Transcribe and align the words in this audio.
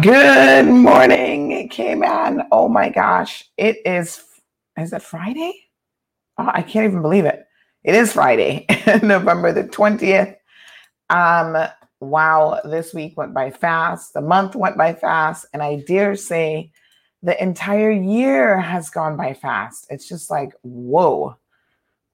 Good 0.00 0.66
morning, 0.66 1.68
Cayman. 1.68 2.48
Oh 2.50 2.68
my 2.68 2.88
gosh. 2.88 3.44
It 3.56 3.78
is, 3.86 4.24
is 4.76 4.92
it 4.92 5.02
Friday? 5.02 5.54
Oh, 6.38 6.50
I 6.52 6.62
can't 6.62 6.86
even 6.86 7.02
believe 7.02 7.24
it. 7.24 7.46
It 7.84 7.94
is 7.94 8.12
Friday, 8.12 8.66
November 9.02 9.52
the 9.52 9.62
20th. 9.64 10.36
Um, 11.08 11.68
wow, 12.00 12.60
this 12.64 12.92
week 12.94 13.16
went 13.16 13.32
by 13.32 13.50
fast. 13.50 14.12
The 14.12 14.22
month 14.22 14.56
went 14.56 14.76
by 14.76 14.92
fast. 14.92 15.46
And 15.52 15.62
I 15.62 15.84
dare 15.86 16.16
say 16.16 16.72
the 17.22 17.40
entire 17.40 17.92
year 17.92 18.60
has 18.60 18.90
gone 18.90 19.16
by 19.16 19.34
fast. 19.34 19.86
It's 19.88 20.08
just 20.08 20.30
like, 20.30 20.52
whoa, 20.62 21.36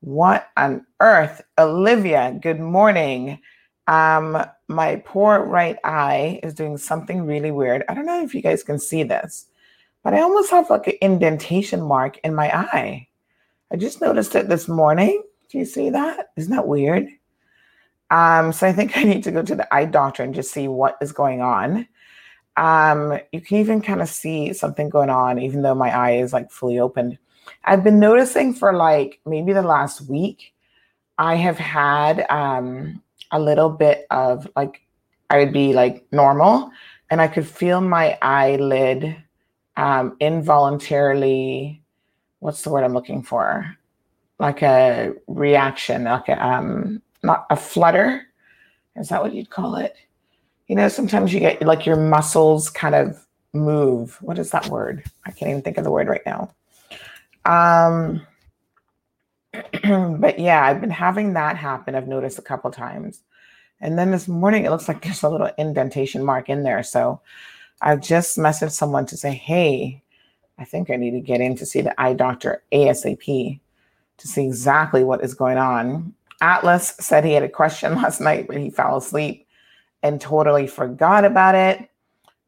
what 0.00 0.48
on 0.58 0.86
earth? 1.00 1.40
Olivia, 1.58 2.38
good 2.42 2.60
morning. 2.60 3.40
Um, 3.86 4.44
my 4.72 4.96
poor 5.04 5.44
right 5.44 5.76
eye 5.84 6.40
is 6.42 6.54
doing 6.54 6.76
something 6.76 7.26
really 7.26 7.50
weird. 7.50 7.84
I 7.88 7.94
don't 7.94 8.06
know 8.06 8.22
if 8.22 8.34
you 8.34 8.42
guys 8.42 8.62
can 8.62 8.78
see 8.78 9.02
this, 9.02 9.46
but 10.02 10.14
I 10.14 10.20
almost 10.20 10.50
have 10.50 10.70
like 10.70 10.86
an 10.86 10.94
indentation 11.00 11.82
mark 11.82 12.18
in 12.24 12.34
my 12.34 12.54
eye. 12.56 13.08
I 13.72 13.76
just 13.76 14.00
noticed 14.00 14.34
it 14.34 14.48
this 14.48 14.68
morning. 14.68 15.22
Do 15.48 15.58
you 15.58 15.64
see 15.64 15.90
that? 15.90 16.30
Isn't 16.36 16.54
that 16.54 16.66
weird? 16.66 17.08
Um, 18.10 18.52
so 18.52 18.66
I 18.66 18.72
think 18.72 18.96
I 18.96 19.04
need 19.04 19.24
to 19.24 19.30
go 19.30 19.42
to 19.42 19.54
the 19.54 19.72
eye 19.74 19.86
doctor 19.86 20.22
and 20.22 20.34
just 20.34 20.52
see 20.52 20.68
what 20.68 20.98
is 21.00 21.12
going 21.12 21.40
on. 21.40 21.86
Um, 22.56 23.18
you 23.32 23.40
can 23.40 23.58
even 23.58 23.80
kind 23.80 24.02
of 24.02 24.08
see 24.08 24.52
something 24.52 24.90
going 24.90 25.10
on, 25.10 25.38
even 25.38 25.62
though 25.62 25.74
my 25.74 25.90
eye 25.90 26.16
is 26.16 26.32
like 26.32 26.50
fully 26.50 26.78
opened. 26.78 27.18
I've 27.64 27.82
been 27.82 27.98
noticing 27.98 28.52
for 28.52 28.72
like 28.72 29.20
maybe 29.24 29.52
the 29.52 29.62
last 29.62 30.02
week, 30.02 30.52
I 31.18 31.36
have 31.36 31.58
had 31.58 32.26
um, 32.30 33.01
a 33.32 33.40
little 33.40 33.70
bit 33.70 34.06
of 34.10 34.48
like 34.54 34.82
I 35.30 35.38
would 35.38 35.52
be 35.52 35.72
like 35.72 36.06
normal 36.12 36.70
and 37.10 37.20
I 37.20 37.28
could 37.28 37.46
feel 37.46 37.80
my 37.80 38.18
eyelid 38.22 39.16
um, 39.76 40.16
involuntarily 40.20 41.82
what's 42.42 42.62
the 42.62 42.70
word 42.70 42.82
I'm 42.82 42.92
looking 42.92 43.22
for? 43.22 43.76
Like 44.40 44.62
a 44.62 45.12
reaction, 45.28 46.04
like 46.04 46.28
a 46.28 46.44
um 46.44 47.00
not 47.22 47.46
a 47.50 47.56
flutter. 47.56 48.26
Is 48.96 49.08
that 49.08 49.22
what 49.22 49.32
you'd 49.32 49.50
call 49.50 49.76
it? 49.76 49.94
You 50.66 50.74
know, 50.74 50.88
sometimes 50.88 51.32
you 51.32 51.38
get 51.38 51.62
like 51.62 51.86
your 51.86 51.96
muscles 51.96 52.68
kind 52.68 52.96
of 52.96 53.24
move. 53.52 54.18
What 54.20 54.38
is 54.38 54.50
that 54.50 54.66
word? 54.66 55.04
I 55.24 55.30
can't 55.30 55.50
even 55.50 55.62
think 55.62 55.78
of 55.78 55.84
the 55.84 55.90
word 55.90 56.08
right 56.08 56.26
now. 56.26 56.52
Um 57.44 58.26
but 59.82 60.38
yeah, 60.38 60.64
I've 60.64 60.80
been 60.80 60.90
having 60.90 61.34
that 61.34 61.56
happen. 61.56 61.94
I've 61.94 62.08
noticed 62.08 62.38
a 62.38 62.42
couple 62.42 62.70
times. 62.70 63.20
And 63.80 63.98
then 63.98 64.12
this 64.12 64.28
morning, 64.28 64.64
it 64.64 64.70
looks 64.70 64.88
like 64.88 65.02
there's 65.02 65.22
a 65.22 65.28
little 65.28 65.50
indentation 65.58 66.24
mark 66.24 66.48
in 66.48 66.62
there. 66.62 66.82
So 66.82 67.20
I've 67.80 68.00
just 68.00 68.38
messaged 68.38 68.70
someone 68.70 69.06
to 69.06 69.16
say, 69.16 69.32
hey, 69.32 70.02
I 70.58 70.64
think 70.64 70.88
I 70.88 70.96
need 70.96 71.10
to 71.10 71.20
get 71.20 71.40
in 71.40 71.56
to 71.56 71.66
see 71.66 71.80
the 71.80 72.00
eye 72.00 72.14
doctor 72.14 72.62
ASAP 72.72 73.58
to 74.18 74.28
see 74.28 74.46
exactly 74.46 75.02
what 75.02 75.24
is 75.24 75.34
going 75.34 75.58
on. 75.58 76.14
Atlas 76.40 76.94
said 77.00 77.24
he 77.24 77.32
had 77.32 77.42
a 77.42 77.48
question 77.48 77.94
last 77.96 78.20
night, 78.20 78.46
but 78.46 78.56
he 78.56 78.70
fell 78.70 78.96
asleep 78.96 79.46
and 80.04 80.20
totally 80.20 80.68
forgot 80.68 81.24
about 81.24 81.56
it. 81.56 81.88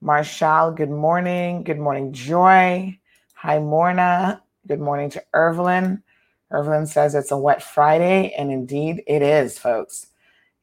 Marshall, 0.01 0.71
good 0.71 0.91
morning. 0.91 1.65
Good 1.65 1.79
morning, 1.79 2.13
Joy. 2.13 2.97
Hi, 3.35 3.59
Morna. 3.59 4.41
Good 4.69 4.81
morning 4.81 5.11
to 5.11 5.25
Evelyn. 5.35 6.04
Evelyn 6.53 6.87
says 6.87 7.15
it's 7.15 7.31
a 7.31 7.39
wet 7.39 7.63
Friday, 7.63 8.33
and 8.37 8.51
indeed 8.51 9.03
it 9.07 9.23
is, 9.23 9.59
folks. 9.59 10.09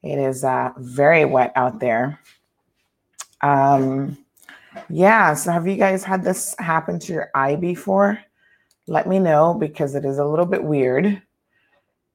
It 0.02 0.18
is 0.18 0.44
uh, 0.44 0.70
very 0.78 1.24
wet 1.24 1.52
out 1.54 1.80
there. 1.80 2.18
Um, 3.40 4.18
yeah, 4.88 5.34
so 5.34 5.52
have 5.52 5.66
you 5.66 5.76
guys 5.76 6.04
had 6.04 6.24
this 6.24 6.54
happen 6.58 6.98
to 7.00 7.12
your 7.12 7.30
eye 7.34 7.56
before? 7.56 8.18
Let 8.86 9.06
me 9.06 9.18
know 9.18 9.54
because 9.54 9.94
it 9.94 10.04
is 10.04 10.18
a 10.18 10.24
little 10.24 10.46
bit 10.46 10.64
weird. 10.64 11.22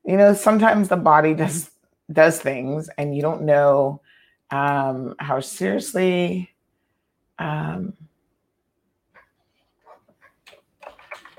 You 0.05 0.17
know, 0.17 0.33
sometimes 0.33 0.89
the 0.89 0.97
body 0.97 1.33
does 1.35 1.71
does 2.11 2.39
things 2.39 2.89
and 2.97 3.13
you 3.13 3.21
don't 3.21 3.41
know 3.41 4.01
um, 4.51 5.13
how 5.19 5.41
seriously 5.41 6.49
um, 7.37 7.93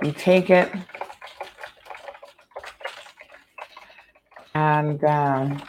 you 0.02 0.12
take 0.12 0.50
it. 0.50 0.70
And 4.58 5.04
um, 5.04 5.62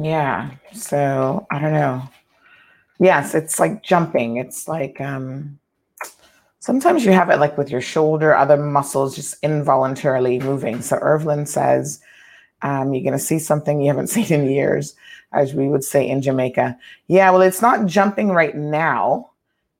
yeah, 0.00 0.52
so 0.72 1.44
I 1.50 1.58
don't 1.58 1.72
know. 1.72 2.08
Yes, 3.00 3.34
it's 3.34 3.58
like 3.58 3.82
jumping. 3.82 4.36
It's 4.36 4.68
like 4.68 5.00
um, 5.00 5.58
sometimes 6.60 7.04
you 7.04 7.10
have 7.10 7.30
it 7.30 7.40
like 7.40 7.58
with 7.58 7.68
your 7.68 7.80
shoulder, 7.80 8.36
other 8.36 8.58
muscles 8.58 9.16
just 9.16 9.42
involuntarily 9.42 10.38
moving. 10.38 10.82
So 10.82 10.96
Evelyn 10.98 11.46
says 11.46 12.00
um, 12.62 12.94
you're 12.94 13.02
going 13.02 13.18
to 13.18 13.18
see 13.18 13.40
something 13.40 13.80
you 13.80 13.88
haven't 13.88 14.06
seen 14.16 14.32
in 14.32 14.48
years, 14.48 14.94
as 15.32 15.52
we 15.52 15.66
would 15.66 15.82
say 15.82 16.08
in 16.08 16.22
Jamaica. 16.22 16.78
Yeah, 17.08 17.32
well, 17.32 17.42
it's 17.42 17.60
not 17.60 17.86
jumping 17.86 18.30
right 18.30 18.54
now. 18.54 19.32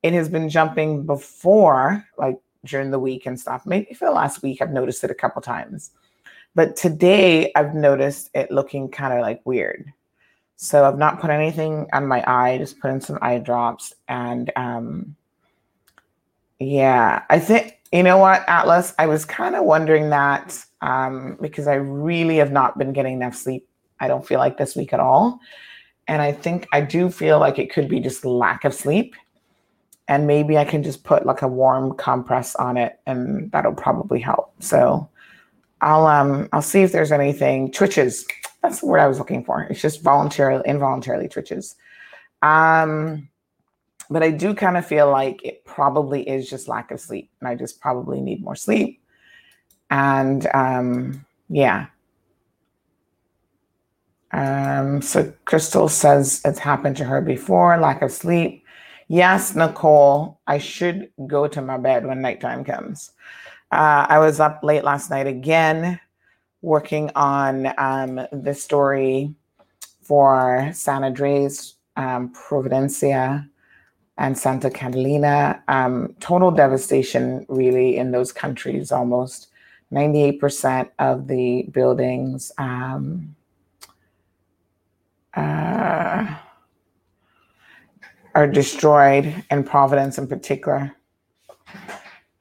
It 0.05 0.13
has 0.13 0.29
been 0.29 0.49
jumping 0.49 1.03
before, 1.03 2.05
like 2.19 2.37
during 2.63 2.91
the 2.91 2.99
week 2.99 3.25
and 3.25 3.39
stuff. 3.39 3.65
Maybe 3.65 3.95
for 3.95 4.05
the 4.05 4.11
last 4.11 4.43
week, 4.43 4.61
I've 4.61 4.69
noticed 4.69 5.03
it 5.03 5.09
a 5.09 5.15
couple 5.15 5.41
times. 5.41 5.89
But 6.53 6.75
today, 6.75 7.51
I've 7.55 7.73
noticed 7.73 8.29
it 8.35 8.51
looking 8.51 8.87
kind 8.87 9.15
of 9.15 9.21
like 9.21 9.41
weird. 9.45 9.91
So 10.57 10.85
I've 10.85 10.99
not 10.99 11.19
put 11.19 11.31
anything 11.31 11.87
on 11.91 12.05
my 12.05 12.23
eye, 12.27 12.59
just 12.59 12.79
put 12.79 12.91
in 12.91 13.01
some 13.01 13.17
eye 13.23 13.39
drops. 13.39 13.95
And 14.07 14.51
um, 14.55 15.15
yeah, 16.59 17.23
I 17.31 17.39
think, 17.39 17.79
you 17.91 18.03
know 18.03 18.19
what, 18.19 18.47
Atlas, 18.47 18.93
I 18.99 19.07
was 19.07 19.25
kind 19.25 19.55
of 19.55 19.63
wondering 19.63 20.11
that 20.11 20.63
um, 20.81 21.39
because 21.41 21.67
I 21.67 21.73
really 21.73 22.37
have 22.37 22.51
not 22.51 22.77
been 22.77 22.93
getting 22.93 23.15
enough 23.15 23.33
sleep. 23.33 23.67
I 23.99 24.07
don't 24.07 24.27
feel 24.27 24.37
like 24.37 24.59
this 24.59 24.75
week 24.75 24.93
at 24.93 24.99
all. 24.99 25.39
And 26.07 26.21
I 26.21 26.31
think 26.31 26.67
I 26.71 26.81
do 26.81 27.09
feel 27.09 27.39
like 27.39 27.57
it 27.57 27.73
could 27.73 27.89
be 27.89 27.99
just 27.99 28.23
lack 28.23 28.65
of 28.65 28.75
sleep. 28.75 29.15
And 30.07 30.27
maybe 30.27 30.57
I 30.57 30.65
can 30.65 30.83
just 30.83 31.03
put 31.03 31.25
like 31.25 31.41
a 31.41 31.47
warm 31.47 31.95
compress 31.95 32.55
on 32.55 32.77
it 32.77 32.99
and 33.07 33.51
that'll 33.51 33.73
probably 33.73 34.19
help. 34.19 34.53
So 34.59 35.09
I'll 35.81 36.05
um 36.05 36.47
I'll 36.53 36.61
see 36.61 36.83
if 36.83 36.91
there's 36.91 37.11
anything 37.11 37.71
twitches. 37.71 38.25
That's 38.61 38.83
word 38.83 38.99
I 38.99 39.07
was 39.07 39.17
looking 39.17 39.43
for. 39.43 39.63
It's 39.63 39.81
just 39.81 40.03
voluntarily 40.03 40.63
involuntarily 40.67 41.27
twitches. 41.27 41.75
Um 42.43 43.29
but 44.09 44.23
I 44.23 44.31
do 44.31 44.53
kind 44.53 44.77
of 44.77 44.85
feel 44.85 45.09
like 45.09 45.43
it 45.43 45.65
probably 45.65 46.27
is 46.27 46.49
just 46.49 46.67
lack 46.67 46.91
of 46.91 46.99
sleep. 46.99 47.29
And 47.39 47.47
I 47.47 47.55
just 47.55 47.79
probably 47.81 48.21
need 48.21 48.43
more 48.43 48.55
sleep. 48.55 49.01
And 49.89 50.47
um, 50.53 51.25
yeah. 51.49 51.87
Um, 54.31 55.01
so 55.01 55.31
Crystal 55.45 55.87
says 55.87 56.41
it's 56.43 56.59
happened 56.59 56.97
to 56.97 57.05
her 57.05 57.21
before, 57.21 57.77
lack 57.77 58.01
of 58.01 58.11
sleep. 58.11 58.64
Yes, 59.07 59.55
Nicole, 59.55 60.39
I 60.47 60.57
should 60.57 61.11
go 61.27 61.47
to 61.47 61.61
my 61.61 61.77
bed 61.77 62.05
when 62.05 62.21
nighttime 62.21 62.63
comes. 62.63 63.11
Uh, 63.71 64.05
I 64.09 64.19
was 64.19 64.39
up 64.39 64.63
late 64.63 64.83
last 64.83 65.09
night 65.09 65.27
again, 65.27 65.99
working 66.61 67.11
on 67.15 67.71
um, 67.77 68.25
the 68.31 68.53
story 68.53 69.35
for 70.01 70.71
San 70.73 71.03
Andres, 71.03 71.75
um, 71.95 72.33
Providencia, 72.33 73.47
and 74.17 74.37
Santa 74.37 74.69
Catalina. 74.69 75.61
Um, 75.67 76.15
total 76.19 76.49
devastation, 76.51 77.45
really, 77.47 77.97
in 77.97 78.11
those 78.11 78.31
countries 78.31 78.91
almost. 78.91 79.47
98% 79.91 80.89
of 80.97 81.27
the 81.27 81.63
buildings 81.71 82.51
um, 82.57 83.35
uh, 85.35 86.35
are 88.35 88.47
destroyed 88.47 89.43
in 89.49 89.63
Providence 89.63 90.17
in 90.17 90.27
particular. 90.27 90.93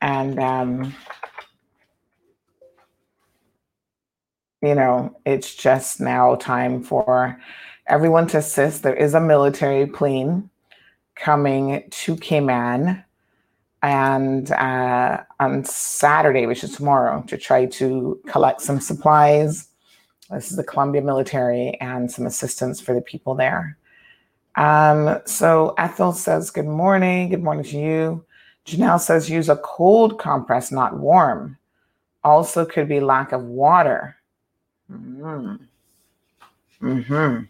And, 0.03 0.39
um, 0.39 0.95
you 4.61 4.75
know, 4.75 5.17
it's 5.25 5.55
just 5.55 6.01
now 6.01 6.35
time 6.35 6.83
for 6.83 7.41
everyone 7.87 8.27
to 8.29 8.39
assist. 8.39 8.83
There 8.83 8.95
is 8.95 9.15
a 9.15 9.21
military 9.21 9.87
plane 9.87 10.51
coming 11.15 11.85
to 11.91 12.17
Cayman 12.17 13.05
and 13.83 14.51
uh, 14.51 15.23
on 15.39 15.65
Saturday, 15.65 16.47
which 16.47 16.65
is 16.65 16.75
tomorrow, 16.75 17.23
to 17.29 17.37
try 17.37 17.67
to 17.67 18.21
collect 18.27 18.63
some 18.63 18.81
supplies. 18.81 19.69
This 20.31 20.51
is 20.51 20.57
the 20.57 20.65
Colombia 20.65 21.03
military 21.03 21.79
and 21.81 22.11
some 22.11 22.27
assistance 22.27 22.81
for 22.81 22.95
the 22.95 23.03
people 23.03 23.35
there. 23.35 23.77
Um, 24.57 25.21
so 25.25 25.75
Ethel 25.79 26.13
says, 26.13 26.51
Good 26.51 26.67
morning. 26.67 27.29
Good 27.31 27.43
morning 27.43 27.65
to 27.65 27.79
you. 27.79 28.25
Janelle 28.67 29.01
says, 29.01 29.29
Use 29.29 29.49
a 29.49 29.57
cold 29.57 30.19
compress, 30.19 30.71
not 30.71 30.99
warm. 30.99 31.59
Also, 32.23 32.65
could 32.65 32.89
be 32.89 33.01
lack 33.01 33.33
of 33.33 33.43
water. 33.43 34.17
Mm-hmm. 34.91 35.57
Mm-hmm. 36.83 37.45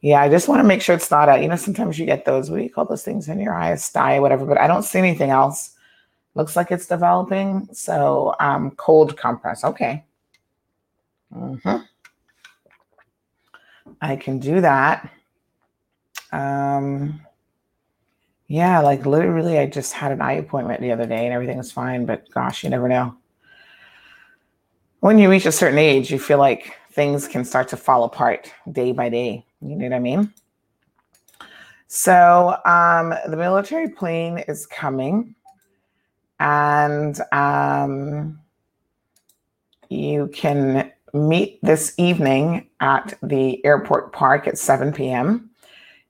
Yeah, 0.00 0.20
I 0.20 0.28
just 0.28 0.48
want 0.48 0.60
to 0.60 0.68
make 0.68 0.82
sure 0.82 0.94
it's 0.94 1.10
not 1.10 1.28
a, 1.28 1.40
you 1.40 1.48
know, 1.48 1.56
sometimes 1.56 1.98
you 1.98 2.04
get 2.04 2.24
those, 2.26 2.50
what 2.50 2.58
do 2.58 2.62
you 2.62 2.70
call 2.70 2.84
those 2.84 3.02
things 3.02 3.28
in 3.28 3.40
your 3.40 3.54
eyes, 3.54 3.82
sty, 3.82 4.20
whatever, 4.20 4.44
but 4.44 4.58
I 4.58 4.66
don't 4.66 4.82
see 4.82 4.98
anything 4.98 5.30
else. 5.30 5.70
Looks 6.34 6.56
like 6.56 6.70
it's 6.70 6.86
developing. 6.86 7.68
So 7.72 8.34
um, 8.38 8.72
cold 8.72 9.16
compress. 9.16 9.64
Okay. 9.64 10.04
Mm-hmm. 11.34 11.76
I 14.00 14.16
can 14.16 14.38
do 14.38 14.60
that. 14.60 15.10
Um, 16.34 17.20
yeah, 18.48 18.80
like 18.80 19.06
literally, 19.06 19.58
I 19.58 19.66
just 19.66 19.92
had 19.92 20.12
an 20.12 20.20
eye 20.20 20.32
appointment 20.32 20.80
the 20.80 20.92
other 20.92 21.06
day 21.06 21.24
and 21.24 21.32
everything 21.32 21.56
was 21.56 21.72
fine, 21.72 22.06
but 22.06 22.28
gosh, 22.30 22.64
you 22.64 22.70
never 22.70 22.88
know. 22.88 23.16
When 25.00 25.18
you 25.18 25.30
reach 25.30 25.46
a 25.46 25.52
certain 25.52 25.78
age, 25.78 26.10
you 26.10 26.18
feel 26.18 26.38
like 26.38 26.76
things 26.92 27.28
can 27.28 27.44
start 27.44 27.68
to 27.68 27.76
fall 27.76 28.04
apart 28.04 28.52
day 28.72 28.92
by 28.92 29.08
day. 29.08 29.46
You 29.60 29.76
know 29.76 29.84
what 29.86 29.94
I 29.94 29.98
mean? 30.00 30.32
So 31.86 32.56
um, 32.64 33.14
the 33.28 33.36
military 33.36 33.88
plane 33.88 34.38
is 34.48 34.66
coming, 34.66 35.34
and 36.40 37.20
um, 37.32 38.40
you 39.88 40.28
can 40.34 40.90
meet 41.12 41.60
this 41.62 41.94
evening 41.96 42.68
at 42.80 43.14
the 43.22 43.64
airport 43.64 44.12
park 44.12 44.48
at 44.48 44.58
7 44.58 44.92
p.m. 44.92 45.50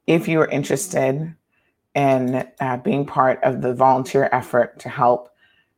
if 0.07 0.29
you 0.29 0.41
are 0.41 0.49
interested 0.49 1.35
in 1.95 2.49
uh, 2.61 2.77
being 2.79 3.07
part 3.07 3.43
of 3.43 3.63
the 3.63 3.73
volunteer 3.75 4.29
effort 4.33 4.79
to 4.81 4.89
help 4.89 5.31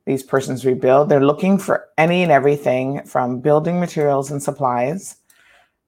these 0.06 0.23
persons 0.23 0.64
rebuild. 0.64 1.09
They're 1.09 1.25
looking 1.25 1.59
for 1.59 1.88
any 1.99 2.23
and 2.23 2.33
everything 2.33 3.04
from 3.04 3.40
building 3.40 3.78
materials 3.80 4.30
and 4.30 4.42
supplies 4.42 5.16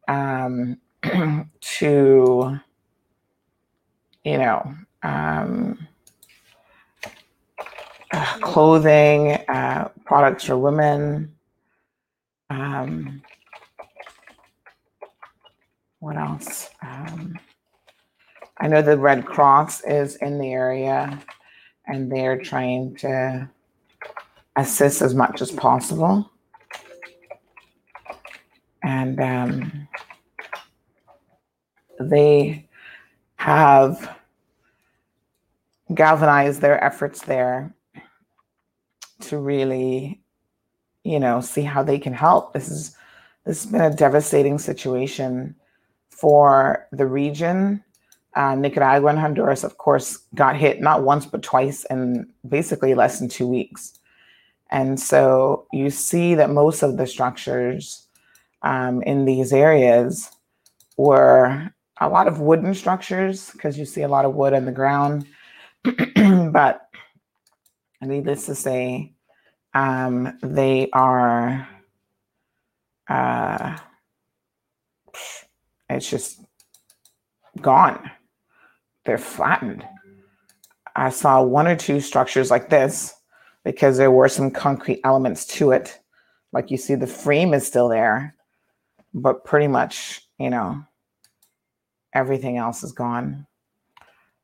um, 0.08 0.78
to, 1.60 2.58
you 4.24 4.38
know, 4.38 4.74
um, 5.02 5.88
uh, 8.12 8.38
clothing, 8.40 9.32
uh, 9.48 9.88
products 10.04 10.44
for 10.44 10.58
women. 10.58 11.34
Um, 12.50 13.22
what 16.00 16.16
else? 16.16 16.70
Um, 16.82 17.38
I 18.60 18.68
know 18.68 18.82
the 18.82 18.98
Red 18.98 19.24
Cross 19.24 19.82
is 19.82 20.16
in 20.16 20.38
the 20.38 20.52
area 20.52 21.20
and 21.86 22.10
they're 22.10 22.38
trying 22.38 22.96
to 22.96 23.48
assist 24.56 25.00
as 25.00 25.14
much 25.14 25.40
as 25.40 25.50
possible. 25.50 26.30
And 28.82 29.20
um, 29.20 29.88
they 32.00 32.68
have 33.36 34.16
galvanized 35.94 36.60
their 36.60 36.82
efforts 36.82 37.22
there 37.22 37.72
to 39.20 39.38
really, 39.38 40.20
you 41.04 41.20
know, 41.20 41.40
see 41.40 41.62
how 41.62 41.82
they 41.82 41.98
can 41.98 42.12
help. 42.12 42.52
This 42.52 42.68
is 42.68 42.96
this 43.44 43.64
has 43.64 43.72
been 43.72 43.80
a 43.80 43.94
devastating 43.94 44.58
situation 44.58 45.54
for 46.10 46.86
the 46.92 47.06
region. 47.06 47.82
Uh, 48.38 48.54
Nicaragua 48.54 49.10
and 49.10 49.18
Honduras, 49.18 49.64
of 49.64 49.78
course, 49.78 50.18
got 50.36 50.54
hit 50.54 50.80
not 50.80 51.02
once 51.02 51.26
but 51.26 51.42
twice 51.42 51.84
in 51.90 52.24
basically 52.48 52.94
less 52.94 53.18
than 53.18 53.28
two 53.28 53.48
weeks. 53.48 53.98
And 54.70 55.00
so 55.00 55.66
you 55.72 55.90
see 55.90 56.36
that 56.36 56.48
most 56.48 56.84
of 56.84 56.98
the 56.98 57.06
structures 57.08 58.06
um, 58.62 59.02
in 59.02 59.24
these 59.24 59.52
areas 59.52 60.30
were 60.96 61.72
a 62.00 62.08
lot 62.08 62.28
of 62.28 62.38
wooden 62.38 62.74
structures 62.74 63.50
because 63.50 63.76
you 63.76 63.84
see 63.84 64.02
a 64.02 64.08
lot 64.08 64.24
of 64.24 64.36
wood 64.36 64.52
on 64.52 64.66
the 64.66 64.72
ground. 64.72 65.26
but 66.52 66.88
needless 68.00 68.46
to 68.46 68.54
say, 68.54 69.14
um, 69.74 70.38
they 70.44 70.88
are, 70.92 71.68
uh, 73.08 73.78
it's 75.90 76.08
just 76.08 76.40
gone. 77.60 78.12
They're 79.08 79.16
flattened. 79.16 79.86
I 80.94 81.08
saw 81.08 81.42
one 81.42 81.66
or 81.66 81.76
two 81.76 81.98
structures 81.98 82.50
like 82.50 82.68
this 82.68 83.14
because 83.64 83.96
there 83.96 84.10
were 84.10 84.28
some 84.28 84.50
concrete 84.50 85.00
elements 85.02 85.46
to 85.46 85.70
it. 85.70 85.98
Like 86.52 86.70
you 86.70 86.76
see, 86.76 86.94
the 86.94 87.06
frame 87.06 87.54
is 87.54 87.66
still 87.66 87.88
there, 87.88 88.34
but 89.14 89.46
pretty 89.46 89.66
much, 89.66 90.28
you 90.38 90.50
know, 90.50 90.84
everything 92.12 92.58
else 92.58 92.82
is 92.82 92.92
gone. 92.92 93.46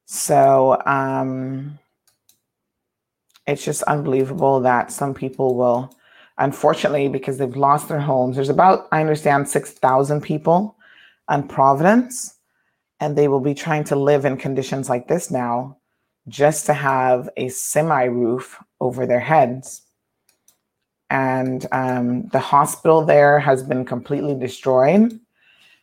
So 0.06 0.80
um, 0.87 1.78
it's 3.47 3.66
just 3.66 3.83
unbelievable 3.83 4.61
that 4.61 4.90
some 4.90 5.12
people 5.12 5.56
will, 5.56 5.94
unfortunately, 6.38 7.09
because 7.09 7.37
they've 7.37 7.54
lost 7.54 7.90
their 7.90 8.00
homes. 8.00 8.37
There's 8.37 8.49
about, 8.49 8.88
I 8.92 9.02
understand, 9.02 9.47
6,000 9.47 10.23
people 10.23 10.75
on 11.28 11.49
Providence, 11.49 12.38
and 13.04 13.16
they 13.16 13.28
will 13.28 13.40
be 13.40 13.52
trying 13.52 13.84
to 13.84 13.96
live 13.96 14.25
in 14.25 14.38
conditions 14.38 14.88
like 14.88 15.08
this 15.08 15.30
now 15.30 15.76
just 16.26 16.64
to 16.64 16.73
have 16.73 17.28
a 17.37 17.50
semi 17.50 18.04
roof 18.04 18.58
over 18.80 19.04
their 19.04 19.20
heads. 19.20 19.82
And 21.11 21.66
um, 21.70 22.28
the 22.28 22.40
hospital 22.40 23.04
there 23.04 23.38
has 23.38 23.62
been 23.62 23.84
completely 23.84 24.34
destroyed. 24.34 25.20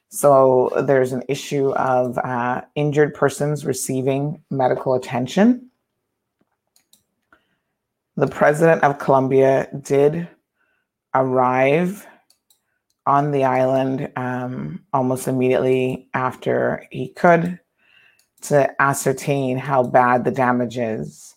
So 0.09 0.71
there's 0.87 1.13
an 1.13 1.21
issue 1.29 1.69
of 1.73 2.17
uh, 2.17 2.63
injured 2.73 3.13
persons 3.13 3.65
receiving 3.67 4.43
medical 4.49 4.95
attention. 4.95 5.69
The 8.17 8.27
president 8.27 8.83
of 8.83 8.97
Colombia 8.97 9.69
did 9.79 10.27
arrive 11.13 12.07
on 13.11 13.31
the 13.31 13.43
island 13.43 14.09
um, 14.15 14.81
almost 14.93 15.27
immediately 15.27 16.07
after 16.13 16.87
he 16.91 17.09
could 17.09 17.59
to 18.39 18.81
ascertain 18.81 19.57
how 19.57 19.83
bad 19.83 20.23
the 20.23 20.31
damage 20.31 20.77
is. 20.77 21.35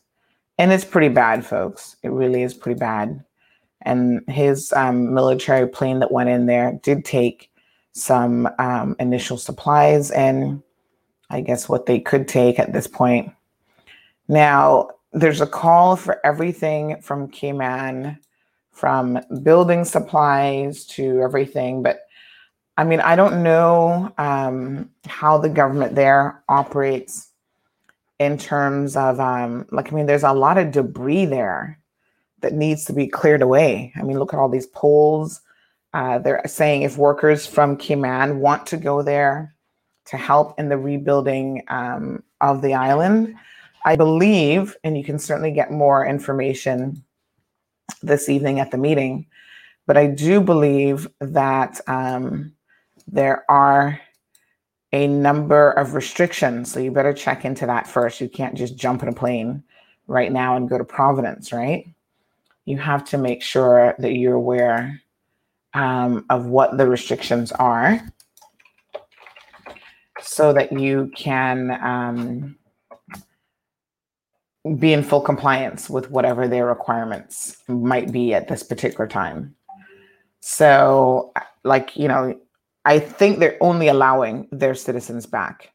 And 0.56 0.70
it's 0.70 0.84
pretty 0.84 1.08
bad, 1.08 1.44
folks. 1.44 1.96
It 2.04 2.10
really 2.10 2.44
is 2.44 2.54
pretty 2.54 2.78
bad. 2.78 3.24
And 3.82 4.20
his 4.28 4.72
um, 4.74 5.12
military 5.12 5.66
plane 5.66 5.98
that 5.98 6.12
went 6.12 6.28
in 6.28 6.46
there 6.46 6.78
did 6.84 7.04
take 7.04 7.50
some 7.90 8.48
um, 8.60 8.94
initial 9.00 9.36
supplies 9.36 10.12
and 10.12 10.62
I 11.28 11.40
guess 11.40 11.68
what 11.68 11.86
they 11.86 11.98
could 11.98 12.28
take 12.28 12.60
at 12.60 12.72
this 12.72 12.86
point. 12.86 13.32
Now, 14.28 14.90
there's 15.12 15.40
a 15.40 15.46
call 15.46 15.96
for 15.96 16.24
everything 16.24 17.00
from 17.02 17.28
Cayman, 17.28 18.20
from 18.74 19.20
building 19.42 19.84
supplies 19.84 20.84
to 20.84 21.20
everything, 21.22 21.82
but 21.82 22.00
I 22.76 22.82
mean, 22.82 23.00
I 23.00 23.14
don't 23.14 23.44
know 23.44 24.12
um, 24.18 24.90
how 25.06 25.38
the 25.38 25.48
government 25.48 25.94
there 25.94 26.42
operates 26.48 27.30
in 28.18 28.36
terms 28.36 28.96
of, 28.96 29.20
um, 29.20 29.66
like, 29.70 29.92
I 29.92 29.96
mean, 29.96 30.06
there's 30.06 30.24
a 30.24 30.32
lot 30.32 30.58
of 30.58 30.72
debris 30.72 31.26
there 31.26 31.78
that 32.40 32.52
needs 32.52 32.84
to 32.86 32.92
be 32.92 33.06
cleared 33.06 33.42
away. 33.42 33.92
I 33.96 34.02
mean, 34.02 34.18
look 34.18 34.34
at 34.34 34.40
all 34.40 34.48
these 34.48 34.66
poles. 34.66 35.40
Uh, 35.92 36.18
they're 36.18 36.42
saying 36.46 36.82
if 36.82 36.98
workers 36.98 37.46
from 37.46 37.76
Cayman 37.76 38.40
want 38.40 38.66
to 38.66 38.76
go 38.76 39.02
there 39.02 39.54
to 40.06 40.16
help 40.16 40.58
in 40.58 40.68
the 40.68 40.76
rebuilding 40.76 41.62
um, 41.68 42.24
of 42.40 42.60
the 42.60 42.74
island, 42.74 43.36
I 43.84 43.94
believe, 43.94 44.76
and 44.82 44.98
you 44.98 45.04
can 45.04 45.20
certainly 45.20 45.52
get 45.52 45.70
more 45.70 46.04
information 46.04 47.03
this 48.02 48.28
evening 48.28 48.60
at 48.60 48.70
the 48.70 48.78
meeting, 48.78 49.26
but 49.86 49.96
I 49.96 50.06
do 50.06 50.40
believe 50.40 51.08
that 51.20 51.80
um, 51.86 52.52
there 53.06 53.44
are 53.50 54.00
a 54.92 55.06
number 55.06 55.72
of 55.72 55.94
restrictions. 55.94 56.72
So 56.72 56.80
you 56.80 56.90
better 56.90 57.12
check 57.12 57.44
into 57.44 57.66
that 57.66 57.86
first. 57.86 58.20
You 58.20 58.28
can't 58.28 58.54
just 58.54 58.76
jump 58.76 59.02
in 59.02 59.08
a 59.08 59.12
plane 59.12 59.62
right 60.06 60.30
now 60.30 60.56
and 60.56 60.68
go 60.68 60.78
to 60.78 60.84
Providence, 60.84 61.52
right? 61.52 61.86
You 62.64 62.78
have 62.78 63.04
to 63.06 63.18
make 63.18 63.42
sure 63.42 63.94
that 63.98 64.14
you're 64.14 64.34
aware 64.34 65.02
um, 65.74 66.24
of 66.30 66.46
what 66.46 66.78
the 66.78 66.88
restrictions 66.88 67.52
are 67.52 68.00
so 70.20 70.52
that 70.52 70.72
you 70.72 71.10
can 71.14 71.70
um, 71.82 72.56
be 74.78 74.92
in 74.92 75.02
full 75.02 75.20
compliance 75.20 75.90
with 75.90 76.10
whatever 76.10 76.48
their 76.48 76.66
requirements 76.66 77.58
might 77.68 78.10
be 78.10 78.32
at 78.32 78.48
this 78.48 78.62
particular 78.62 79.06
time. 79.06 79.54
So, 80.40 81.32
like, 81.64 81.96
you 81.96 82.08
know, 82.08 82.38
I 82.84 82.98
think 82.98 83.38
they're 83.38 83.58
only 83.60 83.88
allowing 83.88 84.48
their 84.52 84.74
citizens 84.74 85.26
back. 85.26 85.70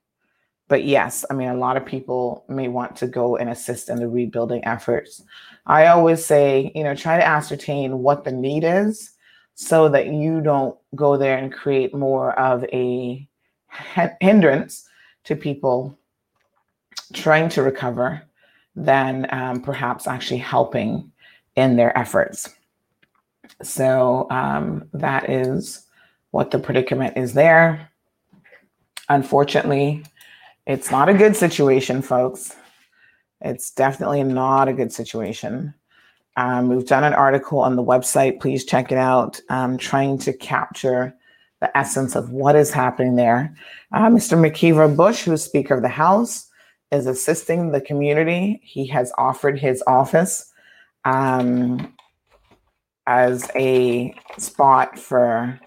But 0.67 0.83
yes, 0.83 1.25
I 1.29 1.33
mean, 1.33 1.49
a 1.49 1.57
lot 1.57 1.77
of 1.77 1.85
people 1.85 2.45
may 2.47 2.67
want 2.67 2.95
to 2.97 3.07
go 3.07 3.35
and 3.37 3.49
assist 3.49 3.89
in 3.89 3.97
the 3.97 4.07
rebuilding 4.07 4.63
efforts. 4.65 5.23
I 5.65 5.87
always 5.87 6.23
say, 6.23 6.71
you 6.75 6.83
know, 6.83 6.95
try 6.95 7.17
to 7.17 7.25
ascertain 7.25 7.99
what 7.99 8.23
the 8.23 8.31
need 8.31 8.63
is 8.63 9.11
so 9.55 9.89
that 9.89 10.07
you 10.07 10.41
don't 10.41 10.77
go 10.95 11.17
there 11.17 11.37
and 11.37 11.51
create 11.51 11.93
more 11.93 12.37
of 12.39 12.63
a 12.65 13.27
hindrance 14.21 14.87
to 15.23 15.35
people 15.35 15.97
trying 17.13 17.49
to 17.49 17.63
recover 17.63 18.21
than 18.79 19.27
um, 19.31 19.61
perhaps 19.61 20.07
actually 20.07 20.37
helping 20.37 21.11
in 21.55 21.75
their 21.75 21.95
efforts. 21.97 22.49
So 23.61 24.27
um, 24.29 24.87
that 24.93 25.29
is 25.29 25.85
what 26.31 26.51
the 26.51 26.59
predicament 26.59 27.17
is 27.17 27.33
there. 27.33 27.89
Unfortunately, 29.09 30.03
it's 30.65 30.91
not 30.91 31.09
a 31.09 31.13
good 31.13 31.35
situation, 31.35 32.01
folks. 32.01 32.55
It's 33.41 33.71
definitely 33.71 34.23
not 34.23 34.67
a 34.67 34.73
good 34.73 34.93
situation. 34.93 35.73
Um, 36.37 36.69
we've 36.69 36.85
done 36.85 37.03
an 37.03 37.13
article 37.13 37.59
on 37.59 37.75
the 37.75 37.83
website. 37.83 38.39
Please 38.39 38.63
check 38.63 38.91
it 38.91 38.97
out. 38.97 39.41
Um, 39.49 39.77
trying 39.77 40.19
to 40.19 40.33
capture 40.33 41.13
the 41.59 41.75
essence 41.77 42.15
of 42.15 42.29
what 42.29 42.55
is 42.55 42.71
happening 42.71 43.15
there. 43.15 43.53
Uh, 43.91 44.07
Mr. 44.07 44.37
McKeeva 44.37 44.95
Bush, 44.95 45.23
who's 45.23 45.43
Speaker 45.43 45.73
of 45.73 45.81
the 45.81 45.89
House, 45.89 46.48
is 46.91 47.05
assisting 47.05 47.71
the 47.71 47.81
community. 47.81 48.59
He 48.63 48.87
has 48.87 49.11
offered 49.17 49.59
his 49.59 49.83
office 49.85 50.51
um, 51.05 51.93
as 53.07 53.49
a 53.55 54.13
spot 54.37 54.97
for 54.97 55.59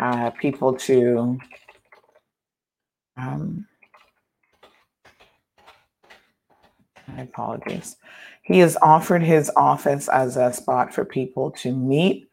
uh, 0.00 0.30
people 0.30 0.74
to 0.74 1.38
um, 3.16 3.66
my 7.08 7.22
apologies. 7.22 7.96
He 8.42 8.60
has 8.60 8.76
offered 8.80 9.22
his 9.22 9.50
office 9.56 10.08
as 10.08 10.36
a 10.36 10.52
spot 10.52 10.94
for 10.94 11.04
people 11.04 11.50
to 11.52 11.74
meet 11.74 12.30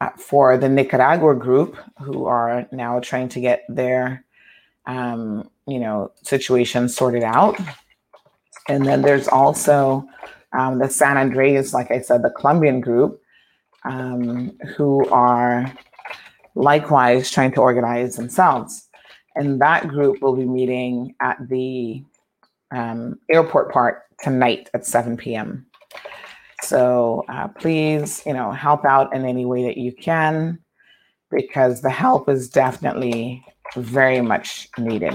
uh, 0.00 0.10
for 0.16 0.56
the 0.56 0.68
Nicaragua 0.68 1.34
group 1.34 1.76
who 1.98 2.26
are 2.26 2.66
now 2.72 3.00
trying 3.00 3.28
to 3.30 3.40
get 3.40 3.64
their, 3.68 4.24
um, 4.88 5.48
you 5.68 5.78
know, 5.78 6.10
situation 6.24 6.88
sorted 6.88 7.22
out. 7.22 7.56
And 8.68 8.84
then 8.84 9.02
there's 9.02 9.28
also 9.28 10.04
um, 10.58 10.78
the 10.78 10.88
San 10.88 11.16
Andres, 11.16 11.72
like 11.72 11.90
I 11.90 12.00
said, 12.00 12.22
the 12.22 12.30
Colombian 12.30 12.80
group, 12.80 13.20
um, 13.84 14.58
who 14.76 15.06
are 15.10 15.72
likewise 16.54 17.30
trying 17.30 17.52
to 17.52 17.60
organize 17.60 18.16
themselves. 18.16 18.88
And 19.36 19.60
that 19.60 19.86
group 19.86 20.20
will 20.20 20.34
be 20.34 20.46
meeting 20.46 21.14
at 21.20 21.36
the 21.48 22.02
um, 22.70 23.18
airport 23.30 23.70
park 23.70 24.04
tonight 24.20 24.68
at 24.74 24.84
7 24.84 25.16
p.m. 25.16 25.66
So 26.62 27.24
uh, 27.28 27.48
please, 27.48 28.22
you 28.26 28.32
know, 28.32 28.50
help 28.50 28.84
out 28.84 29.14
in 29.14 29.24
any 29.24 29.44
way 29.44 29.64
that 29.64 29.76
you 29.76 29.92
can 29.92 30.58
because 31.30 31.82
the 31.82 31.90
help 31.90 32.28
is 32.28 32.48
definitely 32.48 33.44
very 33.74 34.20
much 34.20 34.68
needed. 34.78 35.14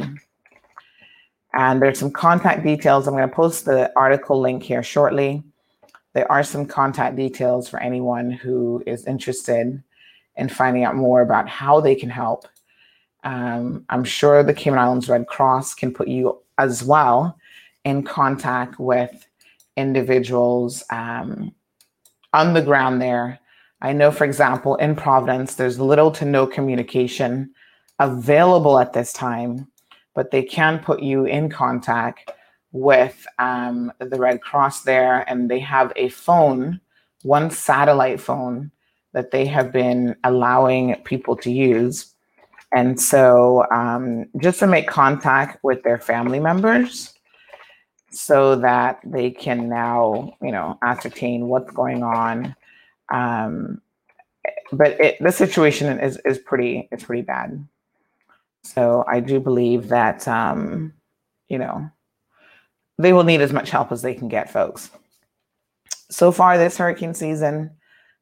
And 1.53 1.81
there's 1.81 1.99
some 1.99 2.11
contact 2.11 2.63
details. 2.63 3.07
I'm 3.07 3.13
going 3.13 3.29
to 3.29 3.35
post 3.35 3.65
the 3.65 3.91
article 3.95 4.39
link 4.39 4.63
here 4.63 4.83
shortly. 4.83 5.43
There 6.13 6.31
are 6.31 6.43
some 6.43 6.65
contact 6.65 7.15
details 7.15 7.69
for 7.69 7.79
anyone 7.79 8.31
who 8.31 8.83
is 8.85 9.05
interested 9.05 9.83
in 10.35 10.49
finding 10.49 10.83
out 10.83 10.95
more 10.95 11.21
about 11.21 11.47
how 11.47 11.79
they 11.79 11.95
can 11.95 12.09
help. 12.09 12.47
Um, 13.23 13.85
I'm 13.89 14.03
sure 14.03 14.43
the 14.43 14.53
Cayman 14.53 14.79
Islands 14.79 15.09
Red 15.09 15.27
Cross 15.27 15.75
can 15.75 15.93
put 15.93 16.07
you 16.07 16.39
as 16.57 16.83
well 16.83 17.37
in 17.83 18.03
contact 18.03 18.79
with 18.79 19.27
individuals 19.77 20.83
um, 20.89 21.53
on 22.33 22.53
the 22.53 22.61
ground 22.61 23.01
there. 23.01 23.39
I 23.81 23.93
know, 23.93 24.11
for 24.11 24.23
example, 24.23 24.75
in 24.75 24.95
Providence, 24.95 25.55
there's 25.55 25.79
little 25.79 26.11
to 26.11 26.25
no 26.25 26.47
communication 26.47 27.53
available 27.99 28.79
at 28.79 28.93
this 28.93 29.13
time, 29.13 29.67
but 30.15 30.31
they 30.31 30.43
can 30.43 30.79
put 30.79 31.01
you 31.01 31.25
in 31.25 31.49
contact 31.49 32.31
with 32.71 33.25
um, 33.39 33.91
the 33.99 34.17
Red 34.17 34.41
Cross 34.41 34.81
there, 34.81 35.29
and 35.29 35.49
they 35.49 35.59
have 35.59 35.93
a 35.95 36.09
phone, 36.09 36.81
one 37.21 37.51
satellite 37.51 38.19
phone 38.19 38.71
that 39.13 39.31
they 39.31 39.45
have 39.45 39.71
been 39.71 40.15
allowing 40.23 40.95
people 41.03 41.35
to 41.37 41.51
use. 41.51 42.13
And 42.71 42.99
so, 42.99 43.65
um, 43.71 44.25
just 44.41 44.59
to 44.59 44.67
make 44.67 44.87
contact 44.87 45.63
with 45.63 45.83
their 45.83 45.99
family 45.99 46.39
members 46.39 47.13
so 48.09 48.55
that 48.55 48.99
they 49.05 49.29
can 49.29 49.69
now, 49.69 50.35
you 50.41 50.51
know, 50.51 50.79
ascertain 50.81 51.47
what's 51.47 51.71
going 51.71 52.01
on. 52.01 52.55
Um, 53.11 53.81
but 54.71 54.99
it, 54.99 55.17
the 55.19 55.31
situation 55.31 55.99
is, 55.99 56.17
is 56.25 56.39
pretty, 56.39 56.87
it's 56.91 57.03
pretty 57.03 57.21
bad. 57.21 57.67
So 58.63 59.03
I 59.07 59.19
do 59.19 59.39
believe 59.39 59.89
that, 59.89 60.27
um, 60.27 60.93
you 61.49 61.57
know, 61.57 61.89
they 62.97 63.13
will 63.13 63.23
need 63.23 63.41
as 63.41 63.53
much 63.53 63.69
help 63.69 63.91
as 63.91 64.01
they 64.01 64.13
can 64.13 64.27
get, 64.27 64.51
folks. 64.51 64.89
So 66.09 66.31
far 66.31 66.57
this 66.57 66.77
hurricane 66.77 67.13
season, 67.13 67.71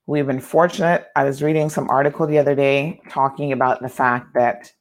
We've 0.07 0.27
been 0.27 0.41
fortunate. 0.41 1.07
I 1.15 1.23
was 1.23 1.43
reading 1.43 1.69
some 1.69 1.89
article 1.89 2.25
the 2.25 2.39
other 2.39 2.55
day 2.55 2.99
talking 3.09 3.51
about 3.51 3.81
the 3.81 3.89
fact 3.89 4.33
that 4.33 4.71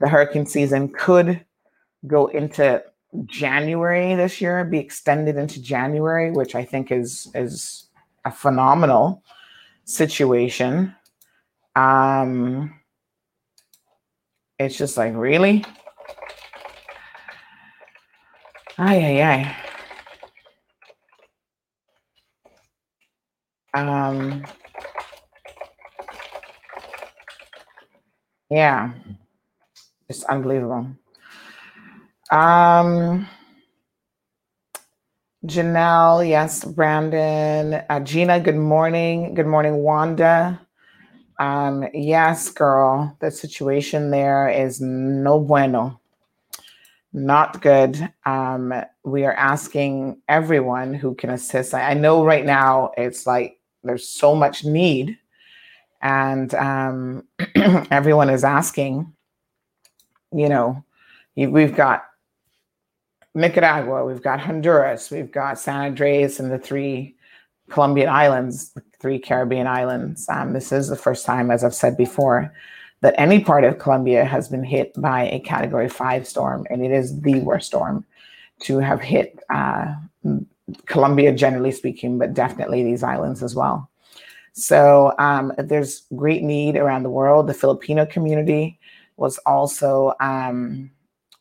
the 0.00 0.08
hurricane 0.08 0.46
season 0.46 0.90
could 0.90 1.44
go 2.06 2.26
into 2.26 2.80
January 3.24 4.14
this 4.14 4.40
year, 4.40 4.64
be 4.64 4.78
extended 4.78 5.36
into 5.36 5.62
January, 5.62 6.30
which 6.30 6.54
I 6.54 6.64
think 6.64 6.92
is 6.92 7.28
is 7.34 7.88
a 8.26 8.30
phenomenal 8.30 9.24
situation. 9.86 10.94
Um, 11.74 12.78
it's 14.64 14.76
just 14.78 14.96
like 14.96 15.14
really, 15.14 15.64
ay 18.78 18.96
ay 19.04 19.22
ay. 19.22 19.56
Um, 23.74 24.44
yeah, 28.50 28.92
it's 30.08 30.24
unbelievable. 30.24 30.88
Um, 32.30 33.28
Janelle, 35.44 36.26
yes, 36.28 36.64
Brandon, 36.64 37.82
uh, 37.88 38.00
Gina, 38.00 38.40
good 38.40 38.56
morning. 38.56 39.34
Good 39.34 39.46
morning, 39.46 39.76
Wanda. 39.76 40.63
Um, 41.38 41.86
yes, 41.92 42.50
girl, 42.50 43.16
the 43.20 43.30
situation 43.30 44.10
there 44.10 44.48
is 44.48 44.80
no 44.80 45.40
bueno, 45.40 46.00
not 47.12 47.60
good. 47.60 48.12
Um, 48.24 48.72
we 49.04 49.24
are 49.24 49.34
asking 49.34 50.20
everyone 50.28 50.94
who 50.94 51.14
can 51.14 51.30
assist. 51.30 51.74
I, 51.74 51.90
I 51.90 51.94
know 51.94 52.24
right 52.24 52.44
now 52.44 52.92
it's 52.96 53.26
like 53.26 53.58
there's 53.82 54.08
so 54.08 54.34
much 54.34 54.64
need 54.64 55.18
and 56.04 56.54
um, 56.54 57.24
everyone 57.90 58.30
is 58.30 58.44
asking 58.44 59.12
you 60.32 60.48
know 60.48 60.84
we've 61.36 61.74
got 61.74 62.04
nicaragua 63.34 64.04
we've 64.04 64.22
got 64.22 64.38
honduras 64.40 65.10
we've 65.10 65.32
got 65.32 65.58
san 65.58 65.86
andres 65.86 66.38
and 66.38 66.52
the 66.52 66.58
three 66.58 67.16
colombian 67.70 68.08
islands 68.08 68.70
the 68.72 68.82
three 69.00 69.18
caribbean 69.18 69.66
islands 69.66 70.28
um, 70.28 70.52
this 70.52 70.72
is 70.72 70.88
the 70.88 70.96
first 70.96 71.24
time 71.24 71.50
as 71.50 71.64
i've 71.64 71.74
said 71.74 71.96
before 71.96 72.52
that 73.00 73.14
any 73.18 73.42
part 73.42 73.64
of 73.64 73.78
colombia 73.78 74.24
has 74.24 74.48
been 74.48 74.64
hit 74.64 74.92
by 75.00 75.24
a 75.24 75.40
category 75.40 75.88
five 75.88 76.26
storm 76.26 76.66
and 76.70 76.84
it 76.84 76.90
is 76.90 77.20
the 77.22 77.40
worst 77.40 77.66
storm 77.66 78.04
to 78.60 78.78
have 78.78 79.00
hit 79.00 79.38
uh, 79.50 79.94
Colombia, 80.86 81.32
generally 81.32 81.72
speaking, 81.72 82.18
but 82.18 82.34
definitely 82.34 82.82
these 82.82 83.02
islands 83.02 83.42
as 83.42 83.54
well. 83.54 83.90
So 84.52 85.12
um, 85.18 85.52
there's 85.58 86.04
great 86.14 86.42
need 86.42 86.76
around 86.76 87.02
the 87.02 87.10
world. 87.10 87.46
The 87.46 87.54
Filipino 87.54 88.06
community 88.06 88.78
was 89.16 89.38
also 89.38 90.14
um, 90.20 90.90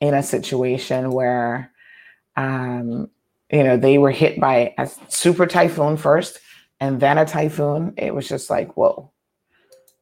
in 0.01 0.13
a 0.13 0.23
situation 0.23 1.12
where, 1.12 1.71
um, 2.36 3.09
you 3.53 3.63
know, 3.63 3.77
they 3.77 3.99
were 3.99 4.09
hit 4.09 4.39
by 4.39 4.73
a 4.79 4.89
super 5.09 5.45
typhoon 5.45 5.95
first 5.95 6.39
and 6.79 6.99
then 6.99 7.19
a 7.19 7.25
typhoon. 7.25 7.93
It 7.97 8.15
was 8.15 8.27
just 8.27 8.49
like, 8.49 8.75
whoa, 8.75 9.11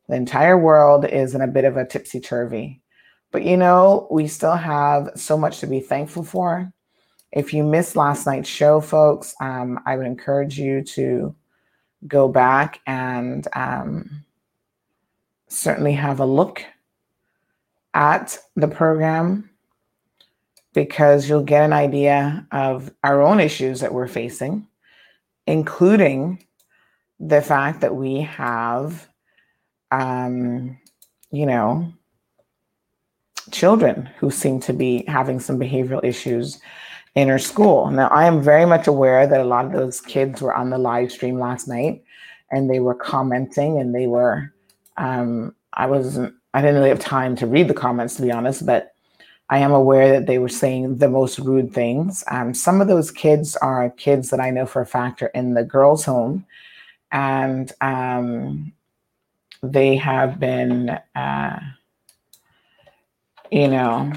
the 0.07 0.15
entire 0.15 0.57
world 0.57 1.03
is 1.03 1.35
in 1.35 1.41
a 1.41 1.47
bit 1.47 1.65
of 1.65 1.75
a 1.75 1.85
tipsy 1.85 2.21
turvy. 2.21 2.81
But, 3.29 3.43
you 3.43 3.57
know, 3.57 4.07
we 4.09 4.27
still 4.27 4.55
have 4.55 5.09
so 5.15 5.37
much 5.37 5.59
to 5.59 5.67
be 5.67 5.81
thankful 5.81 6.23
for. 6.23 6.71
If 7.33 7.53
you 7.53 7.65
missed 7.65 7.97
last 7.97 8.25
night's 8.25 8.47
show, 8.47 8.79
folks, 8.79 9.35
um, 9.41 9.81
I 9.85 9.97
would 9.97 10.05
encourage 10.05 10.57
you 10.57 10.81
to 10.95 11.35
go 12.07 12.29
back 12.29 12.79
and 12.87 13.45
um, 13.53 14.23
certainly 15.49 15.93
have 15.93 16.21
a 16.21 16.25
look 16.25 16.63
at 17.93 18.37
the 18.55 18.69
program 18.69 19.50
because 20.73 21.27
you'll 21.27 21.43
get 21.43 21.63
an 21.63 21.73
idea 21.73 22.45
of 22.51 22.91
our 23.03 23.21
own 23.21 23.39
issues 23.39 23.81
that 23.81 23.93
we're 23.93 24.07
facing, 24.07 24.67
including 25.47 26.43
the 27.19 27.41
fact 27.41 27.81
that 27.81 27.95
we 27.95 28.21
have, 28.21 29.07
um, 29.91 30.77
you 31.31 31.45
know, 31.45 31.91
children 33.51 34.09
who 34.17 34.31
seem 34.31 34.59
to 34.61 34.73
be 34.73 35.03
having 35.07 35.39
some 35.39 35.59
behavioral 35.59 36.03
issues 36.03 36.59
in 37.15 37.27
her 37.27 37.39
school. 37.39 37.91
Now, 37.91 38.07
I 38.07 38.25
am 38.25 38.41
very 38.41 38.65
much 38.65 38.87
aware 38.87 39.27
that 39.27 39.41
a 39.41 39.45
lot 39.45 39.65
of 39.65 39.73
those 39.73 39.99
kids 39.99 40.41
were 40.41 40.53
on 40.53 40.69
the 40.69 40.77
live 40.77 41.11
stream 41.11 41.39
last 41.39 41.67
night 41.67 42.03
and 42.51 42.69
they 42.69 42.79
were 42.79 42.95
commenting 42.95 43.79
and 43.79 43.93
they 43.93 44.07
were, 44.07 44.53
um, 44.97 45.53
I 45.73 45.87
wasn't, 45.87 46.33
I 46.53 46.61
didn't 46.61 46.75
really 46.75 46.89
have 46.89 46.99
time 46.99 47.35
to 47.37 47.47
read 47.47 47.67
the 47.67 47.73
comments 47.73 48.15
to 48.15 48.21
be 48.21 48.31
honest, 48.31 48.65
but 48.65 48.90
I 49.51 49.59
am 49.59 49.73
aware 49.73 50.09
that 50.13 50.25
they 50.25 50.39
were 50.39 50.49
saying 50.49 50.97
the 50.97 51.09
most 51.09 51.37
rude 51.37 51.73
things. 51.73 52.23
Um, 52.31 52.53
some 52.53 52.81
of 52.81 52.87
those 52.87 53.11
kids 53.11 53.55
are 53.57 53.89
kids 53.91 54.29
that 54.29 54.39
I 54.39 54.49
know 54.49 54.65
for 54.65 54.81
a 54.81 54.85
fact 54.85 55.21
are 55.21 55.27
in 55.27 55.53
the 55.53 55.63
girls' 55.63 56.05
home 56.05 56.45
and 57.11 57.71
um, 57.81 58.71
they 59.61 59.95
have 59.97 60.39
been, 60.39 60.97
uh, 61.15 61.59
you 63.51 63.67
know, 63.67 64.11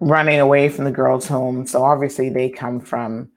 running 0.00 0.40
away 0.40 0.68
from 0.68 0.84
the 0.84 0.90
girls' 0.90 1.26
home. 1.26 1.66
So 1.66 1.82
obviously 1.82 2.28
they 2.28 2.50
come 2.50 2.80
from 2.80 3.30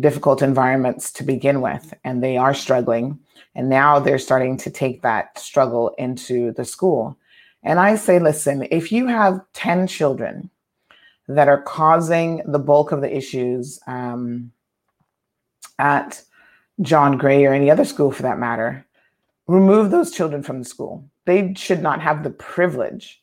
difficult 0.00 0.42
environments 0.42 1.12
to 1.12 1.22
begin 1.22 1.60
with, 1.60 1.94
and 2.02 2.22
they 2.22 2.36
are 2.36 2.54
struggling. 2.54 3.18
And 3.54 3.68
now 3.68 3.98
they're 3.98 4.18
starting 4.18 4.56
to 4.58 4.70
take 4.70 5.02
that 5.02 5.38
struggle 5.38 5.94
into 5.98 6.52
the 6.52 6.64
school. 6.64 7.16
And 7.62 7.78
I 7.78 7.96
say, 7.96 8.18
listen, 8.18 8.66
if 8.70 8.90
you 8.90 9.06
have 9.06 9.40
10 9.52 9.86
children 9.86 10.50
that 11.28 11.48
are 11.48 11.62
causing 11.62 12.42
the 12.46 12.58
bulk 12.58 12.92
of 12.92 13.00
the 13.00 13.16
issues 13.16 13.78
um, 13.86 14.52
at 15.78 16.22
John 16.80 17.16
Gray 17.16 17.44
or 17.44 17.52
any 17.52 17.70
other 17.70 17.84
school 17.84 18.10
for 18.10 18.22
that 18.22 18.38
matter, 18.38 18.84
remove 19.46 19.90
those 19.90 20.10
children 20.10 20.42
from 20.42 20.58
the 20.58 20.64
school. 20.64 21.08
They 21.24 21.54
should 21.54 21.82
not 21.82 22.00
have 22.00 22.22
the 22.22 22.30
privilege 22.30 23.22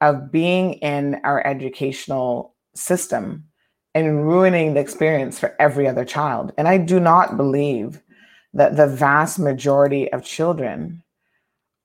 of 0.00 0.30
being 0.30 0.74
in 0.74 1.20
our 1.24 1.44
educational 1.46 2.54
system 2.74 3.44
and 3.94 4.26
ruining 4.26 4.74
the 4.74 4.80
experience 4.80 5.38
for 5.38 5.54
every 5.58 5.86
other 5.86 6.04
child. 6.04 6.52
And 6.56 6.66
I 6.66 6.78
do 6.78 6.98
not 6.98 7.36
believe 7.36 8.00
that 8.54 8.76
the 8.76 8.86
vast 8.86 9.38
majority 9.38 10.12
of 10.12 10.24
children 10.24 11.02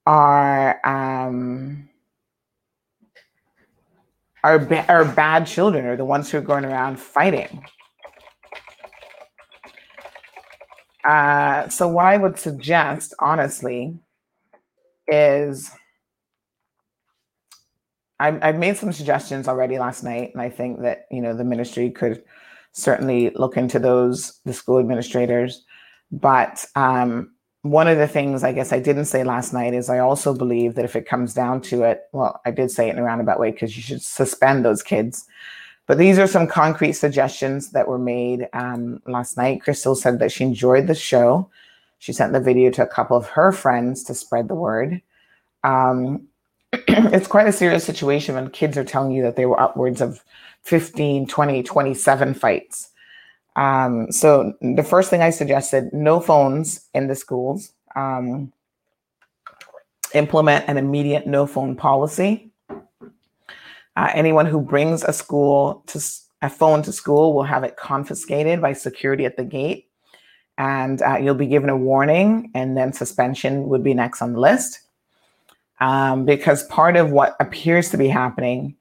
are 0.07 0.79
um, 0.87 1.89
are, 4.43 4.57
ba- 4.57 4.85
are 4.87 5.03
bad 5.03 5.45
children 5.45 5.85
or 5.85 5.97
the 5.97 6.05
ones 6.05 6.31
who 6.31 6.37
are 6.37 6.41
going 6.41 6.63
around 6.63 6.97
fighting. 6.97 7.65
Uh, 11.03 11.67
so 11.67 11.87
what 11.87 12.05
I 12.05 12.17
would 12.17 12.39
suggest, 12.39 13.13
honestly, 13.19 13.97
is 15.07 15.71
I've, 18.19 18.41
I've 18.41 18.57
made 18.57 18.77
some 18.77 18.93
suggestions 18.93 19.47
already 19.47 19.77
last 19.77 20.03
night, 20.03 20.31
and 20.33 20.41
I 20.41 20.49
think 20.49 20.81
that 20.81 21.05
you 21.11 21.21
know 21.21 21.35
the 21.35 21.43
ministry 21.43 21.91
could 21.91 22.23
certainly 22.71 23.31
look 23.31 23.57
into 23.57 23.79
those, 23.79 24.39
the 24.45 24.53
school 24.53 24.79
administrators. 24.79 25.65
But 26.11 26.65
um, 26.75 27.31
one 27.71 27.87
of 27.87 27.97
the 27.97 28.07
things 28.07 28.43
I 28.43 28.51
guess 28.51 28.71
I 28.71 28.79
didn't 28.79 29.05
say 29.05 29.23
last 29.23 29.53
night 29.53 29.73
is 29.73 29.89
I 29.89 29.99
also 29.99 30.33
believe 30.33 30.75
that 30.75 30.85
if 30.85 30.95
it 30.95 31.07
comes 31.07 31.33
down 31.33 31.61
to 31.61 31.83
it, 31.83 32.03
well, 32.11 32.41
I 32.45 32.51
did 32.51 32.71
say 32.71 32.87
it 32.87 32.93
in 32.93 32.99
a 32.99 33.03
roundabout 33.03 33.39
way 33.39 33.51
because 33.51 33.75
you 33.75 33.81
should 33.81 34.01
suspend 34.01 34.63
those 34.63 34.83
kids. 34.83 35.25
But 35.85 35.97
these 35.97 36.19
are 36.19 36.27
some 36.27 36.47
concrete 36.47 36.93
suggestions 36.93 37.71
that 37.71 37.87
were 37.87 37.97
made 37.97 38.49
um, 38.53 39.01
last 39.05 39.37
night. 39.37 39.61
Crystal 39.61 39.95
said 39.95 40.19
that 40.19 40.31
she 40.31 40.43
enjoyed 40.43 40.87
the 40.87 40.95
show. 40.95 41.49
She 41.99 42.13
sent 42.13 42.33
the 42.33 42.41
video 42.41 42.69
to 42.71 42.83
a 42.83 42.87
couple 42.87 43.15
of 43.15 43.27
her 43.27 43.51
friends 43.51 44.03
to 44.03 44.13
spread 44.13 44.49
the 44.49 44.55
word. 44.55 45.01
Um, 45.63 46.27
it's 46.73 47.27
quite 47.27 47.47
a 47.47 47.53
serious 47.53 47.85
situation 47.85 48.35
when 48.35 48.49
kids 48.49 48.77
are 48.77 48.83
telling 48.83 49.11
you 49.11 49.23
that 49.23 49.37
they 49.37 49.45
were 49.45 49.59
upwards 49.59 50.01
of 50.01 50.23
15, 50.63 51.27
20, 51.27 51.63
27 51.63 52.33
fights. 52.33 52.89
Um, 53.57 54.11
so 54.11 54.53
the 54.61 54.83
first 54.83 55.09
thing 55.09 55.21
I 55.21 55.31
suggested, 55.31 55.91
no 55.91 56.19
phones 56.19 56.87
in 56.93 57.07
the 57.07 57.15
schools. 57.15 57.73
Um, 57.95 58.53
implement 60.13 60.69
an 60.69 60.77
immediate 60.77 61.27
no 61.27 61.45
phone 61.45 61.75
policy. 61.75 62.51
Uh, 62.69 64.11
anyone 64.13 64.45
who 64.45 64.61
brings 64.61 65.03
a 65.03 65.11
school 65.11 65.83
to 65.87 65.99
a 66.43 66.49
phone 66.49 66.83
to 66.83 66.93
school 66.93 67.33
will 67.33 67.43
have 67.43 67.63
it 67.63 67.77
confiscated 67.77 68.61
by 68.61 68.71
security 68.71 69.25
at 69.25 69.37
the 69.37 69.43
gate, 69.43 69.89
and 70.59 71.01
uh, 71.01 71.17
you'll 71.17 71.33
be 71.33 71.47
given 71.47 71.69
a 71.69 71.75
warning, 71.75 72.51
and 72.53 72.77
then 72.77 72.93
suspension 72.93 73.67
would 73.69 73.83
be 73.83 73.95
next 73.95 74.21
on 74.21 74.33
the 74.33 74.39
list. 74.39 74.81
Um, 75.79 76.25
because 76.25 76.63
part 76.67 76.95
of 76.95 77.11
what 77.11 77.35
appears 77.39 77.89
to 77.89 77.97
be 77.97 78.07
happening 78.07 78.75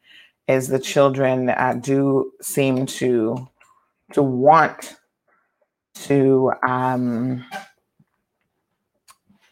is 0.49 0.69
the 0.69 0.79
children 0.79 1.51
uh, 1.51 1.79
do 1.81 2.31
seem 2.43 2.87
to 2.87 3.49
to 4.17 4.23
want 4.23 4.97
to 5.95 6.51
um, 6.67 7.45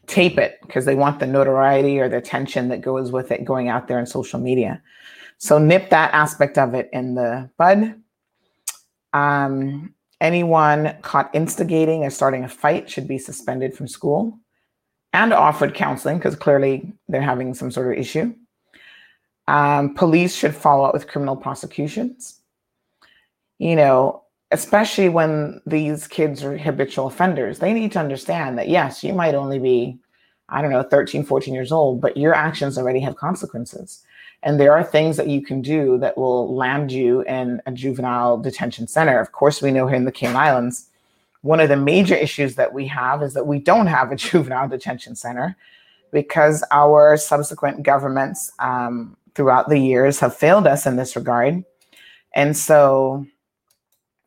tape 0.06 0.38
it 0.38 0.58
because 0.62 0.86
they 0.86 0.94
want 0.94 1.20
the 1.20 1.26
notoriety 1.26 2.00
or 2.00 2.08
the 2.08 2.16
attention 2.16 2.68
that 2.70 2.80
goes 2.80 3.12
with 3.12 3.30
it 3.30 3.44
going 3.44 3.68
out 3.68 3.88
there 3.88 3.98
on 3.98 4.06
social 4.06 4.40
media. 4.40 4.82
So 5.36 5.58
nip 5.58 5.90
that 5.90 6.14
aspect 6.14 6.56
of 6.56 6.72
it 6.72 6.88
in 6.94 7.14
the 7.14 7.50
bud. 7.58 8.00
Um, 9.12 9.94
anyone 10.18 10.96
caught 11.02 11.34
instigating 11.34 12.04
or 12.04 12.10
starting 12.10 12.42
a 12.42 12.48
fight 12.48 12.88
should 12.88 13.06
be 13.06 13.18
suspended 13.18 13.74
from 13.74 13.86
school 13.86 14.38
and 15.12 15.34
offered 15.34 15.74
counseling 15.74 16.16
because 16.16 16.36
clearly 16.36 16.90
they're 17.08 17.20
having 17.20 17.52
some 17.52 17.70
sort 17.70 17.92
of 17.92 17.98
issue. 17.98 18.34
Um, 19.46 19.94
police 19.94 20.34
should 20.34 20.54
follow 20.54 20.84
up 20.84 20.94
with 20.94 21.06
criminal 21.06 21.36
prosecutions. 21.36 22.40
You 23.58 23.76
know, 23.76 24.23
especially 24.54 25.08
when 25.08 25.60
these 25.66 26.06
kids 26.06 26.44
are 26.44 26.56
habitual 26.56 27.08
offenders, 27.08 27.58
they 27.58 27.74
need 27.74 27.90
to 27.90 27.98
understand 27.98 28.56
that 28.56 28.68
yes, 28.68 29.02
you 29.02 29.12
might 29.12 29.34
only 29.34 29.58
be, 29.58 29.98
I 30.48 30.62
don't 30.62 30.70
know, 30.70 30.84
13, 30.84 31.24
14 31.24 31.52
years 31.52 31.72
old, 31.72 32.00
but 32.00 32.16
your 32.16 32.34
actions 32.34 32.78
already 32.78 33.00
have 33.00 33.16
consequences. 33.16 34.04
And 34.44 34.60
there 34.60 34.72
are 34.72 34.84
things 34.84 35.16
that 35.16 35.28
you 35.28 35.42
can 35.42 35.60
do 35.60 35.98
that 35.98 36.16
will 36.16 36.54
land 36.54 36.92
you 36.92 37.22
in 37.22 37.60
a 37.66 37.72
juvenile 37.72 38.38
detention 38.38 38.86
center. 38.86 39.18
Of 39.18 39.32
course, 39.32 39.60
we 39.60 39.72
know 39.72 39.88
here 39.88 39.96
in 39.96 40.04
the 40.04 40.12
Cayman 40.12 40.36
Islands, 40.36 40.88
one 41.40 41.58
of 41.58 41.68
the 41.68 41.76
major 41.76 42.14
issues 42.14 42.54
that 42.54 42.72
we 42.72 42.86
have 42.86 43.24
is 43.24 43.34
that 43.34 43.48
we 43.48 43.58
don't 43.58 43.88
have 43.88 44.12
a 44.12 44.16
juvenile 44.26 44.68
detention 44.68 45.16
center 45.16 45.56
because 46.12 46.62
our 46.70 47.16
subsequent 47.16 47.82
governments 47.82 48.52
um, 48.60 49.16
throughout 49.34 49.68
the 49.68 49.78
years 49.78 50.20
have 50.20 50.36
failed 50.36 50.68
us 50.68 50.86
in 50.86 50.94
this 50.94 51.16
regard. 51.16 51.64
And 52.34 52.56
so, 52.56 53.26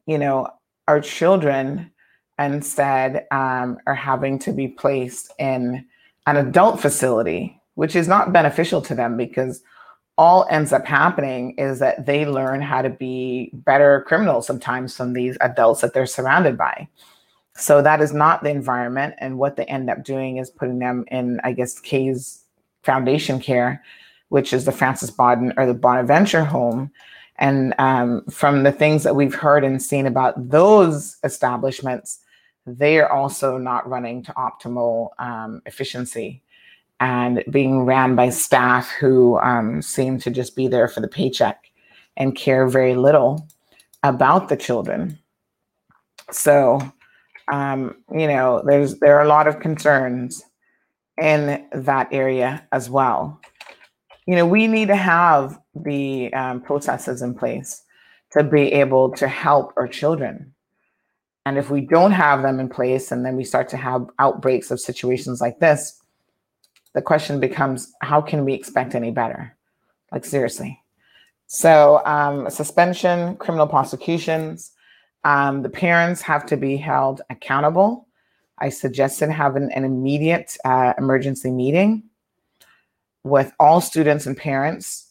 you 0.07 0.17
know, 0.17 0.47
our 0.87 0.99
children 0.99 1.91
instead 2.39 3.27
um, 3.31 3.77
are 3.85 3.95
having 3.95 4.39
to 4.39 4.51
be 4.51 4.67
placed 4.67 5.31
in 5.37 5.85
an 6.25 6.37
adult 6.37 6.79
facility, 6.79 7.61
which 7.75 7.95
is 7.95 8.07
not 8.07 8.33
beneficial 8.33 8.81
to 8.81 8.95
them 8.95 9.17
because 9.17 9.61
all 10.17 10.47
ends 10.49 10.73
up 10.73 10.85
happening 10.85 11.53
is 11.57 11.79
that 11.79 12.05
they 12.05 12.25
learn 12.25 12.61
how 12.61 12.81
to 12.81 12.89
be 12.89 13.51
better 13.53 14.03
criminals 14.07 14.47
sometimes 14.47 14.95
from 14.95 15.13
these 15.13 15.37
adults 15.41 15.81
that 15.81 15.93
they're 15.93 16.07
surrounded 16.07 16.57
by. 16.57 16.87
So 17.55 17.81
that 17.81 18.01
is 18.01 18.13
not 18.13 18.43
the 18.43 18.49
environment. 18.49 19.15
And 19.19 19.37
what 19.37 19.55
they 19.55 19.65
end 19.65 19.89
up 19.89 20.03
doing 20.03 20.37
is 20.37 20.49
putting 20.49 20.79
them 20.79 21.05
in, 21.09 21.39
I 21.43 21.51
guess, 21.53 21.79
Kay's 21.79 22.43
foundation 22.83 23.39
care, 23.39 23.83
which 24.29 24.53
is 24.53 24.65
the 24.65 24.71
Frances 24.71 25.11
Bodden 25.11 25.53
or 25.57 25.65
the 25.65 25.73
Bonaventure 25.73 26.43
home. 26.43 26.91
And 27.39 27.73
um, 27.77 28.23
from 28.29 28.63
the 28.63 28.71
things 28.71 29.03
that 29.03 29.15
we've 29.15 29.35
heard 29.35 29.63
and 29.63 29.81
seen 29.81 30.07
about 30.07 30.49
those 30.49 31.17
establishments, 31.23 32.19
they 32.65 32.99
are 32.99 33.11
also 33.11 33.57
not 33.57 33.87
running 33.87 34.23
to 34.23 34.33
optimal 34.33 35.09
um, 35.19 35.61
efficiency 35.65 36.41
and 36.99 37.43
being 37.49 37.85
ran 37.85 38.15
by 38.15 38.29
staff 38.29 38.89
who 38.99 39.37
um, 39.39 39.81
seem 39.81 40.19
to 40.19 40.31
just 40.31 40.55
be 40.55 40.67
there 40.67 40.87
for 40.87 40.99
the 40.99 41.07
paycheck 41.07 41.71
and 42.17 42.35
care 42.35 42.67
very 42.67 42.95
little 42.95 43.47
about 44.03 44.49
the 44.49 44.57
children. 44.57 45.17
So, 46.31 46.81
um, 47.51 47.95
you 48.11 48.27
know, 48.27 48.63
there's 48.65 48.99
there 48.99 49.17
are 49.17 49.23
a 49.23 49.29
lot 49.29 49.47
of 49.47 49.59
concerns 49.59 50.43
in 51.21 51.65
that 51.71 52.07
area 52.11 52.67
as 52.71 52.89
well. 52.89 53.39
You 54.25 54.35
know, 54.35 54.45
we 54.45 54.67
need 54.67 54.89
to 54.89 54.95
have 54.95 55.59
the 55.83 56.33
um, 56.33 56.61
processes 56.61 57.21
in 57.21 57.33
place 57.33 57.83
to 58.31 58.43
be 58.43 58.73
able 58.73 59.11
to 59.11 59.27
help 59.27 59.73
our 59.77 59.87
children. 59.87 60.53
And 61.45 61.57
if 61.57 61.69
we 61.69 61.81
don't 61.81 62.11
have 62.11 62.41
them 62.41 62.59
in 62.59 62.67
place, 62.67 63.11
and 63.11 63.25
then 63.25 63.37
we 63.37 63.45
start 63.45 63.69
to 63.69 63.77
have 63.77 64.09
outbreaks 64.19 64.69
of 64.69 64.81
situations 64.81 65.39
like 65.39 65.59
this, 65.59 66.01
the 66.93 67.01
question 67.01 67.39
becomes 67.39 67.93
how 68.01 68.21
can 68.21 68.43
we 68.43 68.53
expect 68.53 68.95
any 68.95 69.11
better? 69.11 69.55
Like, 70.11 70.25
seriously. 70.25 70.81
So, 71.47 72.01
um, 72.05 72.49
suspension, 72.49 73.37
criminal 73.37 73.67
prosecutions, 73.67 74.71
um, 75.23 75.61
the 75.61 75.69
parents 75.69 76.21
have 76.21 76.45
to 76.47 76.57
be 76.57 76.75
held 76.75 77.21
accountable. 77.29 78.07
I 78.57 78.69
suggested 78.69 79.29
having 79.29 79.71
an 79.71 79.85
immediate 79.85 80.57
uh, 80.65 80.93
emergency 80.97 81.51
meeting 81.51 82.03
with 83.23 83.53
all 83.59 83.79
students 83.81 84.25
and 84.25 84.35
parents 84.35 85.06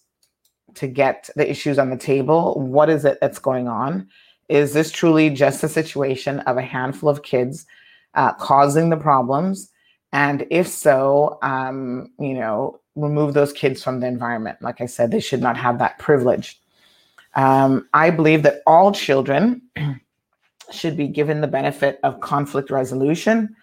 to 0.77 0.87
get 0.87 1.29
the 1.37 1.49
issues 1.49 1.79
on 1.79 1.91
the 1.91 1.97
table. 1.97 2.61
What 2.61 2.89
is 2.89 3.05
it 3.05 3.19
that's 3.21 3.39
going 3.39 3.69
on? 3.69 4.09
Is 4.49 4.73
this 4.73 4.91
truly 4.91 5.31
just 5.31 5.65
a 5.65 5.69
situation 5.69 6.41
of 6.41 6.57
a 6.57 6.63
handful 6.63 7.09
of 7.09 7.23
kids 7.23 7.67
uh, 8.15 8.33
causing 8.35 8.91
the 8.91 8.97
problems? 8.97 9.71
And 10.13 10.47
if 10.51 10.69
so, 10.69 11.39
um, 11.43 12.11
you 12.19 12.35
know, 12.35 12.81
remove 12.95 13.35
those 13.35 13.53
kids 13.53 13.83
from 13.83 14.01
the 14.01 14.07
environment. 14.07 14.59
Like 14.63 14.81
I 14.81 14.87
said, 14.87 15.11
they 15.11 15.21
should 15.21 15.43
not 15.43 15.57
have 15.57 15.79
that 15.79 15.99
privilege. 15.99 16.61
Um, 17.35 17.87
I 17.93 18.11
believe 18.11 18.43
that 18.45 18.63
all 18.67 18.93
children 18.93 19.61
should 20.73 20.97
be 20.97 21.07
given 21.07 21.43
the 21.43 21.47
benefit 21.47 22.01
of 22.03 22.21
conflict 22.21 22.71
resolution 22.71 23.55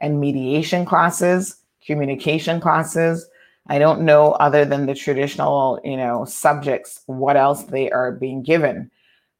and 0.00 0.20
mediation 0.20 0.84
classes, 0.84 1.56
communication 1.86 2.60
classes. 2.60 3.29
I 3.70 3.78
don't 3.78 4.00
know 4.00 4.32
other 4.32 4.64
than 4.64 4.86
the 4.86 4.96
traditional, 4.96 5.80
you 5.84 5.96
know, 5.96 6.24
subjects 6.24 7.02
what 7.06 7.36
else 7.36 7.62
they 7.62 7.88
are 7.92 8.10
being 8.10 8.42
given, 8.42 8.90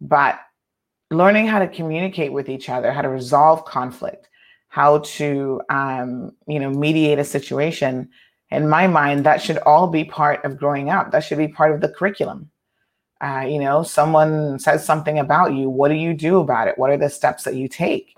but 0.01 0.38
learning 1.11 1.49
how 1.49 1.59
to 1.59 1.66
communicate 1.66 2.33
with 2.33 2.49
each 2.49 2.69
other, 2.69 2.93
how 2.93 3.03
to 3.03 3.09
resolve 3.09 3.64
conflict, 3.64 4.29
how 4.69 4.99
to 4.99 5.61
um, 5.69 6.31
you 6.47 6.61
know 6.61 6.71
mediate 6.71 7.19
a 7.19 7.25
situation 7.25 8.09
in 8.53 8.69
my 8.69 8.87
mind 8.87 9.27
that 9.27 9.43
should 9.43 9.59
all 9.59 9.88
be 9.88 10.05
part 10.05 10.45
of 10.45 10.59
growing 10.59 10.90
up. 10.90 11.11
That 11.11 11.25
should 11.25 11.38
be 11.38 11.49
part 11.49 11.75
of 11.75 11.81
the 11.81 11.88
curriculum. 11.88 12.51
Uh, 13.21 13.45
you 13.49 13.59
know 13.59 13.83
someone 13.83 14.61
says 14.61 14.85
something 14.85 15.19
about 15.19 15.53
you 15.55 15.69
what 15.69 15.88
do 15.88 15.95
you 15.97 16.14
do 16.14 16.38
about 16.38 16.69
it? 16.69 16.79
What 16.79 16.90
are 16.90 16.97
the 16.97 17.11
steps 17.11 17.43
that 17.45 17.57
you 17.57 17.66
take? 17.66 18.16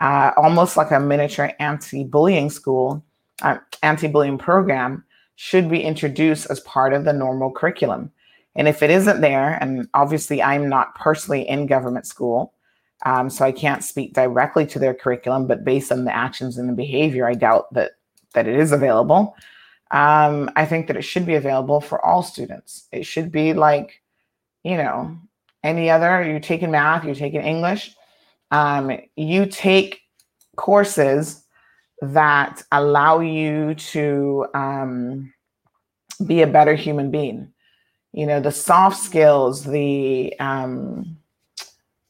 Uh, 0.00 0.30
almost 0.36 0.76
like 0.76 0.92
a 0.92 1.00
miniature 1.00 1.50
anti-bullying 1.58 2.48
school 2.48 3.04
uh, 3.42 3.58
anti-bullying 3.82 4.38
program 4.38 5.04
should 5.40 5.70
be 5.70 5.82
introduced 5.82 6.50
as 6.50 6.60
part 6.60 6.92
of 6.92 7.04
the 7.04 7.12
normal 7.12 7.50
curriculum 7.50 8.10
and 8.56 8.66
if 8.66 8.82
it 8.82 8.90
isn't 8.90 9.20
there 9.20 9.56
and 9.60 9.88
obviously 9.94 10.42
i'm 10.42 10.68
not 10.68 10.94
personally 10.94 11.48
in 11.48 11.66
government 11.66 12.06
school 12.06 12.52
um, 13.04 13.30
so 13.30 13.44
I 13.44 13.52
can't 13.52 13.84
speak 13.84 14.14
directly 14.14 14.66
to 14.66 14.78
their 14.78 14.94
curriculum, 14.94 15.46
but 15.46 15.64
based 15.64 15.92
on 15.92 16.04
the 16.04 16.14
actions 16.14 16.58
and 16.58 16.68
the 16.68 16.72
behavior, 16.72 17.26
I 17.26 17.34
doubt 17.34 17.72
that 17.74 17.92
that 18.34 18.48
it 18.48 18.58
is 18.58 18.72
available. 18.72 19.36
Um, 19.90 20.50
I 20.56 20.66
think 20.66 20.86
that 20.86 20.96
it 20.96 21.02
should 21.02 21.24
be 21.24 21.36
available 21.36 21.80
for 21.80 22.04
all 22.04 22.22
students. 22.22 22.88
It 22.92 23.04
should 23.04 23.32
be 23.32 23.54
like, 23.54 24.02
you 24.62 24.76
know, 24.76 25.16
any 25.62 25.88
other. 25.88 26.22
You're 26.22 26.40
taking 26.40 26.70
math, 26.70 27.04
you're 27.04 27.14
taking 27.14 27.40
English. 27.40 27.94
Um, 28.50 28.98
you 29.16 29.46
take 29.46 30.00
courses 30.56 31.44
that 32.02 32.62
allow 32.72 33.20
you 33.20 33.74
to 33.74 34.46
um, 34.54 35.32
be 36.26 36.42
a 36.42 36.46
better 36.46 36.74
human 36.74 37.10
being. 37.10 37.52
You 38.12 38.26
know, 38.26 38.40
the 38.40 38.52
soft 38.52 38.96
skills, 38.96 39.64
the 39.64 40.34
um, 40.38 41.18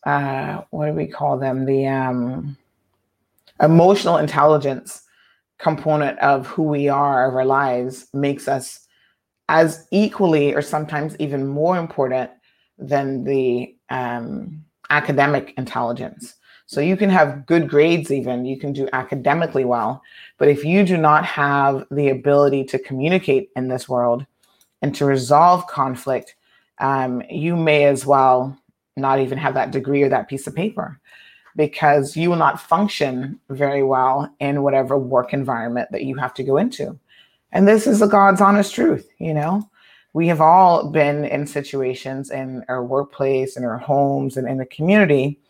uh, 0.05 0.63
what 0.71 0.87
do 0.87 0.93
we 0.93 1.07
call 1.07 1.39
them? 1.39 1.65
The 1.65 1.87
um, 1.87 2.57
emotional 3.61 4.19
intelligence 4.19 5.03
component 5.59 6.19
of 6.21 6.47
who 6.47 6.63
we 6.63 6.89
are, 6.89 7.29
of 7.29 7.35
our 7.35 7.45
lives, 7.45 8.09
makes 8.15 8.47
us 8.47 8.87
as 9.49 9.87
equally 9.91 10.55
or 10.55 10.63
sometimes 10.63 11.17
even 11.19 11.47
more 11.47 11.77
important 11.77 12.31
than 12.79 13.25
the 13.25 13.75
um, 13.91 14.65
academic 14.91 15.55
intelligence. 15.57 16.35
So 16.69 16.83
you 16.83 16.99
can 16.99 17.09
have 17.09 17.47
good 17.47 17.67
grades, 17.67 18.13
even 18.13 18.45
you 18.45 18.59
can 18.59 18.75
do 18.75 18.91
academically 18.93 19.65
well. 19.65 20.03
But 20.37 20.49
if 20.49 20.67
you 20.67 20.85
do 20.85 20.99
not 20.99 21.25
have 21.25 21.87
the 21.91 22.11
ability 22.11 22.65
to 22.65 22.79
communicate 22.79 23.49
in 23.57 23.69
this 23.69 23.89
world 23.89 24.27
and 24.83 24.95
to 24.95 25.07
resolve 25.07 25.67
conflict, 25.67 26.37
um, 26.77 27.23
you 27.31 27.57
may 27.57 27.87
as 27.87 28.05
well 28.05 28.55
not 28.99 29.19
even 29.19 29.39
have 29.39 29.55
that 29.55 29.71
degree 29.71 30.03
or 30.03 30.11
that 30.11 30.29
piece 30.29 30.47
of 30.47 30.55
paper 30.55 31.01
because 31.57 32.19
you 32.19 32.29
will 32.29 32.37
not 32.37 32.61
function 32.61 33.41
very 33.49 33.83
well 33.83 34.31
in 34.39 34.63
whatever 34.63 34.99
work 34.99 35.33
environment 35.33 35.89
that 35.91 36.05
you 36.05 36.17
have 36.17 36.35
to 36.35 36.45
go 36.45 36.59
into. 36.59 36.99
And 37.51 37.67
this 37.67 37.87
is 37.87 38.01
the 38.01 38.07
God's 38.07 38.43
honest 38.43 38.75
truth, 38.75 39.09
you 39.17 39.33
know. 39.33 39.67
We 40.13 40.29
have 40.29 40.43
all 40.43 40.91
been 40.91 41.25
in 41.25 41.47
situations 41.47 42.31
in 42.31 42.63
our 42.69 42.85
workplace, 42.85 43.57
in 43.57 43.65
our 43.65 43.79
homes, 43.79 44.37
and 44.37 44.47
in 44.47 44.59
the 44.59 44.67
community 44.67 45.41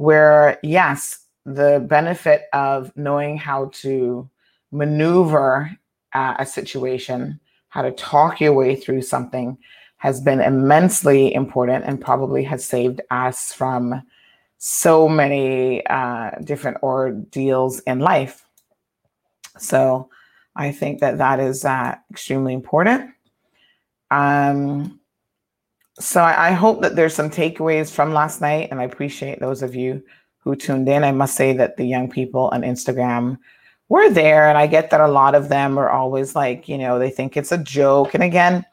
where, 0.00 0.58
yes, 0.62 1.26
the 1.44 1.84
benefit 1.86 2.44
of 2.54 2.90
knowing 2.96 3.36
how 3.36 3.70
to 3.74 4.26
maneuver 4.72 5.70
uh, 6.14 6.36
a 6.38 6.46
situation, 6.46 7.38
how 7.68 7.82
to 7.82 7.90
talk 7.92 8.40
your 8.40 8.54
way 8.54 8.74
through 8.74 9.02
something, 9.02 9.58
has 9.98 10.18
been 10.22 10.40
immensely 10.40 11.34
important 11.34 11.84
and 11.84 12.00
probably 12.00 12.42
has 12.42 12.64
saved 12.64 13.02
us 13.10 13.52
from 13.52 14.02
so 14.56 15.06
many 15.06 15.84
uh, 15.88 16.30
different 16.44 16.78
ordeals 16.82 17.80
in 17.80 17.98
life. 17.98 18.46
So 19.58 20.08
I 20.56 20.72
think 20.72 21.00
that 21.00 21.18
that 21.18 21.40
is 21.40 21.66
uh, 21.66 21.94
extremely 22.10 22.54
important. 22.54 23.10
Um, 24.10 24.99
so 26.00 26.22
I, 26.22 26.48
I 26.48 26.52
hope 26.52 26.82
that 26.82 26.96
there's 26.96 27.14
some 27.14 27.30
takeaways 27.30 27.90
from 27.90 28.12
last 28.12 28.40
night, 28.40 28.68
and 28.70 28.80
I 28.80 28.84
appreciate 28.84 29.38
those 29.38 29.62
of 29.62 29.74
you 29.74 30.02
who 30.38 30.56
tuned 30.56 30.88
in. 30.88 31.04
I 31.04 31.12
must 31.12 31.36
say 31.36 31.52
that 31.52 31.76
the 31.76 31.84
young 31.84 32.10
people 32.10 32.48
on 32.52 32.62
Instagram 32.62 33.38
were 33.88 34.08
there, 34.08 34.48
and 34.48 34.56
I 34.56 34.66
get 34.66 34.90
that 34.90 35.00
a 35.00 35.08
lot 35.08 35.34
of 35.34 35.48
them 35.48 35.78
are 35.78 35.90
always 35.90 36.34
like, 36.34 36.68
you 36.68 36.78
know, 36.78 36.98
they 36.98 37.10
think 37.10 37.36
it's 37.36 37.52
a 37.52 37.58
joke. 37.58 38.14
And 38.14 38.22
again, 38.22 38.64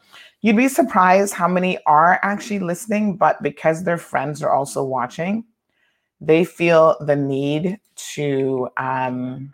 you'd 0.41 0.55
be 0.55 0.69
surprised 0.69 1.33
how 1.33 1.47
many 1.47 1.77
are 1.85 2.19
actually 2.23 2.59
listening, 2.59 3.17
but 3.17 3.43
because 3.43 3.83
their 3.83 3.97
friends 3.97 4.41
are 4.41 4.51
also 4.51 4.83
watching, 4.83 5.43
they 6.21 6.45
feel 6.45 6.95
the 7.01 7.15
need 7.15 7.79
to 8.13 8.69
um, 8.77 9.53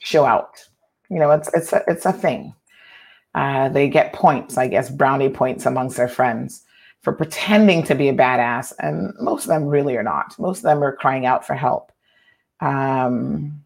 show 0.00 0.24
out. 0.24 0.64
You 1.08 1.18
know, 1.18 1.30
it's 1.30 1.52
it's 1.54 1.72
a, 1.72 1.84
it's 1.86 2.06
a 2.06 2.12
thing. 2.12 2.54
Uh, 3.34 3.68
they 3.68 3.88
get 3.88 4.12
points, 4.12 4.58
I 4.58 4.66
guess, 4.66 4.90
brownie 4.90 5.28
points 5.28 5.66
amongst 5.66 5.96
their 5.96 6.08
friends 6.08 6.64
for 7.02 7.12
pretending 7.12 7.82
to 7.84 7.94
be 7.94 8.08
a 8.08 8.14
badass, 8.14 8.72
and 8.78 9.14
most 9.20 9.44
of 9.44 9.48
them 9.48 9.64
really 9.64 9.96
are 9.96 10.02
not. 10.02 10.38
Most 10.38 10.58
of 10.58 10.64
them 10.64 10.82
are 10.82 10.96
crying 10.96 11.26
out 11.26 11.46
for 11.46 11.54
help. 11.54 11.92
Um, 12.60 13.62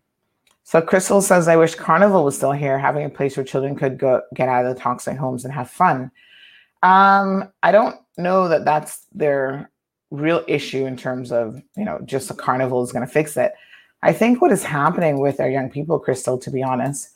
so 0.62 0.80
Crystal 0.80 1.20
says, 1.20 1.48
"I 1.48 1.56
wish 1.56 1.74
Carnival 1.74 2.24
was 2.24 2.36
still 2.36 2.52
here, 2.52 2.78
having 2.78 3.04
a 3.04 3.10
place 3.10 3.36
where 3.36 3.44
children 3.44 3.74
could 3.74 3.98
go 3.98 4.22
get 4.34 4.48
out 4.48 4.64
of 4.64 4.74
the 4.74 4.80
toxic 4.80 5.16
homes 5.16 5.44
and 5.44 5.52
have 5.52 5.70
fun." 5.70 6.10
Um, 6.82 7.50
I 7.62 7.72
don't 7.72 7.96
know 8.16 8.48
that 8.48 8.64
that's 8.64 9.06
their 9.12 9.70
real 10.10 10.44
issue 10.46 10.86
in 10.86 10.96
terms 10.96 11.32
of 11.32 11.60
you 11.76 11.84
know 11.84 12.00
just 12.04 12.30
a 12.30 12.34
carnival 12.34 12.82
is 12.82 12.92
going 12.92 13.06
to 13.06 13.12
fix 13.12 13.36
it. 13.36 13.52
I 14.02 14.12
think 14.12 14.40
what 14.40 14.52
is 14.52 14.62
happening 14.62 15.18
with 15.18 15.40
our 15.40 15.48
young 15.48 15.70
people, 15.70 15.98
Crystal, 15.98 16.38
to 16.38 16.50
be 16.50 16.62
honest, 16.62 17.08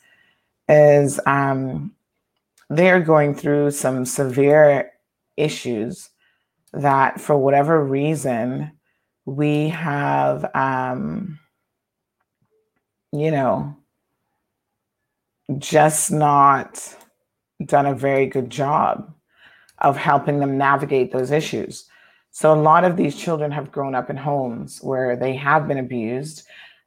is 0.67 1.19
um, 1.25 1.93
they're 2.69 3.01
going 3.01 3.33
through 3.33 3.71
some 3.71 4.05
severe 4.05 4.91
issues 5.37 6.09
that, 6.73 7.19
for 7.19 7.37
whatever 7.37 7.83
reason, 7.83 8.71
we 9.25 9.69
have, 9.69 10.49
um, 10.53 11.39
you 13.11 13.31
know, 13.31 13.75
just 15.57 16.11
not 16.11 16.95
done 17.65 17.87
a 17.87 17.95
very 17.95 18.27
good 18.27 18.49
job 18.49 19.13
of 19.79 19.97
helping 19.97 20.39
them 20.39 20.57
navigate 20.57 21.11
those 21.11 21.31
issues. 21.31 21.85
So, 22.31 22.53
a 22.53 22.61
lot 22.61 22.83
of 22.83 22.97
these 22.97 23.15
children 23.15 23.51
have 23.51 23.71
grown 23.71 23.95
up 23.95 24.09
in 24.09 24.17
homes 24.17 24.79
where 24.81 25.15
they 25.15 25.35
have 25.35 25.67
been 25.67 25.79
abused. 25.79 26.43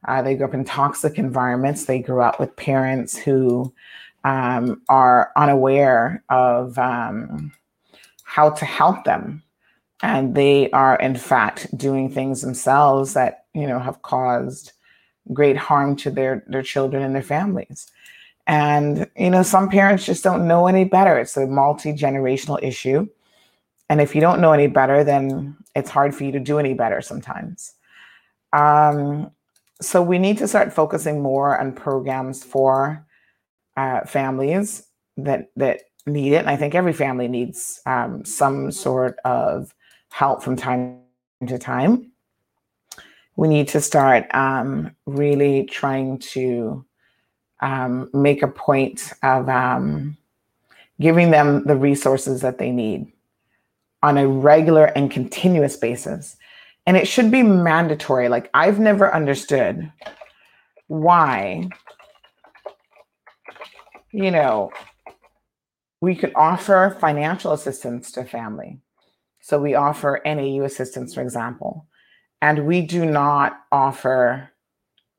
Uh, 0.07 0.21
they 0.21 0.35
grew 0.35 0.47
up 0.47 0.53
in 0.53 0.63
toxic 0.63 1.17
environments. 1.17 1.85
They 1.85 1.99
grew 1.99 2.21
up 2.21 2.39
with 2.39 2.55
parents 2.55 3.17
who 3.17 3.73
um, 4.23 4.81
are 4.89 5.31
unaware 5.35 6.23
of 6.29 6.77
um, 6.77 7.51
how 8.23 8.49
to 8.49 8.65
help 8.65 9.03
them. 9.03 9.43
And 10.01 10.35
they 10.35 10.69
are, 10.71 10.97
in 10.97 11.15
fact, 11.15 11.75
doing 11.77 12.09
things 12.09 12.41
themselves 12.41 13.13
that, 13.13 13.45
you 13.53 13.67
know, 13.67 13.79
have 13.79 14.01
caused 14.01 14.73
great 15.31 15.55
harm 15.55 15.95
to 15.97 16.11
their, 16.11 16.43
their 16.47 16.63
children 16.63 17.03
and 17.03 17.15
their 17.15 17.21
families. 17.21 17.89
And, 18.45 19.09
you 19.15 19.29
know, 19.29 19.43
some 19.43 19.69
parents 19.69 20.05
just 20.05 20.23
don't 20.23 20.47
know 20.47 20.67
any 20.67 20.83
better. 20.83 21.17
It's 21.17 21.37
a 21.37 21.47
multi 21.47 21.93
generational 21.93 22.61
issue. 22.61 23.07
And 23.89 24.01
if 24.01 24.15
you 24.15 24.21
don't 24.21 24.41
know 24.41 24.51
any 24.51 24.67
better, 24.67 25.03
then 25.03 25.55
it's 25.75 25.89
hard 25.89 26.13
for 26.13 26.23
you 26.25 26.31
to 26.33 26.39
do 26.39 26.59
any 26.59 26.73
better 26.73 27.01
sometimes. 27.01 27.73
Um, 28.51 29.31
so 29.81 30.01
we 30.01 30.19
need 30.19 30.37
to 30.39 30.47
start 30.47 30.73
focusing 30.73 31.21
more 31.21 31.59
on 31.59 31.73
programs 31.73 32.43
for 32.43 33.05
uh, 33.77 34.05
families 34.05 34.87
that 35.17 35.49
that 35.55 35.81
need 36.05 36.33
it. 36.33 36.37
And 36.37 36.49
I 36.49 36.57
think 36.57 36.75
every 36.75 36.93
family 36.93 37.27
needs 37.27 37.81
um, 37.85 38.25
some 38.25 38.71
sort 38.71 39.17
of 39.25 39.73
help 40.11 40.43
from 40.43 40.55
time 40.55 40.99
to 41.47 41.57
time. 41.57 42.11
We 43.35 43.47
need 43.47 43.67
to 43.69 43.81
start 43.81 44.33
um, 44.35 44.95
really 45.05 45.65
trying 45.65 46.19
to 46.19 46.85
um, 47.61 48.09
make 48.13 48.43
a 48.43 48.47
point 48.47 49.11
of 49.23 49.49
um, 49.49 50.17
giving 50.99 51.31
them 51.31 51.65
the 51.65 51.75
resources 51.75 52.41
that 52.41 52.59
they 52.59 52.71
need 52.71 53.11
on 54.03 54.17
a 54.17 54.27
regular 54.27 54.85
and 54.85 55.09
continuous 55.09 55.77
basis. 55.77 56.35
And 56.85 56.97
it 56.97 57.07
should 57.07 57.31
be 57.31 57.41
mandatory. 57.41 58.27
Like, 58.27 58.49
I've 58.53 58.79
never 58.79 59.13
understood 59.13 59.91
why 60.87 61.69
you 64.13 64.29
know, 64.29 64.71
we 65.99 66.15
could 66.15 66.31
offer 66.35 66.95
financial 67.01 67.51
assistance 67.51 68.11
to 68.11 68.23
family. 68.23 68.79
So 69.41 69.59
we 69.59 69.73
offer 69.73 70.21
NAU 70.23 70.63
assistance, 70.63 71.13
for 71.13 71.21
example, 71.21 71.87
and 72.41 72.65
we 72.65 72.81
do 72.81 73.05
not 73.05 73.59
offer 73.71 74.51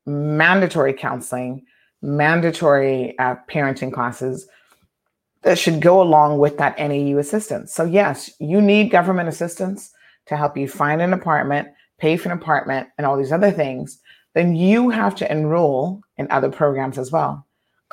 mandatory 0.05 0.93
counseling, 0.93 1.65
mandatory 2.01 3.17
uh, 3.19 3.35
parenting 3.49 3.93
classes 3.93 4.47
that 5.43 5.59
should 5.59 5.81
go 5.81 6.01
along 6.01 6.39
with 6.39 6.57
that 6.57 6.79
NAU 6.79 7.17
assistance. 7.19 7.73
So, 7.73 7.83
yes, 7.83 8.31
you 8.39 8.61
need 8.61 8.89
government 8.89 9.29
assistance 9.29 9.91
to 10.27 10.37
help 10.37 10.57
you 10.57 10.67
find 10.67 11.01
an 11.01 11.13
apartment, 11.13 11.67
pay 11.99 12.17
for 12.17 12.29
an 12.29 12.37
apartment, 12.37 12.87
and 12.97 13.05
all 13.05 13.17
these 13.17 13.31
other 13.31 13.51
things. 13.51 13.99
Then 14.33 14.55
you 14.55 14.89
have 14.89 15.15
to 15.15 15.31
enroll 15.31 16.01
in 16.17 16.27
other 16.31 16.49
programs 16.49 16.97
as 16.97 17.11
well 17.11 17.44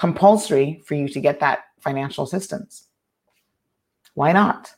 compulsory 0.02 0.82
for 0.84 0.96
you 0.96 1.08
to 1.08 1.20
get 1.20 1.38
that 1.38 1.60
financial 1.78 2.24
assistance. 2.24 2.88
Why 4.14 4.32
not? 4.32 4.74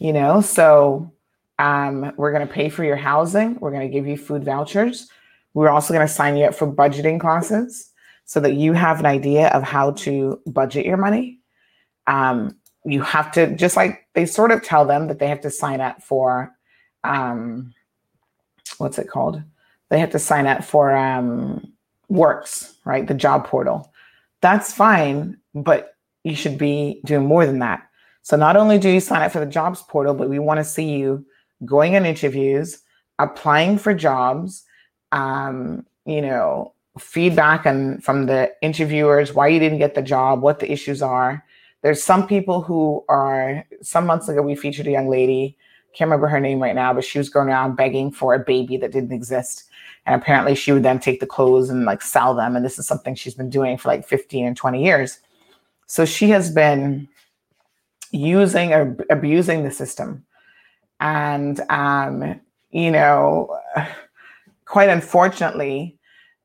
You 0.00 0.12
know, 0.12 0.40
so 0.40 1.12
um, 1.60 2.12
we're 2.16 2.32
going 2.32 2.44
to 2.44 2.52
pay 2.52 2.68
for 2.68 2.82
your 2.82 2.96
housing. 2.96 3.54
We're 3.60 3.70
going 3.70 3.88
to 3.88 3.94
give 3.96 4.08
you 4.08 4.16
food 4.16 4.42
vouchers. 4.42 5.08
We're 5.54 5.68
also 5.68 5.94
going 5.94 6.04
to 6.04 6.12
sign 6.12 6.36
you 6.36 6.46
up 6.46 6.56
for 6.56 6.66
budgeting 6.66 7.20
classes 7.20 7.92
so 8.24 8.40
that 8.40 8.54
you 8.54 8.72
have 8.72 8.98
an 8.98 9.06
idea 9.06 9.46
of 9.50 9.62
how 9.62 9.92
to 9.92 10.42
budget 10.44 10.84
your 10.84 10.96
money. 10.96 11.38
Um, 12.08 12.58
you 12.84 13.00
have 13.02 13.30
to, 13.34 13.54
just 13.54 13.76
like 13.76 14.08
they 14.14 14.26
sort 14.26 14.50
of 14.50 14.64
tell 14.64 14.84
them 14.84 15.06
that 15.06 15.20
they 15.20 15.28
have 15.28 15.42
to 15.42 15.50
sign 15.50 15.80
up 15.80 16.02
for, 16.02 16.52
um, 17.04 17.72
what's 18.78 18.98
it 18.98 19.08
called? 19.08 19.40
They 19.88 20.00
have 20.00 20.10
to 20.10 20.18
sign 20.18 20.48
up 20.48 20.64
for 20.64 20.96
um, 20.96 21.74
Works, 22.08 22.74
right? 22.84 23.06
The 23.06 23.14
job 23.14 23.46
portal 23.46 23.92
that's 24.40 24.72
fine, 24.72 25.36
but 25.54 25.94
you 26.24 26.34
should 26.34 26.58
be 26.58 27.00
doing 27.04 27.26
more 27.26 27.46
than 27.46 27.58
that. 27.60 27.82
So 28.22 28.36
not 28.36 28.56
only 28.56 28.78
do 28.78 28.90
you 28.90 29.00
sign 29.00 29.22
up 29.22 29.32
for 29.32 29.40
the 29.40 29.46
jobs 29.46 29.82
portal, 29.82 30.14
but 30.14 30.28
we 30.28 30.38
want 30.38 30.58
to 30.58 30.64
see 30.64 30.90
you 30.90 31.24
going 31.64 31.96
on 31.96 32.04
interviews, 32.04 32.80
applying 33.18 33.78
for 33.78 33.94
jobs, 33.94 34.64
um, 35.12 35.86
you 36.04 36.20
know, 36.20 36.74
feedback 36.98 37.64
and 37.64 38.02
from 38.04 38.26
the 38.26 38.52
interviewers 38.60 39.32
why 39.32 39.48
you 39.48 39.58
didn't 39.58 39.78
get 39.78 39.94
the 39.94 40.02
job, 40.02 40.42
what 40.42 40.58
the 40.58 40.70
issues 40.70 41.00
are. 41.00 41.44
There's 41.82 42.02
some 42.02 42.26
people 42.26 42.60
who 42.60 43.04
are 43.08 43.64
some 43.82 44.04
months 44.06 44.28
ago 44.28 44.42
we 44.42 44.56
featured 44.56 44.88
a 44.88 44.90
young 44.90 45.08
lady, 45.08 45.56
can't 45.94 46.08
remember 46.08 46.28
her 46.28 46.40
name 46.40 46.60
right 46.60 46.74
now, 46.74 46.92
but 46.94 47.04
she 47.04 47.18
was 47.18 47.28
going 47.28 47.48
around 47.48 47.76
begging 47.76 48.12
for 48.12 48.34
a 48.34 48.38
baby 48.38 48.76
that 48.76 48.92
didn't 48.92 49.12
exist. 49.12 49.64
And 50.08 50.20
apparently 50.20 50.54
she 50.54 50.72
would 50.72 50.84
then 50.84 50.98
take 50.98 51.20
the 51.20 51.26
clothes 51.26 51.68
and 51.68 51.84
like 51.84 52.00
sell 52.00 52.34
them. 52.34 52.56
And 52.56 52.64
this 52.64 52.78
is 52.78 52.86
something 52.86 53.14
she's 53.14 53.34
been 53.34 53.50
doing 53.50 53.76
for 53.76 53.88
like 53.88 54.08
15 54.08 54.46
and 54.46 54.56
20 54.56 54.82
years. 54.82 55.18
So 55.86 56.06
she 56.06 56.30
has 56.30 56.50
been 56.50 57.06
using 58.10 58.72
or 58.72 58.96
abusing 59.10 59.64
the 59.64 59.70
system. 59.70 60.24
And, 60.98 61.60
um, 61.68 62.40
you 62.70 62.90
know, 62.90 63.54
quite 64.64 64.88
unfortunately, 64.88 65.98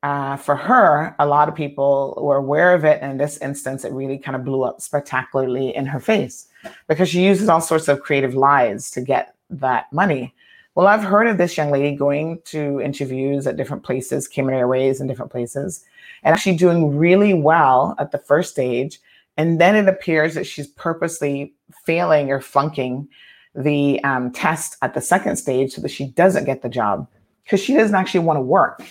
uh, 0.04 0.36
for 0.36 0.58
her, 0.58 1.16
a 1.18 1.26
lot 1.26 1.48
of 1.48 1.56
people 1.56 2.20
were 2.22 2.36
aware 2.36 2.74
of 2.74 2.84
it. 2.84 3.02
And 3.02 3.14
in 3.14 3.18
this 3.18 3.38
instance, 3.38 3.86
it 3.86 3.94
really 3.94 4.18
kind 4.18 4.36
of 4.36 4.44
blew 4.44 4.64
up 4.64 4.82
spectacularly 4.82 5.74
in 5.74 5.86
her 5.86 6.02
face 6.02 6.50
because 6.90 7.08
she 7.08 7.24
uses 7.24 7.48
all 7.48 7.62
sorts 7.62 7.88
of 7.88 8.02
creative 8.02 8.36
lies 8.36 8.92
to 8.92 9.00
get 9.00 9.36
that 9.50 9.92
money. 9.94 10.34
Well, 10.76 10.88
I've 10.88 11.04
heard 11.04 11.28
of 11.28 11.38
this 11.38 11.56
young 11.56 11.70
lady 11.70 11.96
going 11.96 12.42
to 12.46 12.82
interviews 12.82 13.46
at 13.46 13.58
different 13.58 13.84
places, 13.84 14.28
Cayman 14.28 14.56
Airways 14.56 15.00
and 15.00 15.08
different 15.08 15.32
places, 15.32 15.86
and 16.24 16.34
actually 16.34 16.56
doing 16.56 16.98
really 16.98 17.36
well 17.36 17.96
at 18.00 18.12
the 18.12 18.18
first 18.18 18.52
stage. 18.52 19.00
And 19.38 19.62
then 19.62 19.76
it 19.76 19.88
appears 19.88 20.34
that 20.34 20.48
she's 20.48 20.68
purposely 20.68 21.54
failing 21.86 22.32
or 22.32 22.42
flunking 22.42 23.08
the 23.54 24.04
um, 24.04 24.32
test 24.32 24.78
at 24.82 24.96
the 24.96 25.02
second 25.02 25.36
stage 25.36 25.74
so 25.74 25.82
that 25.82 25.92
she 25.92 26.08
doesn't 26.08 26.46
get 26.46 26.64
the 26.64 26.70
job 26.70 27.08
because 27.44 27.60
she 27.60 27.76
doesn't 27.76 27.96
actually 27.96 28.22
want 28.22 28.38
to 28.38 28.42
work. 28.42 28.82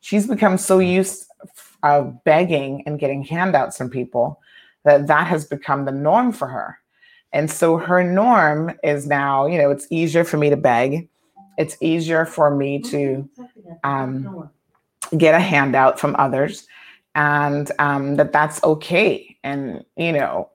She's 0.00 0.26
become 0.26 0.58
so 0.58 0.80
used 0.80 1.26
of 1.84 2.24
begging 2.24 2.82
and 2.84 2.98
getting 2.98 3.22
handouts 3.22 3.76
from 3.78 3.90
people 3.90 4.40
that 4.84 5.06
that 5.06 5.28
has 5.28 5.44
become 5.44 5.84
the 5.84 5.92
norm 5.92 6.32
for 6.32 6.48
her. 6.48 6.78
And 7.32 7.48
so 7.48 7.76
her 7.76 8.02
norm 8.02 8.76
is 8.82 9.06
now, 9.06 9.46
you 9.46 9.58
know, 9.58 9.70
it's 9.70 9.86
easier 9.90 10.24
for 10.24 10.36
me 10.36 10.50
to 10.50 10.56
beg. 10.56 11.08
It's 11.58 11.76
easier 11.80 12.24
for 12.24 12.54
me 12.54 12.78
to 12.82 13.28
um, 13.84 14.48
get 15.18 15.34
a 15.34 15.40
handout 15.40 16.00
from 16.00 16.16
others 16.18 16.66
and 17.18 17.70
um, 17.80 18.14
that 18.14 18.32
that's 18.32 18.62
okay. 18.62 19.36
And, 19.42 19.84
you 19.96 20.12
know, 20.12 20.50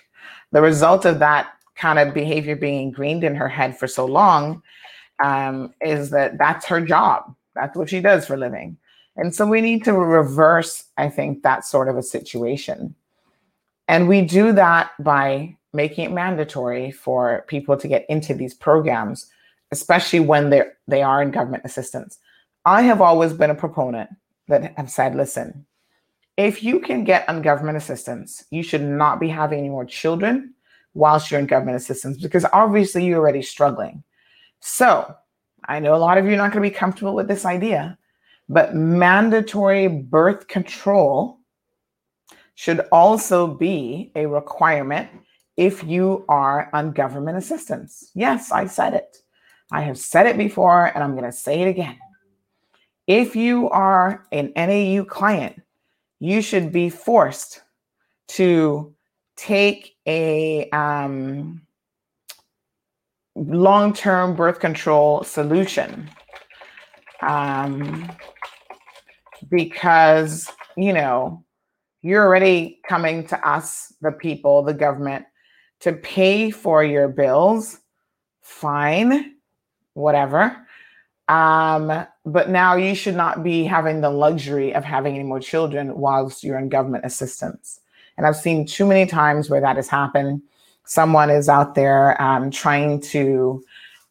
the 0.52 0.60
result 0.60 1.04
of 1.04 1.20
that 1.20 1.52
kind 1.76 2.00
of 2.00 2.12
behavior 2.12 2.56
being 2.56 2.88
ingrained 2.88 3.22
in 3.22 3.36
her 3.36 3.48
head 3.48 3.78
for 3.78 3.86
so 3.86 4.04
long 4.04 4.60
um, 5.22 5.72
is 5.80 6.10
that 6.10 6.36
that's 6.36 6.66
her 6.66 6.80
job. 6.80 7.34
That's 7.54 7.76
what 7.76 7.88
she 7.88 8.00
does 8.00 8.26
for 8.26 8.34
a 8.34 8.38
living. 8.38 8.76
And 9.16 9.32
so 9.32 9.46
we 9.46 9.60
need 9.60 9.84
to 9.84 9.92
reverse, 9.92 10.84
I 10.96 11.08
think, 11.08 11.42
that 11.42 11.64
sort 11.64 11.88
of 11.88 11.96
a 11.96 12.02
situation. 12.02 12.96
And 13.86 14.08
we 14.08 14.22
do 14.22 14.52
that 14.52 14.90
by 14.98 15.56
making 15.72 16.06
it 16.06 16.12
mandatory 16.12 16.90
for 16.90 17.44
people 17.46 17.76
to 17.76 17.86
get 17.86 18.06
into 18.08 18.34
these 18.34 18.54
programs, 18.54 19.30
especially 19.72 20.20
when 20.20 20.50
they're 20.50 20.74
they 20.86 21.02
are 21.02 21.22
in 21.22 21.30
government 21.30 21.64
assistance. 21.64 22.18
I 22.64 22.82
have 22.82 23.00
always 23.00 23.32
been 23.32 23.50
a 23.50 23.54
proponent 23.54 24.10
that 24.48 24.76
have 24.76 24.90
said, 24.90 25.14
listen, 25.14 25.66
if 26.36 26.62
you 26.62 26.80
can 26.80 27.04
get 27.04 27.28
on 27.28 27.42
government 27.42 27.76
assistance, 27.76 28.44
you 28.50 28.62
should 28.62 28.82
not 28.82 29.20
be 29.20 29.28
having 29.28 29.58
any 29.58 29.68
more 29.68 29.84
children 29.84 30.54
whilst 30.94 31.30
you're 31.30 31.40
in 31.40 31.46
government 31.46 31.76
assistance 31.76 32.20
because 32.20 32.44
obviously 32.52 33.04
you're 33.04 33.18
already 33.18 33.42
struggling. 33.42 34.02
So 34.60 35.14
I 35.66 35.80
know 35.80 35.94
a 35.94 35.96
lot 35.96 36.18
of 36.18 36.24
you 36.26 36.32
are 36.32 36.36
not 36.36 36.52
going 36.52 36.62
to 36.62 36.70
be 36.70 36.74
comfortable 36.74 37.14
with 37.14 37.28
this 37.28 37.44
idea, 37.44 37.98
but 38.48 38.74
mandatory 38.74 39.88
birth 39.88 40.48
control 40.48 41.38
should 42.54 42.80
also 42.90 43.46
be 43.46 44.10
a 44.16 44.26
requirement 44.26 45.08
if 45.56 45.84
you 45.84 46.24
are 46.28 46.70
on 46.72 46.92
government 46.92 47.38
assistance. 47.38 48.10
Yes, 48.14 48.50
I 48.50 48.66
said 48.66 48.94
it. 48.94 49.18
I 49.70 49.82
have 49.82 49.98
said 49.98 50.26
it 50.26 50.38
before 50.38 50.86
and 50.86 51.02
I'm 51.02 51.12
going 51.12 51.24
to 51.24 51.32
say 51.32 51.60
it 51.60 51.68
again. 51.68 51.98
If 53.06 53.34
you 53.34 53.70
are 53.70 54.26
an 54.32 54.52
NAU 54.54 55.04
client, 55.04 55.60
you 56.20 56.42
should 56.42 56.72
be 56.72 56.90
forced 56.90 57.62
to 58.28 58.94
take 59.36 59.96
a 60.06 60.68
um, 60.70 61.62
long 63.34 63.92
term 63.92 64.34
birth 64.34 64.60
control 64.60 65.22
solution. 65.24 66.10
Um, 67.22 68.10
because, 69.50 70.48
you 70.76 70.92
know, 70.92 71.44
you're 72.02 72.24
already 72.24 72.80
coming 72.88 73.26
to 73.28 73.48
us, 73.48 73.92
the 74.00 74.12
people, 74.12 74.62
the 74.62 74.74
government, 74.74 75.24
to 75.80 75.92
pay 75.92 76.50
for 76.50 76.84
your 76.84 77.08
bills. 77.08 77.80
Fine, 78.42 79.36
whatever. 79.98 80.56
Um, 81.28 82.06
but 82.24 82.48
now 82.48 82.76
you 82.76 82.94
should 82.94 83.16
not 83.16 83.42
be 83.42 83.64
having 83.64 84.00
the 84.00 84.10
luxury 84.10 84.74
of 84.74 84.84
having 84.84 85.14
any 85.14 85.24
more 85.24 85.40
children 85.40 85.98
whilst 85.98 86.42
you're 86.42 86.58
in 86.58 86.70
government 86.70 87.04
assistance. 87.04 87.80
And 88.16 88.26
I've 88.26 88.36
seen 88.36 88.66
too 88.66 88.86
many 88.86 89.06
times 89.06 89.50
where 89.50 89.60
that 89.60 89.76
has 89.76 89.88
happened. 89.88 90.42
Someone 90.84 91.30
is 91.30 91.48
out 91.48 91.74
there 91.74 92.20
um, 92.20 92.50
trying 92.50 93.00
to, 93.00 93.62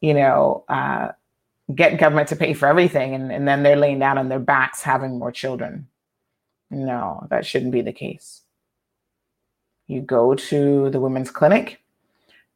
you 0.02 0.14
know, 0.14 0.64
uh, 0.70 1.10
get 1.74 2.00
government 2.00 2.30
to 2.30 2.36
pay 2.36 2.54
for 2.54 2.68
everything, 2.68 3.14
and, 3.16 3.32
and 3.32 3.48
then 3.48 3.64
they're 3.64 3.76
laying 3.76 4.00
down 4.00 4.18
on 4.18 4.30
their 4.30 4.40
backs 4.40 4.82
having 4.82 5.18
more 5.18 5.32
children. 5.32 5.88
No, 6.70 7.26
that 7.30 7.46
shouldn't 7.46 7.72
be 7.72 7.82
the 7.82 7.92
case. 7.92 8.42
You 9.88 10.02
go 10.02 10.36
to 10.36 10.90
the 10.90 11.00
women's 11.00 11.32
clinic 11.32 11.82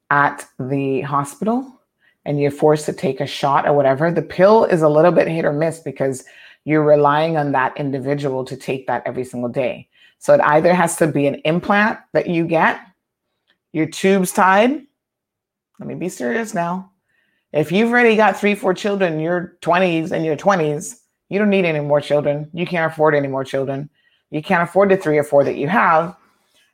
at 0.10 0.48
the 0.60 1.02
hospital 1.02 1.81
and 2.26 2.40
you're 2.40 2.52
forced 2.52 2.86
to 2.86 2.94
take 2.94 3.20
a 3.20 3.26
shot 3.26 3.68
or 3.68 3.74
whatever, 3.74 4.12
the 4.12 4.22
pill 4.22 4.66
is 4.66 4.82
a 4.82 4.90
little 4.90 5.12
bit 5.12 5.28
hit 5.28 5.46
or 5.46 5.54
miss 5.54 5.80
because 5.80 6.24
you're 6.66 6.84
relying 6.84 7.38
on 7.38 7.52
that 7.54 7.76
individual 7.78 8.46
to 8.46 8.56
take 8.56 8.88
that 8.88 9.04
every 9.06 9.24
single 9.24 9.50
day. 9.50 9.88
So 10.20 10.34
it 10.34 10.42
either 10.42 10.74
has 10.74 10.98
to 10.98 11.08
be 11.08 11.26
an 11.26 11.36
implant 11.46 12.00
that 12.14 12.28
you 12.28 12.46
get, 12.46 12.80
your 13.74 13.88
tubes 13.88 14.32
tied. 14.32 14.86
Let 15.80 15.88
me 15.88 15.96
be 15.96 16.10
serious 16.10 16.54
now. 16.54 16.92
If 17.54 17.72
you've 17.72 17.90
already 17.90 18.16
got 18.16 18.40
three, 18.40 18.54
four 18.54 18.74
children, 18.74 19.20
your 19.20 19.58
20s 19.62 20.12
and 20.12 20.24
your 20.24 20.38
20s, 20.38 21.00
you 21.30 21.40
don't 21.40 21.50
need 21.50 21.66
any 21.66 21.80
more 21.80 22.00
children. 22.00 22.50
You 22.54 22.68
can't 22.68 22.92
afford 22.92 23.16
any 23.16 23.28
more 23.28 23.44
children. 23.44 23.90
You 24.30 24.42
can't 24.44 24.64
afford 24.64 24.90
the 24.90 24.98
three 24.98 25.18
or 25.18 25.24
four 25.24 25.44
that 25.44 25.58
you 25.58 25.68
have. 25.68 26.16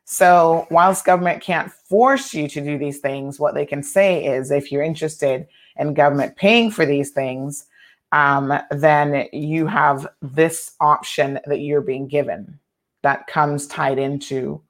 So, 0.09 0.67
whilst 0.71 1.03
government 1.03 1.43
can't 1.43 1.69
force 1.69 2.33
you 2.33 2.47
to 2.47 2.61
do 2.61 2.77
these 2.77 2.99
things, 2.99 3.41
what 3.41 3.55
they 3.55 3.65
can 3.65 3.83
say 3.83 4.23
is 4.23 4.51
if 4.51 4.71
you're 4.71 4.81
interested 4.81 5.45
in 5.75 5.93
government 5.93 6.37
paying 6.37 6.71
for 6.71 6.85
these 6.85 7.09
things, 7.09 7.65
um, 8.13 8.57
then 8.71 9.27
you 9.33 9.67
have 9.67 10.07
this 10.21 10.71
option 10.79 11.41
that 11.45 11.59
you're 11.59 11.81
being 11.81 12.07
given 12.07 12.57
that 13.03 13.27
comes 13.27 13.67
tied 13.67 13.99
into 13.99 14.61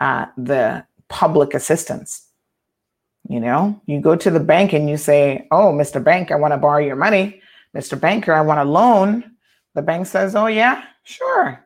uh, 0.00 0.26
the 0.36 0.84
public 1.08 1.54
assistance. 1.54 2.28
You 3.26 3.40
know, 3.40 3.80
you 3.86 4.02
go 4.02 4.16
to 4.16 4.30
the 4.30 4.38
bank 4.38 4.74
and 4.74 4.90
you 4.90 4.98
say, 4.98 5.48
Oh, 5.50 5.72
Mr. 5.72 6.04
Bank, 6.04 6.30
I 6.30 6.36
want 6.36 6.52
to 6.52 6.58
borrow 6.58 6.84
your 6.84 6.96
money. 6.96 7.40
Mr. 7.74 7.98
Banker, 7.98 8.34
I 8.34 8.42
want 8.42 8.60
a 8.60 8.64
loan. 8.64 9.32
The 9.74 9.80
bank 9.80 10.06
says, 10.06 10.36
Oh, 10.36 10.46
yeah, 10.46 10.84
sure. 11.04 11.64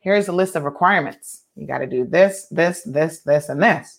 Here's 0.00 0.26
a 0.26 0.32
list 0.32 0.56
of 0.56 0.64
requirements 0.64 1.42
you 1.58 1.66
got 1.66 1.78
to 1.78 1.86
do 1.86 2.04
this, 2.04 2.46
this, 2.50 2.82
this, 2.82 3.20
this, 3.20 3.48
and 3.48 3.60
this. 3.60 3.98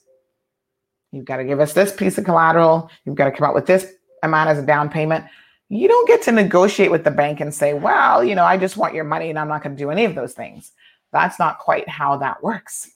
You've 1.12 1.26
got 1.26 1.38
to 1.38 1.44
give 1.44 1.60
us 1.60 1.74
this 1.74 1.94
piece 1.94 2.18
of 2.18 2.24
collateral. 2.24 2.90
You've 3.04 3.16
got 3.16 3.26
to 3.26 3.32
come 3.32 3.50
up 3.50 3.54
with 3.54 3.66
this 3.66 3.92
amount 4.24 4.50
as 4.50 4.60
a 4.60 4.66
down 4.66 4.90
payment. 4.90 5.26
You 5.68 5.88
don't 5.90 6.08
get 6.08 6.22
to 6.24 6.32
negotiate 6.32 6.90
with 6.90 7.04
the 7.04 7.12
bank 7.12 7.42
and 7.42 7.54
say, 7.54 7.74
well, 7.74 8.24
you 8.24 8.34
know, 8.34 8.46
I 8.46 8.58
just 8.58 8.78
want 8.78 8.94
your 8.94 9.04
money 9.04 9.30
and 9.30 9.38
I'm 9.38 9.50
not 9.50 9.62
going 9.62 9.76
to 9.76 9.84
do 9.84 9.92
any 9.92 10.06
of 10.06 10.16
those 10.16 10.34
things. 10.34 10.72
That's 11.12 11.38
not 11.38 11.60
quite 11.60 11.88
how 11.90 12.16
that 12.18 12.42
works. 12.42 12.90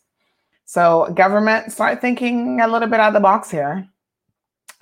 So, 0.66 1.12
government, 1.14 1.72
start 1.72 2.00
thinking 2.00 2.62
a 2.62 2.68
little 2.68 2.88
bit 2.88 3.00
out 3.00 3.10
of 3.10 3.14
the 3.14 3.20
box 3.20 3.52
here. 3.52 3.88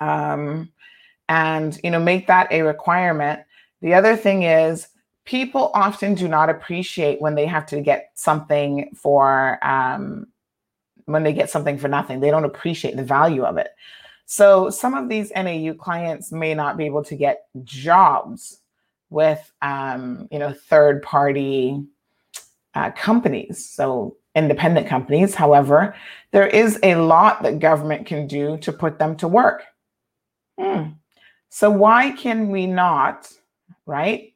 Um, 0.00 0.70
and, 1.28 1.78
you 1.82 1.90
know, 1.90 1.98
make 1.98 2.28
that 2.28 2.52
a 2.52 2.62
requirement. 2.62 3.40
The 3.80 3.94
other 3.94 4.16
thing 4.16 4.44
is 4.44 4.86
people 5.24 5.70
often 5.74 6.14
do 6.14 6.28
not 6.28 6.50
appreciate 6.50 7.20
when 7.20 7.34
they 7.34 7.46
have 7.46 7.66
to 7.66 7.80
get 7.80 8.10
something 8.14 8.90
for 8.94 9.58
um, 9.64 10.26
when 11.06 11.22
they 11.22 11.32
get 11.32 11.50
something 11.50 11.78
for 11.78 11.88
nothing. 11.88 12.20
They 12.20 12.30
don't 12.30 12.44
appreciate 12.44 12.96
the 12.96 13.04
value 13.04 13.44
of 13.44 13.56
it. 13.56 13.70
So 14.26 14.70
some 14.70 14.94
of 14.94 15.08
these 15.08 15.30
nau 15.34 15.74
clients 15.74 16.32
may 16.32 16.54
not 16.54 16.76
be 16.76 16.86
able 16.86 17.04
to 17.04 17.16
get 17.16 17.46
jobs 17.64 18.60
with 19.10 19.52
um, 19.62 20.28
you 20.30 20.38
know 20.38 20.52
third 20.52 21.02
party 21.02 21.82
uh, 22.74 22.90
companies 22.92 23.68
so 23.68 24.16
independent 24.34 24.86
companies. 24.86 25.34
However 25.34 25.94
there 26.30 26.46
is 26.46 26.78
a 26.82 26.94
lot 26.96 27.42
that 27.42 27.58
government 27.58 28.06
can 28.06 28.26
do 28.26 28.56
to 28.58 28.72
put 28.72 28.98
them 28.98 29.16
to 29.16 29.28
work. 29.28 29.64
Hmm. 30.58 30.90
so 31.48 31.70
why 31.70 32.10
can 32.10 32.50
we 32.50 32.66
not 32.66 33.32
right 33.86 34.31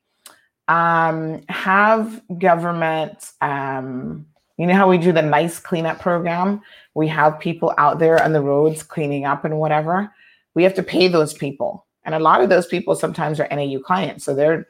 um, 0.68 1.42
have 1.48 2.22
government, 2.38 3.32
um, 3.40 4.26
you 4.56 4.66
know 4.66 4.74
how 4.74 4.88
we 4.88 4.98
do 4.98 5.12
the 5.12 5.22
nice 5.22 5.58
cleanup 5.58 6.00
program? 6.00 6.62
We 6.94 7.08
have 7.08 7.38
people 7.38 7.74
out 7.78 7.98
there 7.98 8.22
on 8.22 8.32
the 8.32 8.40
roads 8.40 8.82
cleaning 8.82 9.24
up 9.24 9.44
and 9.44 9.58
whatever. 9.58 10.12
We 10.54 10.62
have 10.64 10.74
to 10.74 10.82
pay 10.82 11.08
those 11.08 11.34
people. 11.34 11.86
And 12.04 12.14
a 12.14 12.18
lot 12.18 12.40
of 12.40 12.48
those 12.48 12.66
people 12.66 12.94
sometimes 12.94 13.38
are 13.40 13.48
NAU 13.50 13.80
clients. 13.80 14.24
So 14.24 14.34
they're 14.34 14.66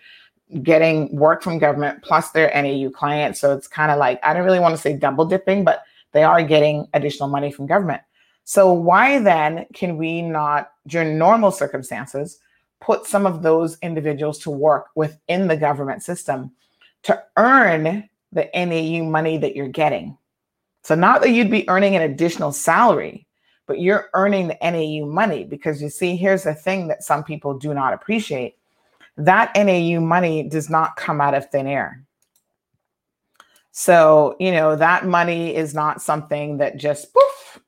getting 0.63 1.15
work 1.15 1.43
from 1.43 1.59
government 1.59 2.03
plus 2.03 2.31
their 2.31 2.51
NAU 2.55 2.91
clients. 2.91 3.41
So 3.41 3.55
it's 3.57 3.69
kind 3.69 3.91
of 3.91 3.99
like, 3.99 4.19
I 4.25 4.33
don't 4.33 4.45
really 4.45 4.61
want 4.61 4.75
to 4.75 4.81
say 4.81 4.95
double 4.95 5.25
dipping, 5.25 5.65
but 5.65 5.83
they 6.13 6.23
are 6.23 6.43
getting 6.43 6.89
additional 6.95 7.29
money 7.29 7.53
from 7.53 7.67
government. 7.67 8.03
So 8.45 8.73
why 8.73 9.19
then 9.19 9.67
can 9.75 9.97
we 9.97 10.23
not, 10.23 10.73
during 10.87 11.19
normal 11.19 11.51
circumstances, 11.51 12.39
put 12.81 13.07
some 13.07 13.27
of 13.27 13.43
those 13.43 13.79
individuals 13.83 14.39
to 14.41 14.51
work 14.51 14.89
within 14.95 15.49
the 15.49 15.57
government 15.57 16.03
system 16.03 16.53
to 17.03 17.22
earn 17.37 18.09
the 18.33 18.49
NAU 18.55 19.05
money 19.05 19.39
that 19.39 19.57
you're 19.57 19.68
getting. 19.68 20.16
So, 20.83 20.95
not 20.95 21.20
that 21.22 21.31
you'd 21.31 21.51
be 21.51 21.68
earning 21.68 21.97
an 21.97 22.03
additional 22.03 22.53
salary, 22.53 23.27
but 23.66 23.81
you're 23.81 24.09
earning 24.14 24.49
the 24.49 24.59
NAU 24.62 25.07
money 25.07 25.45
because 25.45 25.83
you 25.83 25.89
see, 25.89 26.16
here's 26.16 26.45
the 26.45 26.55
thing 26.55 26.89
that 26.89 27.03
some 27.03 27.24
people 27.24 27.59
do 27.59 27.74
not 27.74 27.93
appreciate 27.93 28.57
that 29.16 29.53
NAU 29.57 30.01
money 30.01 30.43
does 30.43 30.68
not 30.68 30.97
come 30.97 31.20
out 31.20 31.35
of 31.35 31.51
thin 31.51 31.66
air. 31.66 32.03
So, 33.72 34.37
you 34.39 34.53
know, 34.53 34.77
that 34.77 35.07
money 35.07 35.55
is 35.55 35.74
not 35.74 36.03
something 36.03 36.59
that 36.59 36.77
just 36.77 37.12
poof 37.12 37.61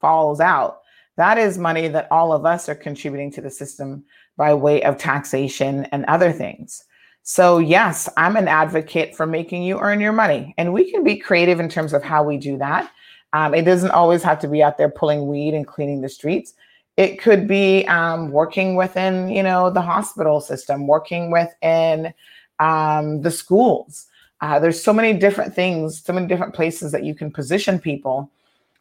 falls 0.00 0.40
out. 0.40 0.80
That 1.16 1.38
is 1.38 1.58
money 1.58 1.88
that 1.88 2.08
all 2.10 2.32
of 2.32 2.44
us 2.44 2.68
are 2.68 2.74
contributing 2.74 3.32
to 3.32 3.40
the 3.40 3.50
system 3.50 4.04
by 4.36 4.54
way 4.54 4.82
of 4.82 4.98
taxation 4.98 5.84
and 5.86 6.04
other 6.06 6.32
things. 6.32 6.84
So, 7.22 7.58
yes, 7.58 8.08
I'm 8.16 8.36
an 8.36 8.46
advocate 8.46 9.16
for 9.16 9.26
making 9.26 9.64
you 9.64 9.80
earn 9.80 10.00
your 10.00 10.12
money. 10.12 10.54
And 10.58 10.72
we 10.72 10.88
can 10.90 11.02
be 11.02 11.16
creative 11.16 11.58
in 11.58 11.68
terms 11.68 11.92
of 11.92 12.04
how 12.04 12.22
we 12.22 12.36
do 12.36 12.56
that. 12.58 12.90
Um, 13.32 13.52
it 13.52 13.62
doesn't 13.62 13.90
always 13.90 14.22
have 14.22 14.38
to 14.40 14.48
be 14.48 14.62
out 14.62 14.78
there 14.78 14.88
pulling 14.88 15.26
weed 15.26 15.52
and 15.52 15.66
cleaning 15.66 16.00
the 16.00 16.08
streets. 16.08 16.54
It 16.96 17.20
could 17.20 17.48
be 17.48 17.84
um, 17.88 18.30
working 18.30 18.76
within, 18.76 19.28
you 19.28 19.42
know, 19.42 19.70
the 19.70 19.82
hospital 19.82 20.40
system, 20.40 20.86
working 20.86 21.32
within 21.32 22.14
um, 22.60 23.22
the 23.22 23.30
schools. 23.30 24.06
Uh, 24.40 24.58
there's 24.60 24.82
so 24.82 24.92
many 24.92 25.12
different 25.12 25.54
things, 25.54 26.02
so 26.02 26.12
many 26.12 26.26
different 26.26 26.54
places 26.54 26.92
that 26.92 27.04
you 27.04 27.14
can 27.14 27.30
position 27.30 27.78
people 27.78 28.30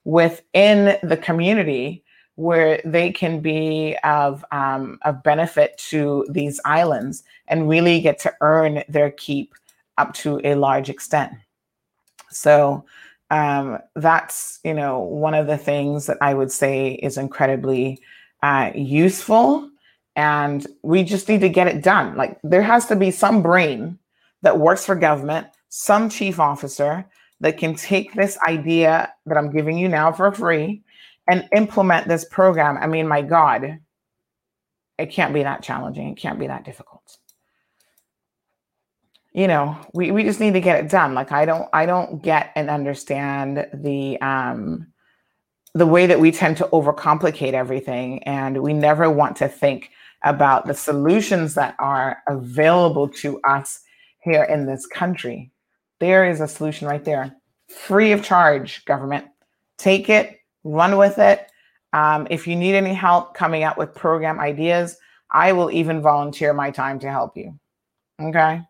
within 0.03 0.99
the 1.01 1.17
community 1.17 2.04
where 2.35 2.81
they 2.83 3.11
can 3.11 3.39
be 3.39 3.97
of 4.03 4.43
um, 4.51 4.99
of 5.03 5.23
benefit 5.23 5.77
to 5.77 6.25
these 6.29 6.59
islands 6.65 7.23
and 7.47 7.69
really 7.69 8.01
get 8.01 8.19
to 8.19 8.33
earn 8.41 8.83
their 8.89 9.11
keep 9.11 9.53
up 9.97 10.13
to 10.13 10.41
a 10.43 10.55
large 10.55 10.89
extent. 10.89 11.31
So 12.29 12.85
um, 13.31 13.79
that's 13.95 14.59
you 14.63 14.73
know 14.73 14.99
one 14.99 15.33
of 15.33 15.47
the 15.47 15.57
things 15.57 16.07
that 16.07 16.17
I 16.21 16.33
would 16.33 16.51
say 16.51 16.93
is 16.93 17.17
incredibly 17.17 18.01
uh, 18.43 18.71
useful, 18.75 19.69
and 20.15 20.65
we 20.83 21.03
just 21.03 21.29
need 21.29 21.41
to 21.41 21.49
get 21.49 21.67
it 21.67 21.83
done. 21.83 22.15
Like 22.17 22.37
there 22.43 22.61
has 22.61 22.85
to 22.87 22.95
be 22.95 23.11
some 23.11 23.41
brain 23.41 23.97
that 24.41 24.59
works 24.59 24.85
for 24.85 24.95
government, 24.95 25.47
some 25.69 26.09
chief 26.09 26.39
officer 26.39 27.05
that 27.39 27.57
can 27.57 27.75
take 27.75 28.13
this 28.13 28.37
idea 28.47 29.11
that 29.25 29.37
I'm 29.37 29.51
giving 29.51 29.77
you 29.77 29.89
now 29.89 30.11
for 30.11 30.31
free 30.31 30.83
and 31.27 31.47
implement 31.55 32.07
this 32.07 32.25
program. 32.25 32.77
I 32.77 32.87
mean, 32.87 33.07
my 33.07 33.21
God, 33.21 33.79
it 34.97 35.07
can't 35.07 35.33
be 35.33 35.43
that 35.43 35.63
challenging. 35.63 36.09
It 36.09 36.17
can't 36.17 36.39
be 36.39 36.47
that 36.47 36.65
difficult. 36.65 37.17
You 39.33 39.47
know, 39.47 39.77
we, 39.93 40.11
we 40.11 40.23
just 40.23 40.39
need 40.39 40.53
to 40.53 40.61
get 40.61 40.83
it 40.83 40.89
done. 40.89 41.13
Like 41.13 41.31
I 41.31 41.45
don't 41.45 41.67
I 41.73 41.85
don't 41.85 42.21
get 42.21 42.51
and 42.55 42.69
understand 42.69 43.67
the 43.73 44.19
um 44.21 44.87
the 45.73 45.85
way 45.85 46.05
that 46.05 46.21
we 46.21 46.31
tend 46.31 46.55
to 46.57 46.69
overcomplicate 46.71 47.51
everything 47.51 48.23
and 48.23 48.63
we 48.63 48.71
never 48.71 49.11
want 49.11 49.35
to 49.35 49.49
think 49.49 49.89
about 50.23 50.65
the 50.65 50.73
solutions 50.73 51.53
that 51.55 51.75
are 51.79 52.19
available 52.29 53.09
to 53.09 53.39
us 53.41 53.81
here 54.21 54.43
in 54.43 54.65
this 54.65 54.87
country. 54.87 55.51
There 55.99 56.27
is 56.29 56.39
a 56.39 56.47
solution 56.47 56.87
right 56.87 57.03
there. 57.03 57.35
Free 57.67 58.13
of 58.13 58.23
charge, 58.23 58.85
government. 58.85 59.25
Take 59.77 60.09
it, 60.09 60.39
run 60.65 60.97
with 60.97 61.17
it. 61.17 61.49
Um, 61.93 62.27
if 62.29 62.45
you 62.45 62.57
need 62.57 62.75
any 62.75 62.93
help 62.93 63.33
coming 63.33 63.63
up 63.63 63.77
with 63.77 63.95
program 63.95 64.39
ideas, 64.39 64.97
I 65.31 65.53
will 65.53 65.71
even 65.71 66.01
volunteer 66.01 66.53
my 66.53 66.71
time 66.71 66.99
to 66.99 67.09
help 67.09 67.37
you. 67.37 67.57
Okay. 68.21 68.61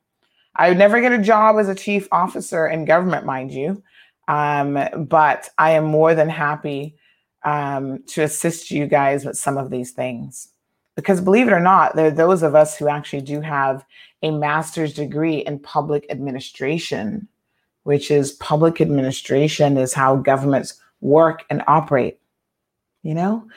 I 0.56 0.70
would 0.70 0.78
never 0.78 1.02
get 1.02 1.12
a 1.12 1.22
job 1.22 1.58
as 1.58 1.68
a 1.68 1.76
chief 1.76 2.08
officer 2.12 2.68
in 2.68 2.86
government, 2.86 3.26
mind 3.26 3.52
you. 3.52 3.82
Um, 4.28 4.80
but 5.08 5.50
I 5.58 5.72
am 5.72 5.86
more 5.86 6.14
than 6.16 6.30
happy 6.30 6.96
um, 7.44 8.04
to 8.08 8.24
assist 8.24 8.72
you 8.72 8.88
guys 8.88 9.26
with 9.26 9.38
some 9.38 9.58
of 9.58 9.70
these 9.70 9.92
things. 9.92 10.50
Because 10.96 11.20
believe 11.20 11.48
it 11.48 11.54
or 11.54 11.60
not, 11.60 11.96
there 11.96 12.08
are 12.08 12.12
those 12.12 12.42
of 12.42 12.56
us 12.56 12.78
who 12.78 12.88
actually 12.88 13.22
do 13.22 13.42
have 13.42 13.86
a 14.24 14.32
master's 14.32 14.94
degree 14.94 15.38
in 15.40 15.60
public 15.60 16.06
administration, 16.10 17.28
which 17.84 18.10
is 18.10 18.32
public 18.34 18.80
administration 18.82 19.78
is 19.78 19.94
how 19.94 20.16
governments 20.16 20.82
work 21.02 21.44
and 21.50 21.64
operate. 21.68 22.20
You 23.04 23.14
know, 23.14 23.48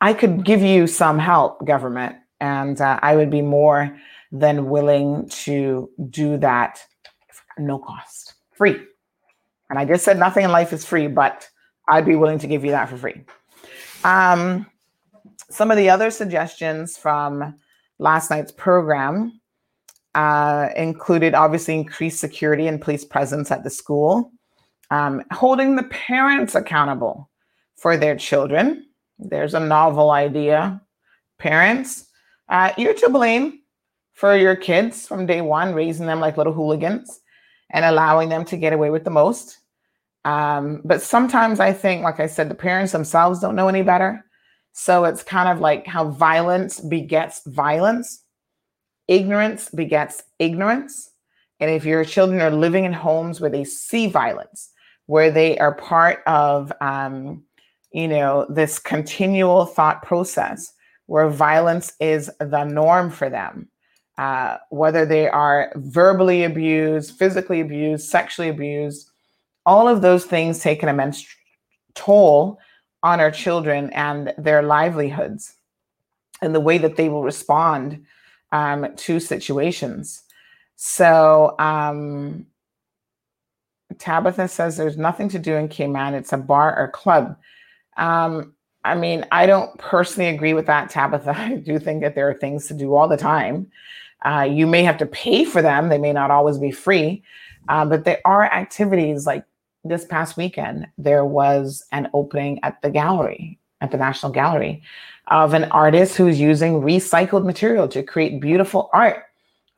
I 0.00 0.12
could 0.12 0.44
give 0.44 0.62
you 0.62 0.86
some 0.86 1.18
help, 1.18 1.64
government, 1.66 2.16
and 2.40 2.80
uh, 2.80 2.98
I 3.02 3.16
would 3.16 3.30
be 3.30 3.42
more 3.42 3.96
than 4.32 4.70
willing 4.70 5.28
to 5.28 5.90
do 6.10 6.36
that 6.38 6.80
no 7.58 7.78
cost, 7.78 8.34
free. 8.52 8.80
And 9.68 9.78
I 9.78 9.84
just 9.84 10.04
said 10.04 10.18
nothing 10.18 10.44
in 10.44 10.50
life 10.50 10.72
is 10.72 10.84
free, 10.84 11.06
but 11.06 11.48
I'd 11.88 12.06
be 12.06 12.16
willing 12.16 12.38
to 12.38 12.46
give 12.46 12.64
you 12.64 12.70
that 12.72 12.88
for 12.88 12.96
free. 12.96 13.22
Um, 14.04 14.66
some 15.50 15.70
of 15.70 15.76
the 15.76 15.90
other 15.90 16.10
suggestions 16.10 16.96
from 16.96 17.54
last 17.98 18.30
night's 18.30 18.52
program 18.52 19.40
uh, 20.14 20.68
included 20.76 21.34
obviously 21.34 21.74
increased 21.74 22.20
security 22.20 22.66
and 22.66 22.80
police 22.80 23.04
presence 23.04 23.50
at 23.50 23.62
the 23.62 23.70
school, 23.70 24.32
um, 24.90 25.22
holding 25.32 25.76
the 25.76 25.84
parents 25.84 26.54
accountable 26.54 27.30
for 27.76 27.96
their 27.96 28.16
children. 28.16 28.86
There's 29.18 29.54
a 29.54 29.60
novel 29.60 30.10
idea. 30.10 30.80
Parents, 31.38 32.06
uh, 32.48 32.72
you're 32.76 32.94
to 32.94 33.08
blame 33.08 33.60
for 34.12 34.36
your 34.36 34.56
kids 34.56 35.06
from 35.06 35.26
day 35.26 35.40
one, 35.40 35.74
raising 35.74 36.06
them 36.06 36.20
like 36.20 36.36
little 36.36 36.52
hooligans 36.52 37.20
and 37.70 37.84
allowing 37.84 38.28
them 38.28 38.44
to 38.46 38.56
get 38.56 38.72
away 38.72 38.90
with 38.90 39.04
the 39.04 39.10
most. 39.10 39.58
Um, 40.24 40.82
but 40.84 41.00
sometimes 41.00 41.60
I 41.60 41.72
think, 41.72 42.02
like 42.02 42.20
I 42.20 42.26
said, 42.26 42.50
the 42.50 42.54
parents 42.54 42.92
themselves 42.92 43.40
don't 43.40 43.56
know 43.56 43.68
any 43.68 43.82
better. 43.82 44.24
So 44.72 45.04
it's 45.04 45.22
kind 45.22 45.48
of 45.48 45.60
like 45.60 45.86
how 45.86 46.10
violence 46.10 46.80
begets 46.80 47.42
violence, 47.46 48.22
ignorance 49.08 49.68
begets 49.70 50.22
ignorance. 50.38 51.10
And 51.58 51.70
if 51.70 51.84
your 51.84 52.04
children 52.04 52.40
are 52.40 52.50
living 52.50 52.84
in 52.84 52.92
homes 52.92 53.40
where 53.40 53.50
they 53.50 53.64
see 53.64 54.06
violence, 54.06 54.70
where 55.10 55.32
they 55.32 55.58
are 55.58 55.74
part 55.74 56.22
of, 56.28 56.72
um, 56.80 57.42
you 57.90 58.06
know, 58.06 58.46
this 58.48 58.78
continual 58.78 59.66
thought 59.66 60.04
process 60.04 60.72
where 61.06 61.28
violence 61.28 61.94
is 61.98 62.30
the 62.38 62.62
norm 62.62 63.10
for 63.10 63.28
them, 63.28 63.68
uh, 64.18 64.56
whether 64.68 65.04
they 65.04 65.28
are 65.28 65.72
verbally 65.74 66.44
abused, 66.44 67.18
physically 67.18 67.60
abused, 67.60 68.08
sexually 68.08 68.48
abused, 68.48 69.10
all 69.66 69.88
of 69.88 70.00
those 70.00 70.24
things 70.24 70.60
take 70.60 70.80
an 70.80 70.88
immense 70.88 71.26
toll 71.94 72.60
on 73.02 73.18
our 73.18 73.32
children 73.32 73.90
and 73.90 74.32
their 74.38 74.62
livelihoods 74.62 75.56
and 76.40 76.54
the 76.54 76.60
way 76.60 76.78
that 76.78 76.94
they 76.94 77.08
will 77.08 77.24
respond 77.24 78.06
um, 78.52 78.86
to 78.94 79.18
situations. 79.18 80.22
So, 80.76 81.56
um, 81.58 82.46
Tabitha 83.98 84.48
says 84.48 84.76
there's 84.76 84.96
nothing 84.96 85.28
to 85.30 85.38
do 85.38 85.54
in 85.54 85.68
Cayman. 85.68 86.14
It's 86.14 86.32
a 86.32 86.36
bar 86.36 86.76
or 86.78 86.88
club. 86.88 87.36
Um, 87.96 88.54
I 88.84 88.94
mean, 88.94 89.26
I 89.30 89.46
don't 89.46 89.76
personally 89.78 90.30
agree 90.30 90.54
with 90.54 90.66
that, 90.66 90.90
Tabitha. 90.90 91.34
I 91.36 91.56
do 91.56 91.78
think 91.78 92.02
that 92.02 92.14
there 92.14 92.28
are 92.28 92.34
things 92.34 92.66
to 92.68 92.74
do 92.74 92.94
all 92.94 93.08
the 93.08 93.16
time. 93.16 93.70
Uh, 94.24 94.46
you 94.50 94.66
may 94.66 94.82
have 94.82 94.98
to 94.98 95.06
pay 95.06 95.44
for 95.44 95.62
them, 95.62 95.88
they 95.88 95.98
may 95.98 96.12
not 96.12 96.30
always 96.30 96.58
be 96.58 96.70
free, 96.70 97.22
uh, 97.70 97.86
but 97.86 98.04
there 98.04 98.20
are 98.26 98.44
activities 98.44 99.26
like 99.26 99.44
this 99.84 100.04
past 100.04 100.36
weekend, 100.36 100.86
there 100.98 101.24
was 101.24 101.84
an 101.92 102.08
opening 102.12 102.60
at 102.62 102.80
the 102.82 102.90
gallery, 102.90 103.58
at 103.80 103.90
the 103.90 103.96
National 103.96 104.30
Gallery, 104.30 104.82
of 105.28 105.54
an 105.54 105.64
artist 105.64 106.16
who's 106.16 106.38
using 106.38 106.82
recycled 106.82 107.44
material 107.44 107.88
to 107.88 108.02
create 108.02 108.40
beautiful 108.40 108.90
art. 108.92 109.24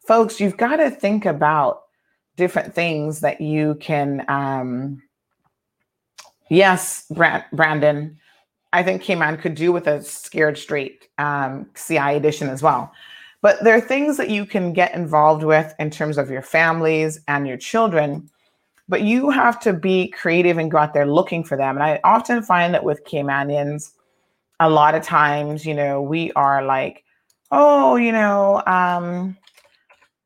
Folks, 0.07 0.41
you've 0.41 0.57
got 0.57 0.77
to 0.77 0.91
think 0.91 1.25
about 1.25 1.82
different 2.43 2.74
things 2.74 3.20
that 3.20 3.40
you 3.40 3.76
can. 3.76 4.24
Um, 4.26 5.01
yes, 6.51 7.07
Brandon, 7.53 8.18
I 8.72 8.82
think 8.82 9.01
Cayman 9.01 9.36
could 9.36 9.55
do 9.55 9.70
with 9.70 9.86
a 9.86 10.03
Scared 10.03 10.59
Straight 10.59 11.07
um, 11.18 11.70
CI 11.76 12.16
edition 12.16 12.49
as 12.49 12.61
well. 12.61 12.93
But 13.43 13.62
there 13.62 13.76
are 13.76 13.80
things 13.80 14.16
that 14.16 14.28
you 14.28 14.45
can 14.45 14.72
get 14.72 14.93
involved 14.93 15.45
with 15.45 15.72
in 15.78 15.88
terms 15.90 16.18
of 16.18 16.30
your 16.30 16.43
families 16.43 17.20
and 17.28 17.47
your 17.47 17.57
children, 17.57 18.28
but 18.88 19.03
you 19.03 19.30
have 19.30 19.61
to 19.61 19.72
be 19.72 20.09
creative 20.09 20.59
and 20.59 20.68
go 20.68 20.78
out 20.78 20.95
there 20.95 21.07
looking 21.07 21.45
for 21.45 21.57
them. 21.57 21.76
And 21.76 21.84
I 21.84 22.01
often 22.03 22.43
find 22.43 22.74
that 22.74 22.82
with 22.82 23.05
Caymanians, 23.05 23.93
a 24.59 24.68
lot 24.68 24.97
of 24.97 25.05
times, 25.05 25.64
you 25.64 25.74
know, 25.74 26.03
we 26.03 26.32
are 26.32 26.64
like, 26.64 27.05
oh, 27.53 27.95
you 27.95 28.11
know, 28.11 28.64
um, 28.66 29.36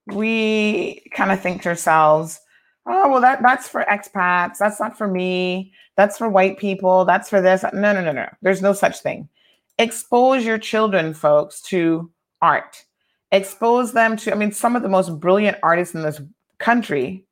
we 0.06 1.02
kind 1.12 1.32
of 1.32 1.40
think 1.40 1.62
to 1.62 1.70
ourselves, 1.70 2.40
oh, 2.86 3.08
well, 3.08 3.20
that 3.20 3.42
that's 3.42 3.68
for 3.68 3.84
expats. 3.84 4.58
That's 4.58 4.80
not 4.80 4.96
for 4.96 5.08
me. 5.08 5.72
That's 5.96 6.18
for 6.18 6.28
white 6.28 6.58
people. 6.58 7.04
That's 7.04 7.28
for 7.28 7.40
this. 7.40 7.64
No, 7.72 7.92
no, 7.92 8.00
no, 8.00 8.12
no. 8.12 8.28
There's 8.42 8.62
no 8.62 8.72
such 8.72 9.00
thing. 9.00 9.28
Expose 9.78 10.44
your 10.44 10.58
children, 10.58 11.12
folks, 11.12 11.60
to 11.62 12.10
art. 12.40 12.84
expose 13.32 13.92
them 13.92 14.16
to, 14.16 14.32
I 14.32 14.36
mean, 14.36 14.52
some 14.52 14.76
of 14.76 14.82
the 14.82 14.88
most 14.88 15.18
brilliant 15.20 15.58
artists 15.62 15.94
in 15.94 16.02
this 16.02 16.20
country, 16.58 17.24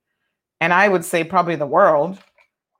and 0.60 0.72
I 0.72 0.88
would 0.88 1.04
say 1.04 1.24
probably 1.24 1.56
the 1.56 1.66
world, 1.66 2.18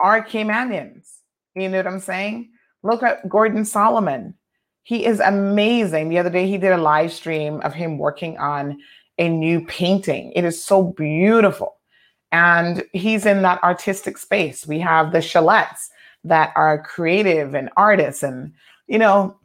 are 0.01 0.25
Caymanians. 0.25 1.09
You 1.55 1.69
know 1.69 1.79
what 1.79 1.87
I'm 1.87 2.01
saying? 2.01 2.51
Look 2.83 3.03
at 3.03 3.29
Gordon 3.29 3.65
Solomon. 3.65 4.35
He 4.83 5.07
is 5.07 5.21
amazing. 5.21 6.09
The 6.09 6.19
other 6.19 6.31
day, 6.31 6.47
he 6.47 6.59
did 6.59 6.73
a 6.73 6.79
live 6.79 7.13
stream 7.13 7.61
of 7.63 7.73
him 7.73 7.97
working 7.97 8.37
on 8.39 8.79
a 9.19 9.29
new 9.29 9.65
painting. 9.67 10.33
It 10.33 10.45
is 10.45 10.63
so 10.63 10.83
beautiful. 10.83 11.77
And 12.33 12.85
he's 12.93 13.27
in 13.27 13.43
that 13.43 13.63
artistic 13.63 14.19
space. 14.19 14.67
We 14.67 14.81
have 14.81 15.13
the 15.13 15.19
Chalettes 15.19 15.89
that 16.25 16.53
are 16.57 16.83
creative 16.83 17.55
and 17.55 17.71
artists. 17.77 18.23
And, 18.23 18.53
you 18.89 18.99
know, 18.99 19.37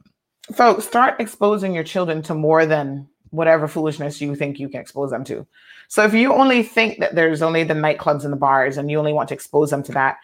folks, 0.53 0.85
start 0.85 1.19
exposing 1.19 1.75
your 1.75 1.83
children 1.83 2.21
to 2.23 2.33
more 2.33 2.65
than 2.65 3.07
whatever 3.29 3.67
foolishness 3.67 4.19
you 4.21 4.35
think 4.35 4.59
you 4.59 4.69
can 4.69 4.81
expose 4.81 5.11
them 5.11 5.23
to. 5.25 5.45
So 5.87 6.03
if 6.03 6.13
you 6.13 6.33
only 6.33 6.63
think 6.63 6.99
that 6.99 7.15
there's 7.15 7.41
only 7.43 7.63
the 7.63 7.75
nightclubs 7.75 8.23
and 8.23 8.33
the 8.33 8.37
bars 8.37 8.77
and 8.77 8.89
you 8.89 8.97
only 8.97 9.13
want 9.13 9.29
to 9.29 9.35
expose 9.35 9.69
them 9.69 9.83
to 9.83 9.91
that, 9.91 10.17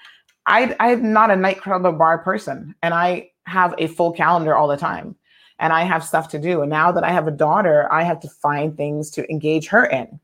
I, 0.48 0.76
I'm 0.80 1.12
not 1.12 1.32
a 1.32 1.36
nightclub 1.36 1.86
or 1.86 1.92
bar 1.92 2.20
person, 2.20 2.76
and 2.84 2.94
I 2.94 3.32
have 3.46 3.74
a 3.78 3.88
full 3.88 4.12
calendar 4.12 4.56
all 4.56 4.68
the 4.68 4.78
time, 4.78 5.16
and 5.60 5.72
I 5.72 5.84
have 5.84 6.04
stuff 6.04 6.30
to 6.30 6.40
do. 6.40 6.62
And 6.62 6.70
now 6.70 6.92
that 6.92 7.04
I 7.04 7.12
have 7.12 7.28
a 7.28 7.32
daughter, 7.32 7.92
I 7.92 8.04
have 8.04 8.20
to 8.22 8.30
find 8.30 8.76
things 8.76 9.10
to 9.12 9.30
engage 9.30 9.68
her 9.68 9.86
in, 9.86 10.20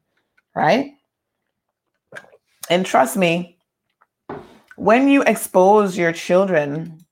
right? 0.56 0.94
And 2.70 2.86
trust 2.86 3.18
me, 3.18 3.58
when 4.76 5.08
you 5.08 5.24
expose 5.24 5.98
your 5.98 6.12
children 6.12 7.06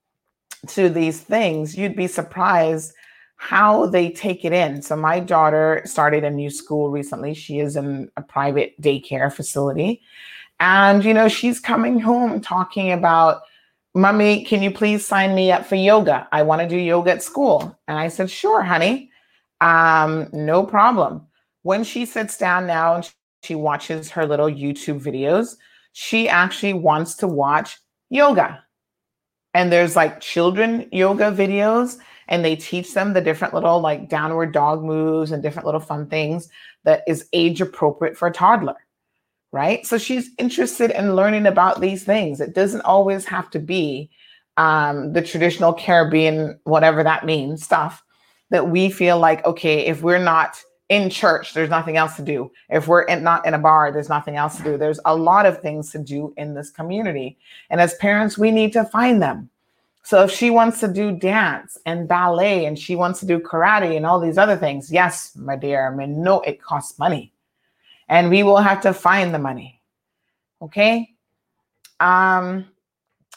to 0.68 0.90
these 0.90 1.22
things, 1.22 1.78
you'd 1.78 1.96
be 1.96 2.08
surprised 2.08 2.94
how 3.38 3.86
they 3.86 4.10
take 4.10 4.44
it 4.44 4.52
in. 4.52 4.82
So 4.82 4.98
my 4.98 5.22
daughter 5.22 5.82
started 5.86 6.26
a 6.26 6.30
new 6.30 6.50
school 6.50 6.90
recently. 6.90 7.34
She 7.34 7.60
is 7.60 7.78
in 7.78 8.12
a 8.18 8.22
private 8.22 8.80
daycare 8.82 9.32
facility. 9.32 10.02
And 10.60 11.06
you 11.06 11.14
know, 11.14 11.30
she's 11.30 11.60
coming 11.60 12.02
home 12.02 12.42
talking 12.42 12.92
about, 12.92 13.44
"Mommy, 13.96 14.44
can 14.46 14.62
you 14.62 14.72
please 14.72 15.06
sign 15.06 15.36
me 15.36 15.52
up 15.52 15.66
for 15.66 15.76
yoga? 15.76 16.28
I 16.32 16.44
want 16.44 16.62
to 16.62 16.68
do 16.68 16.78
yoga 16.78 17.12
at 17.12 17.24
school." 17.24 17.78
And 17.88 17.98
I 17.98 18.08
said, 18.08 18.30
"Sure, 18.30 18.62
honey. 18.62 19.12
Um, 19.62 20.30
no 20.34 20.64
problem." 20.64 21.28
When 21.64 21.84
she 21.84 22.06
sits 22.06 22.38
down 22.38 22.68
now 22.68 22.96
and 22.96 23.12
she 23.44 23.56
watches 23.56 24.10
her 24.12 24.26
little 24.26 24.48
YouTube 24.48 25.02
videos, 25.02 25.56
she 25.94 26.30
actually 26.30 26.74
wants 26.74 27.16
to 27.16 27.28
watch 27.28 27.78
yoga. 28.10 28.64
And 29.54 29.72
there's 29.72 29.96
like 29.96 30.22
children 30.22 30.88
yoga 30.92 31.32
videos 31.32 31.98
and 32.28 32.46
they 32.46 32.56
teach 32.56 32.94
them 32.94 33.14
the 33.14 33.22
different 33.22 33.54
little 33.54 33.82
like 33.82 34.08
downward 34.08 34.54
dog 34.54 34.84
moves 34.84 35.32
and 35.32 35.42
different 35.42 35.66
little 35.66 35.82
fun 35.82 36.08
things 36.08 36.50
that 36.84 37.04
is 37.08 37.28
age 37.34 37.60
appropriate 37.60 38.16
for 38.16 38.28
a 38.28 38.32
toddler 38.32 38.76
right? 39.52 39.86
So 39.86 39.98
she's 39.98 40.30
interested 40.38 40.92
in 40.92 41.16
learning 41.16 41.46
about 41.46 41.82
these 41.82 42.04
things. 42.04 42.40
It 42.40 42.54
doesn't 42.54 42.82
always 42.82 43.26
have 43.26 43.50
to 43.52 43.60
be 43.60 44.10
um, 44.58 45.14
the 45.14 45.22
traditional 45.22 45.74
caribbean 45.74 46.60
whatever 46.66 47.02
that 47.02 47.26
means 47.26 47.64
stuff 47.64 48.04
that 48.50 48.70
we 48.70 48.90
feel 48.90 49.18
like 49.18 49.46
okay 49.46 49.86
if 49.86 50.02
we're 50.02 50.22
not 50.22 50.62
in 50.90 51.10
church 51.10 51.54
there's 51.54 51.70
nothing 51.70 51.96
else 51.96 52.16
to 52.18 52.22
do. 52.22 52.52
If 52.70 52.88
we're 52.88 53.04
in, 53.04 53.24
not 53.24 53.46
in 53.46 53.54
a 53.54 53.60
bar 53.60 53.92
there's 53.92 54.10
nothing 54.10 54.36
else 54.36 54.58
to 54.58 54.64
do. 54.64 54.78
There's 54.78 55.00
a 55.06 55.16
lot 55.16 55.46
of 55.46 55.62
things 55.62 55.92
to 55.92 56.00
do 56.00 56.34
in 56.36 56.56
this 56.56 56.72
community. 56.72 57.38
And 57.70 57.80
as 57.80 57.94
parents 57.96 58.38
we 58.38 58.52
need 58.52 58.74
to 58.74 58.84
find 58.84 59.22
them. 59.22 59.50
So 60.04 60.24
if 60.24 60.32
she 60.32 60.50
wants 60.50 60.80
to 60.82 60.88
do 60.88 61.12
dance 61.12 61.78
and 61.86 62.08
ballet 62.08 62.66
and 62.66 62.78
she 62.78 62.96
wants 62.96 63.20
to 63.22 63.26
do 63.26 63.40
karate 63.40 63.96
and 63.96 64.06
all 64.06 64.20
these 64.20 64.38
other 64.38 64.58
things, 64.58 64.92
yes, 64.92 65.36
my 65.36 65.56
dear, 65.56 65.88
I 65.88 65.96
mean, 65.96 66.22
no, 66.22 66.42
it 66.42 66.62
costs 66.62 66.98
money. 67.00 67.32
And 68.10 68.30
we 68.30 68.44
will 68.44 68.58
have 68.58 68.82
to 68.82 68.94
find 68.94 69.34
the 69.34 69.40
money. 69.40 69.82
Okay. 70.62 71.10
Um, 72.00 72.66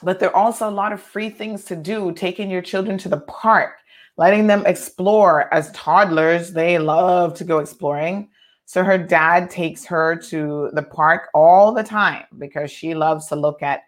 but 0.02 0.18
there 0.18 0.30
are 0.30 0.36
also 0.36 0.68
a 0.68 0.70
lot 0.70 0.92
of 0.92 1.00
free 1.00 1.30
things 1.30 1.64
to 1.66 1.76
do, 1.76 2.12
taking 2.12 2.50
your 2.50 2.62
children 2.62 2.98
to 2.98 3.08
the 3.08 3.20
park, 3.20 3.76
letting 4.16 4.46
them 4.48 4.64
explore. 4.66 5.52
As 5.54 5.70
toddlers, 5.72 6.52
they 6.52 6.78
love 6.78 7.34
to 7.34 7.44
go 7.44 7.58
exploring. 7.58 8.28
So 8.64 8.82
her 8.82 8.98
dad 8.98 9.50
takes 9.50 9.84
her 9.86 10.16
to 10.16 10.70
the 10.72 10.82
park 10.82 11.28
all 11.34 11.72
the 11.72 11.82
time 11.82 12.24
because 12.38 12.70
she 12.70 12.94
loves 12.94 13.26
to 13.26 13.36
look 13.36 13.62
at 13.62 13.82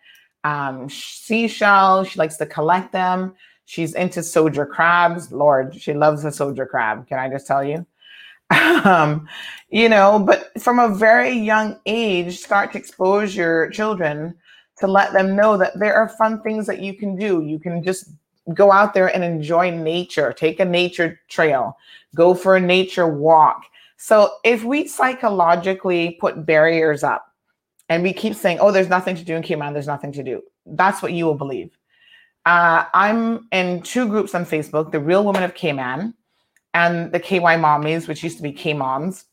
um, 0.45 0.89
seashells. 0.91 2.09
She 2.09 2.19
likes 2.19 2.37
to 2.37 2.47
collect 2.47 2.93
them. 2.93 3.35
She's 3.65 3.95
into 3.95 4.23
soldier 4.23 4.67
crabs. 4.67 5.33
Lord, 5.33 5.75
she 5.81 5.95
loves 5.95 6.25
a 6.25 6.31
soldier 6.31 6.67
crab. 6.67 7.09
Can 7.09 7.19
I 7.19 7.31
just 7.31 7.47
tell 7.47 7.65
you? 7.65 7.87
um, 8.85 9.29
you 9.69 9.89
know, 9.89 10.19
but 10.19 10.51
from 10.61 10.79
a 10.79 10.95
very 10.95 11.33
young 11.33 11.79
age, 11.87 12.39
start 12.39 12.73
to 12.73 12.79
expose 12.79 13.35
your 13.35 13.71
children 13.71 14.35
to 14.79 14.87
let 14.87 15.13
them 15.13 15.37
know 15.37 15.57
that 15.57 15.79
there 15.79 15.95
are 15.95 16.09
fun 16.09 16.43
things 16.43 16.67
that 16.67 16.81
you 16.81 16.95
can 16.95 17.17
do. 17.17 17.43
You 17.43 17.59
can 17.59 17.83
just 17.83 18.11
go 18.53 18.71
out 18.71 18.93
there 18.93 19.15
and 19.15 19.25
enjoy 19.25 19.71
nature, 19.71 20.33
take 20.33 20.61
a 20.61 20.65
nature 20.65 21.21
trail, 21.29 21.77
go 22.15 22.35
for 22.35 22.57
a 22.57 22.61
nature 22.61 23.09
walk. 23.09 23.65
So 23.97 24.35
if 24.45 24.65
we 24.65 24.87
psychologically 24.87 26.19
put 26.21 26.45
barriers 26.45 27.03
up, 27.03 27.35
and 27.89 28.03
we 28.03 28.13
keep 28.13 28.35
saying, 28.35 28.59
oh, 28.61 28.71
there's 28.71 28.89
nothing 28.89 29.17
to 29.17 29.25
do 29.25 29.35
in 29.35 29.43
Cayman, 29.43 29.73
there's 29.73 29.87
nothing 29.87 30.13
to 30.13 30.23
do. 30.23 30.43
That's 30.67 31.03
what 31.03 31.13
you 31.13 31.27
will 31.27 31.35
believe. 31.35 31.77
Uh, 32.47 32.85
I'm 32.95 33.47
in 33.53 33.83
two 33.83 34.09
groups 34.09 34.35
on 34.35 34.45
Facebook 34.45 34.91
the 34.91 35.01
Real 35.01 35.25
Women 35.25 35.43
of 35.43 35.55
Cayman 35.55 36.15
and 36.75 37.13
the 37.13 37.21
KY 37.21 37.39
Mommies, 37.39 38.07
which 38.07 38.23
used 38.23 38.37
to 38.37 38.43
be 38.43 38.53
K 38.53 38.75
Moms. 38.75 39.25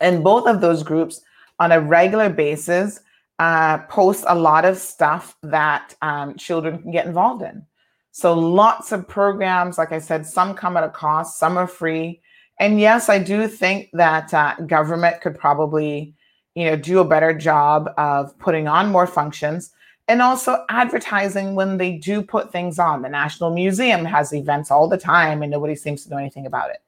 And 0.00 0.24
both 0.24 0.48
of 0.48 0.60
those 0.60 0.82
groups, 0.82 1.20
on 1.60 1.70
a 1.70 1.80
regular 1.80 2.28
basis, 2.28 3.00
uh, 3.38 3.78
post 3.86 4.24
a 4.26 4.34
lot 4.34 4.64
of 4.64 4.76
stuff 4.76 5.36
that 5.42 5.94
um, 6.02 6.36
children 6.36 6.82
can 6.82 6.90
get 6.90 7.06
involved 7.06 7.42
in. 7.42 7.64
So 8.10 8.32
lots 8.32 8.92
of 8.92 9.06
programs, 9.06 9.78
like 9.78 9.92
I 9.92 9.98
said, 9.98 10.26
some 10.26 10.54
come 10.54 10.76
at 10.76 10.84
a 10.84 10.88
cost, 10.88 11.38
some 11.38 11.56
are 11.56 11.66
free. 11.66 12.20
And 12.58 12.80
yes, 12.80 13.08
I 13.08 13.18
do 13.18 13.46
think 13.48 13.90
that 13.92 14.32
uh, 14.32 14.54
government 14.66 15.20
could 15.20 15.38
probably 15.38 16.14
you 16.54 16.66
know, 16.66 16.76
do 16.76 17.00
a 17.00 17.04
better 17.04 17.36
job 17.36 17.90
of 17.98 18.36
putting 18.38 18.68
on 18.68 18.92
more 18.92 19.06
functions 19.06 19.72
and 20.08 20.20
also 20.20 20.64
advertising 20.68 21.54
when 21.54 21.78
they 21.78 21.92
do 21.92 22.22
put 22.22 22.52
things 22.52 22.78
on. 22.78 23.02
The 23.02 23.08
National 23.08 23.50
Museum 23.50 24.04
has 24.04 24.34
events 24.34 24.70
all 24.70 24.88
the 24.88 24.98
time 24.98 25.42
and 25.42 25.50
nobody 25.50 25.74
seems 25.74 26.04
to 26.04 26.10
know 26.10 26.18
anything 26.18 26.46
about 26.46 26.70
it. 26.70 26.82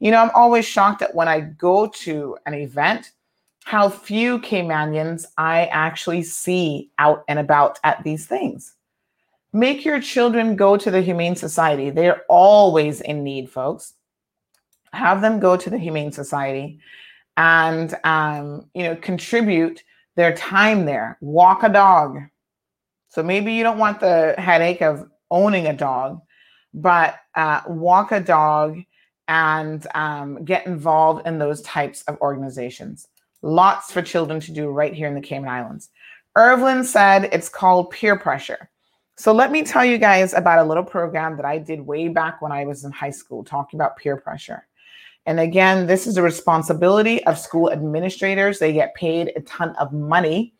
You 0.00 0.10
know, 0.10 0.18
I'm 0.18 0.30
always 0.34 0.64
shocked 0.64 1.00
that 1.00 1.14
when 1.14 1.28
I 1.28 1.40
go 1.40 1.86
to 1.86 2.36
an 2.46 2.54
event, 2.54 3.12
how 3.64 3.88
few 3.88 4.38
Caymanians 4.40 5.26
I 5.36 5.66
actually 5.66 6.22
see 6.22 6.90
out 6.98 7.24
and 7.28 7.38
about 7.38 7.78
at 7.84 8.02
these 8.04 8.26
things. 8.26 8.74
Make 9.52 9.84
your 9.84 10.00
children 10.00 10.56
go 10.56 10.76
to 10.76 10.90
the 10.90 11.00
Humane 11.00 11.36
Society. 11.36 11.90
They're 11.90 12.22
always 12.28 13.00
in 13.00 13.24
need, 13.24 13.50
folks. 13.50 13.94
Have 14.92 15.20
them 15.20 15.40
go 15.40 15.56
to 15.56 15.70
the 15.70 15.78
Humane 15.78 16.12
Society 16.12 16.80
and 17.38 17.94
um, 18.04 18.68
you 18.74 18.82
know 18.82 18.96
contribute 18.96 19.82
their 20.16 20.34
time 20.34 20.84
there 20.84 21.16
walk 21.20 21.62
a 21.62 21.68
dog 21.68 22.18
so 23.08 23.22
maybe 23.22 23.52
you 23.52 23.62
don't 23.62 23.78
want 23.78 24.00
the 24.00 24.34
headache 24.38 24.82
of 24.82 25.08
owning 25.30 25.66
a 25.66 25.72
dog 25.72 26.20
but 26.74 27.16
uh, 27.34 27.62
walk 27.66 28.12
a 28.12 28.20
dog 28.20 28.78
and 29.28 29.86
um, 29.94 30.44
get 30.44 30.66
involved 30.66 31.26
in 31.26 31.38
those 31.38 31.60
types 31.62 32.02
of 32.02 32.18
organizations. 32.20 33.08
Lots 33.42 33.92
for 33.92 34.02
children 34.02 34.40
to 34.40 34.52
do 34.52 34.68
right 34.68 34.94
here 34.94 35.06
in 35.08 35.14
the 35.14 35.20
cayman 35.20 35.48
islands. 35.48 35.90
Evelyn 36.36 36.84
said 36.84 37.28
it's 37.32 37.48
called 37.48 37.90
peer 37.90 38.18
pressure. 38.18 38.70
So 39.16 39.32
let 39.32 39.50
me 39.50 39.64
tell 39.64 39.84
you 39.84 39.98
guys 39.98 40.32
about 40.32 40.64
a 40.64 40.68
little 40.68 40.84
program 40.84 41.36
that 41.36 41.44
i 41.44 41.58
did 41.58 41.80
way 41.80 42.06
back 42.06 42.40
when 42.40 42.52
i 42.52 42.64
was 42.64 42.84
in 42.84 42.92
high 42.92 43.10
school 43.10 43.42
talking 43.42 43.78
about 43.78 43.96
peer 43.96 44.16
pressure. 44.16 44.66
And 45.26 45.40
again, 45.40 45.86
this 45.86 46.06
is 46.06 46.16
a 46.16 46.22
responsibility 46.22 47.22
of 47.26 47.38
school 47.38 47.70
administrators. 47.70 48.58
They 48.58 48.72
get 48.72 48.94
paid 48.94 49.32
a 49.36 49.40
ton 49.42 49.74
of 49.76 49.92
money 49.92 50.54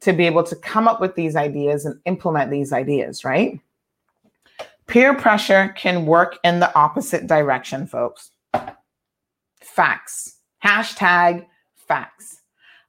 to 0.00 0.12
be 0.12 0.26
able 0.26 0.42
to 0.44 0.56
come 0.56 0.86
up 0.86 1.00
with 1.00 1.14
these 1.14 1.36
ideas 1.36 1.84
and 1.84 1.98
implement 2.04 2.50
these 2.50 2.72
ideas, 2.72 3.24
right? 3.24 3.58
Peer 4.86 5.14
pressure 5.14 5.72
can 5.76 6.06
work 6.06 6.38
in 6.44 6.60
the 6.60 6.74
opposite 6.74 7.26
direction, 7.26 7.86
folks. 7.86 8.30
Facts. 9.60 10.36
Hashtag 10.62 11.46
facts. 11.76 12.40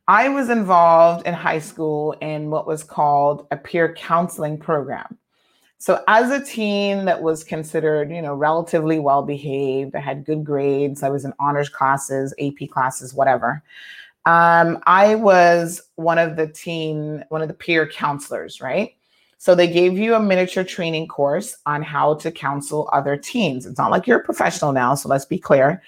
I 0.08 0.30
was 0.30 0.50
involved 0.50 1.26
in 1.26 1.34
high 1.34 1.60
school 1.60 2.12
in 2.22 2.50
what 2.52 2.68
was 2.68 2.84
called 2.84 3.48
a 3.50 3.58
peer 3.58 3.94
counseling 3.94 4.58
program. 4.58 5.18
So 5.78 6.04
as 6.08 6.32
a 6.32 6.44
teen 6.44 7.06
that 7.06 7.22
was 7.22 7.44
considered, 7.44 8.12
you 8.12 8.22
know, 8.22 8.34
relatively 8.34 9.00
well 9.00 9.24
behaved, 9.24 9.96
I 9.96 10.00
had 10.00 10.26
good 10.26 10.44
grades, 10.44 11.04
I 11.04 11.10
was 11.10 11.26
in 11.26 11.34
honors 11.40 11.70
classes, 11.70 12.34
AP 12.40 12.70
classes, 12.70 13.14
whatever. 13.14 13.64
Um, 14.26 14.80
I 14.88 15.16
was 15.16 15.82
one 15.96 16.18
of 16.18 16.36
the 16.36 16.48
teen, 16.48 17.24
one 17.30 17.42
of 17.42 17.48
the 17.48 17.54
peer 17.54 17.88
counselors, 17.88 18.60
right? 18.60 18.96
So 19.38 19.54
they 19.54 19.68
gave 19.68 19.98
you 19.98 20.16
a 20.16 20.20
miniature 20.20 20.64
training 20.64 21.08
course 21.08 21.58
on 21.66 21.84
how 21.84 22.16
to 22.16 22.32
counsel 22.32 22.90
other 22.92 23.16
teens. 23.18 23.66
It's 23.66 23.78
not 23.78 23.92
like 23.92 24.08
you're 24.08 24.20
a 24.20 24.24
professional 24.24 24.72
now, 24.72 24.96
so 24.96 25.08
let's 25.08 25.26
be 25.26 25.38
clear. 25.38 25.84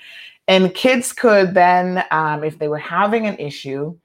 And 0.48 0.74
kids 0.76 1.12
could 1.12 1.54
then, 1.54 2.04
um, 2.12 2.44
if 2.44 2.60
they 2.60 2.68
were 2.68 2.78
having 2.78 3.26
an 3.26 3.38
issue, 3.38 3.98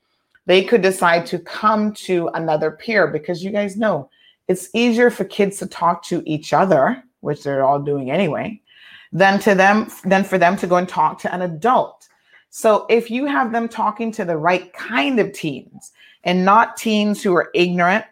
they 0.46 0.64
could 0.64 0.82
decide 0.82 1.26
to 1.26 1.38
come 1.38 1.92
to 1.92 2.28
another 2.34 2.70
peer 2.70 3.06
because 3.06 3.44
you 3.44 3.50
guys 3.50 3.76
know 3.76 4.08
it's 4.48 4.68
easier 4.74 5.10
for 5.10 5.24
kids 5.24 5.58
to 5.58 5.66
talk 5.66 6.02
to 6.04 6.22
each 6.26 6.52
other, 6.52 7.02
which 7.20 7.44
they're 7.44 7.64
all 7.64 7.80
doing 7.80 8.10
anyway, 8.10 8.60
than 9.12 9.38
to 9.40 9.54
them 9.54 9.90
than 10.04 10.24
for 10.24 10.38
them 10.38 10.56
to 10.56 10.66
go 10.66 10.76
and 10.76 10.88
talk 10.88 11.20
to 11.20 11.32
an 11.32 11.42
adult. 11.42 12.08
So 12.54 12.84
if 12.90 13.10
you 13.10 13.24
have 13.24 13.50
them 13.50 13.66
talking 13.66 14.12
to 14.12 14.26
the 14.26 14.36
right 14.36 14.70
kind 14.74 15.18
of 15.18 15.32
teens 15.32 15.90
and 16.22 16.44
not 16.44 16.76
teens 16.76 17.22
who 17.22 17.34
are 17.34 17.50
ignorant 17.54 18.04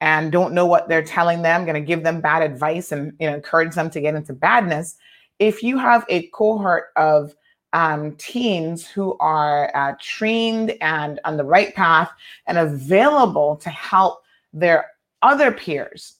and 0.00 0.30
don't 0.30 0.54
know 0.54 0.66
what 0.66 0.88
they're 0.88 1.02
telling 1.02 1.42
them, 1.42 1.64
going 1.64 1.74
to 1.74 1.80
give 1.80 2.04
them 2.04 2.20
bad 2.20 2.42
advice 2.48 2.92
and 2.92 3.12
you 3.18 3.28
know, 3.28 3.34
encourage 3.34 3.74
them 3.74 3.90
to 3.90 4.00
get 4.00 4.14
into 4.14 4.32
badness. 4.32 4.94
If 5.40 5.64
you 5.64 5.78
have 5.78 6.06
a 6.08 6.28
cohort 6.28 6.90
of 6.94 7.34
um, 7.72 8.14
teens 8.18 8.86
who 8.86 9.16
are 9.18 9.76
uh, 9.76 9.96
trained 10.00 10.76
and 10.80 11.18
on 11.24 11.36
the 11.36 11.44
right 11.44 11.74
path 11.74 12.12
and 12.46 12.56
available 12.56 13.56
to 13.56 13.68
help 13.68 14.22
their 14.52 14.92
other 15.22 15.50
peers, 15.50 16.18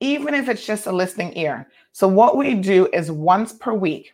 even 0.00 0.34
if 0.34 0.50
it's 0.50 0.66
just 0.66 0.86
a 0.86 0.92
listening 0.92 1.34
ear. 1.38 1.66
So, 1.92 2.06
what 2.06 2.36
we 2.36 2.54
do 2.54 2.86
is 2.92 3.10
once 3.10 3.54
per 3.54 3.72
week, 3.72 4.12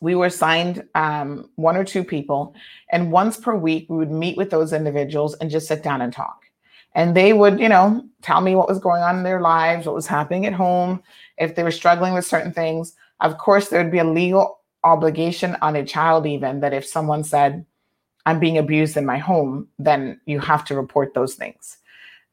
we 0.00 0.14
were 0.14 0.26
assigned 0.26 0.84
um, 0.94 1.50
one 1.56 1.76
or 1.76 1.84
two 1.84 2.04
people, 2.04 2.54
and 2.90 3.12
once 3.12 3.36
per 3.36 3.54
week, 3.54 3.86
we 3.88 3.96
would 3.96 4.10
meet 4.10 4.36
with 4.36 4.50
those 4.50 4.72
individuals 4.72 5.34
and 5.34 5.50
just 5.50 5.68
sit 5.68 5.82
down 5.82 6.02
and 6.02 6.12
talk. 6.12 6.44
And 6.94 7.16
they 7.16 7.32
would, 7.32 7.60
you 7.60 7.68
know, 7.68 8.04
tell 8.22 8.40
me 8.40 8.54
what 8.54 8.68
was 8.68 8.78
going 8.78 9.02
on 9.02 9.18
in 9.18 9.22
their 9.22 9.40
lives, 9.40 9.86
what 9.86 9.94
was 9.94 10.06
happening 10.06 10.46
at 10.46 10.52
home, 10.52 11.02
if 11.36 11.54
they 11.54 11.62
were 11.62 11.70
struggling 11.70 12.14
with 12.14 12.26
certain 12.26 12.52
things. 12.52 12.94
Of 13.20 13.38
course, 13.38 13.68
there 13.68 13.82
would 13.82 13.92
be 13.92 13.98
a 13.98 14.04
legal 14.04 14.60
obligation 14.84 15.56
on 15.60 15.76
a 15.76 15.84
child, 15.84 16.26
even 16.26 16.60
that 16.60 16.72
if 16.72 16.86
someone 16.86 17.24
said, 17.24 17.64
I'm 18.26 18.40
being 18.40 18.58
abused 18.58 18.96
in 18.96 19.06
my 19.06 19.18
home, 19.18 19.68
then 19.78 20.20
you 20.26 20.40
have 20.40 20.64
to 20.66 20.76
report 20.76 21.14
those 21.14 21.34
things. 21.34 21.78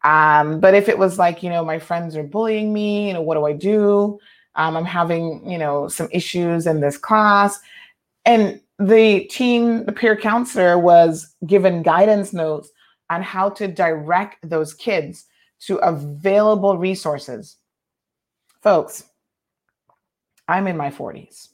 Um, 0.03 0.59
but 0.59 0.75
if 0.75 0.87
it 0.87 0.97
was 0.97 1.17
like, 1.17 1.41
you 1.41 1.49
know, 1.49 1.65
my 1.65 1.79
friends 1.79 2.15
are 2.15 2.23
bullying 2.23 2.71
me, 2.71 3.07
you 3.07 3.13
know, 3.13 3.21
what 3.21 3.35
do 3.35 3.45
I 3.45 3.53
do? 3.53 4.19
Um, 4.55 4.77
I'm 4.77 4.85
having, 4.85 5.49
you 5.49 5.57
know, 5.57 5.87
some 5.87 6.07
issues 6.11 6.67
in 6.67 6.79
this 6.81 6.97
class. 6.97 7.59
And 8.25 8.61
the 8.79 9.25
teen, 9.25 9.85
the 9.85 9.91
peer 9.91 10.15
counselor 10.15 10.79
was 10.79 11.35
given 11.45 11.83
guidance 11.83 12.33
notes 12.33 12.69
on 13.09 13.21
how 13.21 13.49
to 13.49 13.67
direct 13.67 14.49
those 14.49 14.73
kids 14.73 15.25
to 15.61 15.77
available 15.77 16.77
resources. 16.77 17.57
Folks, 18.61 19.03
I'm 20.47 20.67
in 20.67 20.77
my 20.77 20.89
40s. 20.89 21.49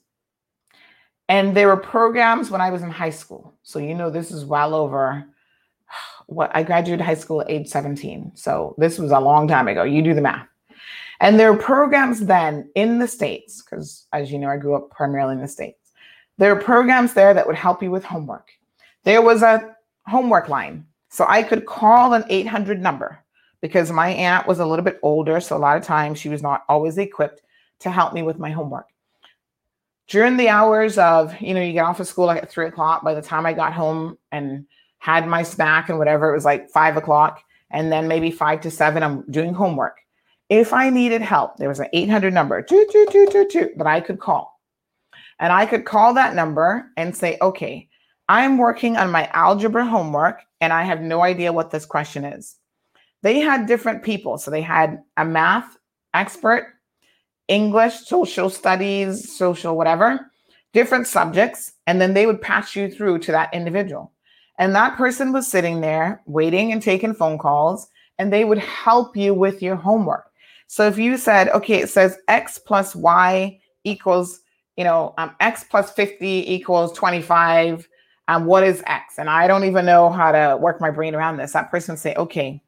And 1.30 1.56
there 1.56 1.68
were 1.68 1.78
programs 1.78 2.52
when 2.52 2.62
I 2.62 2.72
was 2.72 2.82
in 2.82 2.90
high 2.90 3.10
school. 3.10 3.54
So, 3.64 3.80
you 3.80 3.96
know, 3.96 4.10
this 4.10 4.32
is 4.32 4.44
well 4.44 4.74
over 4.74 5.26
what 6.28 6.52
I 6.54 6.64
graduated 6.64 7.06
high 7.06 7.16
school 7.16 7.42
at 7.42 7.50
age 7.50 7.68
17. 7.68 8.34
So, 8.36 8.76
this 8.78 8.98
was 9.00 9.12
a 9.12 9.20
long 9.20 9.48
time 9.48 9.68
ago. 9.68 9.84
You 9.84 10.02
do 10.02 10.14
the 10.14 10.22
math. 10.22 10.51
And 11.22 11.40
there 11.40 11.52
are 11.52 11.58
programs 11.58 12.26
then 12.26 12.70
in 12.74 12.98
the 12.98 13.08
States, 13.08 13.62
because 13.62 14.08
as 14.12 14.32
you 14.32 14.40
know, 14.40 14.50
I 14.50 14.58
grew 14.58 14.76
up 14.76 14.90
primarily 14.90 15.36
in 15.36 15.42
the 15.42 15.48
States. 15.48 15.92
There 16.40 16.52
are 16.52 16.60
programs 16.60 17.14
there 17.14 17.36
that 17.36 17.46
would 17.46 17.56
help 17.56 17.84
you 17.84 17.92
with 17.92 18.04
homework. 18.04 18.50
There 19.04 19.22
was 19.22 19.44
a 19.44 19.76
homework 20.08 20.50
line. 20.50 20.88
So 21.10 21.26
I 21.30 21.44
could 21.44 21.68
call 21.68 22.16
an 22.16 22.24
800 22.28 22.82
number 22.82 23.24
because 23.62 23.92
my 23.92 24.10
aunt 24.10 24.48
was 24.48 24.58
a 24.58 24.66
little 24.66 24.84
bit 24.84 25.00
older. 25.04 25.40
So 25.40 25.56
a 25.56 25.60
lot 25.60 25.78
of 25.78 25.84
times 25.84 26.18
she 26.18 26.30
was 26.30 26.42
not 26.42 26.64
always 26.68 26.98
equipped 26.98 27.44
to 27.82 27.92
help 27.92 28.14
me 28.14 28.24
with 28.24 28.40
my 28.40 28.50
homework. 28.50 28.88
During 30.08 30.38
the 30.38 30.50
hours 30.50 30.98
of, 30.98 31.40
you 31.40 31.54
know, 31.54 31.62
you 31.62 31.74
get 31.74 31.86
off 31.86 32.00
of 32.00 32.08
school 32.08 32.26
like 32.26 32.42
at 32.42 32.50
three 32.50 32.66
o'clock. 32.66 33.04
By 33.04 33.14
the 33.14 33.22
time 33.22 33.46
I 33.46 33.54
got 33.54 33.74
home 33.74 34.18
and 34.32 34.66
had 34.98 35.28
my 35.28 35.44
snack 35.44 35.90
and 35.90 36.00
whatever, 36.00 36.32
it 36.32 36.36
was 36.36 36.46
like 36.46 36.70
five 36.72 36.98
o'clock. 36.98 37.44
And 37.70 37.92
then 37.92 38.08
maybe 38.08 38.32
five 38.32 38.62
to 38.62 38.72
seven, 38.72 39.04
I'm 39.04 39.30
doing 39.30 39.54
homework. 39.54 40.00
If 40.52 40.74
I 40.74 40.90
needed 40.90 41.22
help, 41.22 41.56
there 41.56 41.70
was 41.70 41.80
an 41.80 41.88
800 41.94 42.34
number, 42.34 42.62
two, 42.62 42.86
two, 42.92 43.48
two, 43.50 43.70
that 43.78 43.88
I 43.88 44.02
could 44.02 44.20
call. 44.20 44.60
And 45.40 45.54
I 45.54 45.66
could 45.66 45.86
call 45.86 46.14
that 46.14 46.36
number 46.36 46.92
and 46.98 47.16
say, 47.16 47.38
okay, 47.42 47.88
I'm 48.28 48.58
working 48.58 48.98
on 48.98 49.12
my 49.12 49.30
algebra 49.32 49.86
homework 49.86 50.42
and 50.60 50.74
I 50.74 50.84
have 50.84 51.00
no 51.00 51.22
idea 51.22 51.54
what 51.54 51.72
this 51.72 51.86
question 51.86 52.26
is. 52.26 52.58
They 53.24 53.40
had 53.40 53.66
different 53.66 54.04
people. 54.04 54.38
So 54.38 54.52
they 54.52 54.62
had 54.62 55.02
a 55.16 55.24
math 55.24 55.78
expert, 56.14 56.74
English, 57.48 58.02
social 58.02 58.50
studies, 58.50 59.34
social 59.38 59.78
whatever, 59.78 60.32
different 60.74 61.08
subjects. 61.08 61.72
And 61.88 62.02
then 62.02 62.14
they 62.14 62.26
would 62.26 62.42
patch 62.42 62.76
you 62.76 62.92
through 62.92 63.20
to 63.20 63.32
that 63.32 63.54
individual. 63.54 64.12
And 64.60 64.76
that 64.76 64.98
person 64.98 65.32
was 65.32 65.48
sitting 65.48 65.80
there 65.80 66.22
waiting 66.26 66.74
and 66.74 66.82
taking 66.82 67.14
phone 67.14 67.38
calls, 67.38 67.88
and 68.20 68.34
they 68.34 68.44
would 68.44 68.60
help 68.60 69.16
you 69.16 69.34
with 69.34 69.62
your 69.62 69.78
homework. 69.78 70.31
So 70.72 70.88
if 70.88 70.98
you 70.98 71.18
said, 71.18 71.50
okay, 71.50 71.82
it 71.82 71.90
says 71.90 72.18
X 72.30 72.58
plus 72.58 72.96
Y 72.96 73.60
equals, 73.84 74.40
you 74.78 74.86
know, 74.86 75.14
um, 75.18 75.36
X 75.42 75.66
plus 75.70 75.92
50 75.92 76.26
equals 76.50 76.94
25. 76.94 77.90
Um, 78.30 78.46
what 78.46 78.64
is 78.64 78.82
X? 78.88 79.20
And 79.20 79.30
I 79.30 79.48
don't 79.48 79.66
even 79.66 79.86
know 79.86 80.10
how 80.10 80.32
to 80.32 80.56
work 80.56 80.80
my 80.80 80.90
brain 80.90 81.14
around 81.14 81.36
this. 81.36 81.52
That 81.52 81.70
person 81.70 81.98
say, 81.98 82.16
okay, 82.16 82.64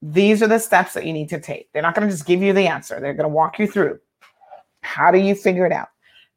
these 0.00 0.42
are 0.42 0.46
the 0.46 0.58
steps 0.58 0.94
that 0.94 1.04
you 1.04 1.12
need 1.12 1.28
to 1.28 1.38
take. 1.38 1.70
They're 1.74 1.82
not 1.82 1.94
going 1.94 2.08
to 2.08 2.14
just 2.14 2.24
give 2.24 2.40
you 2.40 2.54
the 2.54 2.66
answer. 2.66 2.98
They're 2.98 3.12
going 3.12 3.28
to 3.28 3.34
walk 3.34 3.58
you 3.58 3.66
through. 3.66 4.00
How 4.80 5.10
do 5.10 5.18
you 5.18 5.34
figure 5.34 5.66
it 5.66 5.72
out? 5.72 5.88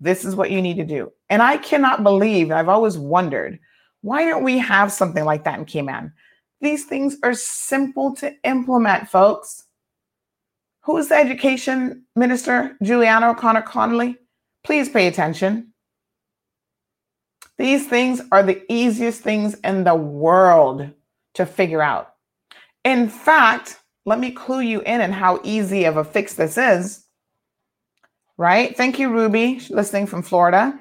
This 0.02 0.26
is 0.26 0.36
what 0.36 0.52
you 0.52 0.62
need 0.62 0.76
to 0.76 0.84
do. 0.84 1.14
And 1.30 1.42
I 1.42 1.56
cannot 1.56 2.04
believe, 2.04 2.52
I've 2.52 2.68
always 2.68 2.98
wondered, 2.98 3.60
why 4.02 4.26
don't 4.26 4.44
we 4.44 4.58
have 4.58 4.92
something 4.92 5.24
like 5.24 5.46
that 5.46 5.58
in 5.58 5.64
Cayman? 5.64 6.12
These 6.60 6.84
things 6.84 7.16
are 7.24 7.34
simple 7.34 8.14
to 8.18 8.36
implement, 8.44 9.08
folks. 9.08 9.67
Who 10.88 10.96
is 10.96 11.10
the 11.10 11.16
education 11.16 12.06
minister? 12.16 12.78
Juliana 12.82 13.32
O'Connor 13.32 13.64
Connolly. 13.64 14.18
Please 14.64 14.88
pay 14.88 15.08
attention. 15.08 15.74
These 17.58 17.88
things 17.88 18.22
are 18.32 18.42
the 18.42 18.64
easiest 18.72 19.22
things 19.22 19.56
in 19.66 19.84
the 19.84 19.96
world 19.96 20.90
to 21.34 21.46
figure 21.46 21.82
out. 21.82 22.14
In 22.86 23.10
fact, 23.10 23.82
let 24.06 24.18
me 24.18 24.32
clue 24.32 24.62
you 24.62 24.80
in 24.80 25.02
on 25.02 25.12
how 25.12 25.42
easy 25.44 25.84
of 25.84 25.98
a 25.98 26.06
fix 26.06 26.36
this 26.36 26.58
is. 26.58 27.04
Right? 28.38 28.76
Thank 28.78 28.98
you, 28.98 29.10
Ruby, 29.10 29.60
listening 29.70 30.08
from 30.08 30.22
Florida. 30.22 30.80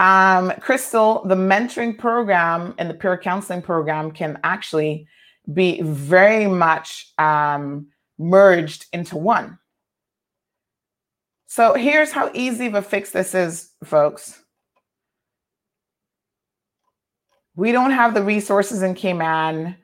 Um, 0.00 0.52
Crystal, 0.58 1.24
the 1.24 1.36
mentoring 1.36 1.96
program 1.96 2.74
and 2.78 2.90
the 2.90 2.94
peer 2.94 3.18
counseling 3.18 3.62
program 3.62 4.10
can 4.10 4.40
actually 4.42 5.06
be 5.52 5.80
very 5.82 6.48
much 6.48 7.12
um, 7.18 7.86
merged 8.18 8.86
into 8.92 9.16
one. 9.16 9.58
So 11.46 11.74
here's 11.74 12.10
how 12.10 12.30
easy 12.34 12.66
of 12.66 12.74
a 12.74 12.82
fix 12.82 13.10
this 13.10 13.34
is, 13.34 13.70
folks. 13.84 14.42
We 17.56 17.70
don't 17.70 17.92
have 17.92 18.14
the 18.14 18.22
resources 18.22 18.82
in 18.82 18.94
Cayman 18.94 19.76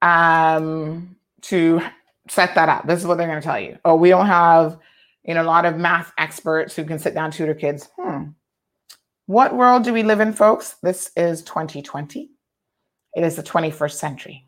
um, 0.00 1.16
to 1.42 1.80
set 2.28 2.54
that 2.54 2.68
up. 2.68 2.86
This 2.86 3.00
is 3.00 3.06
what 3.06 3.18
they're 3.18 3.26
going 3.26 3.40
to 3.40 3.44
tell 3.44 3.58
you. 3.58 3.78
Oh, 3.84 3.96
we 3.96 4.10
don't 4.10 4.26
have, 4.26 4.78
you 5.24 5.34
know, 5.34 5.42
a 5.42 5.44
lot 5.44 5.64
of 5.64 5.76
math 5.76 6.12
experts 6.18 6.76
who 6.76 6.84
can 6.84 6.98
sit 6.98 7.14
down 7.14 7.32
tutor 7.32 7.54
kids. 7.54 7.88
Hmm. 7.98 8.28
What 9.26 9.56
world 9.56 9.84
do 9.84 9.92
we 9.92 10.02
live 10.02 10.20
in, 10.20 10.32
folks? 10.32 10.76
This 10.82 11.10
is 11.16 11.42
2020. 11.42 12.30
It 13.14 13.24
is 13.24 13.36
the 13.36 13.42
21st 13.42 13.92
century. 13.92 14.44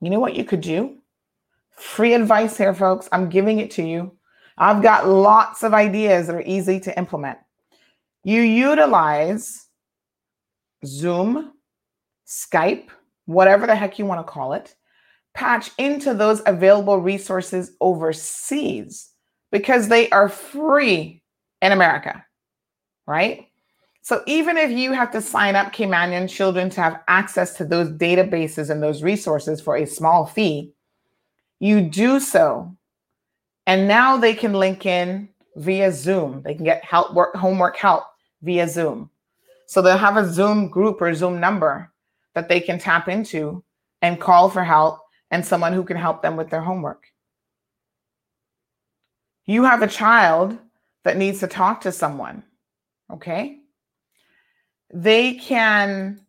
You 0.00 0.10
know 0.10 0.20
what 0.20 0.34
you 0.34 0.44
could 0.44 0.60
do? 0.60 0.98
Free 1.76 2.14
advice 2.14 2.56
here, 2.56 2.74
folks. 2.74 3.08
I'm 3.12 3.28
giving 3.28 3.58
it 3.58 3.70
to 3.72 3.82
you. 3.82 4.12
I've 4.58 4.82
got 4.82 5.06
lots 5.06 5.62
of 5.62 5.74
ideas 5.74 6.26
that 6.26 6.36
are 6.36 6.42
easy 6.42 6.80
to 6.80 6.98
implement. 6.98 7.38
You 8.24 8.40
utilize 8.40 9.66
Zoom, 10.84 11.52
Skype, 12.26 12.88
whatever 13.26 13.66
the 13.66 13.76
heck 13.76 13.98
you 13.98 14.06
want 14.06 14.26
to 14.26 14.32
call 14.32 14.54
it, 14.54 14.74
patch 15.34 15.70
into 15.78 16.14
those 16.14 16.40
available 16.46 16.98
resources 16.98 17.72
overseas 17.80 19.10
because 19.52 19.88
they 19.88 20.08
are 20.10 20.28
free 20.28 21.22
in 21.60 21.72
America, 21.72 22.24
right? 23.06 23.46
So 24.00 24.22
even 24.26 24.56
if 24.56 24.70
you 24.70 24.92
have 24.92 25.10
to 25.12 25.20
sign 25.20 25.56
up 25.56 25.72
Caymanian 25.72 26.28
children 26.30 26.70
to 26.70 26.80
have 26.80 27.02
access 27.08 27.54
to 27.56 27.64
those 27.64 27.90
databases 27.90 28.70
and 28.70 28.82
those 28.82 29.02
resources 29.02 29.60
for 29.60 29.76
a 29.76 29.84
small 29.84 30.26
fee, 30.26 30.72
you 31.60 31.80
do 31.82 32.20
so. 32.20 32.74
And 33.66 33.88
now 33.88 34.16
they 34.16 34.34
can 34.34 34.52
link 34.52 34.86
in 34.86 35.28
via 35.56 35.90
Zoom. 35.92 36.42
They 36.42 36.54
can 36.54 36.64
get 36.64 36.84
help 36.84 37.14
work 37.14 37.34
homework 37.34 37.76
help 37.76 38.04
via 38.42 38.68
Zoom. 38.68 39.10
So 39.66 39.82
they'll 39.82 39.98
have 39.98 40.16
a 40.16 40.30
Zoom 40.30 40.68
group 40.68 41.00
or 41.00 41.12
Zoom 41.14 41.40
number 41.40 41.92
that 42.34 42.48
they 42.48 42.60
can 42.60 42.78
tap 42.78 43.08
into 43.08 43.64
and 44.02 44.20
call 44.20 44.48
for 44.48 44.62
help 44.62 45.00
and 45.30 45.44
someone 45.44 45.72
who 45.72 45.82
can 45.82 45.96
help 45.96 46.22
them 46.22 46.36
with 46.36 46.50
their 46.50 46.60
homework. 46.60 47.06
You 49.46 49.64
have 49.64 49.82
a 49.82 49.88
child 49.88 50.58
that 51.04 51.16
needs 51.16 51.40
to 51.40 51.46
talk 51.46 51.80
to 51.80 51.92
someone, 51.92 52.44
okay? 53.12 53.60
they 54.92 55.34
can 55.34 56.20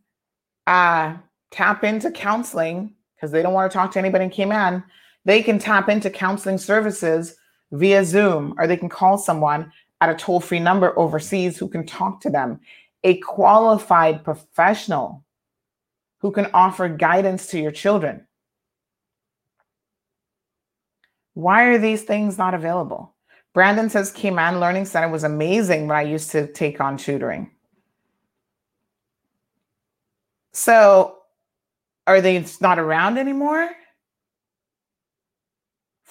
uh, 0.65 1.15
tap 1.51 1.83
into 1.83 2.11
counseling 2.11 2.93
because 3.15 3.31
they 3.31 3.41
don't 3.41 3.53
want 3.53 3.71
to 3.71 3.75
talk 3.75 3.91
to 3.91 3.99
anybody 3.99 4.25
in 4.25 4.29
Cayman. 4.29 4.83
They 5.27 5.43
can 5.43 5.59
tap 5.59 5.89
into 5.89 6.09
counseling 6.09 6.57
services 6.57 7.35
via 7.73 8.05
Zoom, 8.05 8.55
or 8.57 8.65
they 8.65 8.77
can 8.77 8.87
call 8.87 9.17
someone 9.17 9.73
at 9.99 10.09
a 10.09 10.15
toll 10.15 10.39
free 10.39 10.61
number 10.61 10.97
overseas 10.97 11.57
who 11.57 11.67
can 11.67 11.85
talk 11.85 12.21
to 12.21 12.29
them, 12.29 12.61
a 13.03 13.17
qualified 13.17 14.23
professional 14.23 15.25
who 16.19 16.31
can 16.31 16.47
offer 16.53 16.87
guidance 16.87 17.47
to 17.47 17.59
your 17.59 17.73
children. 17.73 18.25
Why 21.33 21.63
are 21.65 21.77
these 21.77 22.03
things 22.03 22.37
not 22.37 22.53
available? 22.53 23.13
Brandon 23.53 23.89
says 23.89 24.13
Cayman 24.13 24.61
Learning 24.61 24.85
Center 24.85 25.09
was 25.09 25.25
amazing 25.25 25.87
when 25.87 25.97
I 25.97 26.03
used 26.03 26.31
to 26.31 26.47
take 26.53 26.79
on 26.79 26.95
tutoring. 26.95 27.51
So, 30.53 31.17
are 32.07 32.21
they 32.21 32.45
not 32.61 32.79
around 32.79 33.17
anymore? 33.17 33.69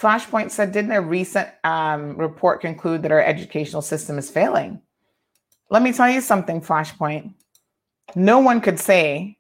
Flashpoint 0.01 0.51
said, 0.51 0.73
didn't 0.73 0.93
a 0.93 1.01
recent 1.01 1.49
um, 1.65 2.17
report 2.17 2.61
conclude 2.61 3.03
that 3.03 3.13
our 3.13 3.23
educational 3.23 3.83
system 3.83 4.19
is 4.19 4.31
failing? 4.31 4.81
Let 5.71 5.83
me 5.83 5.93
tell 5.93 6.09
you 6.09 6.21
something, 6.21 6.61
Flashpoint. 6.61 7.35
No 8.15 8.39
one 8.39 8.61
could 8.61 8.79
say 8.79 9.39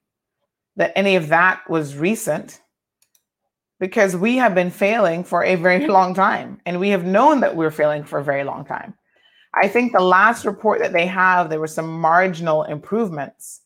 that 0.77 0.93
any 0.97 1.17
of 1.17 1.29
that 1.29 1.69
was 1.69 1.97
recent 1.97 2.61
because 3.79 4.17
we 4.17 4.37
have 4.37 4.55
been 4.55 4.71
failing 4.71 5.25
for 5.25 5.45
a 5.45 5.55
very 5.57 5.87
long 5.87 6.15
time 6.15 6.61
and 6.65 6.81
we 6.81 6.89
have 6.89 7.05
known 7.05 7.41
that 7.41 7.55
we're 7.55 7.71
failing 7.71 8.05
for 8.05 8.19
a 8.19 8.25
very 8.25 8.45
long 8.45 8.65
time. 8.65 8.95
I 9.55 9.69
think 9.69 9.93
the 9.93 10.01
last 10.01 10.45
report 10.45 10.81
that 10.81 10.93
they 10.93 11.07
have, 11.07 11.49
there 11.49 11.61
were 11.61 11.67
some 11.67 12.01
marginal 12.01 12.65
improvements. 12.65 13.61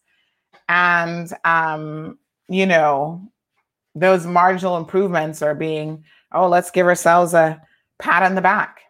And, 0.68 1.32
um, 1.44 2.18
you 2.48 2.66
know, 2.66 3.28
those 3.94 4.26
marginal 4.26 4.76
improvements 4.76 5.42
are 5.42 5.54
being, 5.54 6.04
oh, 6.32 6.48
let's 6.48 6.70
give 6.70 6.86
ourselves 6.86 7.34
a 7.34 7.60
pat 7.98 8.22
on 8.22 8.34
the 8.34 8.40
back. 8.40 8.80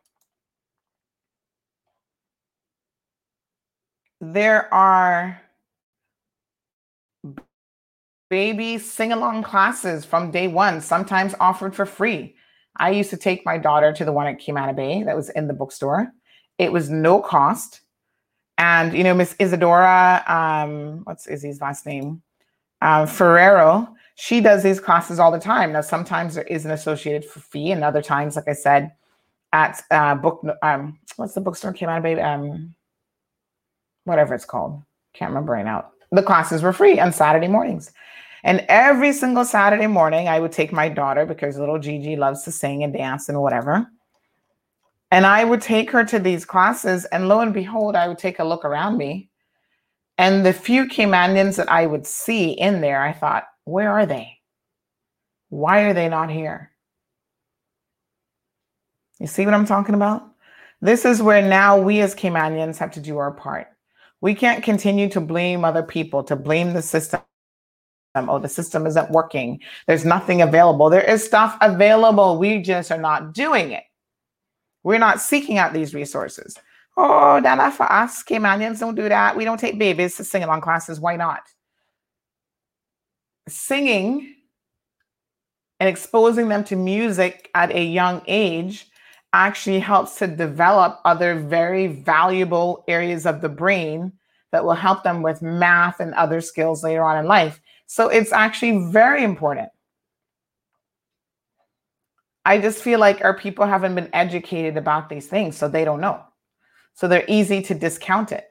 There 4.20 4.72
are 4.72 5.40
baby 8.28 8.78
sing 8.78 9.12
along 9.12 9.42
classes 9.42 10.04
from 10.04 10.30
day 10.30 10.46
one, 10.46 10.80
sometimes 10.80 11.34
offered 11.40 11.74
for 11.74 11.86
free. 11.86 12.36
I 12.76 12.90
used 12.90 13.10
to 13.10 13.16
take 13.16 13.44
my 13.44 13.58
daughter 13.58 13.92
to 13.92 14.04
the 14.04 14.12
one 14.12 14.26
at 14.26 14.40
Camana 14.40 14.74
Bay 14.74 15.02
that 15.02 15.16
was 15.16 15.30
in 15.30 15.48
the 15.48 15.54
bookstore. 15.54 16.12
It 16.58 16.72
was 16.72 16.88
no 16.90 17.20
cost. 17.20 17.80
And, 18.58 18.94
you 18.94 19.02
know, 19.02 19.14
Miss 19.14 19.34
Isadora, 19.38 20.22
um, 20.28 21.00
what's 21.04 21.26
Izzy's 21.26 21.60
last 21.60 21.86
name? 21.86 22.22
Uh, 22.82 23.06
Ferrero, 23.06 23.94
she 24.20 24.42
does 24.42 24.62
these 24.62 24.80
classes 24.80 25.18
all 25.18 25.32
the 25.32 25.38
time. 25.38 25.72
Now, 25.72 25.80
sometimes 25.80 26.34
there 26.34 26.44
is 26.44 26.66
an 26.66 26.72
associated 26.72 27.24
fee, 27.24 27.72
and 27.72 27.82
other 27.82 28.02
times, 28.02 28.36
like 28.36 28.48
I 28.48 28.52
said, 28.52 28.92
at 29.54 29.82
uh, 29.90 30.14
book, 30.14 30.44
um, 30.60 30.98
what's 31.16 31.32
the 31.32 31.40
bookstore 31.40 31.72
Camana 31.72 32.02
Bay? 32.02 32.20
Um, 32.20 32.74
whatever 34.04 34.34
it's 34.34 34.44
called. 34.44 34.82
Can't 35.14 35.30
remember 35.30 35.52
right 35.52 35.64
now. 35.64 35.88
The 36.12 36.22
classes 36.22 36.62
were 36.62 36.74
free 36.74 37.00
on 37.00 37.14
Saturday 37.14 37.48
mornings. 37.48 37.92
And 38.44 38.62
every 38.68 39.14
single 39.14 39.46
Saturday 39.46 39.86
morning, 39.86 40.28
I 40.28 40.38
would 40.38 40.52
take 40.52 40.70
my 40.70 40.90
daughter 40.90 41.24
because 41.24 41.58
little 41.58 41.78
Gigi 41.78 42.14
loves 42.14 42.42
to 42.42 42.52
sing 42.52 42.84
and 42.84 42.92
dance 42.92 43.30
and 43.30 43.40
whatever. 43.40 43.86
And 45.10 45.24
I 45.24 45.44
would 45.44 45.62
take 45.62 45.90
her 45.92 46.04
to 46.04 46.18
these 46.18 46.44
classes, 46.44 47.06
and 47.06 47.26
lo 47.26 47.40
and 47.40 47.54
behold, 47.54 47.96
I 47.96 48.06
would 48.06 48.18
take 48.18 48.38
a 48.38 48.44
look 48.44 48.66
around 48.66 48.98
me. 48.98 49.30
And 50.18 50.44
the 50.44 50.52
few 50.52 50.84
Caymanians 50.84 51.56
that 51.56 51.72
I 51.72 51.86
would 51.86 52.06
see 52.06 52.50
in 52.50 52.82
there, 52.82 53.02
I 53.02 53.14
thought, 53.14 53.44
where 53.64 53.90
are 53.90 54.06
they? 54.06 54.38
Why 55.48 55.82
are 55.82 55.94
they 55.94 56.08
not 56.08 56.30
here? 56.30 56.70
You 59.18 59.26
see 59.26 59.44
what 59.44 59.54
I'm 59.54 59.66
talking 59.66 59.94
about? 59.94 60.26
This 60.80 61.04
is 61.04 61.22
where 61.22 61.42
now 61.42 61.78
we 61.78 62.00
as 62.00 62.14
Caymanians 62.14 62.78
have 62.78 62.92
to 62.92 63.00
do 63.00 63.18
our 63.18 63.32
part. 63.32 63.68
We 64.20 64.34
can't 64.34 64.64
continue 64.64 65.08
to 65.10 65.20
blame 65.20 65.64
other 65.64 65.82
people, 65.82 66.24
to 66.24 66.36
blame 66.36 66.72
the 66.72 66.82
system 66.82 67.20
oh, 68.14 68.38
the 68.38 68.48
system 68.48 68.86
isn't 68.86 69.10
working. 69.10 69.60
There's 69.86 70.04
nothing 70.04 70.42
available. 70.42 70.90
There 70.90 71.02
is 71.02 71.24
stuff 71.24 71.56
available. 71.60 72.38
We 72.38 72.60
just 72.60 72.90
are 72.90 72.98
not 72.98 73.34
doing 73.34 73.70
it. 73.70 73.84
We're 74.82 74.98
not 74.98 75.20
seeking 75.20 75.58
out 75.58 75.72
these 75.72 75.94
resources. 75.94 76.56
Oh, 76.96 77.40
that's 77.40 77.76
for 77.76 77.90
us. 77.90 78.22
Caymanians 78.22 78.80
don't 78.80 78.94
do 78.94 79.08
that. 79.08 79.36
We 79.36 79.44
don't 79.44 79.60
take 79.60 79.78
babies 79.78 80.16
to 80.16 80.24
sing 80.24 80.42
along 80.42 80.62
classes. 80.62 80.98
Why 80.98 81.16
not? 81.16 81.42
Singing 83.50 84.34
and 85.80 85.88
exposing 85.88 86.48
them 86.48 86.64
to 86.64 86.76
music 86.76 87.50
at 87.54 87.72
a 87.72 87.84
young 87.84 88.22
age 88.26 88.86
actually 89.32 89.80
helps 89.80 90.16
to 90.18 90.26
develop 90.26 91.00
other 91.04 91.34
very 91.36 91.86
valuable 91.86 92.84
areas 92.88 93.26
of 93.26 93.40
the 93.40 93.48
brain 93.48 94.12
that 94.52 94.64
will 94.64 94.74
help 94.74 95.02
them 95.02 95.22
with 95.22 95.42
math 95.42 96.00
and 96.00 96.12
other 96.14 96.40
skills 96.40 96.82
later 96.82 97.02
on 97.02 97.18
in 97.18 97.26
life. 97.26 97.60
So 97.86 98.08
it's 98.08 98.32
actually 98.32 98.90
very 98.90 99.22
important. 99.24 99.68
I 102.44 102.58
just 102.58 102.82
feel 102.82 102.98
like 102.98 103.22
our 103.22 103.36
people 103.36 103.66
haven't 103.66 103.94
been 103.94 104.10
educated 104.12 104.76
about 104.76 105.08
these 105.08 105.28
things, 105.28 105.56
so 105.56 105.68
they 105.68 105.84
don't 105.84 106.00
know. 106.00 106.22
So 106.94 107.06
they're 107.06 107.24
easy 107.28 107.62
to 107.62 107.74
discount 107.74 108.32
it. 108.32 108.49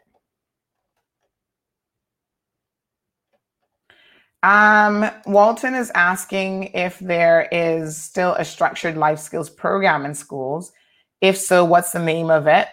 Um, 4.41 5.09
Walton 5.25 5.75
is 5.75 5.91
asking 5.95 6.65
if 6.73 6.97
there 6.99 7.49
is 7.51 8.01
still 8.01 8.33
a 8.35 8.45
structured 8.45 8.95
life 8.97 9.19
skills 9.19 9.49
program 9.49 10.05
in 10.05 10.13
schools. 10.13 10.71
If 11.21 11.37
so, 11.37 11.65
what's 11.65 11.91
the 11.91 11.99
name 11.99 12.29
of 12.29 12.47
it? 12.47 12.67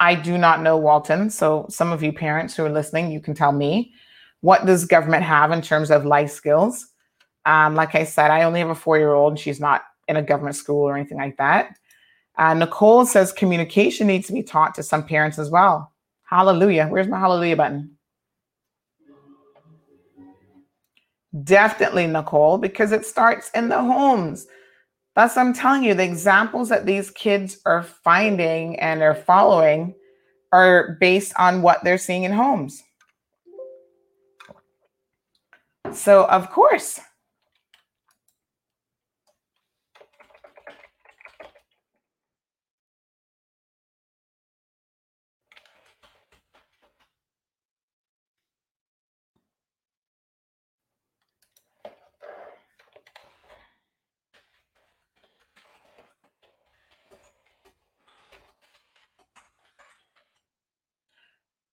I 0.00 0.14
do 0.14 0.38
not 0.38 0.62
know, 0.62 0.76
Walton. 0.76 1.30
So 1.30 1.66
some 1.68 1.90
of 1.90 2.02
you 2.02 2.12
parents 2.12 2.54
who 2.54 2.64
are 2.64 2.70
listening, 2.70 3.10
you 3.10 3.20
can 3.20 3.34
tell 3.34 3.50
me 3.50 3.92
what 4.40 4.66
does 4.66 4.84
government 4.84 5.24
have 5.24 5.50
in 5.50 5.60
terms 5.60 5.90
of 5.90 6.04
life 6.04 6.30
skills? 6.30 6.86
Um, 7.44 7.74
like 7.74 7.94
I 7.96 8.04
said, 8.04 8.30
I 8.30 8.44
only 8.44 8.60
have 8.60 8.70
a 8.70 8.74
four 8.74 8.98
year 8.98 9.12
old 9.12 9.32
and 9.32 9.40
she's 9.40 9.58
not 9.58 9.82
in 10.06 10.16
a 10.16 10.22
government 10.22 10.54
school 10.54 10.82
or 10.82 10.96
anything 10.96 11.18
like 11.18 11.36
that. 11.38 11.76
Uh, 12.36 12.54
Nicole 12.54 13.04
says 13.04 13.32
communication 13.32 14.06
needs 14.06 14.28
to 14.28 14.32
be 14.32 14.44
taught 14.44 14.76
to 14.76 14.82
some 14.84 15.04
parents 15.04 15.40
as 15.40 15.50
well. 15.50 15.92
Hallelujah. 16.22 16.86
Where's 16.86 17.08
my 17.08 17.18
hallelujah 17.18 17.56
button? 17.56 17.97
Definitely, 21.44 22.06
Nicole, 22.06 22.58
because 22.58 22.92
it 22.92 23.04
starts 23.04 23.50
in 23.54 23.68
the 23.68 23.82
homes. 23.82 24.46
That's 25.14 25.36
I'm 25.36 25.52
telling 25.52 25.84
you. 25.84 25.94
The 25.94 26.04
examples 26.04 26.68
that 26.68 26.86
these 26.86 27.10
kids 27.10 27.58
are 27.66 27.82
finding 27.82 28.78
and 28.78 29.02
are 29.02 29.14
following 29.14 29.94
are 30.52 30.96
based 31.00 31.32
on 31.38 31.60
what 31.62 31.82
they're 31.84 31.98
seeing 31.98 32.22
in 32.22 32.32
homes. 32.32 32.82
So, 35.92 36.26
of 36.26 36.50
course, 36.50 37.00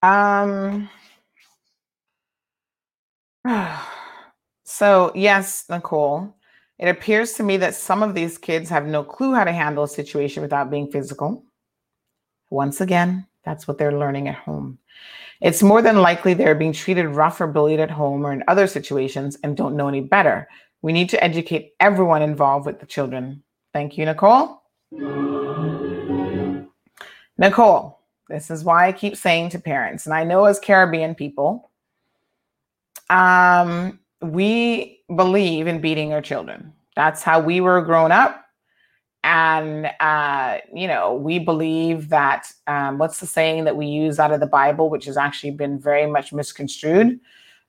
um 0.06 0.90
So, 4.68 5.12
yes, 5.14 5.66
Nicole, 5.70 6.36
it 6.80 6.90
appears 6.90 7.34
to 7.34 7.44
me 7.44 7.58
that 7.58 7.76
some 7.76 8.02
of 8.04 8.16
these 8.16 8.38
kids 8.38 8.70
have 8.70 8.86
no 8.88 9.04
clue 9.04 9.34
how 9.34 9.44
to 9.44 9.52
handle 9.52 9.84
a 9.84 9.88
situation 9.88 10.42
without 10.42 10.72
being 10.72 10.92
physical. 10.92 11.46
Once 12.50 12.82
again, 12.82 13.26
that's 13.44 13.68
what 13.68 13.78
they're 13.78 13.98
learning 13.98 14.28
at 14.28 14.36
home. 14.36 14.80
It's 15.40 15.62
more 15.62 15.82
than 15.82 16.02
likely 16.02 16.34
they're 16.34 16.56
being 16.56 16.74
treated 16.74 17.08
rough 17.08 17.40
or 17.40 17.48
bullied 17.48 17.80
at 17.80 17.92
home 17.92 18.26
or 18.26 18.34
in 18.34 18.44
other 18.48 18.66
situations 18.66 19.38
and 19.44 19.56
don't 19.56 19.78
know 19.78 19.88
any 19.88 20.02
better. 20.02 20.48
We 20.82 20.92
need 20.92 21.10
to 21.10 21.24
educate 21.24 21.74
everyone 21.80 22.22
involved 22.22 22.66
with 22.66 22.80
the 22.80 22.86
children. 22.86 23.44
Thank 23.72 23.98
you, 23.98 24.06
Nicole. 24.06 24.62
Nicole, 27.38 27.95
this 28.30 28.50
is 28.50 28.64
why 28.64 28.88
I 28.88 28.92
keep 28.92 29.16
saying 29.16 29.50
to 29.50 29.60
parents, 29.60 30.06
and 30.06 30.14
I 30.16 30.24
know 30.24 30.46
as 30.46 30.60
Caribbean 30.60 31.16
people, 31.16 31.70
um, 33.10 34.00
we 34.22 35.02
believe 35.16 35.68
in 35.68 35.82
beating 35.82 36.14
our 36.14 36.22
children. 36.22 36.74
That's 36.96 37.22
how 37.22 37.40
we 37.40 37.62
were 37.62 37.82
grown 37.82 38.12
up. 38.12 38.42
and, 39.26 39.90
uh, 40.00 40.60
you 40.72 40.88
know, 40.88 41.16
we 41.16 41.40
believe 41.40 42.10
that 42.10 42.46
um, 42.68 43.00
what's 43.00 43.20
the 43.20 43.26
saying 43.26 43.64
that 43.64 43.76
we 43.76 43.88
use 43.88 44.20
out 44.20 44.32
of 44.32 44.40
the 44.40 44.46
Bible, 44.46 44.88
which 44.88 45.06
has 45.06 45.18
actually 45.18 45.50
been 45.50 45.80
very 45.80 46.06
much 46.06 46.32
misconstrued? 46.32 47.20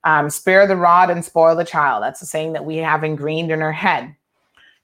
Um, 0.04 0.28
spare 0.28 0.66
the 0.66 0.76
rod 0.76 1.08
and 1.08 1.24
spoil 1.24 1.56
the 1.56 1.64
child. 1.64 2.02
That's 2.02 2.20
a 2.20 2.26
saying 2.26 2.52
that 2.52 2.66
we 2.66 2.76
have 2.76 3.02
ingrained 3.04 3.50
in 3.50 3.62
our 3.62 3.72
head. 3.72 4.14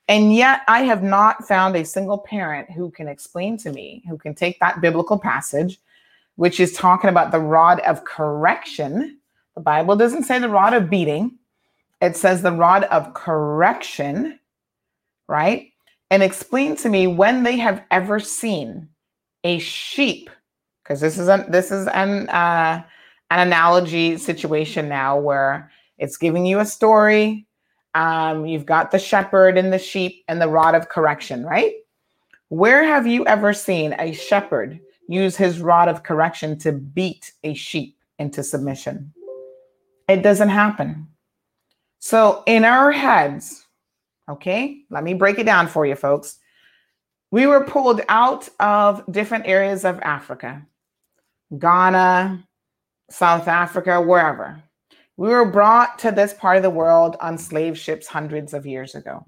And 0.08 0.34
yet, 0.34 0.62
I 0.68 0.80
have 0.82 1.02
not 1.02 1.46
found 1.46 1.76
a 1.76 1.84
single 1.84 2.18
parent 2.18 2.70
who 2.70 2.90
can 2.90 3.08
explain 3.08 3.56
to 3.58 3.72
me, 3.72 4.02
who 4.08 4.18
can 4.18 4.34
take 4.34 4.58
that 4.60 4.80
biblical 4.80 5.18
passage, 5.18 5.78
which 6.36 6.60
is 6.60 6.72
talking 6.72 7.08
about 7.08 7.30
the 7.30 7.40
rod 7.40 7.80
of 7.80 8.04
correction. 8.04 9.18
The 9.54 9.60
Bible 9.60 9.96
doesn't 9.96 10.24
say 10.24 10.38
the 10.38 10.48
rod 10.48 10.74
of 10.74 10.90
beating, 10.90 11.38
it 12.00 12.16
says 12.16 12.42
the 12.42 12.52
rod 12.52 12.84
of 12.84 13.14
correction, 13.14 14.40
right? 15.28 15.68
And 16.10 16.22
explain 16.22 16.74
to 16.76 16.88
me 16.88 17.06
when 17.06 17.44
they 17.44 17.56
have 17.58 17.82
ever 17.90 18.18
seen 18.18 18.88
a 19.44 19.58
sheep, 19.60 20.30
because 20.82 21.00
this 21.00 21.16
is 21.16 21.28
a, 21.28 21.46
this 21.48 21.70
is 21.70 21.86
an 21.86 22.28
uh, 22.28 22.82
an 23.30 23.46
analogy 23.46 24.18
situation 24.18 24.88
now 24.88 25.18
where 25.18 25.70
it's 25.96 26.16
giving 26.16 26.44
you 26.44 26.58
a 26.58 26.66
story. 26.66 27.46
Um, 27.94 28.46
you've 28.46 28.66
got 28.66 28.90
the 28.90 28.98
shepherd 28.98 29.58
and 29.58 29.72
the 29.72 29.78
sheep 29.78 30.24
and 30.28 30.40
the 30.40 30.48
rod 30.48 30.74
of 30.74 30.88
correction, 30.88 31.44
right? 31.44 31.74
Where 32.48 32.84
have 32.84 33.06
you 33.06 33.26
ever 33.26 33.52
seen 33.52 33.94
a 33.98 34.12
shepherd 34.12 34.80
use 35.08 35.36
his 35.36 35.60
rod 35.60 35.88
of 35.88 36.02
correction 36.02 36.58
to 36.60 36.72
beat 36.72 37.32
a 37.44 37.54
sheep 37.54 37.98
into 38.18 38.42
submission? 38.42 39.12
It 40.08 40.22
doesn't 40.22 40.48
happen. 40.48 41.08
So, 41.98 42.42
in 42.46 42.64
our 42.64 42.90
heads, 42.90 43.66
okay, 44.28 44.82
let 44.90 45.04
me 45.04 45.14
break 45.14 45.38
it 45.38 45.46
down 45.46 45.68
for 45.68 45.86
you, 45.86 45.94
folks. 45.94 46.38
We 47.30 47.46
were 47.46 47.64
pulled 47.64 48.02
out 48.08 48.48
of 48.60 49.04
different 49.10 49.46
areas 49.46 49.84
of 49.84 50.00
Africa, 50.00 50.66
Ghana, 51.58 52.46
South 53.08 53.48
Africa, 53.48 54.00
wherever. 54.02 54.62
We 55.16 55.28
were 55.28 55.50
brought 55.50 55.98
to 56.00 56.10
this 56.10 56.34
part 56.34 56.56
of 56.56 56.62
the 56.62 56.70
world 56.70 57.16
on 57.20 57.36
slave 57.38 57.78
ships 57.78 58.06
hundreds 58.06 58.54
of 58.54 58.66
years 58.66 58.94
ago. 58.94 59.24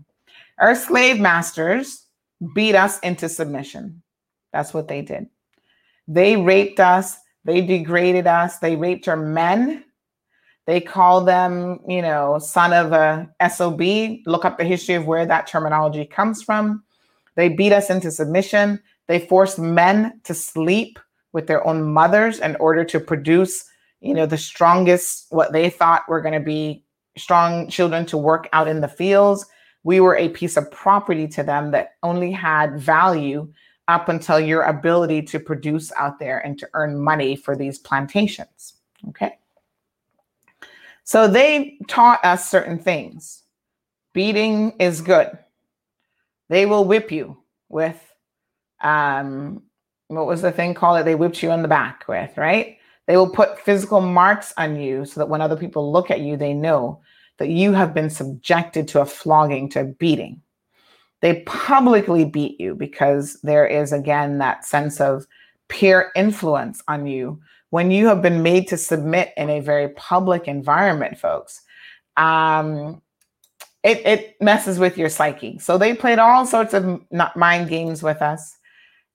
Our 0.58 0.74
slave 0.74 1.20
masters 1.20 2.06
beat 2.54 2.74
us 2.74 2.98
into 3.00 3.28
submission. 3.28 4.02
That's 4.52 4.72
what 4.72 4.88
they 4.88 5.02
did. 5.02 5.26
They 6.08 6.36
raped 6.36 6.80
us, 6.80 7.16
they 7.44 7.60
degraded 7.60 8.26
us, 8.26 8.58
they 8.58 8.76
raped 8.76 9.08
our 9.08 9.16
men, 9.16 9.84
they 10.66 10.80
call 10.80 11.22
them, 11.22 11.80
you 11.86 12.00
know, 12.00 12.38
son 12.38 12.72
of 12.72 12.92
a 12.92 13.28
SOB. 13.50 13.80
Look 14.26 14.44
up 14.44 14.56
the 14.56 14.64
history 14.64 14.94
of 14.94 15.06
where 15.06 15.26
that 15.26 15.46
terminology 15.46 16.06
comes 16.06 16.42
from. 16.42 16.82
They 17.36 17.50
beat 17.50 17.72
us 17.72 17.90
into 17.90 18.10
submission. 18.10 18.80
They 19.06 19.18
forced 19.18 19.58
men 19.58 20.20
to 20.24 20.32
sleep 20.32 20.98
with 21.32 21.46
their 21.46 21.66
own 21.66 21.82
mothers 21.82 22.38
in 22.38 22.56
order 22.56 22.84
to 22.84 23.00
produce, 23.00 23.64
you 24.04 24.12
know, 24.12 24.26
the 24.26 24.36
strongest, 24.36 25.26
what 25.30 25.52
they 25.52 25.70
thought 25.70 26.08
were 26.08 26.20
going 26.20 26.34
to 26.34 26.40
be 26.40 26.84
strong 27.16 27.68
children 27.70 28.04
to 28.04 28.18
work 28.18 28.48
out 28.52 28.68
in 28.68 28.82
the 28.82 28.88
fields. 28.88 29.46
We 29.82 30.00
were 30.00 30.16
a 30.16 30.28
piece 30.28 30.58
of 30.58 30.70
property 30.70 31.26
to 31.28 31.42
them 31.42 31.70
that 31.70 31.94
only 32.02 32.30
had 32.30 32.78
value 32.78 33.50
up 33.88 34.10
until 34.10 34.38
your 34.38 34.62
ability 34.62 35.22
to 35.22 35.40
produce 35.40 35.90
out 35.92 36.18
there 36.18 36.38
and 36.44 36.58
to 36.58 36.68
earn 36.74 36.98
money 36.98 37.34
for 37.34 37.56
these 37.56 37.78
plantations. 37.78 38.74
Okay. 39.08 39.38
So 41.04 41.26
they 41.26 41.78
taught 41.88 42.24
us 42.24 42.50
certain 42.50 42.78
things. 42.78 43.42
Beating 44.12 44.72
is 44.78 45.00
good. 45.00 45.36
They 46.50 46.66
will 46.66 46.84
whip 46.84 47.10
you 47.10 47.38
with, 47.70 48.00
um, 48.82 49.62
what 50.08 50.26
was 50.26 50.42
the 50.42 50.52
thing 50.52 50.74
called 50.74 50.98
that 50.98 51.04
they 51.06 51.14
whipped 51.14 51.42
you 51.42 51.50
on 51.50 51.62
the 51.62 51.68
back 51.68 52.04
with, 52.06 52.36
right? 52.36 52.78
They 53.06 53.16
will 53.16 53.28
put 53.28 53.58
physical 53.60 54.00
marks 54.00 54.52
on 54.56 54.80
you 54.80 55.04
so 55.04 55.20
that 55.20 55.28
when 55.28 55.40
other 55.40 55.56
people 55.56 55.92
look 55.92 56.10
at 56.10 56.20
you, 56.20 56.36
they 56.36 56.54
know 56.54 57.00
that 57.38 57.48
you 57.48 57.72
have 57.72 57.92
been 57.92 58.10
subjected 58.10 58.88
to 58.88 59.00
a 59.00 59.06
flogging, 59.06 59.68
to 59.70 59.80
a 59.80 59.84
beating. 59.84 60.40
They 61.20 61.42
publicly 61.46 62.24
beat 62.24 62.60
you 62.60 62.74
because 62.74 63.40
there 63.42 63.66
is, 63.66 63.92
again, 63.92 64.38
that 64.38 64.64
sense 64.64 65.00
of 65.00 65.26
peer 65.68 66.12
influence 66.14 66.82
on 66.86 67.06
you 67.06 67.40
when 67.70 67.90
you 67.90 68.06
have 68.06 68.22
been 68.22 68.42
made 68.42 68.68
to 68.68 68.76
submit 68.76 69.32
in 69.36 69.50
a 69.50 69.58
very 69.58 69.88
public 69.88 70.46
environment, 70.46 71.18
folks, 71.18 71.62
um, 72.16 73.02
it, 73.82 73.98
it 74.06 74.36
messes 74.40 74.78
with 74.78 74.96
your 74.96 75.08
psyche. 75.08 75.58
So 75.58 75.76
they 75.76 75.92
played 75.92 76.20
all 76.20 76.46
sorts 76.46 76.72
of 76.72 77.02
mind 77.34 77.68
games 77.68 78.00
with 78.00 78.22
us. 78.22 78.56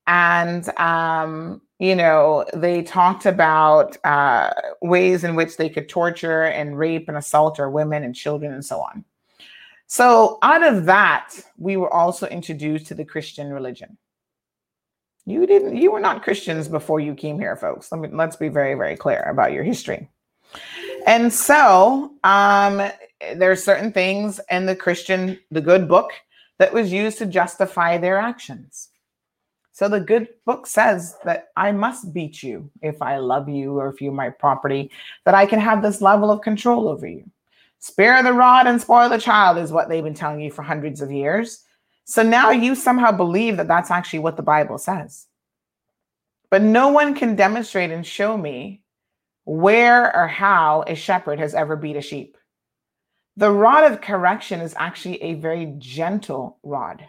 And, 0.08 0.68
um, 0.78 1.62
you 1.80 1.96
know, 1.96 2.46
they 2.54 2.84
talked 2.84 3.26
about 3.26 3.98
uh, 4.06 4.52
ways 4.82 5.24
in 5.24 5.36
which 5.36 5.56
they 5.56 5.70
could 5.70 5.88
torture 5.88 6.44
and 6.44 6.78
rape 6.78 7.08
and 7.08 7.18
assault 7.18 7.60
our 7.60 7.70
women 7.70 8.04
and 8.04 8.14
children 8.14 8.54
and 8.54 8.64
so 8.64 8.82
on. 8.82 9.06
So, 9.88 10.38
out 10.44 10.62
of 10.62 10.86
that, 10.86 11.34
we 11.58 11.78
were 11.78 11.92
also 11.92 12.28
introduced 12.28 12.88
to 12.88 12.96
the 12.96 13.06
Christian 13.06 13.52
religion. 13.52 13.98
You 15.26 15.48
didn't 15.48 15.78
you 15.78 15.92
were 15.92 16.00
not 16.00 16.24
Christians 16.24 16.68
before 16.68 17.00
you 17.00 17.16
came 17.16 17.40
here, 17.40 17.56
folks. 17.56 17.92
Let 17.92 18.02
me 18.02 18.10
let's 18.12 18.36
be 18.36 18.50
very, 18.50 18.76
very 18.76 18.96
clear 18.96 19.22
about 19.22 19.54
your 19.54 19.64
history. 19.64 20.10
And 21.08 21.32
so 21.32 22.14
um 22.24 22.92
there 23.36 23.52
are 23.52 23.56
certain 23.56 23.92
things 23.92 24.40
in 24.50 24.66
the 24.66 24.76
Christian, 24.76 25.40
the 25.52 25.62
good 25.62 25.88
book, 25.88 26.12
that 26.58 26.74
was 26.74 26.92
used 26.92 27.18
to 27.20 27.26
justify 27.26 27.98
their 27.98 28.18
actions. 28.18 28.89
So 29.80 29.88
the 29.88 30.02
good 30.02 30.28
book 30.46 30.68
says 30.68 31.16
that 31.24 31.52
I 31.56 31.72
must 31.72 32.14
beat 32.14 32.44
you 32.44 32.70
if 32.82 33.02
I 33.02 33.16
love 33.16 33.48
you 33.48 33.80
or 33.80 33.88
if 33.88 34.02
you're 34.02 34.12
my 34.12 34.30
property, 34.30 34.92
that 35.24 35.34
I 35.34 35.46
can 35.46 35.58
have 35.58 35.82
this 35.82 36.02
level 36.02 36.30
of 36.30 36.42
control 36.42 36.90
over 36.90 37.08
you. 37.08 37.24
Spare 37.80 38.22
the 38.22 38.34
rod 38.34 38.68
and 38.68 38.82
spoil 38.82 39.08
the 39.08 39.18
child 39.18 39.58
is 39.58 39.72
what 39.72 39.88
they've 39.88 40.04
been 40.04 40.14
telling 40.14 40.42
you 40.42 40.52
for 40.52 40.64
hundreds 40.64 41.00
of 41.00 41.14
years. 41.14 41.64
So 42.04 42.24
now 42.24 42.52
you 42.52 42.76
somehow 42.76 43.14
believe 43.14 43.56
that 43.56 43.70
that's 43.70 43.90
actually 43.90 44.20
what 44.20 44.36
the 44.36 44.44
Bible 44.44 44.78
says. 44.80 45.28
But 46.50 46.62
no 46.62 46.90
one 46.90 47.16
can 47.16 47.38
demonstrate 47.38 47.90
and 47.90 48.06
show 48.06 48.36
me 48.36 48.82
where 49.46 50.14
or 50.14 50.28
how 50.28 50.84
a 50.88 50.96
shepherd 50.96 51.40
has 51.40 51.56
ever 51.56 51.78
beat 51.78 51.96
a 51.96 52.02
sheep. 52.02 52.38
The 53.38 53.50
rod 53.50 53.90
of 53.90 54.02
correction 54.02 54.60
is 54.60 54.76
actually 54.78 55.24
a 55.24 55.36
very 55.36 55.74
gentle 55.78 56.58
rod. 56.64 57.06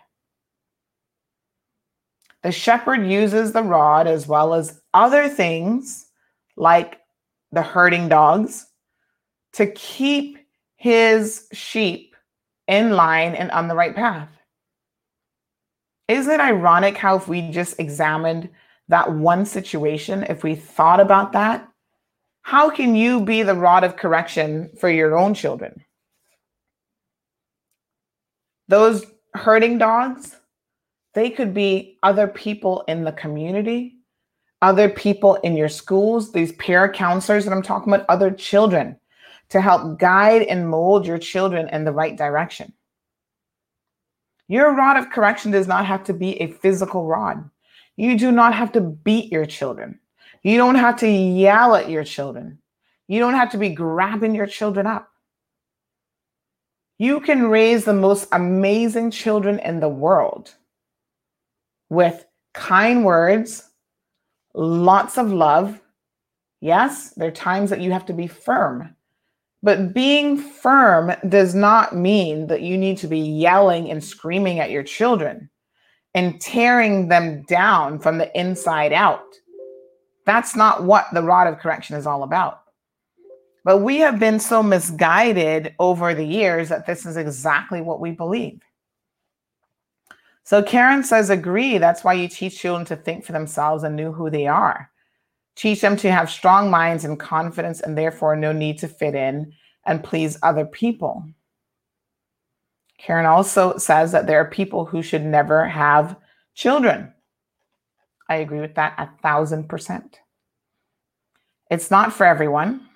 The 2.43 2.53
shepherd 2.53 3.07
uses 3.07 3.53
the 3.53 3.63
rod 3.63 4.07
as 4.07 4.27
well 4.27 4.55
as 4.55 4.81
other 4.95 5.29
things 5.29 6.07
like 6.57 7.01
the 7.53 7.63
herding 7.63 8.09
dogs 8.09 8.67
to 9.55 9.67
keep 9.67 10.39
his 10.77 11.47
sheep 11.53 12.17
in 12.67 12.93
line 12.93 13.35
and 13.35 13.51
on 13.51 13.69
the 13.69 13.75
right 13.75 13.95
path. 13.95 14.29
Isn't 16.09 16.33
it 16.33 16.41
ironic 16.41 16.97
how, 16.97 17.17
if 17.17 17.29
we 17.29 17.51
just 17.51 17.79
examined 17.79 18.49
that 18.89 19.13
one 19.13 19.45
situation, 19.45 20.25
if 20.25 20.43
we 20.43 20.55
thought 20.55 21.01
about 21.01 21.33
that, 21.33 21.69
how 22.43 22.71
can 22.71 22.95
you 22.95 23.25
be 23.25 23.43
the 23.43 23.55
rod 23.55 23.85
of 23.85 23.97
correction 23.97 24.71
for 24.79 24.89
your 24.89 25.17
own 25.17 25.35
children? 25.35 25.85
Those 28.69 29.05
herding 29.35 29.79
dogs, 29.79 30.37
they 31.15 31.31
could 31.31 31.53
be 31.53 31.99
other 32.03 32.29
people 32.29 32.85
in 32.89 33.05
the 33.05 33.13
community, 33.13 33.97
other 34.63 34.89
people 34.89 35.37
in 35.37 35.57
your 35.57 35.69
schools, 35.69 36.33
these 36.33 36.53
peer 36.53 36.91
counselors 36.93 37.45
that 37.45 37.53
I'm 37.53 37.63
talking 37.63 37.93
about, 37.93 38.07
other 38.09 38.31
children 38.31 38.97
to 39.49 39.61
help 39.61 39.99
guide 39.99 40.43
and 40.43 40.69
mold 40.69 41.07
your 41.07 41.19
children 41.19 41.69
in 41.71 41.85
the 41.85 41.93
right 41.93 42.17
direction. 42.17 42.73
Your 44.49 44.75
rod 44.75 44.97
of 44.97 45.11
correction 45.11 45.51
does 45.51 45.67
not 45.67 45.87
have 45.87 46.05
to 46.05 46.13
be 46.13 46.41
a 46.41 46.53
physical 46.53 47.07
rod. 47.07 47.49
You 47.97 48.19
do 48.19 48.33
not 48.33 48.55
have 48.55 48.73
to 48.73 48.81
beat 48.81 49.31
your 49.33 49.47
children. 49.47 49.99
You 50.43 50.57
don't 50.57 50.77
have 50.77 50.97
to 51.01 51.09
yell 51.09 51.75
at 51.75 51.91
your 51.91 52.05
children. 52.05 52.59
You 53.09 53.19
don't 53.19 53.35
have 53.35 53.51
to 53.53 53.59
be 53.59 53.71
grabbing 53.71 54.35
your 54.35 54.47
children 54.47 54.87
up. 54.87 55.11
You 56.99 57.21
can 57.21 57.49
raise 57.49 57.85
the 57.85 57.95
most 57.95 58.29
amazing 58.33 59.11
children 59.11 59.59
in 59.61 59.81
the 59.81 59.89
world 59.89 60.55
with 61.91 62.25
kind 62.55 63.05
words, 63.05 63.69
lots 64.55 65.19
of 65.19 65.33
love. 65.33 65.81
Yes, 66.61 67.11
there 67.11 67.29
are 67.29 67.33
times 67.33 67.71
that 67.71 67.81
you 67.81 67.93
have 67.93 68.07
to 68.07 68.13
be 68.13 68.27
firm, 68.27 68.95
but 69.63 69.93
being 69.93 70.39
firm 70.39 71.13
does 71.29 71.55
not 71.55 71.95
mean 71.95 72.47
that 72.47 72.63
you 72.63 72.79
need 72.79 72.97
to 72.99 73.07
be 73.07 73.19
yelling 73.19 73.91
and 73.91 74.03
screaming 74.03 74.59
at 74.59 74.71
your 74.71 74.83
children 74.83 75.51
and 76.15 76.41
tearing 76.41 77.09
them 77.09 77.43
down 77.43 77.99
from 77.99 78.19
the 78.19 78.39
inside 78.39 78.93
out. 78.93 79.25
That's 80.27 80.57
not 80.57 80.85
what 80.85 81.07
the 81.13 81.23
rod 81.23 81.47
of 81.47 81.59
correction 81.59 81.97
is 81.97 82.07
all 82.07 82.23
about. 82.23 82.63
But 83.65 83.79
we 83.79 83.99
have 83.99 84.19
been 84.19 84.41
so 84.41 84.63
misguided 84.63 85.75
over 85.79 86.15
the 86.15 86.25
years 86.25 86.69
that 86.71 86.87
this 86.87 87.05
is 87.05 87.17
exactly 87.17 87.81
what 87.81 88.01
we 88.01 88.11
believe. 88.11 88.61
So 90.51 90.65
Karen 90.65 91.05
says, 91.05 91.31
agree. 91.31 91.79
That's 91.79 92.03
why 92.03 92.15
you 92.15 92.27
teach 92.27 92.59
children 92.59 92.85
to 92.87 92.97
think 92.97 93.25
for 93.25 93.31
themselves 93.31 93.85
and 93.85 93.95
know 93.95 94.11
who 94.11 94.31
they 94.31 94.49
are. 94.49 94.91
Teach 95.55 95.81
them 95.81 95.97
to 95.99 96.11
have 96.11 96.29
strong 96.29 96.73
minds 96.73 97.05
and 97.05 97.21
confidence, 97.21 97.81
and 97.81 97.97
therefore 97.97 98.35
no 98.35 98.51
need 98.51 98.77
to 98.81 98.89
fit 98.89 99.15
in 99.15 99.53
and 99.87 100.03
please 100.03 100.39
other 100.43 100.67
people. 100.67 101.25
Karen 102.99 103.27
also 103.27 103.77
says 103.77 104.11
that 104.11 104.27
there 104.27 104.41
are 104.41 104.51
people 104.51 104.85
who 104.85 105.05
should 105.05 105.25
never 105.25 105.69
have 105.69 106.17
children. 106.57 107.15
I 108.29 108.39
agree 108.39 108.59
with 108.59 108.75
that 108.75 108.95
a 108.99 109.09
thousand 109.23 109.69
percent. 109.69 110.19
It's 111.71 111.93
not 111.93 112.13
for 112.13 112.27
everyone. 112.27 112.89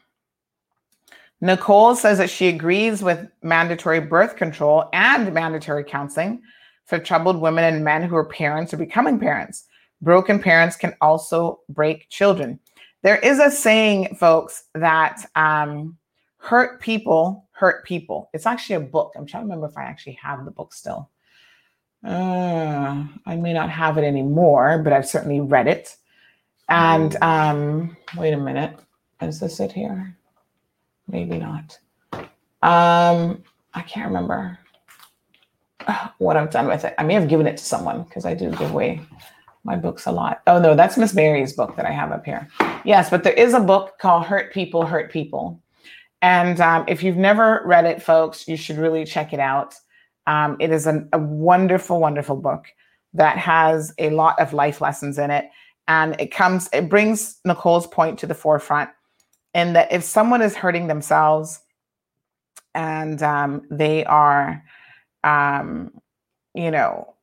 Nicole 1.40 1.94
says 1.94 2.18
that 2.18 2.30
she 2.30 2.48
agrees 2.48 3.00
with 3.00 3.28
mandatory 3.44 4.00
birth 4.00 4.34
control 4.34 4.88
and 4.92 5.32
mandatory 5.32 5.84
counseling 5.84 6.42
for 6.86 6.98
troubled 6.98 7.40
women 7.40 7.64
and 7.64 7.84
men 7.84 8.02
who 8.02 8.16
are 8.16 8.24
parents 8.24 8.72
or 8.72 8.76
becoming 8.76 9.18
parents. 9.18 9.64
Broken 10.02 10.38
parents 10.38 10.76
can 10.76 10.94
also 11.00 11.60
break 11.68 12.08
children. 12.08 12.58
There 13.02 13.18
is 13.18 13.38
a 13.38 13.50
saying, 13.50 14.16
folks, 14.16 14.64
that 14.74 15.24
um, 15.34 15.96
hurt 16.38 16.80
people 16.80 17.44
hurt 17.54 17.84
people. 17.84 18.28
It's 18.34 18.46
actually 18.46 18.76
a 18.76 18.80
book. 18.80 19.12
I'm 19.16 19.26
trying 19.26 19.42
to 19.42 19.46
remember 19.46 19.66
if 19.66 19.78
I 19.78 19.84
actually 19.84 20.18
have 20.22 20.44
the 20.44 20.50
book 20.50 20.74
still. 20.74 21.08
Uh, 22.04 23.04
I 23.24 23.36
may 23.36 23.52
not 23.52 23.70
have 23.70 23.96
it 23.96 24.04
anymore, 24.04 24.78
but 24.82 24.92
I've 24.92 25.06
certainly 25.06 25.40
read 25.40 25.68
it. 25.68 25.96
And 26.68 27.16
um, 27.22 27.96
wait 28.16 28.34
a 28.34 28.38
minute. 28.38 28.78
Is 29.22 29.40
this 29.40 29.60
it 29.60 29.72
here? 29.72 30.16
Maybe 31.08 31.38
not. 31.38 31.78
Um, 32.62 33.42
I 33.72 33.82
can't 33.86 34.08
remember 34.08 34.58
what 36.18 36.36
I've 36.36 36.50
done 36.50 36.66
with 36.66 36.84
it. 36.84 36.94
I 36.98 37.02
may 37.02 37.14
have 37.14 37.28
given 37.28 37.46
it 37.46 37.56
to 37.56 37.64
someone 37.64 38.02
because 38.04 38.24
I 38.24 38.34
do 38.34 38.50
give 38.50 38.70
away 38.70 39.00
my 39.64 39.76
books 39.76 40.06
a 40.06 40.12
lot. 40.12 40.42
Oh 40.46 40.60
no, 40.60 40.74
that's 40.74 40.96
Miss 40.96 41.14
Mary's 41.14 41.52
book 41.52 41.76
that 41.76 41.86
I 41.86 41.90
have 41.90 42.12
up 42.12 42.24
here. 42.24 42.48
Yes, 42.84 43.10
but 43.10 43.24
there 43.24 43.32
is 43.32 43.54
a 43.54 43.60
book 43.60 43.98
called 43.98 44.26
Hurt 44.26 44.52
People, 44.52 44.84
Hurt 44.84 45.10
People. 45.10 45.60
And 46.20 46.60
um, 46.60 46.84
if 46.88 47.02
you've 47.02 47.16
never 47.16 47.62
read 47.64 47.84
it, 47.84 48.02
folks, 48.02 48.48
you 48.48 48.56
should 48.56 48.78
really 48.78 49.04
check 49.04 49.32
it 49.32 49.40
out. 49.40 49.74
Um, 50.26 50.56
it 50.58 50.70
is 50.70 50.86
a, 50.86 51.06
a 51.12 51.18
wonderful, 51.18 52.00
wonderful 52.00 52.36
book 52.36 52.66
that 53.14 53.36
has 53.38 53.92
a 53.98 54.10
lot 54.10 54.38
of 54.40 54.52
life 54.52 54.80
lessons 54.80 55.18
in 55.18 55.30
it. 55.30 55.50
And 55.86 56.18
it 56.18 56.30
comes, 56.30 56.68
it 56.72 56.88
brings 56.88 57.40
Nicole's 57.44 57.86
point 57.86 58.18
to 58.20 58.26
the 58.26 58.34
forefront 58.34 58.90
in 59.52 59.74
that 59.74 59.92
if 59.92 60.02
someone 60.02 60.42
is 60.42 60.56
hurting 60.56 60.86
themselves 60.86 61.60
and 62.74 63.22
um, 63.22 63.62
they 63.70 64.04
are, 64.04 64.62
um, 65.24 65.90
you 66.54 66.70
know, 66.70 67.14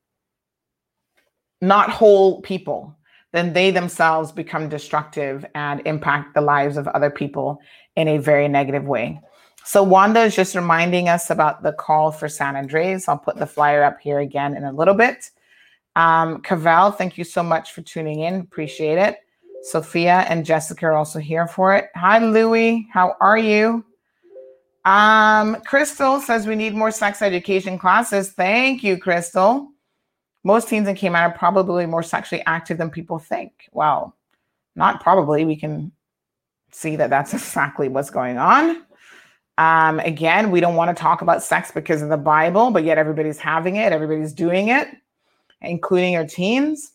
not 1.62 1.90
whole 1.90 2.42
people, 2.42 2.96
then 3.32 3.54
they 3.54 3.72
themselves 3.72 4.32
become 4.32 4.68
destructive 4.68 5.46
and 5.56 5.82
impact 5.86 6.34
the 6.34 6.42
lives 6.42 6.76
of 6.76 6.88
other 6.90 7.10
people 7.10 7.62
in 7.96 8.08
a 8.08 8.18
very 8.18 8.48
negative 8.48 8.86
way. 8.86 9.22
So 9.64 9.84
Wanda 9.84 10.22
is 10.22 10.36
just 10.36 10.56
reminding 10.56 11.08
us 11.08 11.30
about 11.30 11.62
the 11.62 11.72
call 11.72 12.12
for 12.12 12.28
San 12.28 12.56
Andres. 12.56 13.08
I'll 13.08 13.18
put 13.18 13.38
the 13.38 13.46
flyer 13.46 13.84
up 13.84 14.00
here 14.02 14.20
again 14.20 14.58
in 14.58 14.64
a 14.64 14.72
little 14.72 14.96
bit. 14.96 15.30
Um, 15.96 16.42
Cavell, 16.42 16.92
thank 16.92 17.18
you 17.18 17.24
so 17.24 17.44
much 17.44 17.74
for 17.74 17.82
tuning 17.82 18.22
in. 18.22 18.42
Appreciate 18.42 18.98
it. 18.98 19.18
Sophia 19.64 20.26
and 20.30 20.46
Jessica 20.46 20.88
are 20.88 20.94
also 20.94 21.20
here 21.20 21.48
for 21.48 21.76
it. 21.76 21.90
Hi, 21.96 22.18
Louie. 22.18 22.88
How 22.92 23.16
are 23.22 23.38
you? 23.38 23.86
Um, 24.86 25.58
Crystal 25.62 26.20
says 26.20 26.48
we 26.48 26.56
need 26.56 26.74
more 26.74 26.92
sex 26.92 27.22
education 27.22 27.78
classes. 27.78 28.32
Thank 28.32 28.84
you, 28.84 28.98
Crystal. 28.98 29.70
Most 30.44 30.70
teens 30.70 30.88
in 30.88 30.96
Cayman 30.96 31.22
are 31.22 31.38
probably 31.38 31.86
more 31.86 32.02
sexually 32.02 32.44
active 32.46 32.78
than 32.78 32.90
people 32.90 33.20
think. 33.20 33.70
Well, 33.72 34.16
not 34.76 35.02
probably. 35.02 35.46
We 35.46 35.56
can 35.56 35.92
see 36.72 36.96
that 36.96 37.10
that's 37.10 37.34
exactly 37.34 37.90
what's 37.90 38.10
going 38.10 38.38
on. 38.38 38.84
Um, 39.58 40.00
again, 40.00 40.50
we 40.50 40.60
don't 40.60 40.76
want 40.76 40.96
to 40.96 41.00
talk 41.00 41.22
about 41.22 41.44
sex 41.44 41.72
because 41.72 42.02
of 42.02 42.10
the 42.10 42.18
Bible, 42.18 42.72
but 42.72 42.84
yet 42.84 42.98
everybody's 42.98 43.38
having 43.38 43.76
it, 43.76 43.94
everybody's 43.94 44.34
doing 44.34 44.70
it, 44.70 44.88
including 45.62 46.14
your 46.14 46.26
teens. 46.26 46.94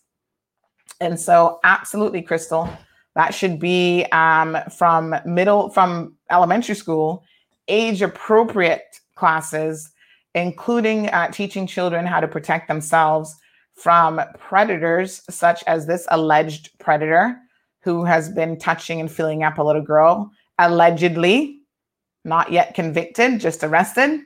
And 1.01 1.21
so, 1.21 1.61
absolutely, 1.63 2.23
Crystal, 2.23 2.69
that 3.15 3.35
should 3.35 3.61
be 3.61 4.05
um, 4.11 4.57
from 4.77 5.15
middle, 5.25 5.69
from 5.69 6.17
elementary 6.31 6.75
school, 6.75 7.23
age 7.69 8.03
appropriate 8.03 9.01
classes, 9.15 9.91
including 10.35 11.09
uh, 11.09 11.31
teaching 11.31 11.67
children 11.67 12.07
how 12.07 12.21
to 12.21 12.29
protect 12.29 12.69
themselves 12.69 13.35
from 13.75 14.21
predators, 14.39 15.23
such 15.29 15.63
as 15.67 15.87
this 15.87 16.07
alleged 16.11 16.71
predator 16.79 17.37
who 17.83 18.05
has 18.05 18.29
been 18.29 18.59
touching 18.59 19.01
and 19.01 19.11
filling 19.13 19.43
up 19.43 19.59
a 19.59 19.63
little 19.63 19.83
girl, 19.83 20.31
allegedly, 20.59 21.61
not 22.25 22.51
yet 22.51 22.75
convicted, 22.75 23.39
just 23.41 23.63
arrested. 23.63 24.21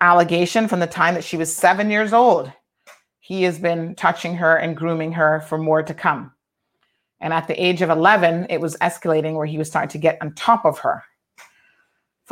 Allegation 0.00 0.66
from 0.66 0.80
the 0.80 0.86
time 0.86 1.14
that 1.14 1.22
she 1.22 1.36
was 1.36 1.54
seven 1.54 1.90
years 1.90 2.12
old. 2.12 2.52
He 3.20 3.44
has 3.44 3.58
been 3.58 3.94
touching 3.94 4.34
her 4.36 4.56
and 4.56 4.76
grooming 4.76 5.12
her 5.12 5.40
for 5.42 5.58
more 5.58 5.82
to 5.84 5.94
come. 5.94 6.32
And 7.20 7.32
at 7.32 7.46
the 7.46 7.64
age 7.64 7.82
of 7.82 7.90
11, 7.90 8.48
it 8.50 8.60
was 8.60 8.76
escalating 8.78 9.36
where 9.36 9.46
he 9.46 9.58
was 9.58 9.68
starting 9.68 9.90
to 9.90 9.98
get 9.98 10.18
on 10.20 10.34
top 10.34 10.64
of 10.64 10.80
her. 10.80 11.04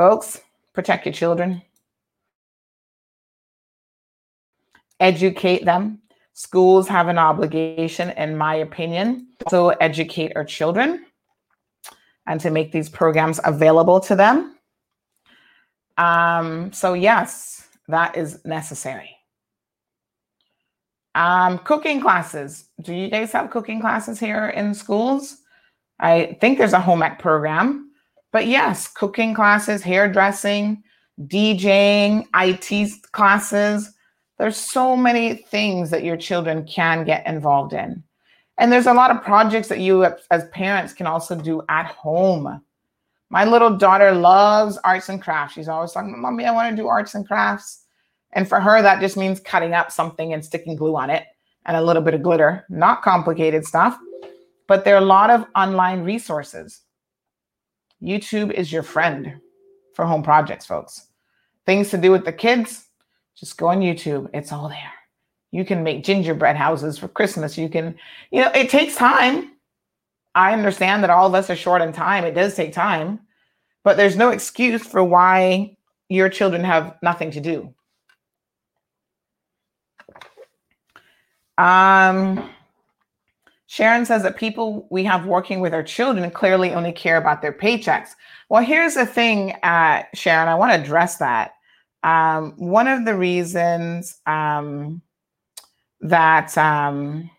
Folks, 0.01 0.41
protect 0.73 1.05
your 1.05 1.13
children, 1.13 1.61
educate 4.99 5.65
them, 5.67 6.01
Schools 6.41 6.89
have 6.89 7.09
an 7.09 7.19
obligation, 7.19 8.09
in 8.17 8.35
my 8.35 8.55
opinion, 8.55 9.27
to 9.51 9.77
educate 9.79 10.33
our 10.37 10.45
children 10.45 11.05
and 12.27 12.41
to 12.41 12.51
make 12.51 12.73
these 12.73 12.89
programs 12.89 13.39
available 13.45 14.01
to 14.01 14.17
them. 14.17 14.57
Um, 15.99 16.73
so, 16.73 16.95
yes, 16.95 17.69
that 17.89 18.17
is 18.17 18.43
necessary. 18.47 19.15
Um, 21.15 21.59
cooking 21.59 22.01
classes. 22.01 22.71
Do 22.81 22.95
you 22.95 23.11
guys 23.11 23.33
have 23.33 23.51
cooking 23.51 23.83
classes 23.83 24.19
here 24.19 24.49
in 24.49 24.73
schools? 24.73 25.43
I 25.99 26.39
think 26.41 26.57
there's 26.57 26.73
a 26.73 26.81
home 26.81 27.03
ec 27.03 27.19
program, 27.19 27.90
but 28.33 28.47
yes, 28.47 28.89
cooking 28.89 29.35
classes, 29.35 29.83
hairdressing, 29.83 30.83
DJing, 31.21 32.27
IT 32.35 32.93
classes 33.13 33.93
there's 34.41 34.57
so 34.57 34.97
many 34.97 35.35
things 35.35 35.91
that 35.91 36.03
your 36.03 36.17
children 36.17 36.67
can 36.67 37.05
get 37.05 37.27
involved 37.27 37.75
in. 37.75 38.03
And 38.57 38.73
there's 38.73 38.87
a 38.87 38.95
lot 38.95 39.11
of 39.11 39.23
projects 39.23 39.69
that 39.69 39.81
you, 39.81 40.07
as 40.31 40.49
parents, 40.49 40.95
can 40.95 41.07
also 41.07 41.37
do 41.39 41.61
at 41.69 41.85
home. 41.85 42.63
My 43.29 43.45
little 43.45 43.77
daughter 43.77 44.13
loves 44.13 44.79
arts 44.79 45.11
and 45.11 45.21
crafts. 45.21 45.53
She's 45.55 45.69
always 45.69 45.93
talking, 45.93 46.19
Mommy, 46.19 46.47
I 46.47 46.53
want 46.53 46.75
to 46.75 46.83
do 46.83 46.89
arts 46.89 47.15
and 47.15 47.27
crafts. 47.27 47.85
And 48.33 48.49
for 48.49 48.61
her, 48.61 48.81
that 48.81 49.01
just 49.01 49.15
means 49.15 49.41
cutting 49.41 49.75
up 49.75 49.93
something 49.93 50.33
and 50.33 50.43
sticking 50.43 50.75
glue 50.75 50.97
on 50.97 51.11
it 51.11 51.27
and 51.67 51.77
a 51.77 51.83
little 51.83 52.03
bit 52.03 52.15
of 52.15 52.23
glitter, 52.23 52.65
not 52.71 53.03
complicated 53.03 53.67
stuff. 53.67 53.99
But 54.69 54.87
there 54.87 54.95
are 54.95 55.03
a 55.03 55.05
lot 55.05 55.29
of 55.29 55.45
online 55.55 56.03
resources. 56.03 56.81
YouTube 58.03 58.53
is 58.53 58.73
your 58.73 58.83
friend 58.83 59.41
for 59.95 60.05
home 60.05 60.23
projects, 60.23 60.67
folks. 60.67 61.09
Things 61.67 61.91
to 61.91 61.99
do 61.99 62.11
with 62.11 62.25
the 62.25 62.33
kids, 62.33 62.87
just 63.37 63.57
go 63.57 63.69
on 63.69 63.81
YouTube. 63.81 64.29
It's 64.33 64.53
all 64.53 64.69
there. 64.69 64.93
You 65.53 65.65
can 65.65 65.83
make 65.83 66.05
gingerbread 66.05 66.57
houses 66.57 66.99
for 66.99 67.09
Christmas. 67.09 67.59
You 67.59 67.69
can, 67.69 67.97
you 68.31 68.43
know, 68.43 68.51
it 68.55 68.71
takes 68.71 68.95
time. 68.95 69.53
I 70.35 70.53
understand 70.53 71.03
that 71.03 71.11
all 71.11 71.27
of 71.27 71.35
us 71.35 71.51
are 71.51 71.57
short 71.57 71.83
on 71.83 71.93
time. 71.93 72.25
It 72.25 72.35
does 72.35 72.55
take 72.55 72.73
time, 72.73 73.21
but 73.83 73.97
there's 73.97 74.17
no 74.17 74.31
excuse 74.31 74.87
for 74.87 75.03
why 75.03 75.77
your 76.09 76.29
children 76.29 76.63
have 76.65 76.97
nothing 77.03 77.31
to 77.33 77.41
do. 77.41 77.75
Um, 81.59 82.49
Sharon 83.71 84.05
says 84.05 84.25
that 84.25 84.35
people 84.35 84.89
we 84.91 85.05
have 85.05 85.27
working 85.27 85.61
with 85.61 85.73
our 85.73 85.85
children 85.85 86.29
clearly 86.33 86.73
only 86.73 86.91
care 86.91 87.17
about 87.17 87.41
their 87.41 87.53
paychecks. 87.53 88.17
Well, 88.49 88.65
here's 88.65 88.95
the 88.95 89.07
thing, 89.07 89.53
uh, 89.63 90.03
Sharon, 90.13 90.49
I 90.49 90.57
want 90.57 90.73
to 90.73 90.81
address 90.81 91.19
that. 91.19 91.53
Um, 92.03 92.55
one 92.57 92.89
of 92.89 93.05
the 93.05 93.15
reasons 93.15 94.21
um, 94.27 95.03
that 96.01 96.59
um, 96.59 97.31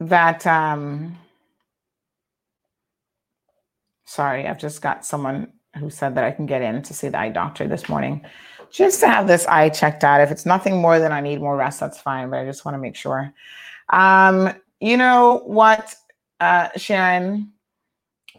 that 0.00 0.46
um, 0.46 1.18
sorry, 4.06 4.48
I've 4.48 4.58
just 4.58 4.80
got 4.80 5.04
someone 5.04 5.52
who 5.76 5.90
said 5.90 6.14
that 6.14 6.24
I 6.24 6.30
can 6.30 6.46
get 6.46 6.62
in 6.62 6.80
to 6.80 6.94
see 6.94 7.10
the 7.10 7.18
eye 7.18 7.28
doctor 7.28 7.68
this 7.68 7.90
morning 7.90 8.24
just 8.72 9.00
to 9.00 9.08
have 9.08 9.26
this 9.26 9.46
eye 9.46 9.68
checked 9.68 10.04
out. 10.04 10.20
If 10.20 10.30
it's 10.30 10.46
nothing 10.46 10.80
more 10.80 10.98
than 10.98 11.12
I 11.12 11.20
need 11.20 11.40
more 11.40 11.56
rest, 11.56 11.80
that's 11.80 12.00
fine. 12.00 12.30
But 12.30 12.40
I 12.40 12.44
just 12.44 12.64
want 12.64 12.74
to 12.74 12.80
make 12.80 12.96
sure. 12.96 13.32
Um, 13.90 14.52
you 14.80 14.96
know 14.96 15.42
what, 15.44 15.94
uh, 16.40 16.68
Sharon? 16.76 17.52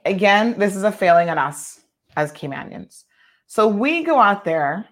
again, 0.05 0.57
this 0.57 0.75
is 0.75 0.83
a 0.83 0.91
failing 0.91 1.29
on 1.29 1.37
us 1.37 1.81
as 2.15 2.31
Caymanians. 2.31 3.03
So 3.47 3.67
we 3.67 4.03
go 4.03 4.19
out 4.19 4.45
there 4.45 4.85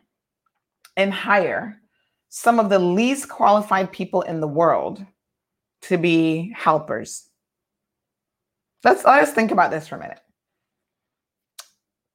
and 0.97 1.13
hire 1.13 1.79
some 2.29 2.59
of 2.59 2.69
the 2.69 2.79
least 2.79 3.29
qualified 3.29 3.91
people 3.91 4.21
in 4.21 4.39
the 4.39 4.47
world 4.47 5.03
to 5.83 5.97
be 5.97 6.53
helpers. 6.55 7.27
Let's 8.83 9.03
let's 9.03 9.31
think 9.31 9.51
about 9.51 9.71
this 9.71 9.87
for 9.87 9.95
a 9.95 9.99
minute. 9.99 10.19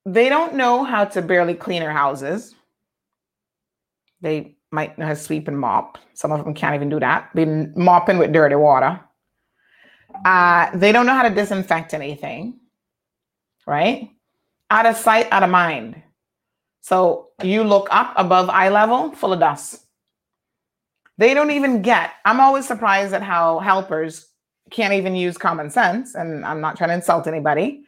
They 0.05 0.29
don't 0.29 0.55
know 0.55 0.85
how 0.85 1.05
to 1.05 1.23
barely 1.23 1.55
clean 1.55 1.81
their 1.81 1.93
houses. 1.93 2.55
They 4.21 4.57
might 4.71 4.99
know 4.99 5.07
how 5.07 5.13
to 5.13 5.19
sweep 5.19 5.49
and 5.49 5.59
mop. 5.59 5.99
Some 6.15 6.33
of 6.33 6.45
them 6.45 6.55
can't 6.55 6.75
even 6.75 6.89
do 6.89 7.01
that. 7.01 7.35
Been 7.35 7.73
mopping 7.77 8.19
with 8.19 8.33
dirty 8.33 8.57
water. 8.57 9.01
Uh, 10.25 10.71
they 10.77 10.93
don't 10.93 11.07
know 11.07 11.15
how 11.15 11.29
to 11.29 11.35
disinfect 11.35 11.95
anything, 11.95 12.59
right? 13.67 14.11
Out 14.71 14.87
of 14.87 14.97
sight, 14.97 15.29
out 15.31 15.43
of 15.43 15.51
mind. 15.51 16.03
So 16.81 17.29
you 17.43 17.65
look 17.65 17.89
up 17.91 18.15
above 18.17 18.49
eye 18.49 18.69
level, 18.69 19.13
full 19.13 19.33
of 19.33 19.41
dust. 19.41 19.85
They 21.19 21.35
don't 21.35 21.51
even 21.51 21.83
get. 21.83 22.13
I'm 22.25 22.41
always 22.41 22.67
surprised 22.67 23.15
at 23.15 23.23
how 23.23 23.59
helpers 23.59 24.29
can't 24.71 24.95
even 24.95 25.15
use 25.15 25.39
common 25.39 25.71
sense. 25.71 26.15
And 26.15 26.45
I'm 26.45 26.61
not 26.61 26.77
trying 26.77 26.91
to 26.91 26.95
insult 26.95 27.27
anybody, 27.27 27.85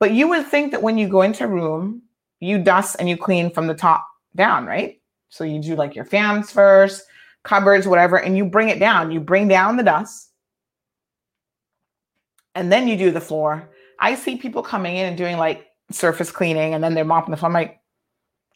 but 0.00 0.12
you 0.12 0.28
would 0.28 0.46
think 0.46 0.72
that 0.72 0.82
when 0.82 0.98
you 0.98 1.08
go 1.08 1.22
into 1.22 1.44
a 1.44 1.48
room, 1.48 2.02
you 2.40 2.58
dust 2.58 2.96
and 2.98 3.08
you 3.08 3.16
clean 3.16 3.50
from 3.50 3.66
the 3.66 3.74
top 3.74 4.06
down, 4.36 4.66
right? 4.66 5.00
So 5.34 5.42
you 5.42 5.60
do 5.60 5.74
like 5.74 5.96
your 5.96 6.04
fans 6.04 6.52
first, 6.52 7.02
cupboards, 7.42 7.88
whatever, 7.88 8.20
and 8.20 8.36
you 8.36 8.44
bring 8.44 8.68
it 8.68 8.78
down. 8.78 9.10
You 9.10 9.18
bring 9.18 9.48
down 9.48 9.76
the 9.76 9.82
dust 9.82 10.30
and 12.54 12.70
then 12.70 12.86
you 12.86 12.96
do 12.96 13.10
the 13.10 13.20
floor. 13.20 13.68
I 13.98 14.14
see 14.14 14.36
people 14.36 14.62
coming 14.62 14.96
in 14.96 15.06
and 15.06 15.18
doing 15.18 15.36
like 15.36 15.66
surface 15.90 16.30
cleaning 16.30 16.72
and 16.72 16.84
then 16.84 16.94
they're 16.94 17.04
mopping 17.04 17.32
the 17.32 17.36
floor. 17.36 17.48
I'm 17.48 17.52
like, 17.52 17.80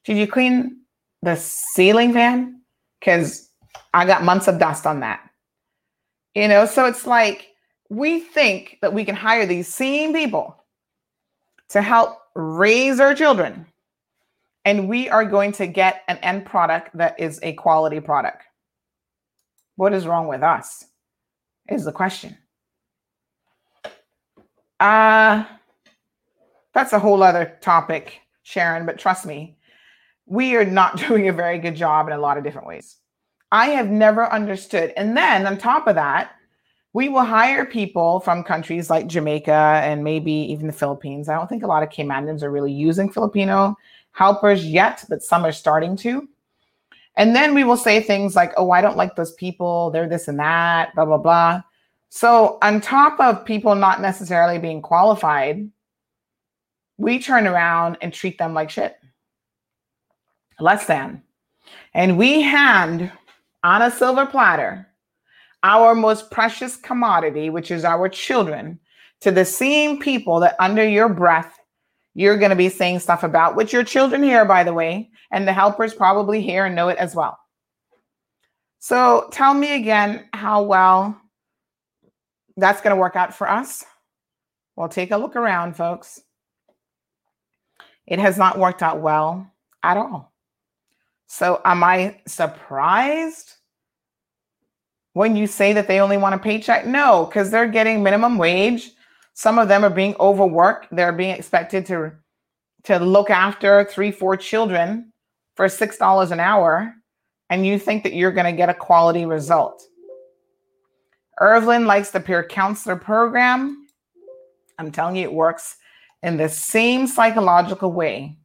did 0.04 0.18
you 0.18 0.28
clean 0.28 0.82
the 1.20 1.34
ceiling 1.34 2.12
fan? 2.12 2.60
Because 3.00 3.50
I 3.92 4.06
got 4.06 4.22
months 4.22 4.46
of 4.46 4.60
dust 4.60 4.86
on 4.86 5.00
that. 5.00 5.28
You 6.36 6.46
know, 6.46 6.64
so 6.64 6.84
it's 6.84 7.08
like 7.08 7.48
we 7.90 8.20
think 8.20 8.78
that 8.82 8.94
we 8.94 9.04
can 9.04 9.16
hire 9.16 9.46
these 9.46 9.66
same 9.66 10.12
people 10.12 10.62
to 11.70 11.82
help 11.82 12.20
raise 12.36 13.00
our 13.00 13.16
children, 13.16 13.66
and 14.64 14.88
we 14.88 15.08
are 15.08 15.24
going 15.24 15.52
to 15.52 15.66
get 15.66 16.02
an 16.08 16.18
end 16.18 16.46
product 16.46 16.96
that 16.96 17.18
is 17.18 17.40
a 17.42 17.52
quality 17.54 18.00
product. 18.00 18.42
What 19.76 19.94
is 19.94 20.06
wrong 20.06 20.26
with 20.28 20.42
us? 20.42 20.84
Is 21.68 21.84
the 21.84 21.92
question. 21.92 22.36
Uh, 24.80 25.44
that's 26.74 26.92
a 26.92 26.98
whole 26.98 27.22
other 27.22 27.56
topic, 27.60 28.20
Sharon, 28.42 28.86
but 28.86 28.98
trust 28.98 29.26
me, 29.26 29.56
we 30.26 30.56
are 30.56 30.64
not 30.64 30.96
doing 31.08 31.28
a 31.28 31.32
very 31.32 31.58
good 31.58 31.76
job 31.76 32.06
in 32.06 32.12
a 32.12 32.18
lot 32.18 32.38
of 32.38 32.44
different 32.44 32.66
ways. 32.66 32.96
I 33.50 33.68
have 33.68 33.88
never 33.88 34.30
understood. 34.30 34.92
And 34.96 35.16
then 35.16 35.46
on 35.46 35.56
top 35.56 35.86
of 35.86 35.94
that, 35.94 36.32
we 36.92 37.08
will 37.08 37.24
hire 37.24 37.64
people 37.64 38.20
from 38.20 38.42
countries 38.42 38.90
like 38.90 39.06
Jamaica 39.06 39.80
and 39.82 40.04
maybe 40.04 40.32
even 40.32 40.66
the 40.66 40.72
Philippines. 40.72 41.28
I 41.28 41.34
don't 41.34 41.48
think 41.48 41.62
a 41.62 41.66
lot 41.66 41.82
of 41.82 41.90
Caymanians 41.90 42.42
are 42.42 42.50
really 42.50 42.72
using 42.72 43.10
Filipino 43.10 43.76
helpers 44.12 44.64
yet, 44.64 45.04
but 45.08 45.22
some 45.22 45.44
are 45.44 45.52
starting 45.52 45.96
to. 45.98 46.28
And 47.16 47.34
then 47.34 47.54
we 47.54 47.64
will 47.64 47.76
say 47.76 48.00
things 48.00 48.36
like, 48.36 48.52
oh, 48.56 48.70
I 48.70 48.80
don't 48.80 48.96
like 48.96 49.16
those 49.16 49.34
people. 49.34 49.90
They're 49.90 50.08
this 50.08 50.28
and 50.28 50.38
that, 50.38 50.94
blah, 50.94 51.04
blah, 51.04 51.18
blah. 51.18 51.62
So, 52.10 52.58
on 52.62 52.80
top 52.80 53.20
of 53.20 53.44
people 53.44 53.74
not 53.74 54.00
necessarily 54.00 54.58
being 54.58 54.80
qualified, 54.80 55.68
we 56.96 57.18
turn 57.18 57.46
around 57.46 57.98
and 58.00 58.12
treat 58.12 58.38
them 58.38 58.54
like 58.54 58.70
shit. 58.70 58.96
Less 60.58 60.86
than. 60.86 61.22
And 61.92 62.16
we 62.16 62.40
hand 62.40 63.12
on 63.62 63.82
a 63.82 63.90
silver 63.90 64.26
platter 64.26 64.88
our 65.62 65.94
most 65.94 66.30
precious 66.30 66.76
commodity, 66.76 67.50
which 67.50 67.70
is 67.70 67.84
our 67.84 68.08
children, 68.08 68.78
to 69.20 69.30
the 69.30 69.44
same 69.44 69.98
people 69.98 70.38
that 70.40 70.56
under 70.60 70.86
your 70.86 71.08
breath 71.08 71.57
you're 72.14 72.38
going 72.38 72.50
to 72.50 72.56
be 72.56 72.68
saying 72.68 73.00
stuff 73.00 73.22
about, 73.22 73.56
which 73.56 73.72
your 73.72 73.84
children 73.84 74.22
hear, 74.22 74.44
by 74.44 74.64
the 74.64 74.72
way, 74.72 75.10
and 75.30 75.46
the 75.46 75.52
helpers 75.52 75.94
probably 75.94 76.42
hear 76.42 76.66
and 76.66 76.74
know 76.74 76.88
it 76.88 76.98
as 76.98 77.14
well. 77.14 77.38
So 78.78 79.28
tell 79.32 79.54
me 79.54 79.74
again 79.74 80.28
how 80.32 80.62
well 80.62 81.20
that's 82.56 82.80
going 82.80 82.94
to 82.94 83.00
work 83.00 83.16
out 83.16 83.34
for 83.34 83.48
us. 83.48 83.84
Well, 84.76 84.88
take 84.88 85.10
a 85.10 85.16
look 85.16 85.36
around, 85.36 85.76
folks. 85.76 86.20
It 88.06 88.18
has 88.18 88.38
not 88.38 88.58
worked 88.58 88.82
out 88.82 89.00
well 89.00 89.50
at 89.82 89.96
all. 89.96 90.32
So, 91.26 91.60
am 91.64 91.84
I 91.84 92.20
surprised 92.26 93.52
when 95.12 95.36
you 95.36 95.46
say 95.46 95.74
that 95.74 95.86
they 95.86 96.00
only 96.00 96.16
want 96.16 96.34
a 96.34 96.38
paycheck? 96.38 96.86
No, 96.86 97.26
because 97.26 97.50
they're 97.50 97.68
getting 97.68 98.02
minimum 98.02 98.38
wage. 98.38 98.92
Some 99.38 99.60
of 99.60 99.68
them 99.68 99.84
are 99.84 99.90
being 99.90 100.16
overworked. 100.18 100.88
They're 100.90 101.12
being 101.12 101.30
expected 101.30 101.86
to 101.86 102.10
to 102.82 102.98
look 102.98 103.30
after 103.30 103.84
three, 103.84 104.10
four 104.10 104.36
children 104.36 105.12
for 105.54 105.68
six 105.68 105.96
dollars 105.96 106.32
an 106.32 106.40
hour, 106.40 106.92
and 107.48 107.64
you 107.64 107.78
think 107.78 108.02
that 108.02 108.14
you're 108.14 108.32
going 108.32 108.52
to 108.52 108.58
get 108.60 108.68
a 108.68 108.74
quality 108.74 109.26
result. 109.26 109.80
Irvin 111.38 111.86
likes 111.86 112.10
the 112.10 112.18
peer 112.18 112.42
counselor 112.42 112.96
program. 112.96 113.86
I'm 114.76 114.90
telling 114.90 115.14
you, 115.14 115.22
it 115.22 115.32
works 115.32 115.76
in 116.24 116.36
the 116.36 116.48
same 116.48 117.06
psychological 117.06 117.92
way 117.92 118.36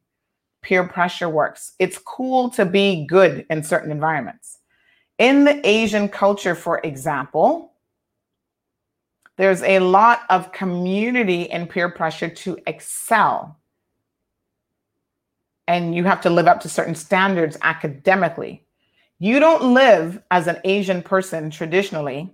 peer 0.62 0.86
pressure 0.86 1.28
works. 1.28 1.72
It's 1.80 1.98
cool 1.98 2.50
to 2.50 2.64
be 2.64 3.04
good 3.04 3.44
in 3.50 3.64
certain 3.64 3.90
environments. 3.90 4.58
In 5.18 5.44
the 5.44 5.60
Asian 5.66 6.08
culture, 6.08 6.54
for 6.54 6.78
example, 6.84 7.73
there's 9.36 9.62
a 9.62 9.80
lot 9.80 10.20
of 10.30 10.52
community 10.52 11.50
and 11.50 11.68
peer 11.68 11.88
pressure 11.88 12.28
to 12.28 12.58
excel. 12.66 13.58
And 15.66 15.94
you 15.94 16.04
have 16.04 16.20
to 16.22 16.30
live 16.30 16.46
up 16.46 16.60
to 16.60 16.68
certain 16.68 16.94
standards 16.94 17.56
academically. 17.62 18.66
You 19.18 19.40
don't 19.40 19.74
live 19.74 20.22
as 20.30 20.46
an 20.46 20.58
Asian 20.64 21.02
person 21.02 21.50
traditionally 21.50 22.30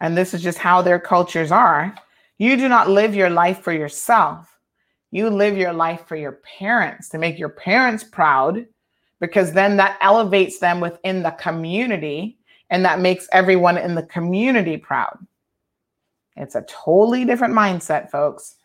and 0.00 0.16
this 0.16 0.34
is 0.34 0.42
just 0.42 0.58
how 0.58 0.82
their 0.82 0.98
cultures 0.98 1.50
are, 1.50 1.94
you 2.38 2.56
do 2.56 2.68
not 2.68 2.88
live 2.88 3.14
your 3.14 3.30
life 3.30 3.60
for 3.62 3.72
yourself. 3.72 4.58
You 5.10 5.30
live 5.30 5.56
your 5.56 5.72
life 5.72 6.06
for 6.06 6.16
your 6.16 6.40
parents 6.58 7.08
to 7.10 7.18
make 7.18 7.38
your 7.38 7.48
parents 7.48 8.04
proud 8.04 8.66
because 9.20 9.52
then 9.52 9.76
that 9.78 9.98
elevates 10.00 10.58
them 10.58 10.80
within 10.80 11.22
the 11.22 11.32
community 11.32 12.38
and 12.70 12.84
that 12.84 13.00
makes 13.00 13.26
everyone 13.32 13.78
in 13.78 13.94
the 13.94 14.02
community 14.04 14.76
proud. 14.76 15.18
It's 16.38 16.54
a 16.54 16.62
totally 16.62 17.24
different 17.24 17.54
mindset, 17.54 18.10
folks, 18.10 18.56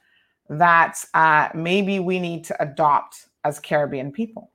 that 0.49 1.03
uh, 1.13 1.49
maybe 1.53 1.99
we 1.99 2.19
need 2.19 2.43
to 2.45 2.61
adopt 2.61 3.27
as 3.43 3.59
Caribbean 3.59 4.11
people. 4.11 4.51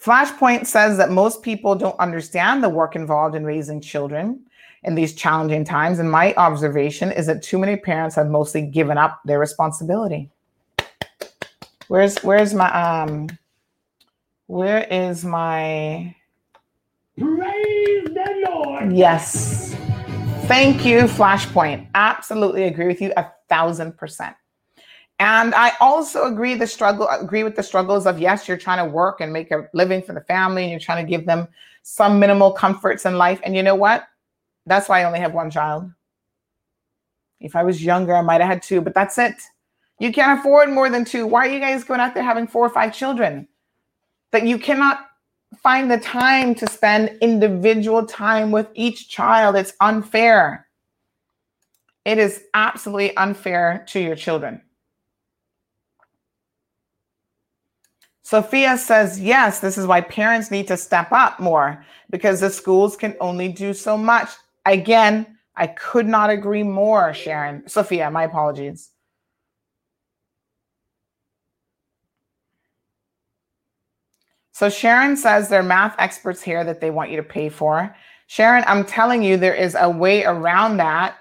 Flashpoint 0.00 0.66
says 0.66 0.96
that 0.98 1.10
most 1.10 1.42
people 1.42 1.74
don't 1.74 1.98
understand 1.98 2.62
the 2.62 2.68
work 2.68 2.94
involved 2.94 3.34
in 3.34 3.44
raising 3.44 3.80
children 3.80 4.44
in 4.84 4.94
these 4.94 5.14
challenging 5.14 5.64
times. 5.64 5.98
And 5.98 6.10
my 6.10 6.34
observation 6.34 7.10
is 7.10 7.26
that 7.26 7.42
too 7.42 7.58
many 7.58 7.76
parents 7.76 8.14
have 8.14 8.28
mostly 8.28 8.62
given 8.62 8.98
up 8.98 9.20
their 9.24 9.38
responsibility. 9.38 10.30
Where's 11.88 12.18
where's 12.18 12.52
my 12.52 12.70
um 12.72 13.28
where 14.46 14.84
is 14.90 15.24
my 15.24 16.14
Praise 17.18 18.04
the 18.04 18.48
Lord. 18.50 18.92
yes. 18.92 19.65
Thank 20.46 20.86
you, 20.86 21.02
Flashpoint. 21.02 21.88
Absolutely 21.96 22.64
agree 22.64 22.86
with 22.86 23.00
you 23.00 23.12
a 23.16 23.26
thousand 23.48 23.96
percent. 23.96 24.36
And 25.18 25.52
I 25.56 25.72
also 25.80 26.26
agree 26.26 26.54
the 26.54 26.68
struggle 26.68 27.08
agree 27.08 27.42
with 27.42 27.56
the 27.56 27.64
struggles 27.64 28.06
of 28.06 28.20
yes, 28.20 28.46
you're 28.46 28.56
trying 28.56 28.86
to 28.86 28.90
work 28.90 29.20
and 29.20 29.32
make 29.32 29.50
a 29.50 29.68
living 29.72 30.02
for 30.02 30.12
the 30.12 30.20
family 30.20 30.62
and 30.62 30.70
you're 30.70 30.78
trying 30.78 31.04
to 31.04 31.10
give 31.10 31.26
them 31.26 31.48
some 31.82 32.20
minimal 32.20 32.52
comforts 32.52 33.06
in 33.06 33.18
life. 33.18 33.40
And 33.42 33.56
you 33.56 33.62
know 33.64 33.74
what? 33.74 34.06
That's 34.66 34.88
why 34.88 35.00
I 35.00 35.04
only 35.04 35.18
have 35.18 35.34
one 35.34 35.50
child. 35.50 35.90
If 37.40 37.56
I 37.56 37.64
was 37.64 37.84
younger, 37.84 38.14
I 38.14 38.20
might 38.22 38.40
have 38.40 38.50
had 38.50 38.62
two, 38.62 38.80
but 38.80 38.94
that's 38.94 39.18
it. 39.18 39.34
You 39.98 40.12
can't 40.12 40.38
afford 40.38 40.70
more 40.70 40.88
than 40.88 41.04
two. 41.04 41.26
Why 41.26 41.48
are 41.48 41.50
you 41.50 41.58
guys 41.58 41.82
going 41.82 42.00
out 42.00 42.14
there 42.14 42.22
having 42.22 42.46
four 42.46 42.64
or 42.64 42.70
five 42.70 42.94
children? 42.94 43.48
That 44.30 44.46
you 44.46 44.58
cannot 44.58 45.05
find 45.62 45.90
the 45.90 45.98
time 45.98 46.54
to 46.56 46.68
spend 46.68 47.18
individual 47.20 48.06
time 48.06 48.50
with 48.50 48.68
each 48.74 49.08
child. 49.08 49.56
It's 49.56 49.72
unfair. 49.80 50.66
It 52.04 52.18
is 52.18 52.44
absolutely 52.54 53.16
unfair 53.16 53.84
to 53.88 54.00
your 54.00 54.16
children. 54.16 54.62
Sophia 58.22 58.76
says, 58.76 59.20
yes, 59.20 59.60
this 59.60 59.78
is 59.78 59.86
why 59.86 60.00
parents 60.00 60.50
need 60.50 60.66
to 60.66 60.76
step 60.76 61.12
up 61.12 61.38
more 61.38 61.84
because 62.10 62.40
the 62.40 62.50
schools 62.50 62.96
can 62.96 63.16
only 63.20 63.48
do 63.48 63.72
so 63.72 63.96
much. 63.96 64.30
Again, 64.64 65.38
I 65.54 65.68
could 65.68 66.06
not 66.06 66.30
agree 66.30 66.64
more, 66.64 67.14
Sharon. 67.14 67.68
Sophia, 67.68 68.10
my 68.10 68.24
apologies. 68.24 68.90
So 74.56 74.70
Sharon 74.70 75.18
says 75.18 75.50
there 75.50 75.60
are 75.60 75.62
math 75.62 75.94
experts 75.98 76.40
here 76.40 76.64
that 76.64 76.80
they 76.80 76.90
want 76.90 77.10
you 77.10 77.18
to 77.18 77.22
pay 77.22 77.50
for. 77.50 77.94
Sharon, 78.26 78.64
I'm 78.66 78.86
telling 78.86 79.22
you, 79.22 79.36
there 79.36 79.54
is 79.54 79.76
a 79.78 79.90
way 79.90 80.24
around 80.24 80.78
that. 80.78 81.18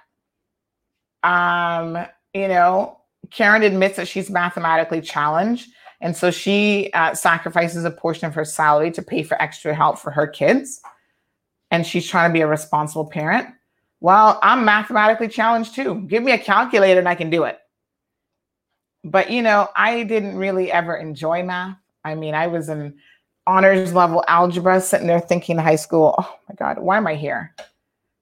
Um, 1.22 1.98
you 2.34 2.48
know, 2.48 2.98
Karen 3.32 3.62
admits 3.62 3.98
that 3.98 4.08
she's 4.08 4.30
mathematically 4.30 5.02
challenged. 5.02 5.70
And 6.00 6.16
so 6.16 6.32
she 6.32 6.90
uh, 6.94 7.14
sacrifices 7.14 7.84
a 7.84 7.92
portion 7.92 8.26
of 8.26 8.34
her 8.36 8.46
salary 8.46 8.90
to 8.92 9.02
pay 9.02 9.22
for 9.22 9.36
extra 9.42 9.76
help 9.76 10.00
for 10.00 10.12
her 10.12 10.28
kids. 10.28 10.80
And 11.72 11.86
she's 11.86 12.08
trying 12.08 12.30
to 12.30 12.34
be 12.34 12.40
a 12.40 12.48
responsible 12.48 13.06
parent. 13.06 13.50
Well, 14.00 14.40
I'm 14.44 14.64
mathematically 14.64 15.28
challenged 15.28 15.76
too. 15.76 16.06
Give 16.08 16.24
me 16.24 16.32
a 16.32 16.38
calculator 16.38 17.00
and 17.00 17.10
I 17.10 17.16
can 17.16 17.30
do 17.30 17.44
it. 17.44 17.60
But, 19.04 19.30
you 19.30 19.42
know, 19.42 19.68
I 19.76 20.04
didn't 20.04 20.38
really 20.38 20.72
ever 20.72 20.96
enjoy 20.96 21.44
math. 21.44 21.76
I 22.06 22.16
mean, 22.16 22.34
I 22.34 22.48
was 22.48 22.70
in 22.70 22.96
honors 23.48 23.94
level 23.94 24.24
algebra 24.28 24.82
sitting 24.82 25.08
there 25.08 25.20
thinking 25.20 25.58
high 25.58 25.76
school, 25.76 26.16
oh 26.18 26.40
my 26.50 26.56
God, 26.56 26.80
why 26.80 26.98
am 26.98 27.08
I 27.08 27.16
here? 27.16 27.54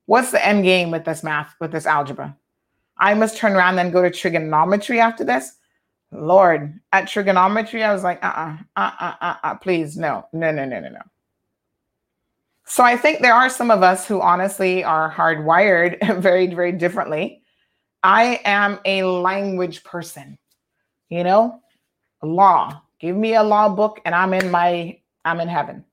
What's 0.06 0.32
the 0.32 0.46
end 0.46 0.64
game 0.64 0.92
with 0.92 1.06
this 1.06 1.24
math, 1.24 1.56
with 1.60 1.72
this 1.72 1.86
algebra? 1.86 2.36
I 2.98 3.14
must 3.14 3.38
turn 3.38 3.54
around 3.54 3.80
and 3.80 3.94
go 3.94 4.02
to 4.02 4.12
trigonometry 4.12 5.00
after 5.00 5.24
this. 5.24 5.54
Lord, 6.12 6.80
at 6.92 7.08
trigonometry, 7.08 7.84
I 7.84 7.94
was 7.94 8.04
like, 8.04 8.24
uh 8.24 8.28
uh-uh, 8.76 8.92
uh, 9.00 9.14
uh, 9.20 9.36
uh, 9.44 9.56
please, 9.56 9.98
no, 9.98 10.28
no, 10.32 10.52
no, 10.52 10.66
no, 10.66 10.80
no, 10.80 10.90
no. 10.90 11.02
So 12.66 12.84
I 12.84 12.96
think 12.96 13.22
there 13.22 13.34
are 13.34 13.50
some 13.50 13.72
of 13.72 13.84
us 13.84 14.08
who 14.08 14.22
honestly 14.22 14.84
are 14.84 15.12
hardwired 15.12 16.18
very, 16.22 16.48
very 16.48 16.72
differently. 16.72 17.42
I 18.04 18.42
am 18.46 18.80
a 18.86 19.04
language 19.04 19.84
person, 19.84 20.38
you 21.10 21.24
know, 21.24 21.62
law. 22.22 22.82
Give 23.00 23.16
me 23.16 23.36
a 23.36 23.44
law 23.44 23.70
book 23.70 24.02
and 24.06 24.14
I'm 24.14 24.34
in 24.34 24.52
my, 24.52 25.00
I'm 25.26 25.40
in 25.40 25.48
heaven. 25.48 25.86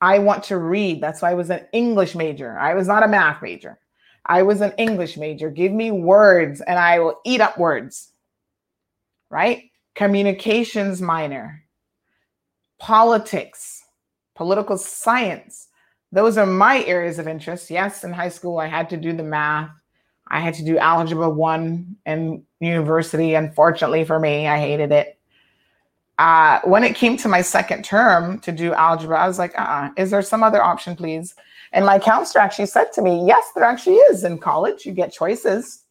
I 0.00 0.18
want 0.18 0.44
to 0.44 0.58
read. 0.58 1.00
That's 1.00 1.22
why 1.22 1.30
I 1.30 1.34
was 1.34 1.50
an 1.50 1.66
English 1.72 2.14
major. 2.14 2.58
I 2.58 2.74
was 2.74 2.86
not 2.86 3.02
a 3.02 3.08
math 3.08 3.42
major. 3.42 3.78
I 4.26 4.42
was 4.42 4.60
an 4.60 4.72
English 4.78 5.16
major. 5.16 5.50
Give 5.50 5.72
me 5.72 5.90
words 5.90 6.60
and 6.60 6.78
I 6.78 6.98
will 6.98 7.20
eat 7.24 7.40
up 7.40 7.58
words 7.58 8.12
right? 9.30 9.70
Communications 9.94 11.00
minor, 11.00 11.64
politics, 12.78 13.82
political 14.34 14.78
science. 14.78 15.68
Those 16.12 16.38
are 16.38 16.46
my 16.46 16.84
areas 16.84 17.18
of 17.18 17.28
interest. 17.28 17.70
Yes, 17.70 18.04
in 18.04 18.12
high 18.12 18.28
school, 18.28 18.58
I 18.58 18.66
had 18.66 18.90
to 18.90 18.96
do 18.96 19.12
the 19.12 19.22
math. 19.22 19.70
I 20.28 20.40
had 20.40 20.54
to 20.54 20.64
do 20.64 20.78
algebra 20.78 21.30
one 21.30 21.96
in 22.04 22.44
university. 22.60 23.34
Unfortunately 23.34 24.04
for 24.04 24.18
me, 24.18 24.46
I 24.46 24.58
hated 24.58 24.92
it. 24.92 25.15
Uh, 26.18 26.60
when 26.64 26.82
it 26.82 26.94
came 26.94 27.16
to 27.18 27.28
my 27.28 27.42
second 27.42 27.84
term 27.84 28.38
to 28.40 28.50
do 28.50 28.72
algebra, 28.72 29.20
I 29.20 29.26
was 29.26 29.38
like, 29.38 29.58
uh-uh, 29.58 29.90
is 29.96 30.10
there 30.10 30.22
some 30.22 30.42
other 30.42 30.62
option, 30.62 30.96
please? 30.96 31.34
And 31.72 31.84
my 31.84 31.98
counselor 31.98 32.42
actually 32.42 32.66
said 32.66 32.92
to 32.94 33.02
me, 33.02 33.26
yes, 33.26 33.50
there 33.54 33.64
actually 33.64 33.96
is 33.96 34.24
in 34.24 34.38
college. 34.38 34.86
You 34.86 34.92
get 34.92 35.12
choices. 35.12 35.84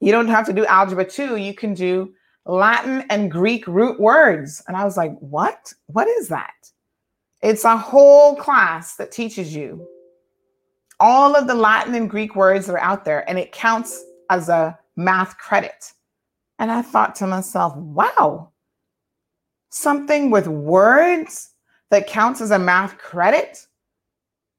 You 0.00 0.12
don't 0.12 0.28
have 0.28 0.46
to 0.46 0.52
do 0.52 0.64
algebra 0.66 1.04
two. 1.04 1.36
You 1.36 1.54
can 1.54 1.74
do 1.74 2.12
Latin 2.46 3.04
and 3.10 3.30
Greek 3.30 3.66
root 3.66 3.98
words. 3.98 4.62
And 4.68 4.76
I 4.76 4.84
was 4.84 4.96
like, 4.96 5.16
what? 5.18 5.72
What 5.86 6.06
is 6.06 6.28
that? 6.28 6.54
It's 7.42 7.64
a 7.64 7.76
whole 7.76 8.36
class 8.36 8.94
that 8.96 9.10
teaches 9.10 9.54
you 9.54 9.84
all 11.00 11.34
of 11.34 11.48
the 11.48 11.54
Latin 11.54 11.96
and 11.96 12.08
Greek 12.08 12.36
words 12.36 12.66
that 12.66 12.74
are 12.74 12.78
out 12.78 13.04
there, 13.04 13.28
and 13.28 13.36
it 13.36 13.50
counts 13.50 14.04
as 14.30 14.48
a 14.48 14.78
math 14.94 15.36
credit. 15.36 15.92
And 16.60 16.70
I 16.70 16.82
thought 16.82 17.16
to 17.16 17.26
myself, 17.26 17.74
wow, 17.76 18.51
something 19.72 20.30
with 20.30 20.46
words 20.46 21.50
that 21.90 22.06
counts 22.06 22.40
as 22.40 22.50
a 22.50 22.58
math 22.58 22.98
credit? 22.98 23.66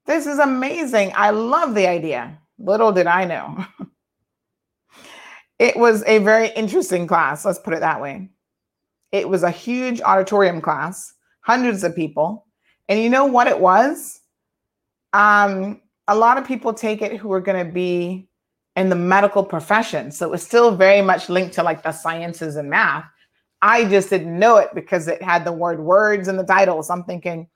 This 0.05 0.27
is 0.27 0.39
amazing. 0.39 1.11
I 1.15 1.29
love 1.29 1.75
the 1.75 1.87
idea. 1.87 2.37
Little 2.59 2.91
did 2.91 3.07
I 3.07 3.25
know. 3.25 3.65
It 5.59 5.77
was 5.77 6.03
a 6.07 6.17
very 6.17 6.49
interesting 6.49 7.07
class, 7.07 7.45
let's 7.45 7.59
put 7.59 7.73
it 7.73 7.79
that 7.79 8.01
way. 8.01 8.27
It 9.13 9.29
was 9.29 9.43
a 9.43 9.51
huge 9.51 10.01
auditorium 10.01 10.59
class, 10.59 11.13
hundreds 11.41 11.85
of 11.85 11.95
people. 11.95 12.47
And 12.89 12.99
you 12.99 13.09
know 13.09 13.25
what 13.25 13.47
it 13.47 13.59
was? 13.59 14.19
Um, 15.13 15.81
a 16.07 16.15
lot 16.15 16.37
of 16.37 16.45
people 16.45 16.73
take 16.73 17.01
it 17.01 17.17
who 17.17 17.31
are 17.31 17.39
going 17.39 17.65
to 17.65 17.71
be 17.71 18.27
in 18.75 18.89
the 18.89 18.95
medical 18.95 19.43
profession. 19.43 20.11
So 20.11 20.25
it 20.25 20.31
was 20.31 20.43
still 20.43 20.75
very 20.75 21.01
much 21.01 21.29
linked 21.29 21.53
to 21.55 21.63
like 21.63 21.83
the 21.83 21.91
sciences 21.91 22.55
and 22.55 22.69
math. 22.69 23.05
I 23.63 23.85
just 23.85 24.09
didn't 24.09 24.37
know 24.37 24.57
it 24.57 24.75
because 24.75 25.07
it 25.07 25.21
had 25.21 25.45
the 25.45 25.53
word 25.53 25.79
words 25.79 26.27
in 26.27 26.35
the 26.35 26.43
title. 26.43 26.83
So 26.83 26.93
I'm 26.93 27.05
thinking, 27.05 27.47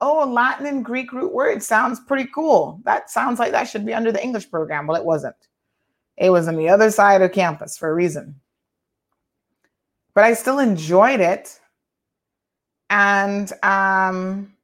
oh, 0.00 0.24
Latin 0.24 0.64
and 0.64 0.82
Greek 0.82 1.12
root 1.12 1.30
words 1.30 1.66
sounds 1.66 2.00
pretty 2.00 2.26
cool. 2.34 2.80
That 2.84 3.10
sounds 3.10 3.38
like 3.38 3.52
that 3.52 3.68
should 3.68 3.84
be 3.84 3.92
under 3.92 4.10
the 4.10 4.24
English 4.24 4.50
program. 4.50 4.86
Well, 4.86 4.98
it 4.98 5.04
wasn't. 5.04 5.36
It 6.16 6.30
was 6.30 6.48
on 6.48 6.56
the 6.56 6.70
other 6.70 6.90
side 6.90 7.20
of 7.20 7.32
campus 7.32 7.76
for 7.76 7.90
a 7.90 7.94
reason. 7.94 8.40
But 10.14 10.24
I 10.24 10.32
still 10.32 10.58
enjoyed 10.58 11.20
it. 11.20 11.60
And 12.88 13.52
um, 13.62 14.54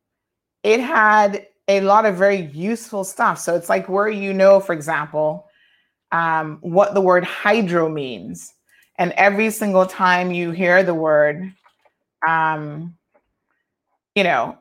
it 0.63 0.81
had 0.81 1.49
a 1.69 1.83
lot 1.83 2.07
of 2.07 2.17
very 2.17 2.47
useful 2.47 3.05
stuff. 3.05 3.39
So 3.39 3.55
it's 3.55 3.69
like 3.69 3.91
where 3.91 4.09
you 4.09 4.33
know, 4.33 4.59
for 4.59 4.73
example, 4.73 5.49
um, 6.13 6.57
what 6.63 6.95
the 6.95 7.03
word 7.03 7.25
hydro 7.25 7.91
means. 7.91 8.55
And 8.99 9.13
every 9.13 9.51
single 9.51 9.87
time 9.87 10.33
you 10.33 10.51
hear 10.51 10.83
the 10.83 10.95
word, 10.95 11.53
um, 12.27 12.97
you 14.15 14.25
know, 14.25 14.59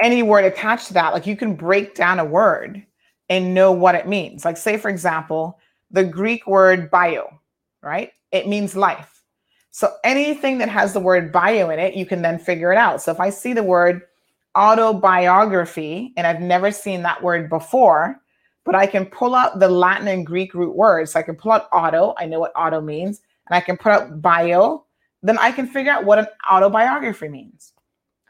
any 0.00 0.22
word 0.22 0.44
attached 0.44 0.88
to 0.88 0.94
that, 0.94 1.12
like 1.12 1.26
you 1.26 1.36
can 1.36 1.54
break 1.54 1.94
down 1.94 2.18
a 2.18 2.24
word 2.24 2.84
and 3.28 3.54
know 3.54 3.72
what 3.72 3.94
it 3.94 4.08
means. 4.08 4.44
Like, 4.44 4.56
say, 4.56 4.76
for 4.76 4.88
example, 4.88 5.58
the 5.90 6.04
Greek 6.04 6.46
word 6.46 6.90
bio, 6.90 7.40
right? 7.82 8.10
It 8.32 8.48
means 8.48 8.76
life. 8.76 9.22
So 9.70 9.94
anything 10.04 10.58
that 10.58 10.68
has 10.68 10.92
the 10.92 11.00
word 11.00 11.30
bio 11.30 11.70
in 11.70 11.78
it, 11.78 11.94
you 11.94 12.06
can 12.06 12.22
then 12.22 12.38
figure 12.38 12.72
it 12.72 12.78
out. 12.78 13.02
So 13.02 13.12
if 13.12 13.20
I 13.20 13.30
see 13.30 13.52
the 13.52 13.62
word 13.62 14.02
autobiography, 14.56 16.12
and 16.16 16.26
I've 16.26 16.40
never 16.40 16.70
seen 16.72 17.02
that 17.02 17.22
word 17.22 17.48
before, 17.48 18.20
but 18.64 18.74
I 18.74 18.86
can 18.86 19.06
pull 19.06 19.34
out 19.34 19.60
the 19.60 19.68
Latin 19.68 20.08
and 20.08 20.26
Greek 20.26 20.54
root 20.54 20.74
words. 20.74 21.12
So 21.12 21.20
I 21.20 21.22
can 21.22 21.36
pull 21.36 21.52
out 21.52 21.68
auto, 21.72 22.14
I 22.18 22.26
know 22.26 22.40
what 22.40 22.52
auto 22.56 22.80
means, 22.80 23.20
and 23.46 23.56
I 23.56 23.60
can 23.60 23.76
put 23.76 23.92
up 23.92 24.20
bio, 24.20 24.84
then 25.22 25.38
I 25.38 25.52
can 25.52 25.66
figure 25.66 25.92
out 25.92 26.04
what 26.04 26.18
an 26.18 26.26
autobiography 26.50 27.28
means. 27.28 27.72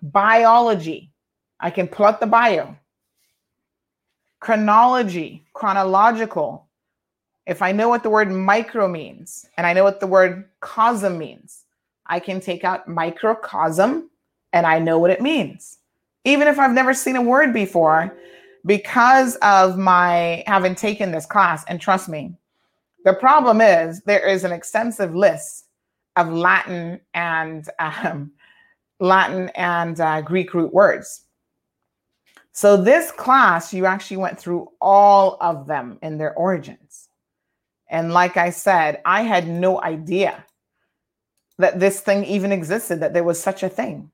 Biology, 0.02 1.12
I 1.60 1.70
can 1.70 1.88
pull 1.88 2.06
out 2.06 2.20
the 2.20 2.26
bio. 2.26 2.76
Chronology, 4.40 5.44
chronological, 5.54 6.66
if 7.46 7.62
I 7.62 7.72
know 7.72 7.88
what 7.88 8.02
the 8.02 8.10
word 8.10 8.30
micro 8.30 8.88
means 8.88 9.46
and 9.56 9.66
I 9.66 9.72
know 9.72 9.84
what 9.84 10.00
the 10.00 10.06
word 10.06 10.48
cosm 10.60 11.16
means, 11.16 11.64
I 12.06 12.20
can 12.20 12.40
take 12.40 12.64
out 12.64 12.88
microcosm 12.88 14.10
and 14.52 14.66
I 14.66 14.78
know 14.78 14.98
what 14.98 15.10
it 15.10 15.20
means. 15.20 15.78
Even 16.24 16.48
if 16.48 16.58
I've 16.58 16.72
never 16.72 16.92
seen 16.92 17.16
a 17.16 17.22
word 17.22 17.52
before, 17.52 18.16
because 18.64 19.36
of 19.36 19.78
my 19.78 20.42
having 20.46 20.74
taken 20.74 21.12
this 21.12 21.24
class, 21.24 21.64
and 21.68 21.80
trust 21.80 22.08
me, 22.08 22.34
the 23.06 23.14
problem 23.14 23.60
is 23.60 24.00
there 24.00 24.26
is 24.26 24.42
an 24.42 24.50
extensive 24.50 25.14
list 25.14 25.68
of 26.16 26.28
Latin 26.28 27.00
and 27.14 27.68
um, 27.78 28.32
Latin 28.98 29.48
and 29.50 30.00
uh, 30.00 30.20
Greek 30.22 30.52
root 30.54 30.74
words. 30.74 31.22
So 32.50 32.76
this 32.76 33.12
class, 33.12 33.72
you 33.72 33.86
actually 33.86 34.16
went 34.16 34.40
through 34.40 34.66
all 34.80 35.36
of 35.40 35.68
them 35.68 36.00
in 36.02 36.18
their 36.18 36.34
origins. 36.34 37.08
And 37.88 38.12
like 38.12 38.36
I 38.36 38.50
said, 38.50 39.00
I 39.04 39.22
had 39.22 39.46
no 39.46 39.80
idea 39.80 40.44
that 41.58 41.78
this 41.78 42.00
thing 42.00 42.24
even 42.24 42.50
existed, 42.50 42.98
that 42.98 43.14
there 43.14 43.22
was 43.22 43.40
such 43.40 43.62
a 43.62 43.68
thing. 43.68 44.10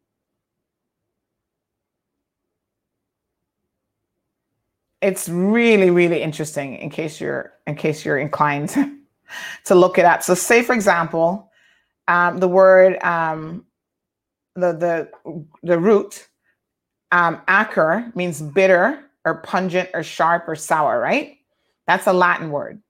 It's 5.03 5.29
really, 5.29 5.91
really 5.91 6.23
interesting 6.23 6.77
in 6.77 6.89
case 6.89 7.21
you're 7.21 7.53
in 7.67 7.75
case 7.75 8.05
you're 8.05 8.19
inclined 8.19 8.71
to 9.65 9.75
look 9.75 9.99
it 9.99 10.05
up. 10.05 10.23
So 10.23 10.35
say 10.35 10.63
for 10.63 10.73
example, 10.73 11.51
um, 12.09 12.39
the 12.39 12.49
word 12.49 13.03
um, 13.03 13.67
the 14.55 14.73
the 14.73 15.47
the 15.63 15.79
root 15.79 16.29
um, 17.11 17.43
acer 17.49 18.11
means 18.15 18.41
bitter 18.41 19.05
or 19.25 19.43
pungent 19.43 19.91
or 19.95 20.03
sharp 20.03 20.45
or 20.49 20.57
sour, 20.57 20.99
right? 20.99 21.37
That's 21.87 22.07
a 22.07 22.13
Latin 22.13 22.51
word. 22.51 22.83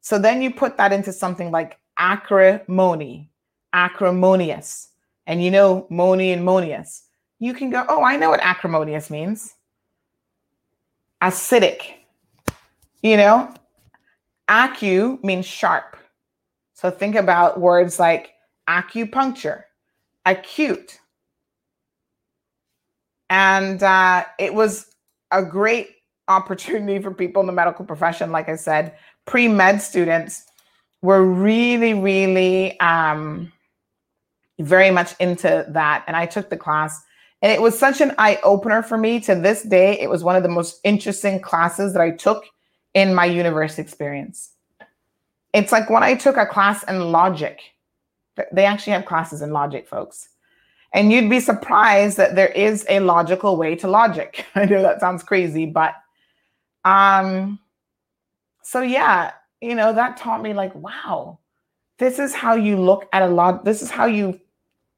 So 0.00 0.18
then 0.18 0.42
you 0.42 0.52
put 0.52 0.76
that 0.76 0.92
into 0.92 1.12
something 1.12 1.50
like 1.50 1.78
acrimony, 1.98 3.30
acrimonious, 3.72 4.88
and 5.26 5.42
you 5.42 5.50
know 5.50 5.86
moni 5.90 6.32
and 6.32 6.44
monious. 6.44 7.04
You 7.38 7.54
can 7.54 7.70
go, 7.70 7.84
oh, 7.88 8.02
I 8.02 8.16
know 8.16 8.30
what 8.30 8.40
acrimonious 8.40 9.10
means. 9.10 9.54
Acidic. 11.22 11.80
You 13.02 13.16
know, 13.16 13.52
acu 14.48 15.22
means 15.22 15.46
sharp. 15.46 15.96
So 16.72 16.90
think 16.90 17.14
about 17.14 17.60
words 17.60 17.98
like 17.98 18.32
acupuncture, 18.68 19.62
acute. 20.24 20.98
And 23.30 23.82
uh, 23.82 24.24
it 24.38 24.54
was 24.54 24.90
a 25.30 25.42
great 25.42 25.90
opportunity 26.28 27.02
for 27.02 27.12
people 27.12 27.40
in 27.40 27.46
the 27.46 27.52
medical 27.52 27.84
profession. 27.84 28.32
Like 28.32 28.48
I 28.48 28.56
said, 28.56 28.96
pre 29.26 29.48
med 29.48 29.82
students 29.82 30.44
were 31.02 31.24
really, 31.24 31.94
really 31.94 32.78
um, 32.80 33.52
very 34.58 34.90
much 34.90 35.14
into 35.20 35.66
that. 35.68 36.04
And 36.06 36.16
I 36.16 36.26
took 36.26 36.48
the 36.48 36.56
class. 36.56 37.02
And 37.44 37.52
it 37.52 37.60
was 37.60 37.78
such 37.78 38.00
an 38.00 38.14
eye 38.16 38.40
opener 38.42 38.82
for 38.82 38.96
me 38.96 39.20
to 39.20 39.34
this 39.34 39.62
day. 39.64 40.00
It 40.00 40.08
was 40.08 40.24
one 40.24 40.34
of 40.34 40.42
the 40.42 40.48
most 40.48 40.80
interesting 40.82 41.42
classes 41.42 41.92
that 41.92 42.00
I 42.00 42.10
took 42.10 42.42
in 42.94 43.14
my 43.14 43.26
university 43.26 43.82
experience. 43.82 44.52
It's 45.52 45.70
like 45.70 45.90
when 45.90 46.02
I 46.02 46.14
took 46.14 46.38
a 46.38 46.46
class 46.46 46.84
in 46.84 47.12
logic, 47.12 47.60
they 48.50 48.64
actually 48.64 48.94
have 48.94 49.04
classes 49.04 49.42
in 49.42 49.50
logic, 49.50 49.86
folks. 49.86 50.30
And 50.94 51.12
you'd 51.12 51.28
be 51.28 51.38
surprised 51.38 52.16
that 52.16 52.34
there 52.34 52.48
is 52.48 52.86
a 52.88 53.00
logical 53.00 53.58
way 53.58 53.76
to 53.76 53.88
logic. 53.88 54.46
I 54.54 54.64
know 54.64 54.80
that 54.80 55.00
sounds 55.00 55.22
crazy, 55.22 55.66
but 55.66 55.92
um 56.86 57.58
so 58.62 58.80
yeah, 58.80 59.32
you 59.60 59.74
know, 59.74 59.92
that 59.92 60.16
taught 60.16 60.40
me 60.40 60.54
like, 60.54 60.74
wow, 60.74 61.38
this 61.98 62.18
is 62.18 62.34
how 62.34 62.54
you 62.54 62.80
look 62.80 63.06
at 63.12 63.20
a 63.20 63.28
lot. 63.28 63.66
This 63.66 63.82
is 63.82 63.90
how 63.90 64.06
you 64.06 64.40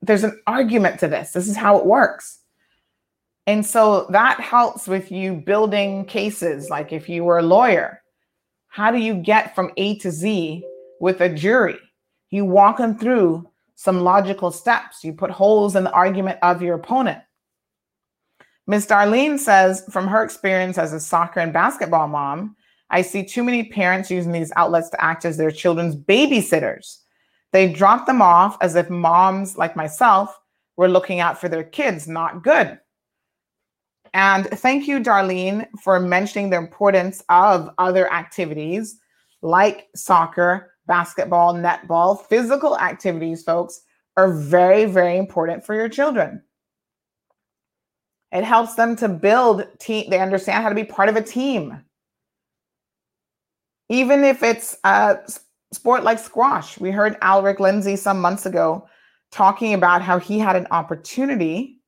there's 0.02 0.24
an 0.24 0.40
argument 0.46 1.00
to 1.00 1.08
this. 1.08 1.32
This 1.32 1.48
is 1.48 1.56
how 1.56 1.78
it 1.78 1.86
works. 1.86 2.40
And 3.46 3.64
so 3.64 4.06
that 4.10 4.40
helps 4.40 4.88
with 4.88 5.12
you 5.12 5.34
building 5.34 6.04
cases. 6.04 6.68
Like 6.68 6.92
if 6.92 7.08
you 7.08 7.24
were 7.24 7.38
a 7.38 7.42
lawyer, 7.42 8.02
how 8.68 8.90
do 8.90 8.98
you 8.98 9.14
get 9.14 9.54
from 9.54 9.72
A 9.76 9.98
to 9.98 10.10
Z 10.10 10.64
with 11.00 11.20
a 11.20 11.28
jury? 11.28 11.78
You 12.30 12.44
walk 12.44 12.78
them 12.78 12.98
through 12.98 13.48
some 13.76 14.00
logical 14.02 14.50
steps. 14.50 15.04
You 15.04 15.12
put 15.12 15.30
holes 15.30 15.76
in 15.76 15.84
the 15.84 15.92
argument 15.92 16.38
of 16.42 16.60
your 16.60 16.74
opponent. 16.74 17.20
Miss 18.66 18.84
Darlene 18.84 19.38
says, 19.38 19.84
from 19.92 20.08
her 20.08 20.24
experience 20.24 20.76
as 20.76 20.92
a 20.92 20.98
soccer 20.98 21.38
and 21.38 21.52
basketball 21.52 22.08
mom, 22.08 22.56
I 22.90 23.02
see 23.02 23.24
too 23.24 23.44
many 23.44 23.64
parents 23.64 24.10
using 24.10 24.32
these 24.32 24.52
outlets 24.56 24.90
to 24.90 25.04
act 25.04 25.24
as 25.24 25.36
their 25.36 25.52
children's 25.52 25.94
babysitters. 25.94 26.98
They 27.56 27.72
drop 27.72 28.04
them 28.04 28.20
off 28.20 28.58
as 28.60 28.74
if 28.74 28.90
moms 28.90 29.56
like 29.56 29.76
myself 29.76 30.38
were 30.76 30.90
looking 30.90 31.20
out 31.20 31.40
for 31.40 31.48
their 31.48 31.64
kids. 31.64 32.06
Not 32.06 32.44
good. 32.44 32.78
And 34.12 34.46
thank 34.46 34.86
you, 34.86 35.00
Darlene, 35.00 35.66
for 35.82 35.98
mentioning 35.98 36.50
the 36.50 36.58
importance 36.58 37.24
of 37.30 37.70
other 37.78 38.12
activities 38.12 39.00
like 39.40 39.88
soccer, 39.94 40.74
basketball, 40.86 41.54
netball, 41.54 42.22
physical 42.26 42.78
activities, 42.78 43.42
folks, 43.42 43.80
are 44.18 44.34
very, 44.34 44.84
very 44.84 45.16
important 45.16 45.64
for 45.64 45.74
your 45.74 45.88
children. 45.88 46.42
It 48.32 48.44
helps 48.44 48.74
them 48.74 48.96
to 48.96 49.08
build 49.08 49.66
team. 49.78 50.10
They 50.10 50.20
understand 50.20 50.62
how 50.62 50.68
to 50.68 50.74
be 50.74 50.84
part 50.84 51.08
of 51.08 51.16
a 51.16 51.22
team. 51.22 51.82
Even 53.88 54.24
if 54.24 54.42
it's 54.42 54.76
a 54.84 55.20
sport 55.72 56.04
like 56.04 56.18
squash. 56.18 56.78
We 56.78 56.90
heard 56.90 57.18
Alric 57.20 57.60
Lindsay 57.60 57.96
some 57.96 58.20
months 58.20 58.46
ago 58.46 58.88
talking 59.32 59.74
about 59.74 60.02
how 60.02 60.18
he 60.18 60.38
had 60.38 60.56
an 60.56 60.66
opportunity 60.70 61.80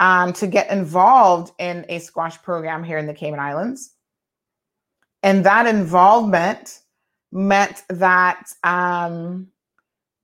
um, 0.00 0.32
to 0.34 0.46
get 0.46 0.70
involved 0.70 1.52
in 1.58 1.86
a 1.88 1.98
squash 2.00 2.40
program 2.42 2.84
here 2.84 2.98
in 2.98 3.06
the 3.06 3.14
Cayman 3.14 3.40
Islands. 3.40 3.92
And 5.22 5.44
that 5.44 5.66
involvement 5.66 6.80
meant 7.32 7.82
that 7.88 8.48
um, 8.62 9.48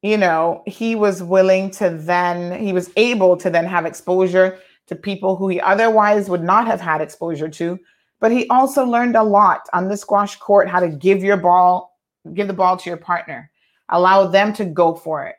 you 0.02 0.16
know 0.16 0.62
he 0.66 0.94
was 0.94 1.22
willing 1.22 1.70
to 1.70 1.90
then 1.90 2.60
he 2.60 2.72
was 2.72 2.90
able 2.96 3.36
to 3.36 3.50
then 3.50 3.64
have 3.64 3.86
exposure 3.86 4.58
to 4.86 4.96
people 4.96 5.36
who 5.36 5.48
he 5.48 5.60
otherwise 5.60 6.28
would 6.28 6.42
not 6.42 6.66
have 6.66 6.80
had 6.80 7.00
exposure 7.00 7.48
to 7.48 7.78
but 8.20 8.32
he 8.32 8.48
also 8.48 8.84
learned 8.84 9.16
a 9.16 9.22
lot 9.22 9.68
on 9.72 9.88
the 9.88 9.96
squash 9.96 10.36
court 10.36 10.68
how 10.68 10.80
to 10.80 10.88
give 10.88 11.22
your 11.22 11.36
ball 11.36 11.91
give 12.34 12.46
the 12.46 12.54
ball 12.54 12.76
to 12.76 12.90
your 12.90 12.96
partner. 12.96 13.50
Allow 13.88 14.28
them 14.28 14.52
to 14.54 14.64
go 14.64 14.94
for 14.94 15.26
it. 15.26 15.36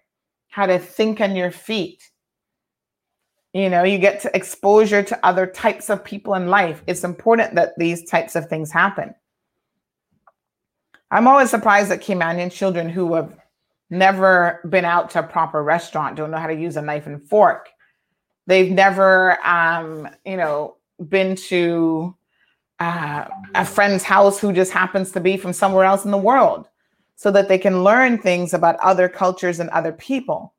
How 0.49 0.65
to 0.65 0.77
think 0.77 1.22
on 1.22 1.35
your 1.35 1.51
feet. 1.51 2.10
You 3.53 3.69
know 3.69 3.84
you 3.84 3.99
get 3.99 4.19
to 4.22 4.35
exposure 4.35 5.03
to 5.03 5.26
other 5.26 5.45
types 5.45 5.89
of 5.89 6.03
people 6.03 6.34
in 6.34 6.47
life. 6.47 6.81
It's 6.88 7.03
important 7.03 7.55
that 7.55 7.73
these 7.77 8.03
types 8.10 8.35
of 8.35 8.47
things 8.47 8.72
happen. 8.72 9.14
I'm 11.11 11.27
always 11.27 11.51
surprised 11.51 11.91
at 11.91 12.01
Caymanian 12.01 12.51
children 12.51 12.89
who 12.89 13.14
have 13.14 13.38
never 13.91 14.60
been 14.69 14.85
out 14.85 15.11
to 15.11 15.19
a 15.19 15.23
proper 15.23 15.64
restaurant, 15.64 16.15
don't 16.15 16.31
know 16.31 16.38
how 16.38 16.47
to 16.47 16.55
use 16.55 16.77
a 16.77 16.81
knife 16.81 17.05
and 17.05 17.22
fork. 17.22 17.69
They've 18.47 18.72
never, 18.72 19.38
um, 19.45 20.10
you 20.26 20.38
know, 20.38 20.77
been 21.07 21.35
to 21.35 22.15
uh, 22.80 23.26
a 23.55 23.65
friend's 23.65 24.03
house 24.03 24.39
who 24.39 24.51
just 24.51 24.72
happens 24.72 25.11
to 25.11 25.19
be 25.19 25.38
from 25.38 25.53
somewhere 25.53 25.85
else 25.85 26.05
in 26.05 26.11
the 26.11 26.18
world 26.18 26.68
so 27.23 27.31
that 27.31 27.47
they 27.47 27.57
can 27.57 27.83
learn 27.83 28.17
things 28.17 28.53
about 28.53 28.75
other 28.79 29.09
cultures 29.09 29.59
and 29.59 29.69
other 29.71 29.93
people. 29.93 30.53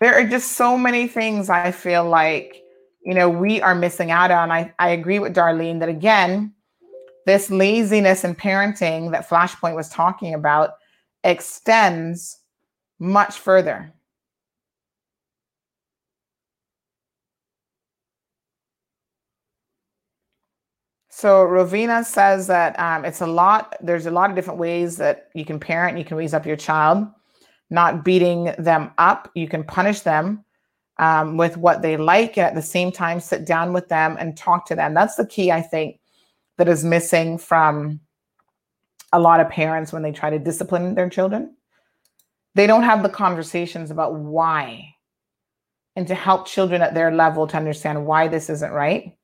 There 0.00 0.14
are 0.14 0.26
just 0.26 0.52
so 0.52 0.78
many 0.78 1.08
things 1.08 1.50
I 1.50 1.72
feel 1.72 2.08
like 2.08 2.62
you 3.06 3.14
know, 3.14 3.28
we 3.28 3.62
are 3.62 3.76
missing 3.76 4.10
out 4.10 4.32
on. 4.32 4.50
I, 4.50 4.74
I 4.80 4.88
agree 4.88 5.20
with 5.20 5.32
Darlene 5.32 5.78
that 5.78 5.88
again, 5.88 6.52
this 7.24 7.50
laziness 7.50 8.24
in 8.24 8.34
parenting 8.34 9.12
that 9.12 9.28
Flashpoint 9.28 9.76
was 9.76 9.88
talking 9.88 10.34
about 10.34 10.70
extends 11.22 12.40
much 12.98 13.38
further. 13.38 13.92
So 21.16 21.46
Rovina 21.46 22.04
says 22.04 22.46
that 22.48 22.78
um, 22.78 23.06
it's 23.06 23.22
a 23.22 23.26
lot. 23.26 23.74
There's 23.80 24.04
a 24.04 24.10
lot 24.10 24.28
of 24.28 24.36
different 24.36 24.60
ways 24.60 24.98
that 24.98 25.30
you 25.34 25.46
can 25.46 25.58
parent. 25.58 25.96
You 25.96 26.04
can 26.04 26.18
raise 26.18 26.34
up 26.34 26.44
your 26.44 26.56
child, 26.56 27.08
not 27.70 28.04
beating 28.04 28.52
them 28.58 28.90
up. 28.98 29.30
You 29.34 29.48
can 29.48 29.64
punish 29.64 30.00
them 30.00 30.44
um, 30.98 31.38
with 31.38 31.56
what 31.56 31.80
they 31.80 31.96
like 31.96 32.36
and 32.36 32.46
at 32.46 32.54
the 32.54 32.60
same 32.60 32.92
time 32.92 33.18
sit 33.18 33.46
down 33.46 33.72
with 33.72 33.88
them 33.88 34.18
and 34.20 34.36
talk 34.36 34.66
to 34.66 34.74
them. 34.74 34.92
That's 34.92 35.16
the 35.16 35.24
key, 35.26 35.50
I 35.50 35.62
think, 35.62 36.00
that 36.58 36.68
is 36.68 36.84
missing 36.84 37.38
from 37.38 37.98
a 39.10 39.18
lot 39.18 39.40
of 39.40 39.48
parents 39.48 39.94
when 39.94 40.02
they 40.02 40.12
try 40.12 40.28
to 40.28 40.38
discipline 40.38 40.94
their 40.94 41.08
children. 41.08 41.56
They 42.54 42.66
don't 42.66 42.82
have 42.82 43.02
the 43.02 43.08
conversations 43.08 43.90
about 43.90 44.16
why 44.16 44.94
and 45.96 46.06
to 46.08 46.14
help 46.14 46.46
children 46.46 46.82
at 46.82 46.92
their 46.92 47.10
level 47.10 47.46
to 47.46 47.56
understand 47.56 48.04
why 48.04 48.28
this 48.28 48.50
isn't 48.50 48.70
right. 48.70 49.16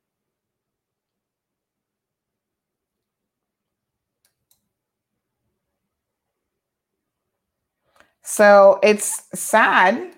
So 8.23 8.79
it's 8.81 9.23
sad 9.33 10.13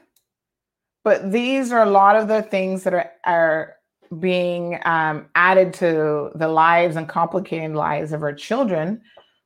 but 1.05 1.31
these 1.31 1.71
are 1.71 1.83
a 1.83 1.89
lot 1.89 2.15
of 2.15 2.27
the 2.27 2.41
things 2.41 2.83
that 2.83 2.93
are, 2.93 3.11
are 3.25 3.75
being 4.19 4.79
um, 4.85 5.27
added 5.35 5.71
to 5.75 6.31
the 6.33 6.47
lives 6.47 6.95
and 6.95 7.07
complicating 7.07 7.75
lives 7.75 8.11
of 8.11 8.23
our 8.23 8.33
children, 8.33 8.99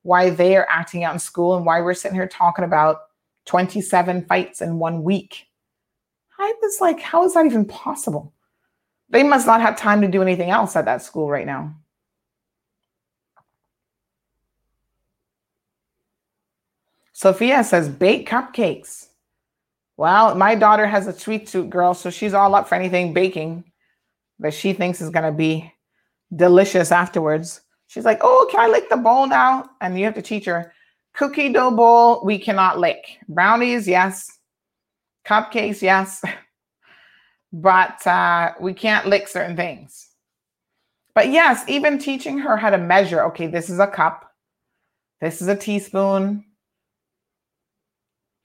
why 0.04 0.30
they 0.30 0.56
are 0.56 0.66
acting 0.70 1.04
out 1.04 1.14
in 1.14 1.20
school, 1.20 1.58
and 1.58 1.66
why 1.66 1.82
we're 1.82 1.94
sitting 1.94 2.16
here 2.16 2.30
talking 2.30 2.64
about 2.64 3.00
27 3.46 4.26
fights 4.26 4.62
in 4.62 4.80
one 4.80 5.04
week. 5.04 5.48
I 6.40 6.54
was 6.62 6.78
like, 6.80 7.02
how 7.02 7.26
is 7.26 7.34
that 7.34 7.46
even 7.46 7.66
possible? 7.66 8.34
They 9.10 9.24
must 9.24 9.46
not 9.46 9.60
have 9.60 9.76
time 9.76 10.00
to 10.00 10.08
do 10.08 10.22
anything 10.22 10.52
else 10.52 10.78
at 10.78 10.86
that 10.86 11.02
school 11.02 11.30
right 11.30 11.46
now. 11.46 11.76
Sophia 17.20 17.66
says, 17.66 17.90
bake 17.90 18.30
cupcakes. 18.30 19.08
Well, 19.98 20.36
my 20.36 20.56
daughter 20.56 20.88
has 20.88 21.06
a 21.06 21.12
sweet 21.12 21.48
tooth 21.48 21.70
girl, 21.70 21.94
so 21.94 22.10
she's 22.10 22.34
all 22.34 22.56
up 22.56 22.70
for 22.70 22.76
anything 22.76 23.14
baking 23.14 23.66
that 24.40 24.54
she 24.54 24.72
thinks 24.72 25.02
is 25.02 25.10
going 25.10 25.26
to 25.26 25.34
be 25.34 25.70
delicious 26.34 26.94
afterwards. 26.94 27.60
She's 27.88 28.06
like, 28.06 28.20
Oh, 28.22 28.48
can 28.50 28.62
I 28.62 28.70
lick 28.70 28.90
the 28.90 28.96
bowl 28.96 29.28
now? 29.28 29.70
And 29.82 30.00
you 30.00 30.06
have 30.06 30.14
to 30.14 30.22
teach 30.22 30.46
her 30.46 30.72
cookie 31.14 31.52
dough 31.52 31.72
bowl, 31.72 32.24
we 32.24 32.40
cannot 32.40 32.80
lick. 32.80 33.18
Brownies, 33.28 33.86
yes. 33.86 34.32
Cupcakes, 35.28 35.82
yes. 35.82 36.24
but 37.52 38.08
uh, 38.08 38.54
we 38.62 38.74
can't 38.74 39.08
lick 39.08 39.28
certain 39.28 39.58
things. 39.58 40.08
But 41.14 41.28
yes, 41.28 41.66
even 41.68 42.00
teaching 42.00 42.38
her 42.38 42.56
how 42.56 42.70
to 42.70 42.78
measure 42.78 43.26
okay, 43.26 43.48
this 43.48 43.70
is 43.70 43.80
a 43.80 43.88
cup, 43.88 44.32
this 45.20 45.42
is 45.42 45.50
a 45.50 45.56
teaspoon, 45.58 46.46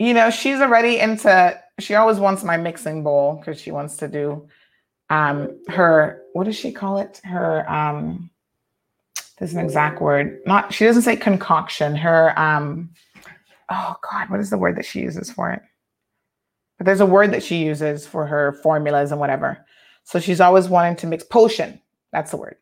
you 0.06 0.14
know, 0.14 0.30
she's 0.30 0.60
already 0.60 0.98
into, 0.98 1.60
she 1.78 1.94
always 1.94 2.18
wants 2.18 2.42
my 2.44 2.56
mixing 2.56 3.02
bowl 3.02 3.36
because 3.36 3.60
she 3.60 3.70
wants 3.70 3.96
to 3.98 4.08
do 4.08 4.48
um 5.10 5.60
her, 5.68 6.22
what 6.32 6.44
does 6.44 6.56
she 6.56 6.72
call 6.72 6.98
it? 6.98 7.20
Her, 7.24 7.68
um, 7.70 8.30
there's 9.38 9.52
an 9.52 9.60
exact 9.60 10.00
word. 10.00 10.40
Not, 10.46 10.72
she 10.72 10.84
doesn't 10.84 11.02
say 11.02 11.16
concoction. 11.16 11.96
Her, 11.96 12.38
um, 12.38 12.90
oh 13.68 13.96
God, 14.10 14.30
what 14.30 14.40
is 14.40 14.50
the 14.50 14.58
word 14.58 14.76
that 14.76 14.86
she 14.86 15.00
uses 15.00 15.30
for 15.30 15.50
it? 15.50 15.62
But 16.78 16.86
there's 16.86 17.00
a 17.00 17.06
word 17.06 17.32
that 17.32 17.42
she 17.42 17.64
uses 17.64 18.06
for 18.06 18.26
her 18.26 18.52
formulas 18.62 19.10
and 19.10 19.20
whatever. 19.20 19.64
So 20.04 20.20
she's 20.20 20.40
always 20.40 20.68
wanting 20.68 20.96
to 20.96 21.06
mix 21.06 21.24
potion. 21.24 21.80
That's 22.12 22.30
the 22.30 22.36
word. 22.36 22.56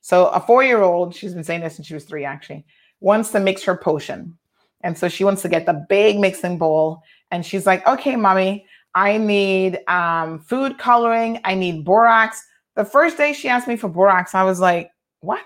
So 0.00 0.26
a 0.28 0.40
four 0.40 0.62
year 0.62 0.82
old, 0.82 1.14
she's 1.14 1.34
been 1.34 1.44
saying 1.44 1.60
this 1.60 1.76
since 1.76 1.86
she 1.86 1.94
was 1.94 2.04
three 2.04 2.24
actually, 2.24 2.64
wants 3.00 3.30
to 3.30 3.40
mix 3.40 3.62
her 3.64 3.76
potion. 3.76 4.36
And 4.82 4.96
so 4.96 5.08
she 5.08 5.24
wants 5.24 5.42
to 5.42 5.48
get 5.48 5.66
the 5.66 5.84
big 5.88 6.18
mixing 6.18 6.58
bowl. 6.58 7.02
And 7.30 7.44
she's 7.44 7.66
like, 7.66 7.86
okay, 7.86 8.16
mommy, 8.16 8.66
I 8.94 9.18
need 9.18 9.80
um, 9.88 10.40
food 10.40 10.78
coloring. 10.78 11.40
I 11.44 11.54
need 11.54 11.84
borax. 11.84 12.44
The 12.76 12.84
first 12.84 13.16
day 13.16 13.32
she 13.32 13.48
asked 13.48 13.68
me 13.68 13.76
for 13.76 13.88
borax, 13.88 14.34
I 14.34 14.42
was 14.42 14.60
like, 14.60 14.90
what? 15.20 15.44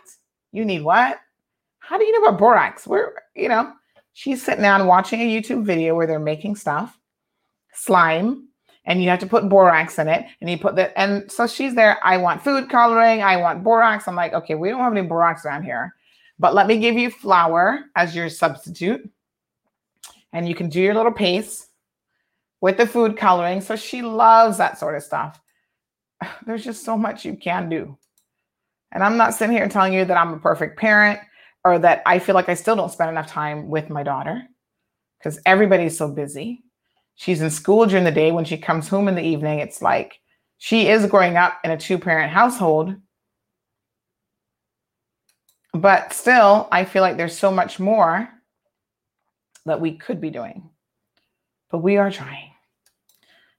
You 0.53 0.65
need 0.65 0.83
what? 0.83 1.19
How 1.81 1.99
do 1.99 2.05
you 2.05 2.13
know 2.21 2.29
about 2.29 2.39
borax? 2.39 2.87
Where, 2.87 3.13
you 3.35 3.49
know, 3.49 3.73
she's 4.13 4.43
sitting 4.43 4.63
down 4.63 4.87
watching 4.87 5.21
a 5.21 5.29
YouTube 5.29 5.65
video 5.65 5.95
where 5.95 6.07
they're 6.07 6.19
making 6.19 6.57
stuff, 6.57 6.99
slime, 7.73 8.49
and 8.87 9.03
you 9.03 9.11
have 9.11 9.19
to 9.19 9.27
put 9.27 9.49
borax 9.49 9.99
in 9.99 10.09
it. 10.09 10.25
And 10.41 10.49
you 10.49 10.59
put 10.59 10.77
that, 10.77 10.93
and 10.97 11.31
so 11.31 11.47
she's 11.47 11.75
there. 11.75 11.99
I 12.03 12.17
want 12.17 12.43
food 12.43 12.71
coloring. 12.71 13.23
I 13.23 13.37
want 13.37 13.65
borax. 13.65 14.07
I'm 14.07 14.15
like, 14.15 14.33
okay, 14.33 14.55
we 14.55 14.71
don't 14.71 14.81
have 14.81 14.97
any 14.97 15.07
borax 15.07 15.45
around 15.45 15.65
here, 15.65 15.95
but 16.39 16.55
let 16.55 16.67
me 16.67 16.79
give 16.79 16.95
you 16.95 17.11
flour 17.11 17.85
as 17.97 18.15
your 18.15 18.31
substitute. 18.31 19.11
And 20.35 20.47
you 20.47 20.55
can 20.55 20.69
do 20.69 20.81
your 20.81 20.95
little 20.95 21.13
paste 21.13 21.69
with 22.61 22.77
the 22.77 22.87
food 22.87 23.17
coloring. 23.17 23.63
So 23.63 23.77
she 23.77 24.03
loves 24.03 24.59
that 24.59 24.79
sort 24.79 24.97
of 24.97 25.03
stuff. 25.03 25.41
There's 26.47 26.65
just 26.65 26.85
so 26.85 26.99
much 26.99 27.25
you 27.25 27.37
can 27.37 27.71
do. 27.71 27.97
And 28.93 29.03
I'm 29.03 29.17
not 29.17 29.35
sitting 29.35 29.57
here 29.57 29.69
telling 29.69 29.93
you 29.93 30.05
that 30.05 30.17
I'm 30.17 30.35
a 30.35 30.39
perfect 30.39 30.79
parent 30.79 31.21
or 31.65 31.79
that 31.79 32.03
I 32.05 32.19
feel 32.19 32.35
like 32.35 32.49
I 32.49 32.55
still 32.55 32.77
don't 32.77 32.93
spend 32.93 33.11
enough 33.11 33.27
time 33.27 33.69
with 33.69 33.91
my 33.91 34.03
daughter 34.03 34.43
because 35.19 35.39
everybody's 35.47 35.97
so 35.97 36.09
busy. 36.09 36.63
She's 37.15 37.41
in 37.41 37.51
school 37.51 37.87
during 37.87 38.05
the 38.05 38.11
day. 38.11 38.33
When 38.33 38.45
she 38.45 38.57
comes 38.57 38.89
home 38.89 39.09
in 39.09 39.15
the 39.15 39.23
evening, 39.23 39.61
it's 39.61 39.81
like 39.81 40.21
she 40.59 40.89
is 40.89 41.07
growing 41.07 41.37
up 41.37 41.59
in 41.65 41.71
a 41.71 41.77
two 41.77 41.99
parent 41.99 42.33
household. 42.33 42.95
But 45.73 46.13
still, 46.13 46.69
I 46.71 46.85
feel 46.85 47.03
like 47.03 47.17
there's 47.17 47.37
so 47.37 47.51
much 47.51 47.81
more 47.81 48.29
that 49.67 49.81
we 49.81 49.97
could 49.97 50.21
be 50.21 50.31
doing. 50.31 50.71
But 51.71 51.79
we 51.79 51.97
are 51.97 52.11
trying. 52.11 52.51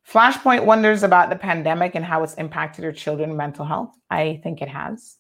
Flashpoint 0.09 0.65
wonders 0.65 1.03
about 1.03 1.29
the 1.29 1.35
pandemic 1.35 1.95
and 1.95 2.05
how 2.05 2.23
it's 2.23 2.35
impacted 2.35 2.83
her 2.83 2.91
children's 2.91 3.35
mental 3.35 3.65
health. 3.65 3.93
I 4.09 4.39
think 4.43 4.61
it 4.61 4.69
has. 4.69 5.17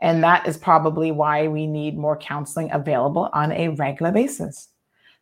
And 0.00 0.22
that 0.22 0.46
is 0.46 0.56
probably 0.56 1.12
why 1.12 1.48
we 1.48 1.66
need 1.66 1.96
more 1.96 2.16
counseling 2.16 2.70
available 2.72 3.30
on 3.32 3.52
a 3.52 3.68
regular 3.68 4.12
basis. 4.12 4.68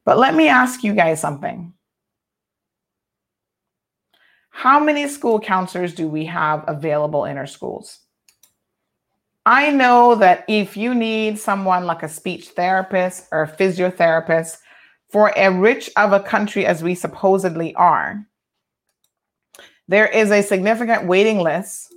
But 0.05 0.19
let 0.19 0.35
me 0.35 0.49
ask 0.49 0.83
you 0.83 0.95
guys 0.95 1.21
something. 1.21 1.73
How 4.51 4.81
many 4.81 5.07
school 5.09 5.39
counselors 5.39 5.95
do 5.95 6.09
we 6.09 6.25
have 6.27 6.65
available 6.67 7.27
in 7.27 7.37
our 7.37 7.47
schools? 7.47 8.01
I 9.45 9.71
know 9.71 10.15
that 10.17 10.45
if 10.49 10.77
you 10.77 10.95
need 10.95 11.39
someone 11.39 11.85
like 11.85 12.03
a 12.03 12.09
speech 12.09 12.49
therapist 12.49 13.29
or 13.31 13.43
a 13.43 13.49
physiotherapist 13.49 14.59
for 15.17 15.33
a 15.35 15.51
rich 15.51 15.89
of 15.97 16.13
a 16.13 16.21
country 16.21 16.67
as 16.67 16.83
we 16.83 16.95
supposedly 16.95 17.75
are, 17.77 18.23
there 19.89 20.07
is 20.07 20.31
a 20.31 20.43
significant 20.43 21.07
waiting 21.07 21.39
list 21.39 21.91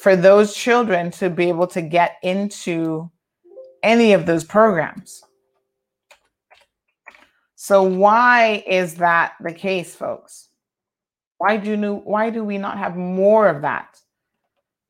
for 0.00 0.14
those 0.14 0.54
children 0.54 1.10
to 1.10 1.30
be 1.30 1.48
able 1.48 1.66
to 1.66 1.82
get 1.82 2.14
into 2.22 3.10
any 3.82 4.12
of 4.12 4.24
those 4.24 4.44
programs. 4.44 5.24
So 7.56 7.82
why 7.82 8.62
is 8.68 8.94
that 8.98 9.32
the 9.40 9.52
case, 9.52 9.96
folks? 9.96 10.46
Why 11.38 11.56
do 11.56 11.76
new, 11.76 11.96
why 11.96 12.30
do 12.30 12.44
we 12.44 12.56
not 12.56 12.78
have 12.78 12.96
more 12.96 13.48
of 13.48 13.62
that? 13.62 14.00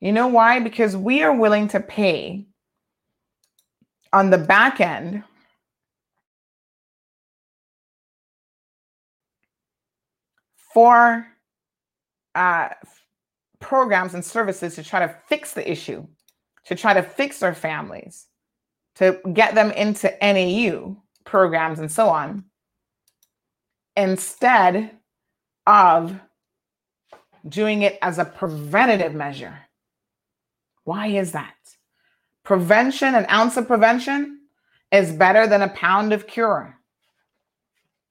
You 0.01 0.13
know 0.13 0.27
why? 0.27 0.61
Because 0.61 0.99
we 0.99 1.23
are 1.23 1.35
willing 1.35 1.69
to 1.69 1.81
pay 1.81 2.45
on 4.13 4.29
the 4.29 4.37
back 4.37 4.83
end 4.83 5.25
for 10.79 11.27
uh, 12.37 12.69
programs 13.59 14.15
and 14.15 14.25
services 14.25 14.77
to 14.77 14.85
try 14.85 15.01
to 15.01 15.13
fix 15.27 15.53
the 15.53 15.69
issue, 15.69 16.07
to 16.67 16.77
try 16.77 16.95
to 16.95 17.03
fix 17.03 17.41
their 17.41 17.53
families, 17.53 18.29
to 18.95 19.21
get 19.33 19.57
them 19.57 19.73
into 19.73 20.09
NAU 20.23 20.95
programs 21.25 21.81
and 21.81 21.91
so 21.91 22.09
on, 22.09 22.45
instead 23.97 24.93
of 25.67 26.17
doing 27.49 27.83
it 27.83 27.99
as 28.01 28.21
a 28.21 28.25
preventative 28.25 29.15
measure. 29.15 29.59
Why 30.85 31.09
is 31.09 31.33
that? 31.33 31.57
Prevention, 32.45 33.17
an 33.17 33.27
ounce 33.29 33.57
of 33.57 33.67
prevention 33.67 34.43
is 34.93 35.11
better 35.11 35.49
than 35.49 35.63
a 35.63 35.71
pound 35.71 36.13
of 36.13 36.29
cure. 36.29 36.78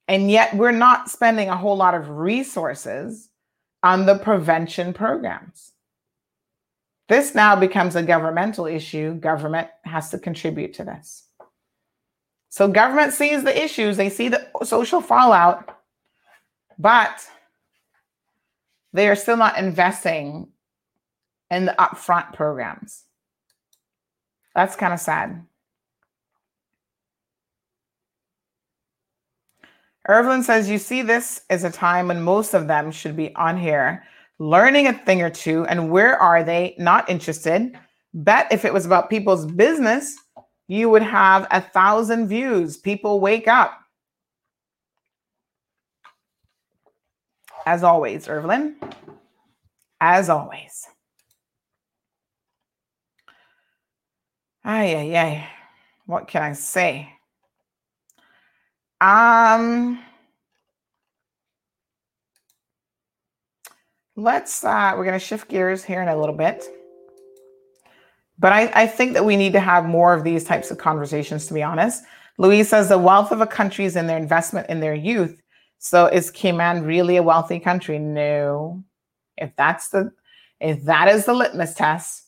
And 0.08 0.32
yet 0.32 0.56
we're 0.56 0.72
not 0.72 1.10
spending 1.10 1.50
a 1.50 1.58
whole 1.58 1.76
lot 1.76 1.94
of 1.94 2.10
resources 2.10 3.30
on 3.84 4.06
the 4.06 4.18
prevention 4.18 4.94
programs. 4.94 5.74
This 7.10 7.36
now 7.36 7.56
becomes 7.56 7.96
a 7.96 8.04
governmental 8.04 8.66
issue. 8.66 9.14
Government 9.16 9.70
has 9.84 10.10
to 10.12 10.20
contribute 10.20 10.74
to 10.76 10.84
this. 10.84 11.24
So, 12.50 12.68
government 12.68 13.14
sees 13.14 13.44
the 13.44 13.64
issues, 13.64 13.98
they 13.98 14.10
see 14.10 14.30
the 14.30 14.48
social 14.64 15.00
fallout, 15.00 15.78
but 16.80 17.28
they 18.94 19.08
are 19.08 19.16
still 19.16 19.38
not 19.38 19.58
investing 19.58 20.48
in 21.52 21.66
the 21.66 21.76
upfront 21.78 22.34
programs. 22.34 23.04
That's 24.56 24.76
kind 24.76 24.94
of 24.94 25.00
sad. 25.00 25.46
Irvin 30.08 30.44
says, 30.44 30.70
You 30.70 30.78
see, 30.78 31.02
this 31.02 31.42
is 31.50 31.64
a 31.64 31.72
time 31.72 32.08
when 32.08 32.22
most 32.22 32.54
of 32.54 32.68
them 32.68 32.92
should 32.92 33.16
be 33.16 33.36
on 33.36 33.58
here 33.58 34.04
learning 34.40 34.88
a 34.88 34.94
thing 34.94 35.22
or 35.22 35.30
two. 35.30 35.66
And 35.66 35.92
where 35.92 36.18
are 36.18 36.44
they? 36.44 36.76
Not 36.78 37.10
interested. 37.10 37.78
Bet 38.14 38.48
if 38.52 38.66
it 38.66 38.74
was 38.74 38.86
about 38.86 39.10
people's 39.10 39.46
business, 39.46 40.16
you 40.68 40.90
would 40.90 41.02
have 41.02 41.48
a 41.52 41.62
thousand 41.62 42.28
views. 42.28 42.78
People 42.78 43.20
wake 43.20 43.48
up. 43.48 43.80
As 47.66 47.84
always, 47.84 48.28
Irvin. 48.28 48.78
As 50.00 50.30
always. 50.30 50.88
Ay, 54.64 54.96
ay, 54.96 55.18
ay. 55.18 55.50
What 56.06 56.28
can 56.28 56.44
I 56.44 56.54
say? 56.54 57.17
Um, 59.00 60.04
let's 64.16 64.64
uh 64.64 64.96
we're 64.98 65.06
gonna 65.06 65.20
shift 65.20 65.48
gears 65.48 65.84
here 65.84 66.02
in 66.02 66.08
a 66.08 66.18
little 66.18 66.36
bit. 66.36 66.66
But 68.40 68.54
I, 68.54 68.72
I 68.74 68.88
think 68.88 69.14
that 69.14 69.26
we 69.26 69.36
need 69.36 69.54
to 69.54 69.60
have 69.60 69.86
more 69.86 70.14
of 70.14 70.24
these 70.24 70.44
types 70.44 70.70
of 70.70 70.78
conversations, 70.78 71.48
to 71.48 71.54
be 71.54 71.64
honest. 71.64 72.04
Louise 72.38 72.70
says 72.70 72.90
the 72.90 72.98
wealth 72.98 73.32
of 73.32 73.42
a 73.42 73.48
country 73.48 73.86
is 73.86 73.96
in 73.96 74.06
their 74.06 74.18
investment 74.18 74.70
in 74.70 74.80
their 74.80 74.94
youth. 74.94 75.42
So 75.80 76.08
is 76.08 76.32
Cayman 76.32 76.84
really 76.84 77.18
a 77.18 77.24
wealthy 77.24 77.60
country? 77.60 78.00
No. 78.00 78.84
If 79.38 79.56
that's 79.56 79.90
the 79.90 80.12
if 80.60 80.84
that 80.84 81.08
is 81.08 81.26
the 81.26 81.34
litmus 81.34 81.76
test, 81.76 82.24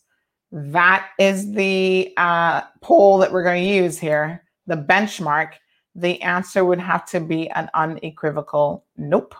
that 0.51 1.09
is 1.19 1.51
the 1.51 2.13
uh, 2.17 2.61
poll 2.81 3.17
that 3.19 3.31
we're 3.31 3.43
going 3.43 3.63
to 3.63 3.69
use 3.69 3.97
here, 3.97 4.43
the 4.67 4.75
benchmark 4.75 5.53
the 5.95 6.21
answer 6.21 6.63
would 6.63 6.79
have 6.79 7.05
to 7.07 7.19
be 7.19 7.49
an 7.49 7.69
unequivocal 7.73 8.85
nope. 8.97 9.35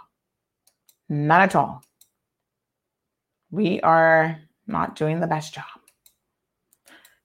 Not 1.08 1.42
at 1.42 1.56
all. 1.56 1.84
We 3.52 3.82
are 3.82 4.40
not 4.68 4.96
doing 4.96 5.20
the 5.20 5.28
best 5.28 5.54
job. 5.54 5.66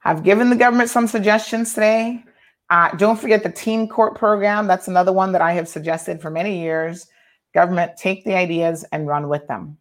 I've 0.05 0.23
given 0.23 0.51
the 0.51 0.57
government 0.57 0.91
some 0.91 1.07
suggestions 1.07 1.75
today. 1.75 2.25
Uh, 2.71 2.95
don't 2.97 3.19
forget 3.19 3.43
the 3.43 3.51
teen 3.51 3.89
court 3.89 4.17
program. 4.17 4.67
That's 4.67 4.89
another 4.89 5.13
one 5.13 5.33
that 5.33 5.43
I 5.43 5.53
have 5.53 5.69
suggested 5.69 6.21
for 6.21 6.31
many 6.31 6.61
years. 6.61 7.07
Government, 7.55 7.93
take 7.97 8.25
the 8.25 8.35
ideas 8.35 8.85
and 8.93 9.07
run 9.07 9.29
with 9.29 9.47
them. 9.47 9.79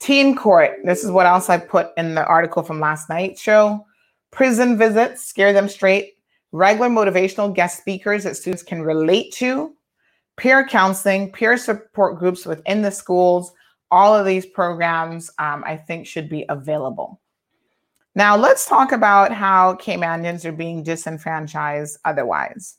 Teen 0.00 0.36
court. 0.36 0.78
This 0.84 1.02
is 1.02 1.10
what 1.10 1.26
else 1.26 1.48
I 1.48 1.58
put 1.58 1.88
in 1.96 2.14
the 2.14 2.26
article 2.26 2.62
from 2.62 2.80
last 2.80 3.08
night's 3.08 3.40
show. 3.40 3.86
Prison 4.30 4.76
visits, 4.76 5.24
scare 5.24 5.52
them 5.52 5.68
straight 5.68 6.13
regular 6.54 6.88
motivational 6.88 7.52
guest 7.52 7.78
speakers 7.78 8.22
that 8.22 8.36
students 8.36 8.62
can 8.62 8.80
relate 8.80 9.32
to, 9.32 9.74
peer 10.36 10.64
counseling, 10.64 11.32
peer 11.32 11.56
support 11.56 12.16
groups 12.16 12.46
within 12.46 12.80
the 12.80 12.92
schools. 12.92 13.52
All 13.90 14.14
of 14.14 14.24
these 14.24 14.46
programs, 14.46 15.30
um, 15.40 15.64
I 15.66 15.76
think, 15.76 16.06
should 16.06 16.28
be 16.28 16.44
available. 16.48 17.20
Now, 18.14 18.36
let's 18.36 18.66
talk 18.66 18.92
about 18.92 19.32
how 19.32 19.74
Caymanians 19.74 20.44
are 20.44 20.52
being 20.52 20.84
disenfranchised 20.84 21.98
otherwise. 22.04 22.76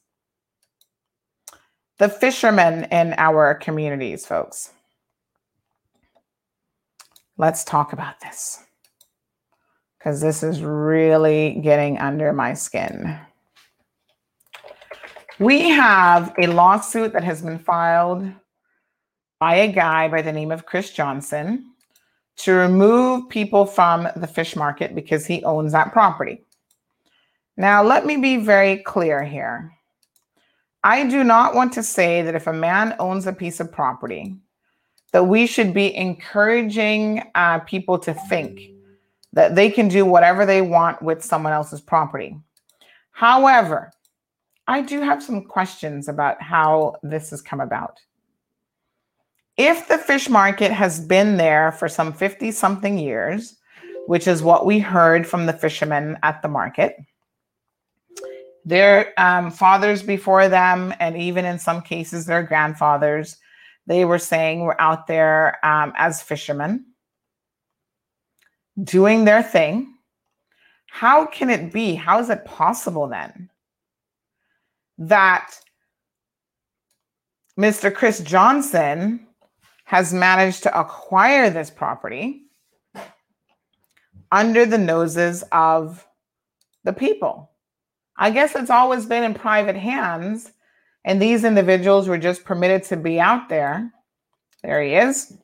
The 1.98 2.08
fishermen 2.08 2.86
in 2.92 3.14
our 3.18 3.56
communities, 3.56 4.26
folks. 4.26 4.72
let's 7.38 7.66
talk 7.66 7.92
about 7.92 8.22
this 8.22 8.64
because 9.98 10.22
this 10.22 10.44
is 10.44 10.62
really 10.62 11.60
getting 11.62 11.98
under 11.98 12.32
my 12.32 12.54
skin. 12.54 13.20
We 15.40 15.70
have 15.70 16.34
a 16.40 16.48
lawsuit 16.48 17.12
that 17.12 17.26
has 17.26 17.42
been 17.42 17.60
filed 17.60 18.32
by 19.38 19.56
a 19.56 19.72
guy 19.72 20.08
by 20.08 20.22
the 20.22 20.32
name 20.32 20.50
of 20.50 20.66
Chris 20.66 20.92
Johnson 20.92 21.74
to 22.38 22.54
remove 22.54 23.28
people 23.28 23.66
from 23.66 24.08
the 24.16 24.28
fish 24.28 24.56
market 24.56 24.96
because 24.96 25.26
he 25.26 25.44
owns 25.44 25.74
that 25.74 25.92
property. 25.92 26.42
Now, 27.58 27.84
let 27.84 28.06
me 28.06 28.16
be 28.16 28.38
very 28.38 28.78
clear 28.78 29.24
here. 29.24 29.74
I 30.86 31.06
do 31.06 31.22
not 31.24 31.54
want 31.54 31.74
to 31.74 31.84
say 31.84 32.22
that 32.22 32.36
if 32.36 32.48
a 32.48 32.54
man 32.54 32.96
owns 32.98 33.28
a 33.28 33.34
piece 33.34 33.60
of 33.60 33.72
property, 33.72 34.38
that 35.12 35.26
we 35.26 35.48
should 35.48 35.74
be 35.74 35.94
encouraging 35.96 37.24
uh, 37.36 37.60
people 37.60 38.00
to 38.00 38.14
think 38.14 38.62
that 39.34 39.56
they 39.56 39.70
can 39.70 39.90
do 39.90 40.06
whatever 40.06 40.46
they 40.46 40.62
want 40.62 41.02
with 41.02 41.24
someone 41.24 41.52
else's 41.52 41.82
property. 41.82 42.38
However, 43.12 43.92
I 44.68 44.82
do 44.82 45.02
have 45.02 45.22
some 45.22 45.44
questions 45.44 46.08
about 46.08 46.42
how 46.42 46.96
this 47.04 47.30
has 47.30 47.42
come 47.42 47.62
about. 47.62 48.00
If 49.58 49.88
the 49.88 49.98
fish 49.98 50.28
market 50.28 50.72
has 50.72 51.00
been 51.00 51.38
there 51.38 51.72
for 51.72 51.88
some 51.88 52.12
50 52.12 52.52
something 52.52 52.98
years, 52.98 53.58
which 54.08 54.28
is 54.28 54.44
what 54.44 54.66
we 54.66 54.80
heard 54.80 55.26
from 55.28 55.46
the 55.46 55.54
fishermen 55.54 56.18
at 56.24 56.42
the 56.42 56.48
market, 56.48 56.98
their 58.66 59.14
um, 59.18 59.52
fathers 59.52 60.02
before 60.02 60.50
them, 60.50 60.94
and 61.00 61.16
even 61.16 61.46
in 61.46 61.60
some 61.60 61.82
cases, 61.82 62.26
their 62.26 62.44
grandfathers, 62.44 63.38
they 63.86 64.04
were 64.04 64.20
saying 64.20 64.62
were 64.62 64.80
out 64.82 65.06
there 65.06 65.64
um, 65.64 65.94
as 65.96 66.22
fishermen 66.22 66.86
doing 68.84 69.24
their 69.24 69.44
thing. 69.44 69.94
How 70.88 71.26
can 71.26 71.50
it 71.50 71.72
be? 71.72 71.94
How 71.94 72.20
is 72.20 72.30
it 72.30 72.46
possible 72.46 73.08
then 73.08 73.50
that 74.98 75.52
Mr. 77.58 77.94
Chris 77.94 78.20
Johnson 78.20 79.28
has 79.86 80.14
managed 80.14 80.64
to 80.64 80.80
acquire 80.80 81.50
this 81.50 81.70
property 81.70 82.44
under 84.32 84.66
the 84.66 84.78
noses 84.78 85.44
of 85.52 86.06
the 86.84 86.94
people? 86.94 87.52
I 88.18 88.32
guess 88.32 88.56
it's 88.56 88.70
always 88.70 89.06
been 89.06 89.24
in 89.24 89.34
private 89.34 89.76
hands, 89.76 90.52
and 91.04 91.22
these 91.22 91.44
individuals 91.44 92.08
were 92.08 92.18
just 92.18 92.46
permitted 92.46 92.84
to 92.86 92.98
be 92.98 93.20
out 93.20 93.50
there. 93.50 93.92
There 94.64 94.82
he 94.82 94.96
is. 94.96 95.38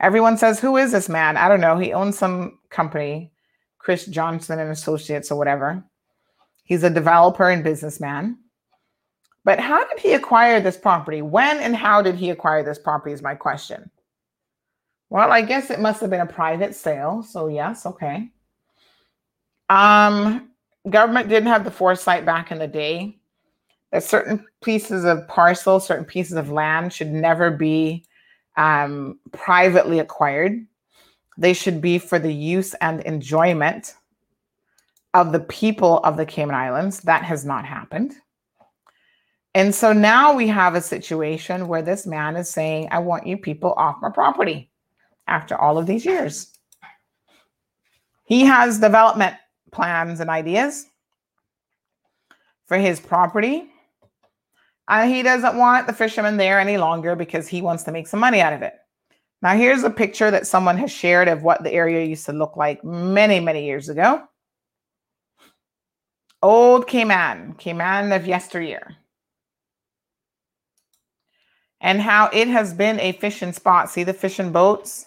Everyone 0.00 0.36
says, 0.36 0.58
Who 0.58 0.76
is 0.76 0.92
this 0.92 1.08
man? 1.08 1.36
I 1.36 1.48
don't 1.48 1.60
know. 1.60 1.78
He 1.78 1.92
owns 1.92 2.18
some 2.18 2.58
company, 2.70 3.32
Chris 3.78 4.06
Johnson 4.06 4.58
and 4.58 4.70
Associates 4.70 5.30
or 5.30 5.38
whatever. 5.38 5.84
He's 6.70 6.84
a 6.84 6.88
developer 6.88 7.50
and 7.50 7.64
businessman. 7.64 8.38
But 9.44 9.58
how 9.58 9.84
did 9.88 9.98
he 9.98 10.12
acquire 10.12 10.60
this 10.60 10.76
property? 10.76 11.20
When 11.20 11.58
and 11.58 11.74
how 11.74 12.00
did 12.00 12.14
he 12.14 12.30
acquire 12.30 12.62
this 12.62 12.78
property? 12.78 13.12
Is 13.12 13.22
my 13.22 13.34
question. 13.34 13.90
Well, 15.08 15.32
I 15.32 15.42
guess 15.42 15.70
it 15.70 15.80
must 15.80 16.00
have 16.00 16.10
been 16.10 16.20
a 16.20 16.26
private 16.26 16.76
sale. 16.76 17.24
So, 17.24 17.48
yes, 17.48 17.86
okay. 17.86 18.30
Um, 19.68 20.50
government 20.88 21.28
didn't 21.28 21.48
have 21.48 21.64
the 21.64 21.72
foresight 21.72 22.24
back 22.24 22.52
in 22.52 22.60
the 22.60 22.68
day 22.68 23.18
that 23.90 24.04
certain 24.04 24.46
pieces 24.62 25.04
of 25.04 25.26
parcel, 25.26 25.80
certain 25.80 26.04
pieces 26.04 26.36
of 26.36 26.52
land 26.52 26.92
should 26.92 27.10
never 27.10 27.50
be 27.50 28.04
um, 28.56 29.18
privately 29.32 29.98
acquired. 29.98 30.64
They 31.36 31.52
should 31.52 31.80
be 31.80 31.98
for 31.98 32.20
the 32.20 32.32
use 32.32 32.74
and 32.74 33.00
enjoyment 33.00 33.96
of 35.14 35.32
the 35.32 35.40
people 35.40 35.98
of 35.98 36.16
the 36.16 36.26
Cayman 36.26 36.54
Islands. 36.54 37.00
That 37.00 37.24
has 37.24 37.44
not 37.44 37.64
happened. 37.64 38.14
And 39.54 39.74
so 39.74 39.92
now 39.92 40.32
we 40.32 40.46
have 40.48 40.74
a 40.74 40.80
situation 40.80 41.66
where 41.66 41.82
this 41.82 42.06
man 42.06 42.36
is 42.36 42.48
saying, 42.48 42.88
I 42.90 43.00
want 43.00 43.26
you 43.26 43.36
people 43.36 43.72
off 43.72 43.96
my 44.00 44.10
property 44.10 44.70
after 45.26 45.56
all 45.56 45.76
of 45.76 45.86
these 45.86 46.04
years. 46.04 46.52
He 48.24 48.42
has 48.42 48.78
development 48.78 49.34
plans 49.72 50.20
and 50.20 50.30
ideas 50.30 50.86
for 52.66 52.78
his 52.78 53.00
property. 53.00 53.68
And 54.88 55.12
he 55.12 55.22
doesn't 55.22 55.56
want 55.56 55.88
the 55.88 55.92
fishermen 55.92 56.36
there 56.36 56.60
any 56.60 56.76
longer 56.76 57.16
because 57.16 57.48
he 57.48 57.62
wants 57.62 57.82
to 57.84 57.92
make 57.92 58.06
some 58.06 58.20
money 58.20 58.40
out 58.40 58.52
of 58.52 58.62
it. 58.62 58.74
Now, 59.42 59.56
here's 59.56 59.82
a 59.82 59.90
picture 59.90 60.30
that 60.30 60.46
someone 60.46 60.76
has 60.76 60.92
shared 60.92 61.26
of 61.26 61.42
what 61.42 61.64
the 61.64 61.72
area 61.72 62.04
used 62.04 62.26
to 62.26 62.32
look 62.32 62.56
like 62.56 62.84
many, 62.84 63.40
many 63.40 63.64
years 63.64 63.88
ago. 63.88 64.22
Old 66.42 66.86
Cayman, 66.86 67.54
Cayman 67.58 68.12
of 68.12 68.26
yesteryear. 68.26 68.96
And 71.80 72.00
how 72.00 72.28
it 72.32 72.48
has 72.48 72.74
been 72.74 73.00
a 73.00 73.12
fishing 73.12 73.52
spot. 73.52 73.90
See 73.90 74.04
the 74.04 74.12
fishing 74.12 74.52
boats 74.52 75.06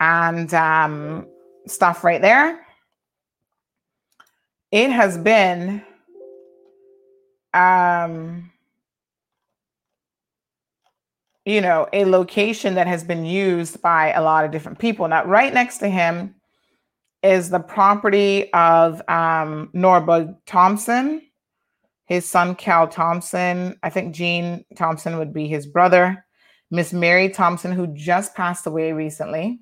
and 0.00 0.52
um, 0.54 1.26
stuff 1.66 2.02
right 2.02 2.20
there? 2.20 2.64
it 4.70 4.90
has 4.90 5.16
been 5.16 5.82
um 7.54 8.50
you 11.44 11.60
know 11.60 11.88
a 11.92 12.04
location 12.04 12.74
that 12.74 12.86
has 12.86 13.02
been 13.02 13.24
used 13.24 13.80
by 13.80 14.12
a 14.12 14.22
lot 14.22 14.44
of 14.44 14.50
different 14.50 14.78
people 14.78 15.08
now 15.08 15.24
right 15.24 15.54
next 15.54 15.78
to 15.78 15.88
him 15.88 16.34
is 17.22 17.50
the 17.50 17.60
property 17.60 18.52
of 18.52 19.00
um 19.08 19.70
Norberg 19.74 20.36
thompson 20.46 21.22
his 22.06 22.28
son 22.28 22.54
cal 22.54 22.86
thompson 22.86 23.78
i 23.82 23.90
think 23.90 24.14
gene 24.14 24.64
thompson 24.76 25.18
would 25.18 25.32
be 25.32 25.48
his 25.48 25.66
brother 25.66 26.24
miss 26.70 26.92
mary 26.92 27.28
thompson 27.28 27.72
who 27.72 27.86
just 27.88 28.34
passed 28.34 28.66
away 28.66 28.92
recently 28.92 29.58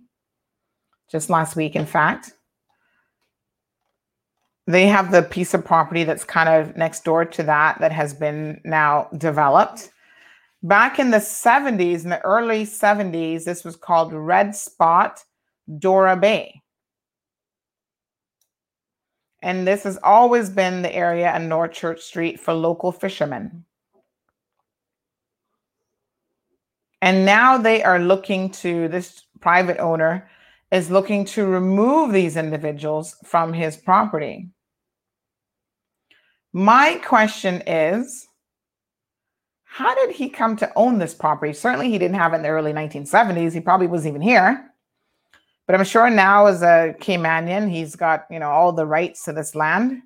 just 1.10 1.30
last 1.30 1.56
week 1.56 1.74
in 1.74 1.86
fact 1.86 2.32
they 4.66 4.86
have 4.88 5.12
the 5.12 5.22
piece 5.22 5.54
of 5.54 5.64
property 5.64 6.04
that's 6.04 6.24
kind 6.24 6.48
of 6.48 6.76
next 6.76 7.04
door 7.04 7.24
to 7.24 7.42
that 7.44 7.78
that 7.80 7.92
has 7.92 8.12
been 8.12 8.60
now 8.64 9.08
developed. 9.16 9.90
Back 10.62 10.98
in 10.98 11.10
the 11.10 11.18
70s, 11.18 12.02
in 12.02 12.10
the 12.10 12.20
early 12.22 12.64
70s, 12.64 13.44
this 13.44 13.64
was 13.64 13.76
called 13.76 14.12
Red 14.12 14.56
Spot 14.56 15.22
Dora 15.78 16.16
Bay. 16.16 16.62
And 19.46 19.64
this 19.64 19.84
has 19.84 19.96
always 20.02 20.50
been 20.50 20.82
the 20.82 20.92
area 20.92 21.34
in 21.36 21.48
North 21.48 21.70
Church 21.70 22.02
Street 22.02 22.40
for 22.40 22.52
local 22.52 22.90
fishermen. 22.90 23.64
And 27.00 27.24
now 27.24 27.56
they 27.56 27.80
are 27.84 28.00
looking 28.00 28.50
to 28.62 28.88
this 28.88 29.22
private 29.38 29.78
owner 29.78 30.28
is 30.72 30.90
looking 30.90 31.24
to 31.26 31.46
remove 31.46 32.12
these 32.12 32.36
individuals 32.36 33.14
from 33.24 33.52
his 33.52 33.76
property. 33.76 34.48
My 36.52 37.00
question 37.04 37.62
is 37.68 38.26
how 39.62 39.94
did 39.94 40.16
he 40.16 40.28
come 40.28 40.56
to 40.56 40.72
own 40.74 40.98
this 40.98 41.14
property? 41.14 41.52
Certainly, 41.52 41.92
he 41.92 41.98
didn't 41.98 42.16
have 42.16 42.32
it 42.32 42.38
in 42.38 42.42
the 42.42 42.48
early 42.48 42.72
1970s. 42.72 43.52
He 43.52 43.60
probably 43.60 43.86
wasn't 43.86 44.16
even 44.16 44.22
here. 44.22 44.72
But 45.66 45.74
I'm 45.74 45.84
sure 45.84 46.08
now, 46.10 46.46
as 46.46 46.62
a 46.62 46.94
Caymanian, 47.00 47.70
he's 47.70 47.96
got 47.96 48.26
you 48.30 48.38
know 48.38 48.50
all 48.50 48.72
the 48.72 48.86
rights 48.86 49.24
to 49.24 49.32
this 49.32 49.54
land. 49.54 50.02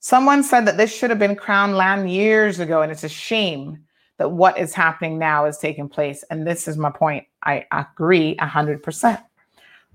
Someone 0.00 0.42
said 0.42 0.66
that 0.66 0.76
this 0.76 0.94
should 0.94 1.10
have 1.10 1.18
been 1.18 1.36
crown 1.36 1.74
land 1.74 2.10
years 2.10 2.60
ago, 2.60 2.82
and 2.82 2.92
it's 2.92 3.04
a 3.04 3.08
shame 3.08 3.84
that 4.18 4.30
what 4.30 4.58
is 4.58 4.74
happening 4.74 5.18
now 5.18 5.44
is 5.46 5.58
taking 5.58 5.88
place. 5.88 6.24
And 6.30 6.46
this 6.46 6.68
is 6.68 6.76
my 6.76 6.90
point. 6.90 7.24
I 7.42 7.64
agree 7.72 8.36
100%. 8.36 9.22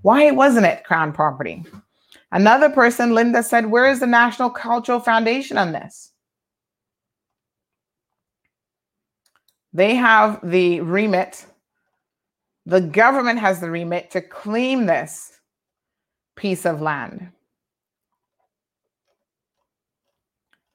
Why 0.02 0.30
wasn't 0.30 0.66
it 0.66 0.84
crown 0.84 1.12
property? 1.12 1.64
Another 2.32 2.70
person, 2.70 3.14
Linda, 3.14 3.42
said, 3.42 3.66
Where 3.66 3.90
is 3.90 4.00
the 4.00 4.06
National 4.06 4.50
Cultural 4.50 5.00
Foundation 5.00 5.58
on 5.58 5.72
this? 5.72 6.12
They 9.72 9.94
have 9.94 10.40
the 10.42 10.80
remit, 10.80 11.46
the 12.70 12.80
government 12.80 13.40
has 13.40 13.58
the 13.58 13.68
remit 13.68 14.12
to 14.12 14.20
claim 14.20 14.86
this 14.86 15.40
piece 16.36 16.64
of 16.64 16.80
land. 16.80 17.32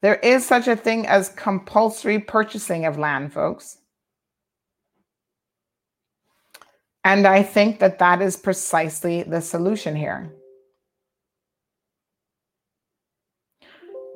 There 0.02 0.16
is 0.16 0.46
such 0.46 0.68
a 0.68 0.76
thing 0.76 1.08
as 1.08 1.30
compulsory 1.30 2.20
purchasing 2.20 2.86
of 2.86 3.00
land, 3.00 3.32
folks. 3.32 3.78
And 7.06 7.26
I 7.26 7.42
think 7.44 7.80
that 7.80 8.00
that 8.00 8.22
is 8.22 8.36
precisely 8.36 9.24
the 9.24 9.40
solution 9.40 9.96
here. 9.96 10.34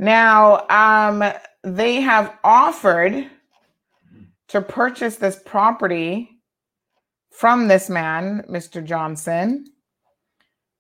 Now, 0.02 0.68
um, 0.68 1.24
they 1.64 2.02
have 2.02 2.38
offered 2.44 3.30
to 4.50 4.62
purchase 4.62 5.16
this 5.16 5.42
property 5.46 6.39
from 7.40 7.70
this 7.70 7.90
man, 7.90 8.44
Mr. 8.50 8.84
Johnson, 8.84 9.66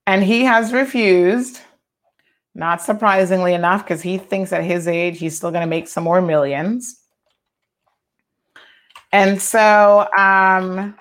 and 0.05 0.21
he 0.21 0.43
has 0.43 0.73
refused. 0.73 1.61
Not 2.53 2.81
surprisingly 2.81 3.53
enough, 3.53 3.85
because 3.85 4.01
he 4.01 4.17
thinks 4.17 4.51
at 4.51 4.65
his 4.65 4.85
age 4.85 5.19
he's 5.19 5.37
still 5.37 5.51
going 5.51 5.61
to 5.61 5.67
make 5.67 5.87
some 5.87 6.03
more 6.03 6.21
millions. 6.21 6.99
And 9.13 9.41
so, 9.41 10.09
um, 10.17 10.97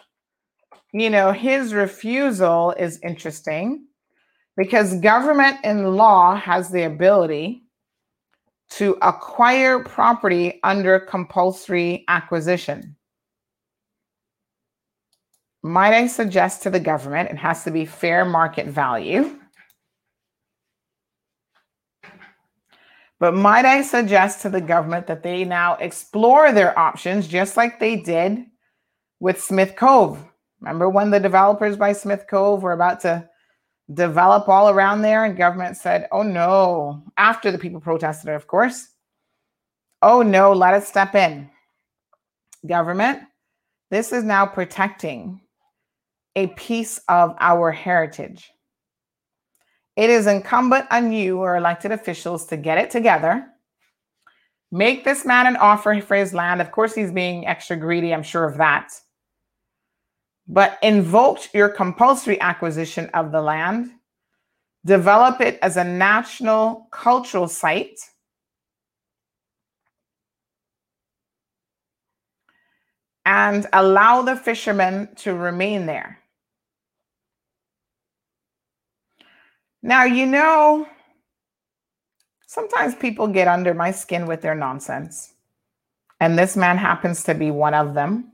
you 0.92 1.10
know, 1.10 1.32
his 1.32 1.74
refusal 1.74 2.70
is 2.78 3.00
interesting 3.02 3.84
because 4.56 5.00
government 5.00 5.56
in 5.64 5.96
law 5.96 6.36
has 6.36 6.70
the 6.70 6.84
ability 6.84 7.64
to 8.70 8.96
acquire 9.02 9.82
property 9.82 10.60
under 10.62 11.00
compulsory 11.00 12.04
acquisition. 12.06 12.94
Might 15.62 15.92
I 15.92 16.06
suggest 16.06 16.62
to 16.62 16.70
the 16.70 16.80
government 16.80 17.30
it 17.30 17.36
has 17.36 17.64
to 17.64 17.70
be 17.70 17.84
fair 17.84 18.24
market 18.24 18.66
value? 18.66 19.38
But 23.20 23.34
might 23.34 23.64
I 23.64 23.82
suggest 23.82 24.42
to 24.42 24.48
the 24.48 24.60
government 24.60 25.08
that 25.08 25.24
they 25.24 25.44
now 25.44 25.74
explore 25.74 26.52
their 26.52 26.78
options 26.78 27.26
just 27.26 27.56
like 27.56 27.80
they 27.80 27.96
did 27.96 28.44
with 29.18 29.42
Smith 29.42 29.74
Cove? 29.74 30.24
Remember 30.60 30.88
when 30.88 31.10
the 31.10 31.18
developers 31.18 31.76
by 31.76 31.92
Smith 31.92 32.26
Cove 32.30 32.62
were 32.62 32.72
about 32.72 33.00
to 33.00 33.28
develop 33.92 34.48
all 34.48 34.70
around 34.70 35.02
there 35.02 35.24
and 35.24 35.36
government 35.36 35.76
said, 35.76 36.06
oh 36.12 36.22
no, 36.22 37.02
after 37.16 37.50
the 37.50 37.58
people 37.58 37.80
protested 37.80 38.30
of 38.30 38.46
course. 38.46 38.88
Oh 40.02 40.22
no, 40.22 40.52
let 40.52 40.74
us 40.74 40.86
step 40.86 41.16
in. 41.16 41.50
Government, 42.66 43.22
this 43.90 44.12
is 44.12 44.22
now 44.22 44.46
protecting 44.46 45.40
a 46.38 46.46
piece 46.46 47.00
of 47.08 47.34
our 47.40 47.72
heritage. 47.72 48.52
It 49.96 50.08
is 50.08 50.28
incumbent 50.28 50.86
on 50.92 51.10
you 51.10 51.38
or 51.38 51.56
elected 51.56 51.90
officials 51.90 52.46
to 52.46 52.56
get 52.56 52.78
it 52.78 52.90
together. 52.92 53.44
Make 54.70 55.02
this 55.02 55.24
man 55.24 55.48
an 55.48 55.56
offer 55.56 56.00
for 56.00 56.14
his 56.14 56.32
land. 56.32 56.60
Of 56.60 56.70
course, 56.70 56.94
he's 56.94 57.10
being 57.10 57.44
extra 57.44 57.76
greedy, 57.76 58.14
I'm 58.14 58.22
sure 58.22 58.44
of 58.44 58.58
that. 58.58 58.92
But 60.46 60.78
invoke 60.80 61.52
your 61.52 61.68
compulsory 61.68 62.40
acquisition 62.40 63.10
of 63.14 63.32
the 63.32 63.42
land, 63.42 63.90
develop 64.84 65.40
it 65.40 65.58
as 65.60 65.76
a 65.76 65.82
national 65.82 66.86
cultural 66.92 67.48
site. 67.48 67.98
And 73.26 73.66
allow 73.72 74.22
the 74.22 74.36
fishermen 74.36 75.08
to 75.16 75.34
remain 75.34 75.86
there. 75.86 76.20
Now, 79.82 80.04
you 80.04 80.26
know, 80.26 80.88
sometimes 82.46 82.94
people 82.94 83.28
get 83.28 83.48
under 83.48 83.74
my 83.74 83.90
skin 83.90 84.26
with 84.26 84.42
their 84.42 84.54
nonsense. 84.54 85.34
And 86.20 86.38
this 86.38 86.56
man 86.56 86.78
happens 86.78 87.22
to 87.24 87.34
be 87.34 87.50
one 87.50 87.74
of 87.74 87.94
them. 87.94 88.32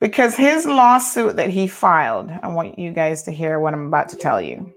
Because 0.00 0.34
his 0.34 0.66
lawsuit 0.66 1.36
that 1.36 1.50
he 1.50 1.68
filed, 1.68 2.28
I 2.42 2.48
want 2.48 2.76
you 2.76 2.90
guys 2.90 3.22
to 3.24 3.30
hear 3.30 3.60
what 3.60 3.72
I'm 3.72 3.86
about 3.86 4.08
to 4.08 4.16
tell 4.16 4.42
you. 4.42 4.74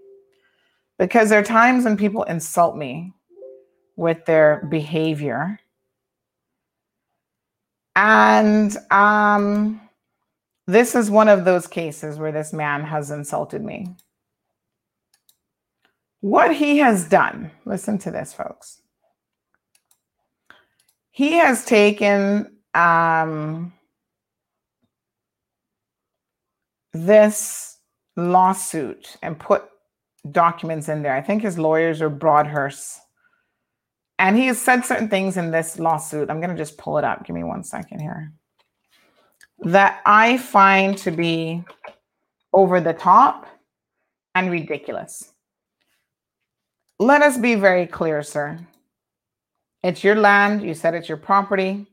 Because 0.99 1.29
there 1.29 1.39
are 1.39 1.43
times 1.43 1.83
when 1.83 1.97
people 1.97 2.23
insult 2.23 2.77
me 2.77 3.11
with 3.95 4.25
their 4.25 4.67
behavior. 4.69 5.59
And 7.95 8.77
um, 8.91 9.81
this 10.67 10.93
is 10.93 11.09
one 11.09 11.27
of 11.27 11.43
those 11.43 11.65
cases 11.65 12.19
where 12.19 12.31
this 12.31 12.53
man 12.53 12.83
has 12.83 13.09
insulted 13.09 13.63
me. 13.63 13.95
What 16.25 16.55
he 16.55 16.79
has 16.79 17.07
done, 17.07 17.51
listen 17.65 17.99
to 17.99 18.09
this, 18.09 18.33
folks. 18.33 18.81
He 21.11 21.33
has 21.33 21.63
taken 21.63 22.51
um, 22.73 23.73
this 26.93 27.77
lawsuit 28.17 29.17
and 29.21 29.37
put 29.37 29.65
documents 30.31 30.89
in 30.89 31.03
there. 31.03 31.13
I 31.13 31.21
think 31.21 31.43
his 31.43 31.59
lawyers 31.59 32.01
are 32.01 32.09
Broadhurst. 32.09 32.99
And 34.17 34.35
he 34.35 34.47
has 34.47 34.59
said 34.59 34.83
certain 34.83 35.09
things 35.09 35.37
in 35.37 35.51
this 35.51 35.77
lawsuit. 35.77 36.31
I'm 36.31 36.41
going 36.41 36.49
to 36.49 36.57
just 36.57 36.79
pull 36.79 36.97
it 36.97 37.03
up. 37.03 37.23
Give 37.23 37.35
me 37.35 37.43
one 37.43 37.63
second 37.63 37.99
here. 37.99 38.33
That 39.59 40.01
I 40.07 40.39
find 40.39 40.97
to 40.97 41.11
be 41.11 41.63
over 42.51 42.81
the 42.81 42.93
top 42.93 43.45
and 44.33 44.49
ridiculous. 44.49 45.34
Let 46.99 47.21
us 47.21 47.37
be 47.37 47.55
very 47.55 47.87
clear, 47.87 48.23
sir. 48.23 48.59
It's 49.83 50.03
your 50.03 50.15
land. 50.15 50.63
You 50.63 50.73
said 50.73 50.95
it's 50.95 51.09
your 51.09 51.17
property. 51.17 51.85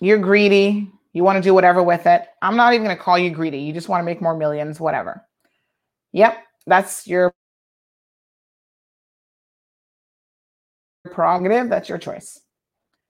You're 0.00 0.18
greedy. 0.18 0.92
You 1.12 1.24
want 1.24 1.36
to 1.36 1.42
do 1.42 1.54
whatever 1.54 1.82
with 1.82 2.06
it. 2.06 2.26
I'm 2.42 2.56
not 2.56 2.74
even 2.74 2.84
going 2.84 2.96
to 2.96 3.02
call 3.02 3.18
you 3.18 3.30
greedy. 3.30 3.58
You 3.58 3.72
just 3.72 3.88
want 3.88 4.00
to 4.00 4.04
make 4.04 4.20
more 4.20 4.36
millions, 4.36 4.78
whatever. 4.78 5.24
Yep, 6.12 6.36
that's 6.66 7.06
your 7.06 7.32
prerogative. 11.10 11.68
That's 11.68 11.88
your 11.88 11.98
choice. 11.98 12.40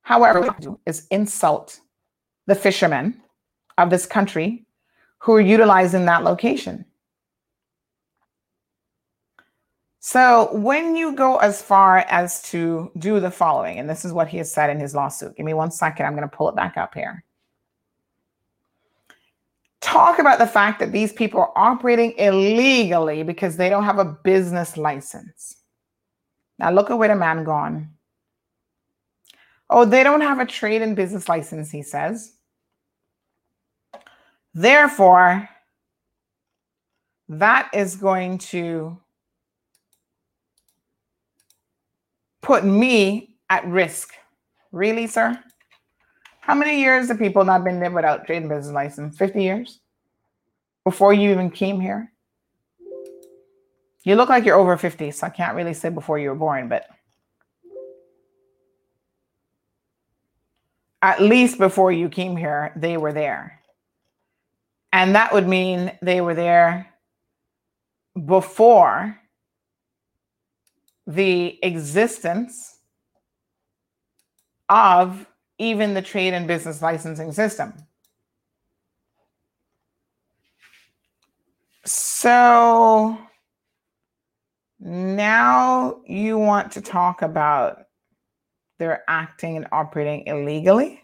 However, 0.02 0.56
is 0.86 1.06
insult 1.10 1.80
the 2.46 2.54
fishermen 2.54 3.20
of 3.76 3.90
this 3.90 4.06
country 4.06 4.64
who 5.18 5.34
are 5.34 5.40
utilizing 5.40 6.06
that 6.06 6.24
location. 6.24 6.84
So 10.00 10.48
when 10.52 10.94
you 10.94 11.14
go 11.14 11.36
as 11.38 11.60
far 11.60 11.98
as 11.98 12.40
to 12.50 12.90
do 12.98 13.18
the 13.20 13.30
following, 13.30 13.78
and 13.78 13.90
this 13.90 14.04
is 14.04 14.12
what 14.12 14.28
he 14.28 14.38
has 14.38 14.52
said 14.52 14.70
in 14.70 14.78
his 14.78 14.94
lawsuit. 14.94 15.36
Give 15.36 15.44
me 15.44 15.54
one 15.54 15.70
second. 15.70 16.06
I'm 16.06 16.14
going 16.14 16.28
to 16.28 16.36
pull 16.36 16.48
it 16.48 16.56
back 16.56 16.76
up 16.76 16.94
here. 16.94 17.24
Talk 19.80 20.18
about 20.18 20.38
the 20.38 20.46
fact 20.46 20.80
that 20.80 20.92
these 20.92 21.12
people 21.12 21.40
are 21.40 21.52
operating 21.56 22.12
illegally 22.18 23.22
because 23.22 23.56
they 23.56 23.68
don't 23.68 23.84
have 23.84 23.98
a 23.98 24.04
business 24.04 24.76
license. 24.76 25.56
Now 26.58 26.70
look 26.70 26.90
at 26.90 26.98
where 26.98 27.08
the 27.08 27.16
man 27.16 27.44
gone. 27.44 27.90
Oh, 29.70 29.84
they 29.84 30.02
don't 30.02 30.20
have 30.20 30.40
a 30.40 30.46
trade 30.46 30.82
and 30.82 30.96
business 30.96 31.28
license, 31.28 31.70
he 31.70 31.82
says. 31.82 32.34
Therefore, 34.54 35.48
that 37.28 37.68
is 37.72 37.94
going 37.94 38.38
to 38.38 38.98
put 42.48 42.64
me 42.64 43.36
at 43.50 43.66
risk. 43.66 44.14
Really, 44.72 45.06
sir? 45.06 45.38
How 46.40 46.54
many 46.54 46.80
years 46.80 47.08
have 47.08 47.18
people 47.18 47.44
not 47.44 47.62
been 47.62 47.78
there 47.78 47.90
without 47.90 48.24
trade 48.24 48.38
and 48.38 48.48
business 48.48 48.72
license? 48.72 49.18
50 49.18 49.42
years? 49.42 49.80
Before 50.82 51.12
you 51.12 51.30
even 51.30 51.50
came 51.50 51.78
here? 51.78 52.10
You 54.02 54.14
look 54.14 54.30
like 54.30 54.46
you're 54.46 54.56
over 54.56 54.78
50, 54.78 55.10
so 55.10 55.26
I 55.26 55.30
can't 55.30 55.56
really 55.56 55.74
say 55.74 55.90
before 55.90 56.18
you 56.18 56.30
were 56.30 56.34
born, 56.34 56.68
but 56.68 56.86
at 61.02 61.20
least 61.20 61.58
before 61.58 61.92
you 61.92 62.08
came 62.08 62.34
here, 62.34 62.72
they 62.76 62.96
were 62.96 63.12
there. 63.12 63.60
And 64.90 65.14
that 65.16 65.34
would 65.34 65.46
mean 65.46 65.92
they 66.00 66.22
were 66.22 66.34
there 66.34 66.94
before 68.24 69.18
the 71.08 71.58
existence 71.64 72.80
of 74.68 75.26
even 75.58 75.94
the 75.94 76.02
trade 76.02 76.34
and 76.34 76.46
business 76.46 76.82
licensing 76.82 77.32
system. 77.32 77.72
So 81.86 83.18
now 84.78 86.00
you 86.06 86.38
want 86.38 86.70
to 86.72 86.82
talk 86.82 87.22
about 87.22 87.86
they're 88.76 89.02
acting 89.08 89.56
and 89.56 89.66
operating 89.72 90.26
illegally. 90.26 91.02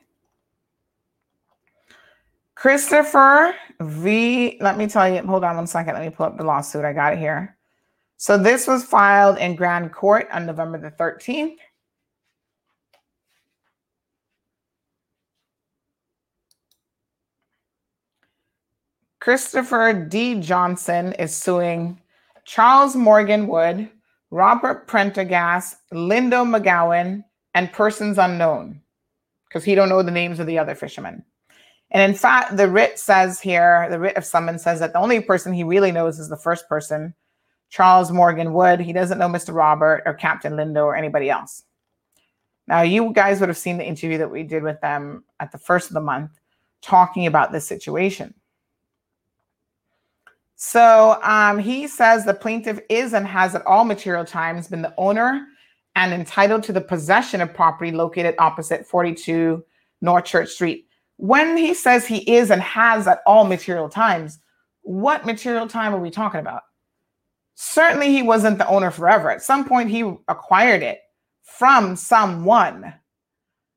Christopher 2.55 3.55
V, 3.81 4.59
let 4.61 4.77
me 4.77 4.87
tell 4.87 5.09
you, 5.09 5.23
hold 5.23 5.43
on 5.43 5.57
one 5.57 5.67
second. 5.67 5.95
Let 5.95 6.05
me 6.05 6.11
pull 6.11 6.27
up 6.27 6.37
the 6.37 6.45
lawsuit. 6.45 6.85
I 6.85 6.93
got 6.93 7.15
it 7.15 7.19
here. 7.19 7.54
So 8.17 8.39
this 8.39 8.67
was 8.67 8.85
filed 8.85 9.39
in 9.39 9.57
Grand 9.57 9.93
Court 9.93 10.29
on 10.33 10.47
November 10.47 10.79
the 10.79 10.91
13th. 10.91 11.57
Christopher 19.21 19.95
D. 19.95 20.39
Johnson 20.41 21.15
is 21.15 21.35
suing 21.35 21.99
Charles 22.45 22.95
Morgan 22.95 23.47
Wood, 23.47 23.89
Robert 24.31 24.87
Prendergast, 24.87 25.77
Lindo 25.93 26.45
McGowan, 26.45 27.25
and 27.55 27.73
persons 27.73 28.19
unknown 28.19 28.83
because 29.49 29.65
he 29.65 29.75
don't 29.75 29.89
know 29.89 30.03
the 30.03 30.11
names 30.11 30.41
of 30.41 30.47
the 30.47 30.59
other 30.59 30.75
fishermen. 30.75 31.25
And 31.91 32.03
in 32.03 32.19
fact, 32.19 32.57
the 32.59 32.69
writ 32.69 32.99
says 32.99 33.41
here, 33.41 33.87
the 33.89 33.99
writ 33.99 34.17
of 34.17 34.27
summons 34.27 34.63
says 34.63 34.81
that 34.81 34.93
the 34.93 34.99
only 34.99 35.21
person 35.21 35.55
he 35.55 35.65
really 35.65 35.93
knows 35.93 36.19
is 36.19 36.29
the 36.29 36.37
first 36.37 36.69
person, 36.69 37.15
Charles 37.75 38.13
Morgan 38.13 38.53
Wood. 38.53 38.79
He 38.79 38.93
doesn't 38.93 39.19
know 39.19 39.27
Mr. 39.27 39.53
Robert 39.53 40.05
or 40.07 40.15
Captain 40.15 40.53
Lindo 40.53 40.85
or 40.85 40.95
anybody 40.95 41.29
else. 41.29 41.65
Now, 42.69 42.83
you 42.83 43.13
guys 43.13 43.41
would 43.41 43.49
have 43.49 43.59
seen 43.59 43.79
the 43.79 43.85
interview 43.85 44.17
that 44.19 44.31
we 44.31 44.45
did 44.45 44.63
with 44.63 44.81
them 44.81 45.25
at 45.41 45.51
the 45.51 45.59
first 45.59 45.89
of 45.89 45.95
the 45.95 46.01
month 46.01 46.31
talking 46.83 47.27
about 47.27 47.51
this 47.51 47.67
situation. 47.67 48.33
So 50.55 51.19
um, 51.25 51.59
he 51.59 51.89
says 51.89 52.25
the 52.25 52.33
plaintiff 52.33 52.79
is 52.89 53.13
and 53.13 53.27
has 53.27 53.57
at 53.57 53.67
all 53.67 53.83
material 53.83 54.25
times 54.25 54.69
been 54.69 54.83
the 54.83 54.95
owner 54.97 55.45
and 55.97 56.15
entitled 56.15 56.63
to 56.65 56.73
the 56.73 56.81
possession 56.81 57.41
of 57.41 57.53
property 57.53 57.91
located 57.91 58.37
opposite 58.39 58.87
42 58.87 59.65
North 60.01 60.25
Church 60.27 60.51
Street. 60.51 60.87
When 61.17 61.57
he 61.57 61.75
says 61.75 62.07
he 62.07 62.19
is 62.33 62.53
and 62.53 62.63
has 62.63 63.09
at 63.09 63.19
all 63.27 63.45
material 63.45 63.89
times, 63.89 64.39
what 64.83 65.27
material 65.27 65.67
time 65.67 65.93
are 65.93 65.99
we 65.99 66.13
talking 66.13 66.39
about? 66.39 66.63
Certainly, 67.55 68.11
he 68.11 68.23
wasn't 68.23 68.59
the 68.59 68.69
owner 68.69 68.91
forever. 68.91 69.31
At 69.31 69.43
some 69.43 69.65
point, 69.67 69.91
he 69.91 70.03
acquired 70.29 70.83
it 70.83 71.01
from 71.43 71.95
someone. 71.97 72.95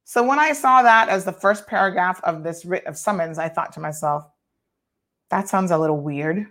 So 0.03 0.23
when 0.23 0.39
I 0.39 0.53
saw 0.53 0.81
that 0.81 1.09
as 1.09 1.25
the 1.25 1.33
first 1.33 1.67
paragraph 1.67 2.21
of 2.23 2.43
this 2.43 2.65
writ 2.65 2.85
of 2.85 2.97
summons, 2.97 3.37
I 3.37 3.49
thought 3.49 3.73
to 3.73 3.79
myself, 3.79 4.25
that 5.29 5.49
sounds 5.49 5.71
a 5.71 5.77
little 5.77 5.99
weird. 5.99 6.47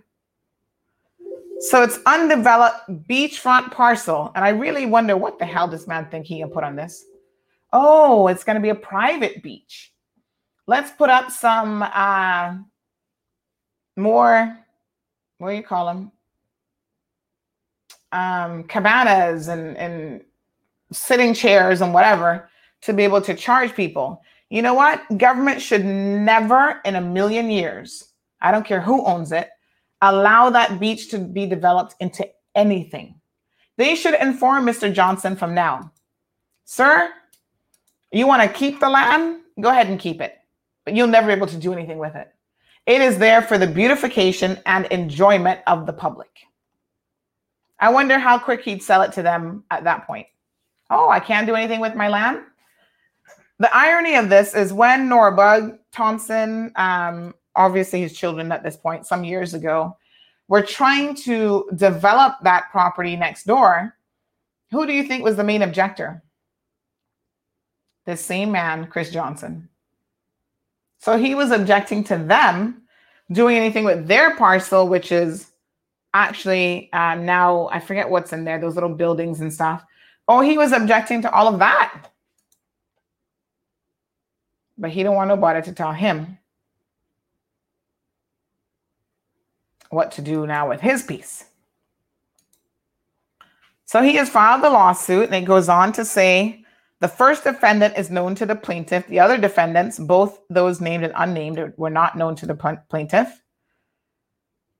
So 1.59 1.81
it's 1.81 1.99
undeveloped 2.05 2.87
beachfront 3.09 3.71
parcel. 3.71 4.31
And 4.35 4.45
I 4.45 4.49
really 4.49 4.85
wonder 4.85 5.17
what 5.17 5.39
the 5.39 5.45
hell 5.45 5.67
this 5.67 5.87
man 5.87 6.05
think 6.05 6.27
he 6.27 6.39
can 6.39 6.49
put 6.49 6.63
on 6.63 6.75
this. 6.75 7.03
Oh, 7.73 8.27
it's 8.27 8.43
going 8.43 8.55
to 8.55 8.61
be 8.61 8.69
a 8.69 8.75
private 8.75 9.41
beach. 9.41 9.91
Let's 10.67 10.91
put 10.91 11.09
up 11.09 11.31
some 11.31 11.81
uh, 11.81 12.57
more, 13.95 14.57
what 15.39 15.49
do 15.49 15.55
you 15.55 15.63
call 15.63 15.87
them? 15.87 16.11
Um, 18.11 18.63
cabanas 18.63 19.49
and, 19.49 19.75
and 19.77 20.21
sitting 20.91 21.33
chairs 21.33 21.81
and 21.81 21.93
whatever 21.93 22.49
to 22.81 22.93
be 22.93 23.03
able 23.03 23.21
to 23.21 23.33
charge 23.33 23.75
people. 23.75 24.21
You 24.49 24.61
know 24.61 24.73
what? 24.73 25.01
Government 25.17 25.61
should 25.61 25.83
never 25.83 26.79
in 26.85 26.95
a 26.95 27.01
million 27.01 27.49
years, 27.49 28.13
I 28.41 28.51
don't 28.51 28.65
care 28.65 28.81
who 28.81 29.05
owns 29.05 29.31
it, 29.31 29.49
allow 30.01 30.49
that 30.51 30.79
beach 30.79 31.09
to 31.09 31.19
be 31.19 31.45
developed 31.45 31.95
into 31.99 32.27
anything. 32.55 33.15
They 33.77 33.95
should 33.95 34.15
inform 34.15 34.65
Mr. 34.65 34.91
Johnson 34.91 35.35
from 35.35 35.53
now. 35.53 35.91
Sir, 36.65 37.11
you 38.11 38.25
want 38.25 38.41
to 38.41 38.49
keep 38.49 38.79
the 38.79 38.89
land? 38.89 39.41
Go 39.59 39.69
ahead 39.69 39.87
and 39.87 39.99
keep 39.99 40.21
it, 40.21 40.37
but 40.85 40.95
you'll 40.95 41.07
never 41.07 41.27
be 41.27 41.33
able 41.33 41.47
to 41.47 41.57
do 41.57 41.73
anything 41.73 41.97
with 41.97 42.15
it. 42.15 42.33
It 42.85 43.01
is 43.01 43.17
there 43.17 43.41
for 43.41 43.57
the 43.57 43.67
beautification 43.67 44.59
and 44.65 44.85
enjoyment 44.87 45.59
of 45.67 45.85
the 45.85 45.93
public. 45.93 46.29
I 47.79 47.89
wonder 47.91 48.17
how 48.17 48.39
quick 48.39 48.63
he'd 48.63 48.83
sell 48.83 49.01
it 49.01 49.11
to 49.13 49.21
them 49.21 49.63
at 49.71 49.83
that 49.83 50.07
point. 50.07 50.27
Oh, 50.89 51.09
I 51.09 51.19
can't 51.19 51.47
do 51.47 51.55
anything 51.55 51.79
with 51.79 51.95
my 51.95 52.07
land? 52.07 52.39
The 53.59 53.75
irony 53.75 54.15
of 54.15 54.29
this 54.29 54.55
is 54.55 54.71
when 54.71 55.09
Norberg 55.09 55.79
Thompson 55.91 56.71
um, 56.75 57.33
obviously 57.57 57.99
his 57.99 58.13
children 58.13 58.51
at 58.51 58.63
this 58.63 58.77
point, 58.77 59.05
some 59.05 59.23
years 59.25 59.53
ago, 59.53 59.97
were 60.47 60.61
trying 60.61 61.15
to 61.15 61.69
develop 61.75 62.35
that 62.43 62.71
property 62.71 63.17
next 63.17 63.45
door. 63.45 63.95
Who 64.71 64.85
do 64.85 64.93
you 64.93 65.03
think 65.03 65.23
was 65.23 65.35
the 65.35 65.43
main 65.43 65.63
objector? 65.63 66.23
The 68.05 68.15
same 68.15 68.51
man, 68.51 68.87
Chris 68.87 69.11
Johnson. 69.11 69.67
So 70.99 71.17
he 71.17 71.35
was 71.35 71.51
objecting 71.51 72.03
to 72.05 72.17
them 72.17 72.83
doing 73.31 73.57
anything 73.57 73.83
with 73.83 74.07
their 74.07 74.35
parcel, 74.37 74.87
which 74.87 75.11
is 75.11 75.51
actually 76.13 76.91
uh, 76.93 77.15
now, 77.15 77.69
I 77.71 77.79
forget 77.79 78.09
what's 78.09 78.33
in 78.33 78.43
there, 78.43 78.59
those 78.59 78.75
little 78.75 78.93
buildings 78.93 79.41
and 79.41 79.53
stuff. 79.53 79.83
Oh, 80.27 80.41
he 80.41 80.57
was 80.57 80.71
objecting 80.71 81.21
to 81.21 81.31
all 81.31 81.47
of 81.47 81.59
that. 81.59 82.09
But 84.77 84.91
he 84.91 85.03
don't 85.03 85.15
want 85.15 85.29
nobody 85.29 85.61
to 85.63 85.71
tell 85.73 85.93
him 85.93 86.37
what 89.89 90.11
to 90.13 90.21
do 90.21 90.45
now 90.45 90.69
with 90.69 90.81
his 90.81 91.03
piece. 91.03 91.45
So 93.85 94.01
he 94.01 94.15
has 94.15 94.29
filed 94.29 94.63
the 94.63 94.69
lawsuit, 94.69 95.27
and 95.27 95.35
it 95.35 95.45
goes 95.45 95.69
on 95.69 95.93
to 95.93 96.03
say 96.03 96.65
the 96.99 97.07
first 97.07 97.45
defendant 97.45 97.97
is 97.97 98.11
known 98.11 98.35
to 98.35 98.45
the 98.45 98.55
plaintiff. 98.55 99.07
The 99.07 99.19
other 99.19 99.37
defendants, 99.37 99.97
both 99.97 100.41
those 100.49 100.81
named 100.81 101.05
and 101.05 101.13
unnamed, 101.15 101.73
were 101.77 101.89
not 101.89 102.17
known 102.17 102.35
to 102.35 102.45
the 102.45 102.81
plaintiff. 102.89 103.41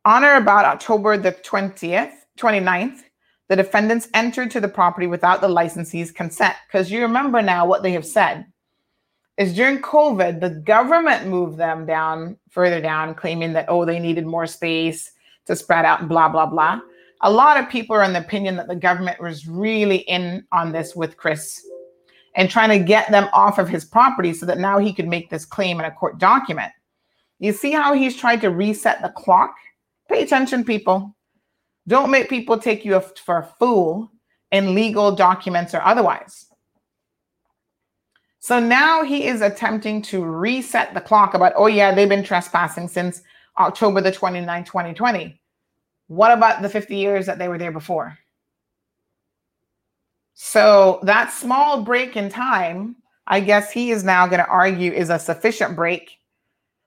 On 0.07 0.23
or 0.23 0.35
about 0.35 0.63
October 0.63 1.17
the 1.17 1.33
20th, 1.33 2.13
29th, 2.39 3.01
the 3.49 3.57
defendants 3.57 4.07
entered 4.13 4.49
to 4.51 4.61
the 4.61 4.67
property 4.69 5.05
without 5.05 5.41
the 5.41 5.49
licensee's 5.49 6.13
consent. 6.13 6.55
Because 6.65 6.89
you 6.89 7.01
remember 7.01 7.41
now 7.41 7.65
what 7.65 7.83
they 7.83 7.91
have 7.91 8.05
said 8.05 8.45
is 9.37 9.53
during 9.53 9.81
COVID, 9.81 10.39
the 10.39 10.61
government 10.61 11.27
moved 11.27 11.57
them 11.57 11.85
down 11.85 12.37
further 12.49 12.79
down, 12.79 13.15
claiming 13.15 13.51
that, 13.51 13.65
oh, 13.67 13.83
they 13.83 13.99
needed 13.99 14.25
more 14.25 14.47
space 14.47 15.11
to 15.45 15.57
spread 15.57 15.83
out 15.83 16.07
blah, 16.07 16.29
blah, 16.29 16.45
blah. 16.45 16.79
A 17.19 17.29
lot 17.29 17.57
of 17.61 17.69
people 17.69 17.93
are 17.97 18.03
in 18.03 18.13
the 18.13 18.19
opinion 18.19 18.55
that 18.55 18.69
the 18.69 18.77
government 18.77 19.21
was 19.21 19.45
really 19.45 19.97
in 19.97 20.47
on 20.53 20.71
this 20.71 20.95
with 20.95 21.17
Chris 21.17 21.67
and 22.33 22.49
trying 22.49 22.69
to 22.69 22.85
get 22.85 23.11
them 23.11 23.27
off 23.33 23.59
of 23.59 23.67
his 23.67 23.83
property 23.83 24.31
so 24.31 24.45
that 24.45 24.57
now 24.57 24.79
he 24.79 24.93
could 24.93 25.09
make 25.09 25.29
this 25.29 25.43
claim 25.43 25.79
in 25.81 25.85
a 25.85 25.91
court 25.91 26.17
document. 26.17 26.71
You 27.39 27.51
see 27.51 27.73
how 27.73 27.93
he's 27.93 28.15
tried 28.15 28.39
to 28.39 28.51
reset 28.51 29.01
the 29.01 29.09
clock? 29.09 29.53
Pay 30.09 30.23
attention, 30.23 30.63
people. 30.63 31.15
Don't 31.87 32.11
make 32.11 32.29
people 32.29 32.57
take 32.57 32.85
you 32.85 33.01
for 33.23 33.37
a 33.37 33.49
fool 33.59 34.11
in 34.51 34.75
legal 34.75 35.13
documents 35.13 35.73
or 35.73 35.81
otherwise. 35.81 36.45
So 38.39 38.59
now 38.59 39.03
he 39.03 39.27
is 39.27 39.41
attempting 39.41 40.01
to 40.03 40.23
reset 40.23 40.93
the 40.93 41.01
clock 41.01 41.33
about, 41.33 41.53
oh, 41.55 41.67
yeah, 41.67 41.93
they've 41.93 42.07
been 42.07 42.23
trespassing 42.23 42.87
since 42.87 43.21
October 43.57 43.99
the 43.99 44.11
29th, 44.11 44.65
2020. 44.65 45.39
What 46.07 46.31
about 46.31 46.61
the 46.61 46.69
50 46.69 46.95
years 46.95 47.25
that 47.25 47.39
they 47.39 47.49
were 47.49 47.57
there 47.57 47.71
before? 47.71 48.17
So 50.33 50.99
that 51.03 51.33
small 51.33 51.81
break 51.81 52.15
in 52.15 52.29
time, 52.29 52.95
I 53.25 53.39
guess 53.39 53.71
he 53.71 53.91
is 53.91 54.03
now 54.03 54.27
going 54.27 54.39
to 54.39 54.47
argue 54.47 54.93
is 54.93 55.09
a 55.09 55.19
sufficient 55.19 55.75
break 55.75 56.19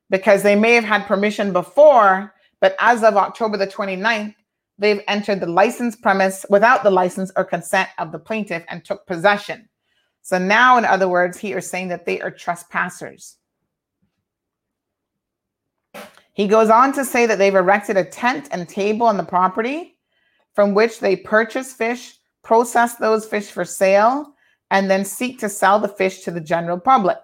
because 0.09 0.43
they 0.43 0.57
may 0.57 0.75
have 0.75 0.85
had 0.85 1.07
permission 1.07 1.53
before, 1.53 2.33
but 2.61 2.77
as 2.79 3.03
of 3.03 3.17
October 3.17 3.57
the 3.57 3.67
29th, 3.67 4.35
they've 4.79 5.03
entered 5.09 5.41
the 5.41 5.47
licensed 5.47 6.03
premise 6.03 6.47
without 6.49 6.83
the 6.83 6.91
license 6.91 7.31
or 7.37 7.45
consent 7.45 7.89
of 7.99 8.13
the 8.13 8.19
plaintiff 8.19 8.65
and 8.69 8.85
took 8.85 9.07
possession. 9.07 9.69
So 10.23 10.39
now, 10.39 10.79
in 10.79 10.85
other 10.85 11.09
words, 11.09 11.39
he 11.39 11.53
is 11.53 11.69
saying 11.69 11.89
that 11.89 12.07
they 12.07 12.21
are 12.21 12.31
trespassers. 12.31 13.37
He 16.33 16.47
goes 16.47 16.71
on 16.71 16.93
to 16.95 17.05
say 17.05 17.27
that 17.27 17.39
they've 17.39 17.55
erected 17.55 17.97
a 17.97 18.05
tent 18.05 18.49
and 18.53 18.69
table 18.69 19.07
on 19.07 19.17
the 19.17 19.25
property 19.25 19.99
from 20.55 20.75
which 20.75 21.01
they 21.01 21.17
purchase 21.17 21.73
fish, 21.73 22.15
process 22.43 22.97
those 22.97 23.27
fish 23.27 23.51
for 23.51 23.65
sale, 23.65 24.35
and 24.71 24.91
then 24.91 25.05
seek 25.05 25.39
to 25.41 25.49
sell 25.49 25.79
the 25.79 25.89
fish 25.89 26.21
to 26.21 26.31
the 26.31 26.41
general 26.41 26.79
public. 26.79 27.19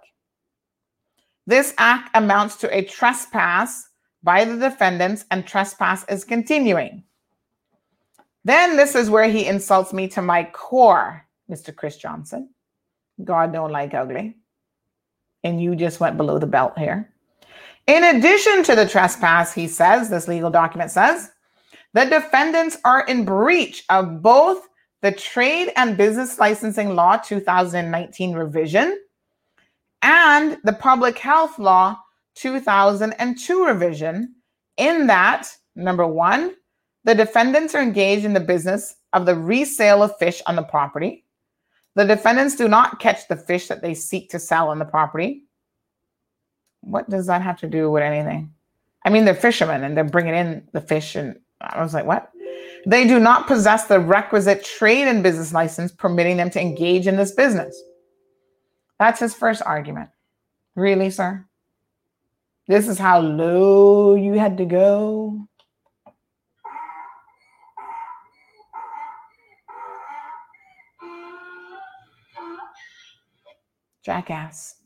This 1.47 1.75
act 1.79 2.11
amounts 2.15 2.57
to 2.57 2.77
a 2.77 2.85
trespass 2.85 3.86
by 4.27 4.45
the 4.45 4.57
defendants, 4.57 5.25
and 5.31 5.47
trespass 5.47 6.05
is 6.09 6.25
continuing. 6.25 7.05
Then 8.45 8.77
this 8.77 8.95
is 8.95 9.09
where 9.09 9.29
he 9.29 9.47
insults 9.47 9.93
me 9.93 10.09
to 10.09 10.21
my 10.21 10.45
core, 10.53 11.25
Mr. 11.49 11.75
Chris 11.75 11.97
Johnson. 11.97 12.51
God 13.25 13.53
don't 13.53 13.71
like 13.71 13.95
ugly. 13.95 14.37
And 15.45 15.63
you 15.63 15.77
just 15.77 16.01
went 16.01 16.17
below 16.17 16.39
the 16.39 16.47
belt 16.47 16.77
here. 16.77 17.13
In 17.87 18.03
addition 18.03 18.65
to 18.65 18.75
the 18.75 18.89
trespass, 18.89 19.55
he 19.55 19.69
says, 19.69 20.11
this 20.11 20.27
legal 20.27 20.51
document 20.51 20.91
says, 20.91 21.31
the 21.93 22.05
defendants 22.05 22.77
are 22.85 23.07
in 23.07 23.25
breach 23.25 23.85
of 23.89 24.23
both 24.23 24.69
the 25.03 25.13
Trade 25.13 25.73
and 25.77 25.97
Business 25.97 26.39
Licensing 26.41 26.97
Law 26.97 27.17
2019 27.17 28.33
revision 28.33 29.01
and 30.03 30.59
the 30.65 30.73
Public 30.73 31.17
Health 31.17 31.61
Law 31.61 31.97
2002 32.37 33.67
revision, 33.67 34.35
in 34.77 35.07
that, 35.07 35.49
number 35.75 36.07
one, 36.07 36.55
the 37.05 37.15
defendants 37.15 37.75
are 37.75 37.83
engaged 37.83 38.25
in 38.25 38.35
the 38.35 38.41
business 38.41 38.97
of 39.13 39.27
the 39.27 39.35
resale 39.35 40.03
of 40.03 40.17
fish 40.19 40.43
on 40.47 40.57
the 40.57 40.63
property. 40.63 41.25
The 41.95 42.05
defendants 42.05 42.57
do 42.57 42.69
not 42.69 43.01
catch 43.01 43.27
the 43.27 43.37
fish 43.37 43.69
that 43.69 43.81
they 43.81 43.95
seek 43.95 44.29
to 44.31 44.39
sell 44.39 44.69
on 44.69 44.79
the 44.79 44.85
property. 44.85 45.45
What 46.83 47.09
does 47.09 47.27
that 47.27 47.41
have 47.41 47.59
to 47.61 47.69
do 47.69 47.91
with 47.91 48.03
anything? 48.03 48.53
I 49.05 49.09
mean, 49.09 49.25
they're 49.25 49.35
fishermen 49.35 49.83
and 49.83 49.97
they're 49.97 50.05
bringing 50.05 50.35
in 50.35 50.69
the 50.73 50.81
fish. 50.81 51.17
And 51.17 51.41
I 51.63 51.83
was 51.83 51.95
like, 51.95 52.05
what? 52.05 52.31
They 52.87 53.07
do 53.07 53.19
not 53.19 53.47
possess 53.47 53.87
the 53.87 53.99
requisite 53.99 54.63
trade 54.63 55.09
and 55.09 55.23
business 55.23 55.55
license 55.55 55.91
permitting 55.91 56.37
them 56.37 56.51
to 56.51 56.61
engage 56.61 57.07
in 57.07 57.17
this 57.17 57.33
business. 57.33 57.81
That's 58.99 59.21
his 59.21 59.33
first 59.33 59.63
argument. 59.65 60.11
Really, 60.75 61.09
sir? 61.11 61.46
This 62.69 62.89
is 62.89 62.99
how 62.99 63.21
low 63.21 64.17
you 64.17 64.33
had 64.33 64.59
to 64.59 64.65
go. 64.65 65.47
Jackass. 74.05 74.77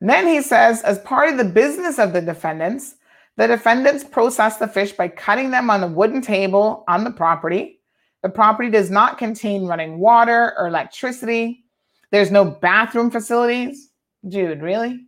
then 0.00 0.26
he 0.26 0.40
says, 0.40 0.82
as 0.82 0.98
part 1.00 1.28
of 1.28 1.36
the 1.36 1.44
business 1.44 1.98
of 1.98 2.14
the 2.14 2.22
defendants, 2.22 2.94
the 3.36 3.46
defendants 3.46 4.04
process 4.04 4.56
the 4.56 4.66
fish 4.66 4.92
by 4.92 5.08
cutting 5.08 5.50
them 5.50 5.68
on 5.68 5.82
the 5.82 5.86
wooden 5.86 6.22
table 6.22 6.84
on 6.88 7.04
the 7.04 7.10
property. 7.10 7.80
The 8.22 8.30
property 8.30 8.70
does 8.70 8.90
not 8.90 9.18
contain 9.18 9.66
running 9.66 9.98
water 9.98 10.54
or 10.58 10.66
electricity. 10.66 11.64
There's 12.10 12.30
no 12.30 12.44
bathroom 12.44 13.10
facilities. 13.10 13.90
Dude, 14.26 14.62
really? 14.62 15.06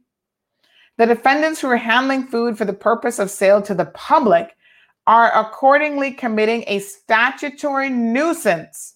The 0.98 1.06
defendants 1.06 1.60
who 1.60 1.68
are 1.68 1.76
handling 1.76 2.26
food 2.26 2.58
for 2.58 2.64
the 2.64 2.72
purpose 2.72 3.18
of 3.18 3.30
sale 3.30 3.62
to 3.62 3.74
the 3.74 3.86
public 3.86 4.54
are 5.06 5.36
accordingly 5.38 6.12
committing 6.12 6.64
a 6.66 6.78
statutory 6.78 7.90
nuisance. 7.90 8.94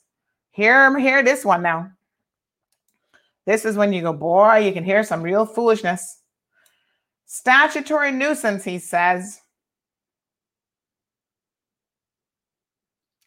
Hear, 0.51 0.97
hear 0.99 1.23
this 1.23 1.45
one 1.45 1.63
now. 1.63 1.91
This 3.47 3.65
is 3.65 3.77
when 3.77 3.93
you 3.93 4.03
go, 4.03 4.13
boy, 4.13 4.59
you 4.59 4.73
can 4.73 4.85
hear 4.85 5.05
some 5.05 5.23
real 5.23 5.47
foolishness. 5.47 6.21
Statutory 7.27 8.13
nuisance, 8.13 8.65
he 8.65 8.79
says. 8.79 9.41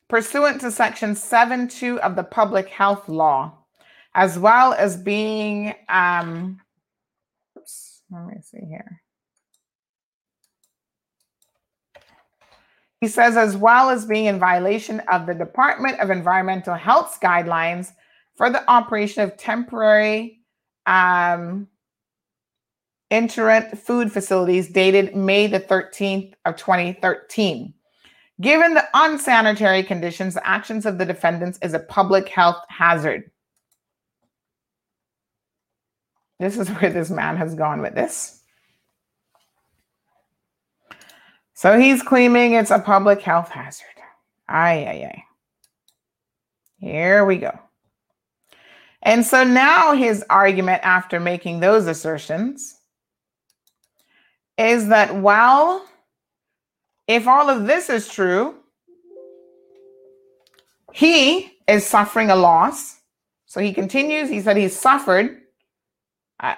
Pursuant 0.09 0.61
to 0.61 0.71
Section 0.71 1.11
7.2 1.11 1.99
of 1.99 2.15
the 2.15 2.23
Public 2.23 2.67
Health 2.69 3.07
Law, 3.07 3.53
as 4.15 4.39
well 4.39 4.73
as 4.73 4.97
being, 4.97 5.73
um, 5.87 6.59
let 8.11 8.25
me 8.27 8.41
see 8.41 8.65
here. 8.67 9.01
He 13.01 13.07
says, 13.07 13.37
as 13.37 13.55
well 13.55 13.89
as 13.89 14.05
being 14.05 14.25
in 14.25 14.39
violation 14.39 14.99
of 15.11 15.25
the 15.25 15.33
Department 15.33 15.99
of 16.01 16.09
Environmental 16.09 16.75
Health's 16.75 17.17
guidelines 17.17 17.93
for 18.35 18.49
the 18.49 18.69
operation 18.69 19.23
of 19.23 19.37
temporary 19.37 20.39
um, 20.85 21.67
food 23.11 24.11
facilities 24.11 24.69
dated 24.69 25.15
May 25.15 25.47
the 25.47 25.59
13th 25.59 26.33
of 26.45 26.57
2013. 26.57 27.73
Given 28.41 28.73
the 28.73 28.87
unsanitary 28.93 29.83
conditions, 29.83 30.33
the 30.33 30.47
actions 30.47 30.85
of 30.85 30.97
the 30.97 31.05
defendants 31.05 31.59
is 31.61 31.73
a 31.73 31.79
public 31.79 32.29
health 32.29 32.63
hazard. 32.69 33.31
This 36.39 36.57
is 36.57 36.69
where 36.69 36.91
this 36.91 37.09
man 37.09 37.37
has 37.37 37.53
gone 37.55 37.81
with 37.81 37.95
this. 37.95 38.41
So 41.53 41.77
he's 41.77 42.01
claiming 42.01 42.53
it's 42.53 42.71
a 42.71 42.79
public 42.79 43.21
health 43.21 43.49
hazard. 43.49 43.85
Ay, 44.47 44.85
ay, 44.85 45.11
ay. 45.11 45.23
Here 46.77 47.25
we 47.25 47.37
go. 47.37 47.59
And 49.01 49.25
so 49.25 49.43
now 49.43 49.93
his 49.93 50.23
argument 50.29 50.81
after 50.83 51.19
making 51.19 51.59
those 51.59 51.87
assertions 51.87 52.77
is 54.57 54.87
that, 54.87 55.15
well, 55.15 55.85
if 57.07 57.27
all 57.27 57.49
of 57.49 57.65
this 57.65 57.89
is 57.89 58.07
true, 58.07 58.55
he 60.93 61.51
is 61.67 61.85
suffering 61.85 62.29
a 62.29 62.35
loss. 62.35 62.99
So 63.45 63.59
he 63.59 63.73
continues, 63.73 64.29
he 64.29 64.41
said 64.41 64.57
he's 64.57 64.77
suffered. 64.77 65.41
I, 66.39 66.57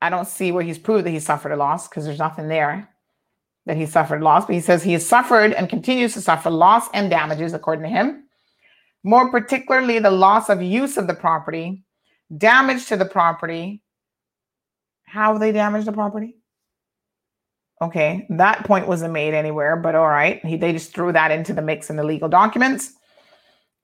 I 0.00 0.10
don't 0.10 0.28
see 0.28 0.52
where 0.52 0.62
he's 0.62 0.78
proved 0.78 1.06
that 1.06 1.10
he 1.10 1.20
suffered 1.20 1.52
a 1.52 1.56
loss 1.56 1.88
because 1.88 2.04
there's 2.04 2.18
nothing 2.18 2.48
there 2.48 2.88
that 3.66 3.76
he 3.76 3.86
suffered 3.86 4.22
loss, 4.22 4.46
but 4.46 4.54
he 4.54 4.60
says 4.60 4.82
he 4.82 4.92
has 4.92 5.06
suffered 5.06 5.52
and 5.54 5.68
continues 5.68 6.12
to 6.14 6.20
suffer 6.20 6.50
loss 6.50 6.88
and 6.92 7.08
damages, 7.08 7.54
according 7.54 7.84
to 7.84 7.88
him. 7.88 8.24
More 9.02 9.30
particularly, 9.30 9.98
the 9.98 10.10
loss 10.10 10.48
of 10.48 10.62
use 10.62 10.96
of 10.96 11.06
the 11.06 11.14
property, 11.14 11.84
damage 12.36 12.86
to 12.86 12.96
the 12.96 13.04
property. 13.04 13.82
How 15.04 15.38
they 15.38 15.52
damaged 15.52 15.86
the 15.86 15.92
property? 15.92 16.36
Okay, 17.80 18.26
that 18.30 18.64
point 18.64 18.88
wasn't 18.88 19.12
made 19.12 19.34
anywhere, 19.34 19.76
but 19.76 19.94
all 19.94 20.08
right. 20.08 20.44
He, 20.44 20.56
they 20.56 20.72
just 20.72 20.94
threw 20.94 21.12
that 21.12 21.30
into 21.30 21.52
the 21.52 21.62
mix 21.62 21.90
in 21.90 21.96
the 21.96 22.04
legal 22.04 22.28
documents. 22.28 22.94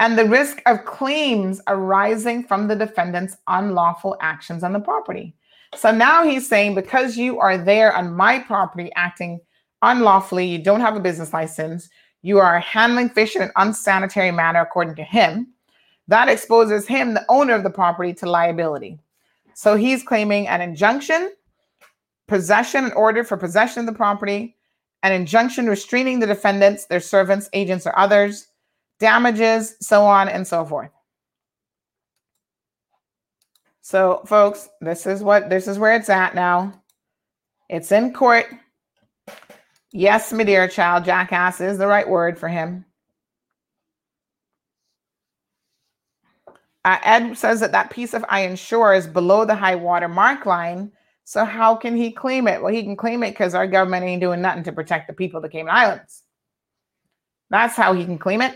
And 0.01 0.19
the 0.19 0.25
risk 0.25 0.63
of 0.67 0.85
claims 0.85 1.61
arising 1.69 2.45
from 2.45 2.67
the 2.67 2.75
defendant's 2.75 3.37
unlawful 3.47 4.17
actions 4.21 4.65
on 4.65 4.73
the 4.73 4.81
property. 4.81 5.37
So 5.77 5.93
now 5.93 6.25
he's 6.25 6.49
saying 6.49 6.75
because 6.75 7.17
you 7.17 7.39
are 7.39 7.57
there 7.57 7.95
on 7.95 8.17
my 8.17 8.41
property 8.41 8.91
acting 8.97 9.41
unlawfully, 9.83 10.47
you 10.47 10.59
don't 10.59 10.81
have 10.81 10.97
a 10.97 11.01
business 11.01 11.33
license, 11.33 11.89
you 12.23 12.39
are 12.39 12.59
handling 12.61 13.11
fish 13.11 13.37
in 13.37 13.43
an 13.43 13.53
unsanitary 13.57 14.31
manner, 14.31 14.61
according 14.61 14.97
to 14.97 15.05
him, 15.05 15.49
that 16.09 16.29
exposes 16.29 16.87
him, 16.87 17.15
the 17.15 17.25
owner 17.29 17.55
of 17.55 17.63
the 17.63 17.71
property, 17.71 18.13
to 18.15 18.29
liability. 18.29 18.99
So 19.55 19.77
he's 19.77 20.03
claiming 20.03 20.49
an 20.49 20.61
injunction 20.61 21.31
possession 22.27 22.85
and 22.85 22.95
order 22.95 23.25
for 23.25 23.37
possession 23.37 23.81
of 23.81 23.87
the 23.87 23.93
property, 23.93 24.57
an 25.03 25.13
injunction 25.13 25.67
restraining 25.67 26.21
the 26.21 26.27
defendants, 26.27 26.87
their 26.87 27.01
servants, 27.01 27.51
agents, 27.53 27.87
or 27.87 27.99
others, 27.99 28.47
damages, 29.01 29.75
so 29.81 30.05
on 30.05 30.29
and 30.29 30.47
so 30.47 30.65
forth. 30.65 30.91
So, 33.81 34.23
folks, 34.27 34.69
this 34.81 35.07
is 35.07 35.23
what 35.23 35.51
this 35.51 35.67
is 35.67 35.79
where 35.79 35.97
it's 35.97 36.09
at 36.09 36.35
now. 36.37 36.81
It's 37.69 37.91
in 37.91 38.13
court. 38.13 38.47
Yes, 39.93 40.33
my 40.33 40.45
dear 40.45 40.69
child, 40.69 41.05
jackass 41.05 41.61
is 41.61 41.79
the 41.79 41.89
right 41.89 42.09
word 42.09 42.39
for 42.39 42.49
him. 42.49 42.85
Uh, 46.85 46.99
Ed 47.03 47.35
says 47.35 47.61
that 47.61 47.73
that 47.73 47.91
piece 47.91 48.15
of 48.15 48.25
iron 48.29 48.55
shore 48.55 48.95
is 48.95 49.09
below 49.09 49.45
the 49.45 49.57
high 49.57 49.75
water 49.75 50.09
mark 50.09 50.47
line 50.47 50.93
so 51.31 51.45
how 51.45 51.77
can 51.77 51.97
he 51.97 52.11
claim 52.11 52.49
it? 52.49 52.61
Well, 52.61 52.73
he 52.73 52.83
can 52.83 52.97
claim 52.97 53.23
it 53.23 53.31
because 53.31 53.55
our 53.55 53.69
government 53.69 54.05
ain't 54.05 54.21
doing 54.21 54.41
nothing 54.41 54.65
to 54.65 54.73
protect 54.73 55.07
the 55.07 55.13
people 55.13 55.37
of 55.37 55.45
the 55.45 55.49
Cayman 55.49 55.73
Islands. 55.73 56.25
That's 57.51 57.77
how 57.77 57.93
he 57.93 58.05
can 58.05 58.19
claim 58.19 58.43
it. 58.43 58.53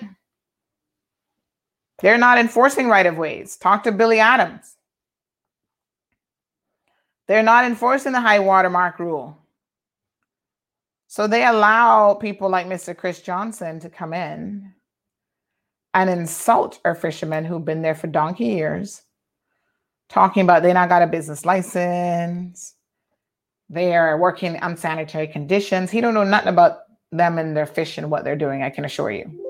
They're 2.01 2.19
not 2.19 2.39
enforcing 2.39 2.89
right 2.89 3.07
of 3.07 3.19
ways. 3.19 3.57
Talk 3.57 3.85
to 3.85 3.93
Billy 3.93 4.21
Adams. 4.21 4.77
They're 7.27 7.43
not 7.43 7.65
enforcing 7.65 8.13
the 8.13 8.21
high 8.21 8.41
watermark 8.41 8.99
rule. 8.99 9.39
So 11.07 11.27
they 11.27 11.47
allow 11.47 12.15
people 12.15 12.51
like 12.51 12.67
Mr. 12.67 12.97
Chris 12.97 13.23
Johnson 13.23 13.81
to 13.81 13.89
come 13.89 14.13
in 14.13 14.73
and 15.95 16.11
insult 16.11 16.81
our 16.85 16.95
fishermen 16.95 17.45
who've 17.45 17.65
been 17.65 17.83
there 17.83 17.95
for 17.95 18.09
donkey 18.09 18.47
years 18.47 19.03
talking 20.09 20.43
about 20.43 20.63
they 20.63 20.73
not 20.73 20.89
got 20.89 21.03
a 21.03 21.07
business 21.07 21.45
license. 21.45 22.75
They 23.71 23.97
are 23.97 24.19
working 24.19 24.59
unsanitary 24.61 25.27
conditions. 25.27 25.91
He 25.91 26.01
don't 26.01 26.15
know 26.15 26.25
nothing 26.25 26.49
about 26.49 26.79
them 27.11 27.39
and 27.39 27.57
their 27.57 27.67
fish 27.67 27.99
and 27.99 28.11
what 28.11 28.25
they're 28.25 28.37
doing, 28.37 28.63
I 28.63 28.71
can 28.71 28.85
assure 28.85 29.11
you. 29.11 29.44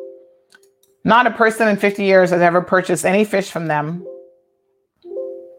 Not 1.05 1.27
a 1.27 1.31
person 1.31 1.69
in 1.69 1.77
50 1.77 2.03
years 2.03 2.31
has 2.31 2.41
ever 2.41 2.63
purchased 2.63 3.05
any 3.05 3.25
fish 3.25 3.51
from 3.51 3.67
them 3.67 4.07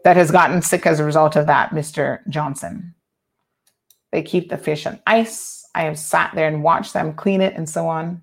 that 0.02 0.16
has 0.16 0.32
gotten 0.32 0.60
sick 0.60 0.86
as 0.86 0.98
a 0.98 1.04
result 1.04 1.36
of 1.36 1.46
that, 1.46 1.70
Mr. 1.70 2.18
Johnson. 2.28 2.94
They 4.10 4.22
keep 4.22 4.50
the 4.50 4.58
fish 4.58 4.86
on 4.86 5.00
ice. 5.06 5.64
I 5.74 5.82
have 5.82 5.98
sat 5.98 6.32
there 6.34 6.48
and 6.48 6.64
watched 6.64 6.94
them 6.94 7.14
clean 7.14 7.40
it 7.40 7.54
and 7.54 7.68
so 7.68 7.86
on. 7.86 8.22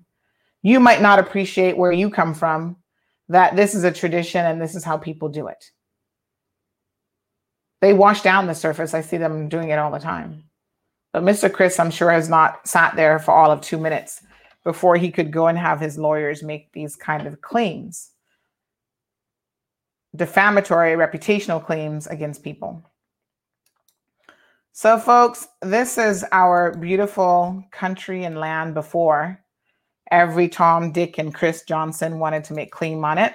You 0.62 0.80
might 0.80 1.00
not 1.00 1.18
appreciate 1.18 1.78
where 1.78 1.92
you 1.92 2.10
come 2.10 2.34
from, 2.34 2.76
that 3.28 3.56
this 3.56 3.74
is 3.74 3.84
a 3.84 3.92
tradition 3.92 4.44
and 4.44 4.60
this 4.60 4.74
is 4.74 4.84
how 4.84 4.98
people 4.98 5.28
do 5.28 5.46
it. 5.46 5.64
They 7.80 7.92
wash 7.92 8.22
down 8.22 8.46
the 8.46 8.54
surface. 8.54 8.92
I 8.92 9.02
see 9.02 9.18
them 9.18 9.48
doing 9.48 9.70
it 9.70 9.78
all 9.78 9.90
the 9.90 9.98
time. 9.98 10.44
But 11.12 11.22
Mr. 11.22 11.52
Chris, 11.52 11.78
I'm 11.78 11.90
sure, 11.90 12.10
has 12.10 12.28
not 12.28 12.66
sat 12.66 12.96
there 12.96 13.18
for 13.18 13.32
all 13.32 13.50
of 13.50 13.60
two 13.60 13.78
minutes 13.78 14.22
before 14.64 14.96
he 14.96 15.10
could 15.10 15.30
go 15.30 15.46
and 15.46 15.58
have 15.58 15.78
his 15.78 15.98
lawyers 15.98 16.42
make 16.42 16.72
these 16.72 16.96
kind 16.96 17.26
of 17.26 17.40
claims 17.40 18.10
defamatory, 20.16 20.92
reputational 20.92 21.64
claims 21.64 22.06
against 22.06 22.42
people. 22.42 22.82
So, 24.72 24.98
folks, 24.98 25.46
this 25.62 25.98
is 25.98 26.24
our 26.32 26.76
beautiful 26.76 27.64
country 27.70 28.24
and 28.24 28.38
land 28.38 28.74
before 28.74 29.40
every 30.10 30.48
Tom, 30.48 30.92
Dick, 30.92 31.18
and 31.18 31.34
Chris 31.34 31.62
Johnson 31.62 32.18
wanted 32.18 32.44
to 32.44 32.54
make 32.54 32.72
claim 32.72 33.04
on 33.04 33.18
it. 33.18 33.34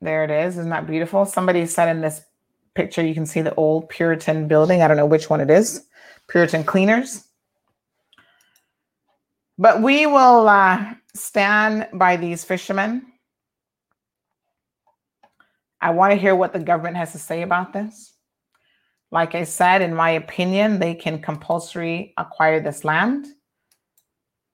There 0.00 0.24
it 0.24 0.30
is. 0.30 0.58
Isn't 0.58 0.70
that 0.70 0.86
beautiful? 0.86 1.24
Somebody 1.24 1.64
said 1.66 1.88
in 1.88 2.02
this 2.02 2.22
picture, 2.74 3.02
you 3.04 3.14
can 3.14 3.24
see 3.24 3.40
the 3.40 3.54
old 3.54 3.88
Puritan 3.88 4.46
building. 4.46 4.82
I 4.82 4.88
don't 4.88 4.98
know 4.98 5.06
which 5.06 5.30
one 5.30 5.40
it 5.40 5.50
is. 5.50 5.86
Puritan 6.28 6.64
cleaners. 6.64 7.24
But 9.58 9.82
we 9.82 10.06
will 10.06 10.48
uh, 10.48 10.94
stand 11.14 11.88
by 11.92 12.16
these 12.16 12.44
fishermen. 12.44 13.06
I 15.80 15.90
want 15.90 16.12
to 16.12 16.18
hear 16.18 16.34
what 16.34 16.52
the 16.52 16.58
government 16.58 16.96
has 16.96 17.12
to 17.12 17.18
say 17.18 17.42
about 17.42 17.72
this. 17.72 18.12
Like 19.10 19.34
I 19.34 19.44
said, 19.44 19.80
in 19.80 19.94
my 19.94 20.10
opinion, 20.10 20.80
they 20.80 20.94
can 20.94 21.20
compulsory 21.20 22.14
acquire 22.16 22.58
this 22.60 22.84
land. 22.84 23.26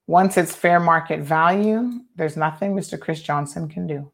Once 0.06 0.36
it's 0.36 0.54
fair 0.54 0.80
market 0.80 1.20
value, 1.20 2.00
there's 2.16 2.36
nothing 2.36 2.74
Mr. 2.74 3.00
Chris 3.00 3.22
Johnson 3.22 3.68
can 3.68 3.86
do. 3.86 4.10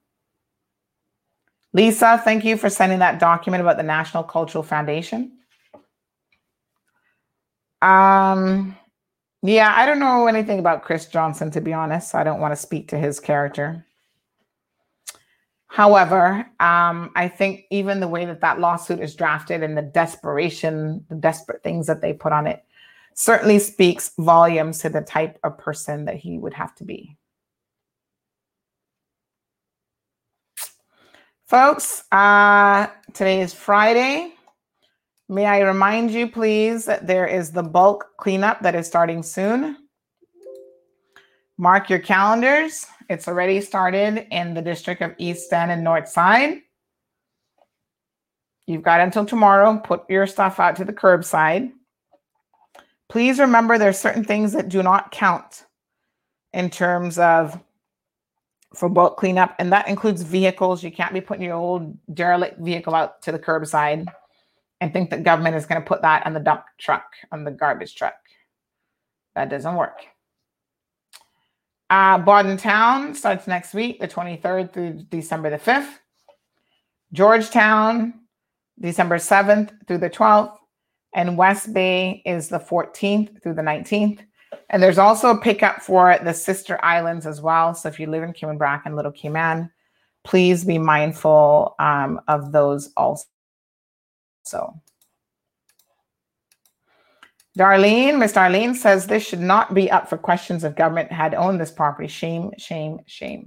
Lisa, 1.72 2.20
thank 2.22 2.44
you 2.44 2.56
for 2.56 2.70
sending 2.70 3.00
that 3.00 3.18
document 3.18 3.60
about 3.60 3.76
the 3.76 3.82
National 3.82 4.22
Cultural 4.22 4.62
Foundation. 4.62 5.32
Um, 7.82 8.76
yeah, 9.42 9.72
I 9.76 9.86
don't 9.86 9.98
know 9.98 10.26
anything 10.26 10.58
about 10.58 10.82
Chris 10.82 11.06
Johnson, 11.06 11.50
to 11.52 11.60
be 11.60 11.72
honest. 11.72 12.14
I 12.14 12.24
don't 12.24 12.40
want 12.40 12.52
to 12.52 12.56
speak 12.56 12.88
to 12.88 12.98
his 12.98 13.20
character. 13.20 13.84
However, 15.68 16.48
um, 16.58 17.10
I 17.16 17.28
think 17.28 17.64
even 17.70 18.00
the 18.00 18.08
way 18.08 18.24
that 18.24 18.40
that 18.40 18.60
lawsuit 18.60 19.00
is 19.00 19.14
drafted 19.14 19.62
and 19.62 19.76
the 19.76 19.82
desperation, 19.82 21.04
the 21.10 21.16
desperate 21.16 21.62
things 21.62 21.86
that 21.86 22.00
they 22.00 22.12
put 22.12 22.32
on 22.32 22.46
it, 22.46 22.64
certainly 23.14 23.58
speaks 23.58 24.12
volumes 24.18 24.78
to 24.78 24.88
the 24.88 25.00
type 25.00 25.38
of 25.42 25.58
person 25.58 26.04
that 26.06 26.16
he 26.16 26.38
would 26.38 26.54
have 26.54 26.74
to 26.76 26.84
be. 26.84 27.16
Folks, 31.46 32.04
uh, 32.10 32.88
today 33.12 33.40
is 33.40 33.52
Friday. 33.52 34.35
May 35.28 35.46
I 35.46 35.60
remind 35.60 36.12
you, 36.12 36.28
please, 36.28 36.84
that 36.84 37.06
there 37.06 37.26
is 37.26 37.50
the 37.50 37.62
bulk 37.62 38.06
cleanup 38.16 38.60
that 38.60 38.76
is 38.76 38.86
starting 38.86 39.24
soon. 39.24 39.76
Mark 41.58 41.90
your 41.90 41.98
calendars. 41.98 42.86
It's 43.10 43.26
already 43.26 43.60
started 43.60 44.26
in 44.30 44.54
the 44.54 44.62
district 44.62 45.02
of 45.02 45.14
East 45.18 45.52
End 45.52 45.72
and 45.72 45.82
North 45.82 46.08
Side. 46.08 46.62
You've 48.68 48.82
got 48.82 49.00
until 49.00 49.24
tomorrow. 49.24 49.80
Put 49.82 50.08
your 50.08 50.26
stuff 50.28 50.60
out 50.60 50.76
to 50.76 50.84
the 50.84 50.92
curbside. 50.92 51.72
Please 53.08 53.40
remember 53.40 53.78
there 53.78 53.88
are 53.88 53.92
certain 53.94 54.24
things 54.24 54.52
that 54.52 54.68
do 54.68 54.82
not 54.82 55.10
count 55.10 55.64
in 56.52 56.70
terms 56.70 57.18
of 57.18 57.60
for 58.74 58.88
bulk 58.88 59.16
cleanup, 59.16 59.54
and 59.58 59.72
that 59.72 59.88
includes 59.88 60.22
vehicles. 60.22 60.82
You 60.84 60.92
can't 60.92 61.14
be 61.14 61.20
putting 61.20 61.44
your 61.44 61.54
old 61.54 61.96
derelict 62.14 62.60
vehicle 62.60 62.94
out 62.94 63.22
to 63.22 63.32
the 63.32 63.38
curbside 63.38 64.06
and 64.80 64.92
think 64.92 65.10
that 65.10 65.22
government 65.22 65.56
is 65.56 65.66
going 65.66 65.80
to 65.80 65.86
put 65.86 66.02
that 66.02 66.26
on 66.26 66.34
the 66.34 66.40
dump 66.40 66.64
truck, 66.78 67.14
on 67.32 67.44
the 67.44 67.50
garbage 67.50 67.94
truck. 67.94 68.14
That 69.34 69.48
doesn't 69.48 69.74
work. 69.74 70.06
Uh, 71.88 72.56
Town 72.56 73.14
starts 73.14 73.46
next 73.46 73.72
week, 73.72 74.00
the 74.00 74.08
23rd 74.08 74.72
through 74.72 74.92
December 75.08 75.50
the 75.50 75.58
5th. 75.58 75.88
Georgetown, 77.12 78.14
December 78.80 79.16
7th 79.16 79.70
through 79.86 79.98
the 79.98 80.10
12th. 80.10 80.56
And 81.14 81.38
West 81.38 81.72
Bay 81.72 82.22
is 82.26 82.48
the 82.48 82.58
14th 82.58 83.42
through 83.42 83.54
the 83.54 83.62
19th. 83.62 84.20
And 84.68 84.82
there's 84.82 84.98
also 84.98 85.30
a 85.30 85.40
pickup 85.40 85.80
for 85.80 86.18
the 86.22 86.34
sister 86.34 86.82
islands 86.84 87.26
as 87.26 87.40
well. 87.40 87.72
So 87.74 87.88
if 87.88 88.00
you 88.00 88.08
live 88.08 88.22
in 88.22 88.32
Cayman 88.32 88.58
Brac 88.58 88.82
and 88.84 88.96
Little 88.96 89.12
Cayman, 89.12 89.70
please 90.24 90.64
be 90.64 90.78
mindful 90.78 91.74
um, 91.78 92.20
of 92.28 92.52
those 92.52 92.92
also. 92.96 93.24
Darlene, 97.58 98.18
Miss 98.18 98.32
Darlene 98.32 98.74
says 98.74 99.06
this 99.06 99.26
should 99.26 99.40
not 99.40 99.72
be 99.72 99.90
up 99.90 100.08
for 100.08 100.18
questions 100.18 100.62
if 100.62 100.76
government 100.76 101.10
had 101.10 101.34
owned 101.34 101.60
this 101.60 101.70
property. 101.70 102.08
Shame, 102.08 102.50
shame, 102.58 102.98
shame. 103.06 103.46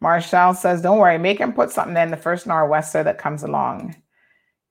Marshall 0.00 0.52
says, 0.52 0.82
don't 0.82 0.98
worry, 0.98 1.16
make 1.16 1.38
him 1.38 1.54
put 1.54 1.70
something 1.70 1.96
in 1.96 2.10
the 2.10 2.16
first 2.16 2.46
Nor'wester 2.46 3.02
that 3.02 3.16
comes 3.16 3.42
along 3.42 3.94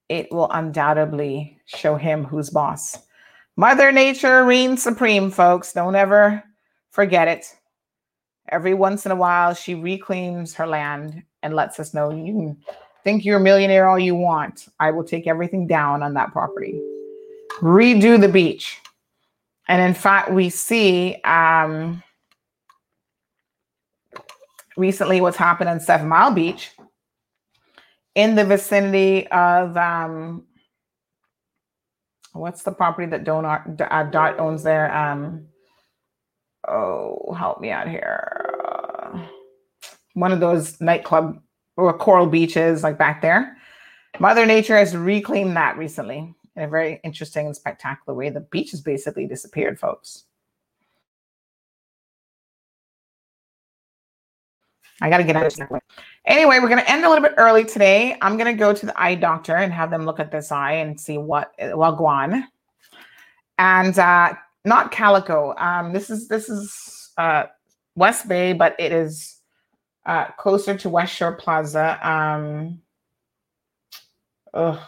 it 0.09 0.31
will 0.31 0.49
undoubtedly 0.51 1.59
show 1.65 1.95
him 1.95 2.23
who's 2.23 2.49
boss. 2.49 2.99
Mother 3.55 3.91
Nature 3.91 4.43
reigns 4.45 4.83
supreme, 4.83 5.31
folks. 5.31 5.73
Don't 5.73 5.95
ever 5.95 6.43
forget 6.91 7.27
it. 7.27 7.45
Every 8.49 8.73
once 8.73 9.05
in 9.05 9.11
a 9.11 9.15
while, 9.15 9.53
she 9.53 9.73
reclaims 9.73 10.53
her 10.55 10.67
land 10.67 11.23
and 11.43 11.53
lets 11.53 11.79
us 11.79 11.93
know 11.93 12.09
you 12.09 12.33
can 12.33 12.57
think 13.03 13.25
you're 13.25 13.37
a 13.37 13.41
millionaire 13.41 13.87
all 13.87 13.99
you 13.99 14.15
want. 14.15 14.67
I 14.79 14.91
will 14.91 15.03
take 15.03 15.27
everything 15.27 15.67
down 15.67 16.01
on 16.01 16.13
that 16.15 16.31
property. 16.31 16.81
Redo 17.59 18.19
the 18.19 18.29
beach. 18.29 18.79
And 19.67 19.81
in 19.81 19.93
fact, 19.93 20.31
we 20.31 20.49
see 20.49 21.15
um, 21.23 22.01
recently 24.75 25.21
what's 25.21 25.37
happened 25.37 25.69
on 25.69 25.79
Seven 25.79 26.07
Mile 26.07 26.33
Beach 26.33 26.71
in 28.15 28.35
the 28.35 28.45
vicinity 28.45 29.27
of 29.27 29.75
um, 29.77 30.45
what's 32.33 32.63
the 32.63 32.71
property 32.71 33.07
that 33.07 33.23
Donut 33.23 33.79
uh, 33.79 34.03
Dot 34.03 34.39
owns 34.39 34.63
there? 34.63 34.95
Um, 34.95 35.47
oh, 36.67 37.33
help 37.37 37.61
me 37.61 37.71
out 37.71 37.87
here. 37.87 38.62
One 40.13 40.31
of 40.31 40.39
those 40.39 40.79
nightclub 40.79 41.41
or 41.77 41.97
coral 41.97 42.27
beaches, 42.27 42.83
like 42.83 42.97
back 42.97 43.21
there. 43.21 43.57
Mother 44.19 44.45
Nature 44.45 44.77
has 44.77 44.95
reclaimed 44.95 45.55
that 45.55 45.77
recently 45.77 46.33
in 46.55 46.63
a 46.63 46.67
very 46.67 46.99
interesting 47.03 47.47
and 47.47 47.55
spectacular 47.55 48.15
way. 48.15 48.29
The 48.29 48.41
beach 48.41 48.71
has 48.71 48.81
basically 48.81 49.25
disappeared, 49.25 49.79
folks. 49.79 50.25
I 55.01 55.09
got 55.09 55.17
to 55.17 55.23
get 55.23 55.35
out 55.35 55.47
of 55.47 55.53
here. 55.53 55.81
Anyway, 56.25 56.59
we're 56.59 56.69
going 56.69 56.79
to 56.79 56.89
end 56.89 57.03
a 57.03 57.09
little 57.09 57.23
bit 57.23 57.33
early 57.37 57.65
today. 57.65 58.15
I'm 58.21 58.37
going 58.37 58.53
to 58.53 58.57
go 58.57 58.73
to 58.73 58.85
the 58.85 59.01
eye 59.01 59.15
doctor 59.15 59.55
and 59.55 59.73
have 59.73 59.89
them 59.89 60.05
look 60.05 60.19
at 60.19 60.31
this 60.31 60.51
eye 60.51 60.73
and 60.73 60.99
see 60.99 61.17
what 61.17 61.51
well 61.59 61.97
guan. 61.97 62.43
And 63.57 63.97
uh, 63.97 64.33
not 64.63 64.91
calico. 64.91 65.55
Um, 65.57 65.91
this 65.91 66.09
is 66.09 66.27
this 66.27 66.49
is 66.49 67.11
uh, 67.17 67.45
West 67.95 68.27
Bay, 68.27 68.53
but 68.53 68.75
it 68.79 68.91
is 68.91 69.32
uh, 70.05 70.25
closer 70.37 70.77
to 70.77 70.89
West 70.89 71.13
Shore 71.13 71.33
Plaza. 71.33 71.99
Um, 72.07 72.81
ugh. 74.53 74.79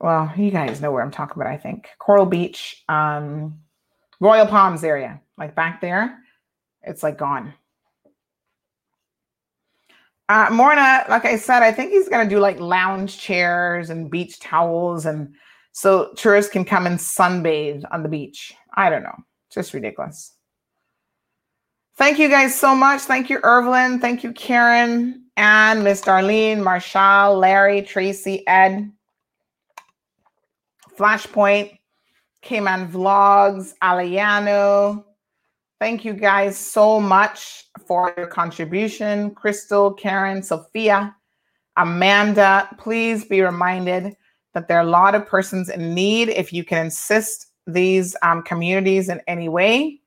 Well, 0.00 0.32
you 0.36 0.50
guys 0.50 0.80
know 0.80 0.90
where 0.90 1.02
I'm 1.02 1.12
talking 1.12 1.40
about. 1.40 1.52
I 1.52 1.58
think 1.58 1.88
Coral 1.98 2.26
Beach, 2.26 2.82
um, 2.88 3.60
Royal 4.18 4.46
Palms 4.46 4.82
area, 4.82 5.20
like 5.38 5.54
back 5.54 5.80
there. 5.80 6.18
It's 6.82 7.04
like 7.04 7.18
gone. 7.18 7.54
Uh, 10.28 10.48
Morna, 10.50 11.04
like 11.08 11.24
I 11.24 11.36
said, 11.36 11.62
I 11.62 11.72
think 11.72 11.92
he's 11.92 12.08
going 12.08 12.26
to 12.26 12.34
do 12.34 12.40
like 12.40 12.58
lounge 12.58 13.18
chairs 13.18 13.90
and 13.90 14.10
beach 14.10 14.40
towels, 14.40 15.04
and 15.06 15.34
so 15.72 16.12
tourists 16.16 16.50
can 16.50 16.64
come 16.64 16.86
and 16.86 16.98
sunbathe 16.98 17.84
on 17.92 18.02
the 18.02 18.08
beach. 18.08 18.54
I 18.74 18.90
don't 18.90 19.02
know, 19.02 19.16
just 19.52 19.74
ridiculous. 19.74 20.32
Thank 22.02 22.18
you 22.18 22.28
guys 22.28 22.58
so 22.58 22.74
much. 22.74 23.02
Thank 23.02 23.30
you, 23.30 23.38
Evelyn. 23.44 24.00
Thank 24.00 24.24
you, 24.24 24.32
Karen, 24.32 25.22
and 25.36 25.84
Miss 25.84 26.00
Darlene, 26.00 26.60
Marshall, 26.60 27.38
Larry, 27.38 27.80
Tracy, 27.80 28.44
Ed, 28.48 28.90
Flashpoint, 30.98 31.78
Cayman 32.40 32.88
Vlogs, 32.88 33.74
Aliano, 33.80 35.04
Thank 35.78 36.04
you 36.04 36.12
guys 36.12 36.58
so 36.58 36.98
much 36.98 37.66
for 37.86 38.12
your 38.16 38.26
contribution. 38.26 39.30
Crystal, 39.30 39.92
Karen, 39.92 40.42
Sophia, 40.42 41.14
Amanda, 41.76 42.68
please 42.78 43.24
be 43.24 43.42
reminded 43.42 44.16
that 44.54 44.66
there 44.66 44.78
are 44.78 44.84
a 44.84 44.90
lot 44.90 45.14
of 45.14 45.24
persons 45.28 45.68
in 45.68 45.94
need. 45.94 46.30
If 46.30 46.52
you 46.52 46.64
can 46.64 46.86
assist 46.86 47.52
these 47.68 48.16
um, 48.22 48.42
communities 48.42 49.08
in 49.08 49.20
any 49.28 49.48
way, 49.48 50.01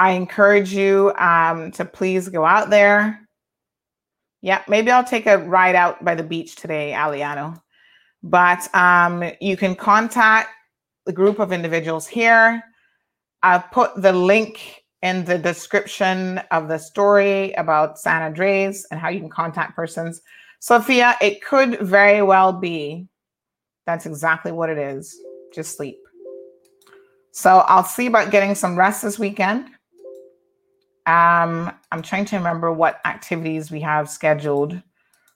I 0.00 0.12
encourage 0.12 0.72
you 0.72 1.12
um, 1.18 1.70
to 1.72 1.84
please 1.84 2.28
go 2.28 2.44
out 2.44 2.70
there. 2.70 3.28
Yeah, 4.40 4.62
maybe 4.66 4.90
I'll 4.90 5.04
take 5.04 5.26
a 5.26 5.38
ride 5.38 5.74
out 5.74 6.02
by 6.02 6.14
the 6.14 6.22
beach 6.22 6.56
today, 6.56 6.92
Aliano. 6.96 7.60
But 8.22 8.74
um, 8.74 9.30
you 9.40 9.56
can 9.56 9.74
contact 9.74 10.50
the 11.04 11.12
group 11.12 11.38
of 11.38 11.52
individuals 11.52 12.06
here 12.06 12.62
I've 13.42 13.70
put 13.70 14.00
the 14.00 14.12
link 14.12 14.84
in 15.02 15.24
the 15.24 15.38
description 15.38 16.38
of 16.50 16.68
the 16.68 16.78
story 16.78 17.52
about 17.52 17.98
San 17.98 18.22
Andres 18.22 18.86
and 18.90 19.00
how 19.00 19.08
you 19.08 19.20
can 19.20 19.30
contact 19.30 19.74
persons. 19.74 20.20
Sophia, 20.60 21.16
it 21.22 21.42
could 21.42 21.80
very 21.80 22.22
well 22.22 22.52
be 22.52 23.06
that's 23.86 24.04
exactly 24.04 24.52
what 24.52 24.68
it 24.68 24.76
is. 24.76 25.18
Just 25.54 25.76
sleep. 25.76 25.98
So 27.32 27.58
I'll 27.66 27.84
see 27.84 28.06
about 28.06 28.30
getting 28.30 28.54
some 28.54 28.78
rest 28.78 29.02
this 29.02 29.18
weekend. 29.18 29.70
Um, 31.10 31.72
I'm 31.90 32.02
trying 32.02 32.24
to 32.26 32.36
remember 32.36 32.72
what 32.72 33.00
activities 33.04 33.68
we 33.72 33.80
have 33.80 34.08
scheduled 34.08 34.80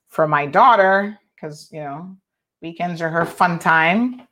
for 0.06 0.28
my 0.28 0.46
daughter 0.46 1.18
because, 1.34 1.68
you 1.72 1.80
know, 1.80 2.16
weekends 2.62 3.02
are 3.02 3.08
her 3.08 3.26
fun 3.26 3.58
time. 3.58 4.22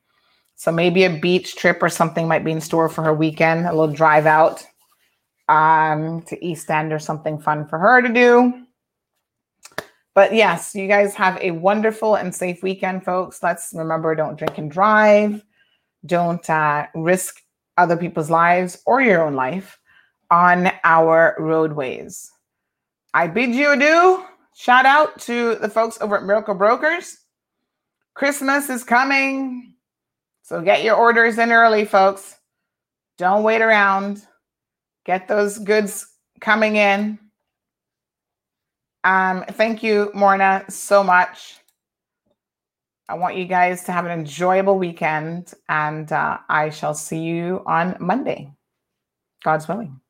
So 0.54 0.70
maybe 0.70 1.02
a 1.02 1.18
beach 1.18 1.56
trip 1.56 1.82
or 1.82 1.88
something 1.88 2.28
might 2.28 2.44
be 2.44 2.52
in 2.52 2.60
store 2.60 2.88
for 2.88 3.02
her 3.02 3.12
weekend, 3.12 3.66
a 3.66 3.70
little 3.70 3.92
drive 3.92 4.26
out 4.26 4.64
um, 5.48 6.22
to 6.28 6.44
East 6.44 6.70
End 6.70 6.92
or 6.92 7.00
something 7.00 7.40
fun 7.40 7.66
for 7.66 7.76
her 7.76 8.00
to 8.02 8.08
do. 8.08 8.64
But 10.14 10.32
yes, 10.32 10.76
you 10.76 10.86
guys 10.86 11.12
have 11.16 11.38
a 11.40 11.50
wonderful 11.50 12.14
and 12.14 12.32
safe 12.32 12.62
weekend, 12.62 13.04
folks. 13.04 13.42
Let's 13.42 13.72
remember 13.74 14.14
don't 14.14 14.38
drink 14.38 14.58
and 14.58 14.70
drive, 14.70 15.42
don't 16.06 16.48
uh, 16.48 16.86
risk 16.94 17.40
other 17.76 17.96
people's 17.96 18.30
lives 18.30 18.80
or 18.86 19.02
your 19.02 19.24
own 19.24 19.34
life 19.34 19.80
on 20.32 20.72
our 20.82 21.36
roadways. 21.38 22.32
I 23.12 23.26
bid 23.28 23.54
you 23.54 23.72
adieu. 23.72 24.24
Shout 24.54 24.86
out 24.86 25.20
to 25.20 25.56
the 25.56 25.68
folks 25.68 25.98
over 26.00 26.16
at 26.16 26.24
Miracle 26.24 26.54
Brokers. 26.54 27.18
Christmas 28.14 28.70
is 28.70 28.82
coming. 28.82 29.74
So 30.42 30.62
get 30.62 30.84
your 30.84 30.96
orders 30.96 31.38
in 31.38 31.52
early, 31.52 31.84
folks. 31.84 32.36
Don't 33.18 33.42
wait 33.42 33.60
around. 33.60 34.22
Get 35.04 35.28
those 35.28 35.58
goods 35.58 36.06
coming 36.40 36.76
in. 36.76 37.18
Um, 39.04 39.44
thank 39.50 39.82
you, 39.82 40.10
Morna, 40.14 40.64
so 40.70 41.04
much. 41.04 41.58
I 43.08 43.14
want 43.14 43.36
you 43.36 43.44
guys 43.44 43.84
to 43.84 43.92
have 43.92 44.06
an 44.06 44.12
enjoyable 44.12 44.78
weekend, 44.78 45.52
and 45.68 46.10
uh, 46.10 46.38
I 46.48 46.70
shall 46.70 46.94
see 46.94 47.18
you 47.18 47.62
on 47.66 47.96
Monday. 48.00 48.50
God's 49.44 49.68
willing. 49.68 50.01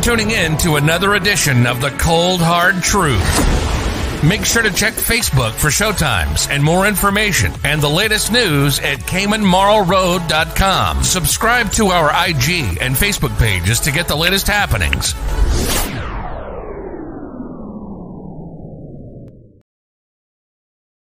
For 0.00 0.04
tuning 0.04 0.30
in 0.30 0.56
to 0.58 0.76
another 0.76 1.14
edition 1.14 1.66
of 1.66 1.80
The 1.80 1.90
Cold 1.90 2.40
Hard 2.40 2.82
Truth. 2.82 4.24
Make 4.24 4.44
sure 4.44 4.62
to 4.62 4.70
check 4.70 4.94
Facebook 4.94 5.52
for 5.52 5.68
showtimes 5.68 6.48
and 6.50 6.62
more 6.62 6.86
information 6.86 7.52
and 7.64 7.82
the 7.82 7.88
latest 7.88 8.32
news 8.32 8.78
at 8.78 8.98
CaymanMarlRoad.com. 9.00 11.02
Subscribe 11.02 11.72
to 11.72 11.88
our 11.88 12.08
IG 12.28 12.78
and 12.80 12.94
Facebook 12.94 13.36
pages 13.38 13.80
to 13.80 13.90
get 13.90 14.08
the 14.08 14.16
latest 14.16 14.46
happenings. 14.46 15.14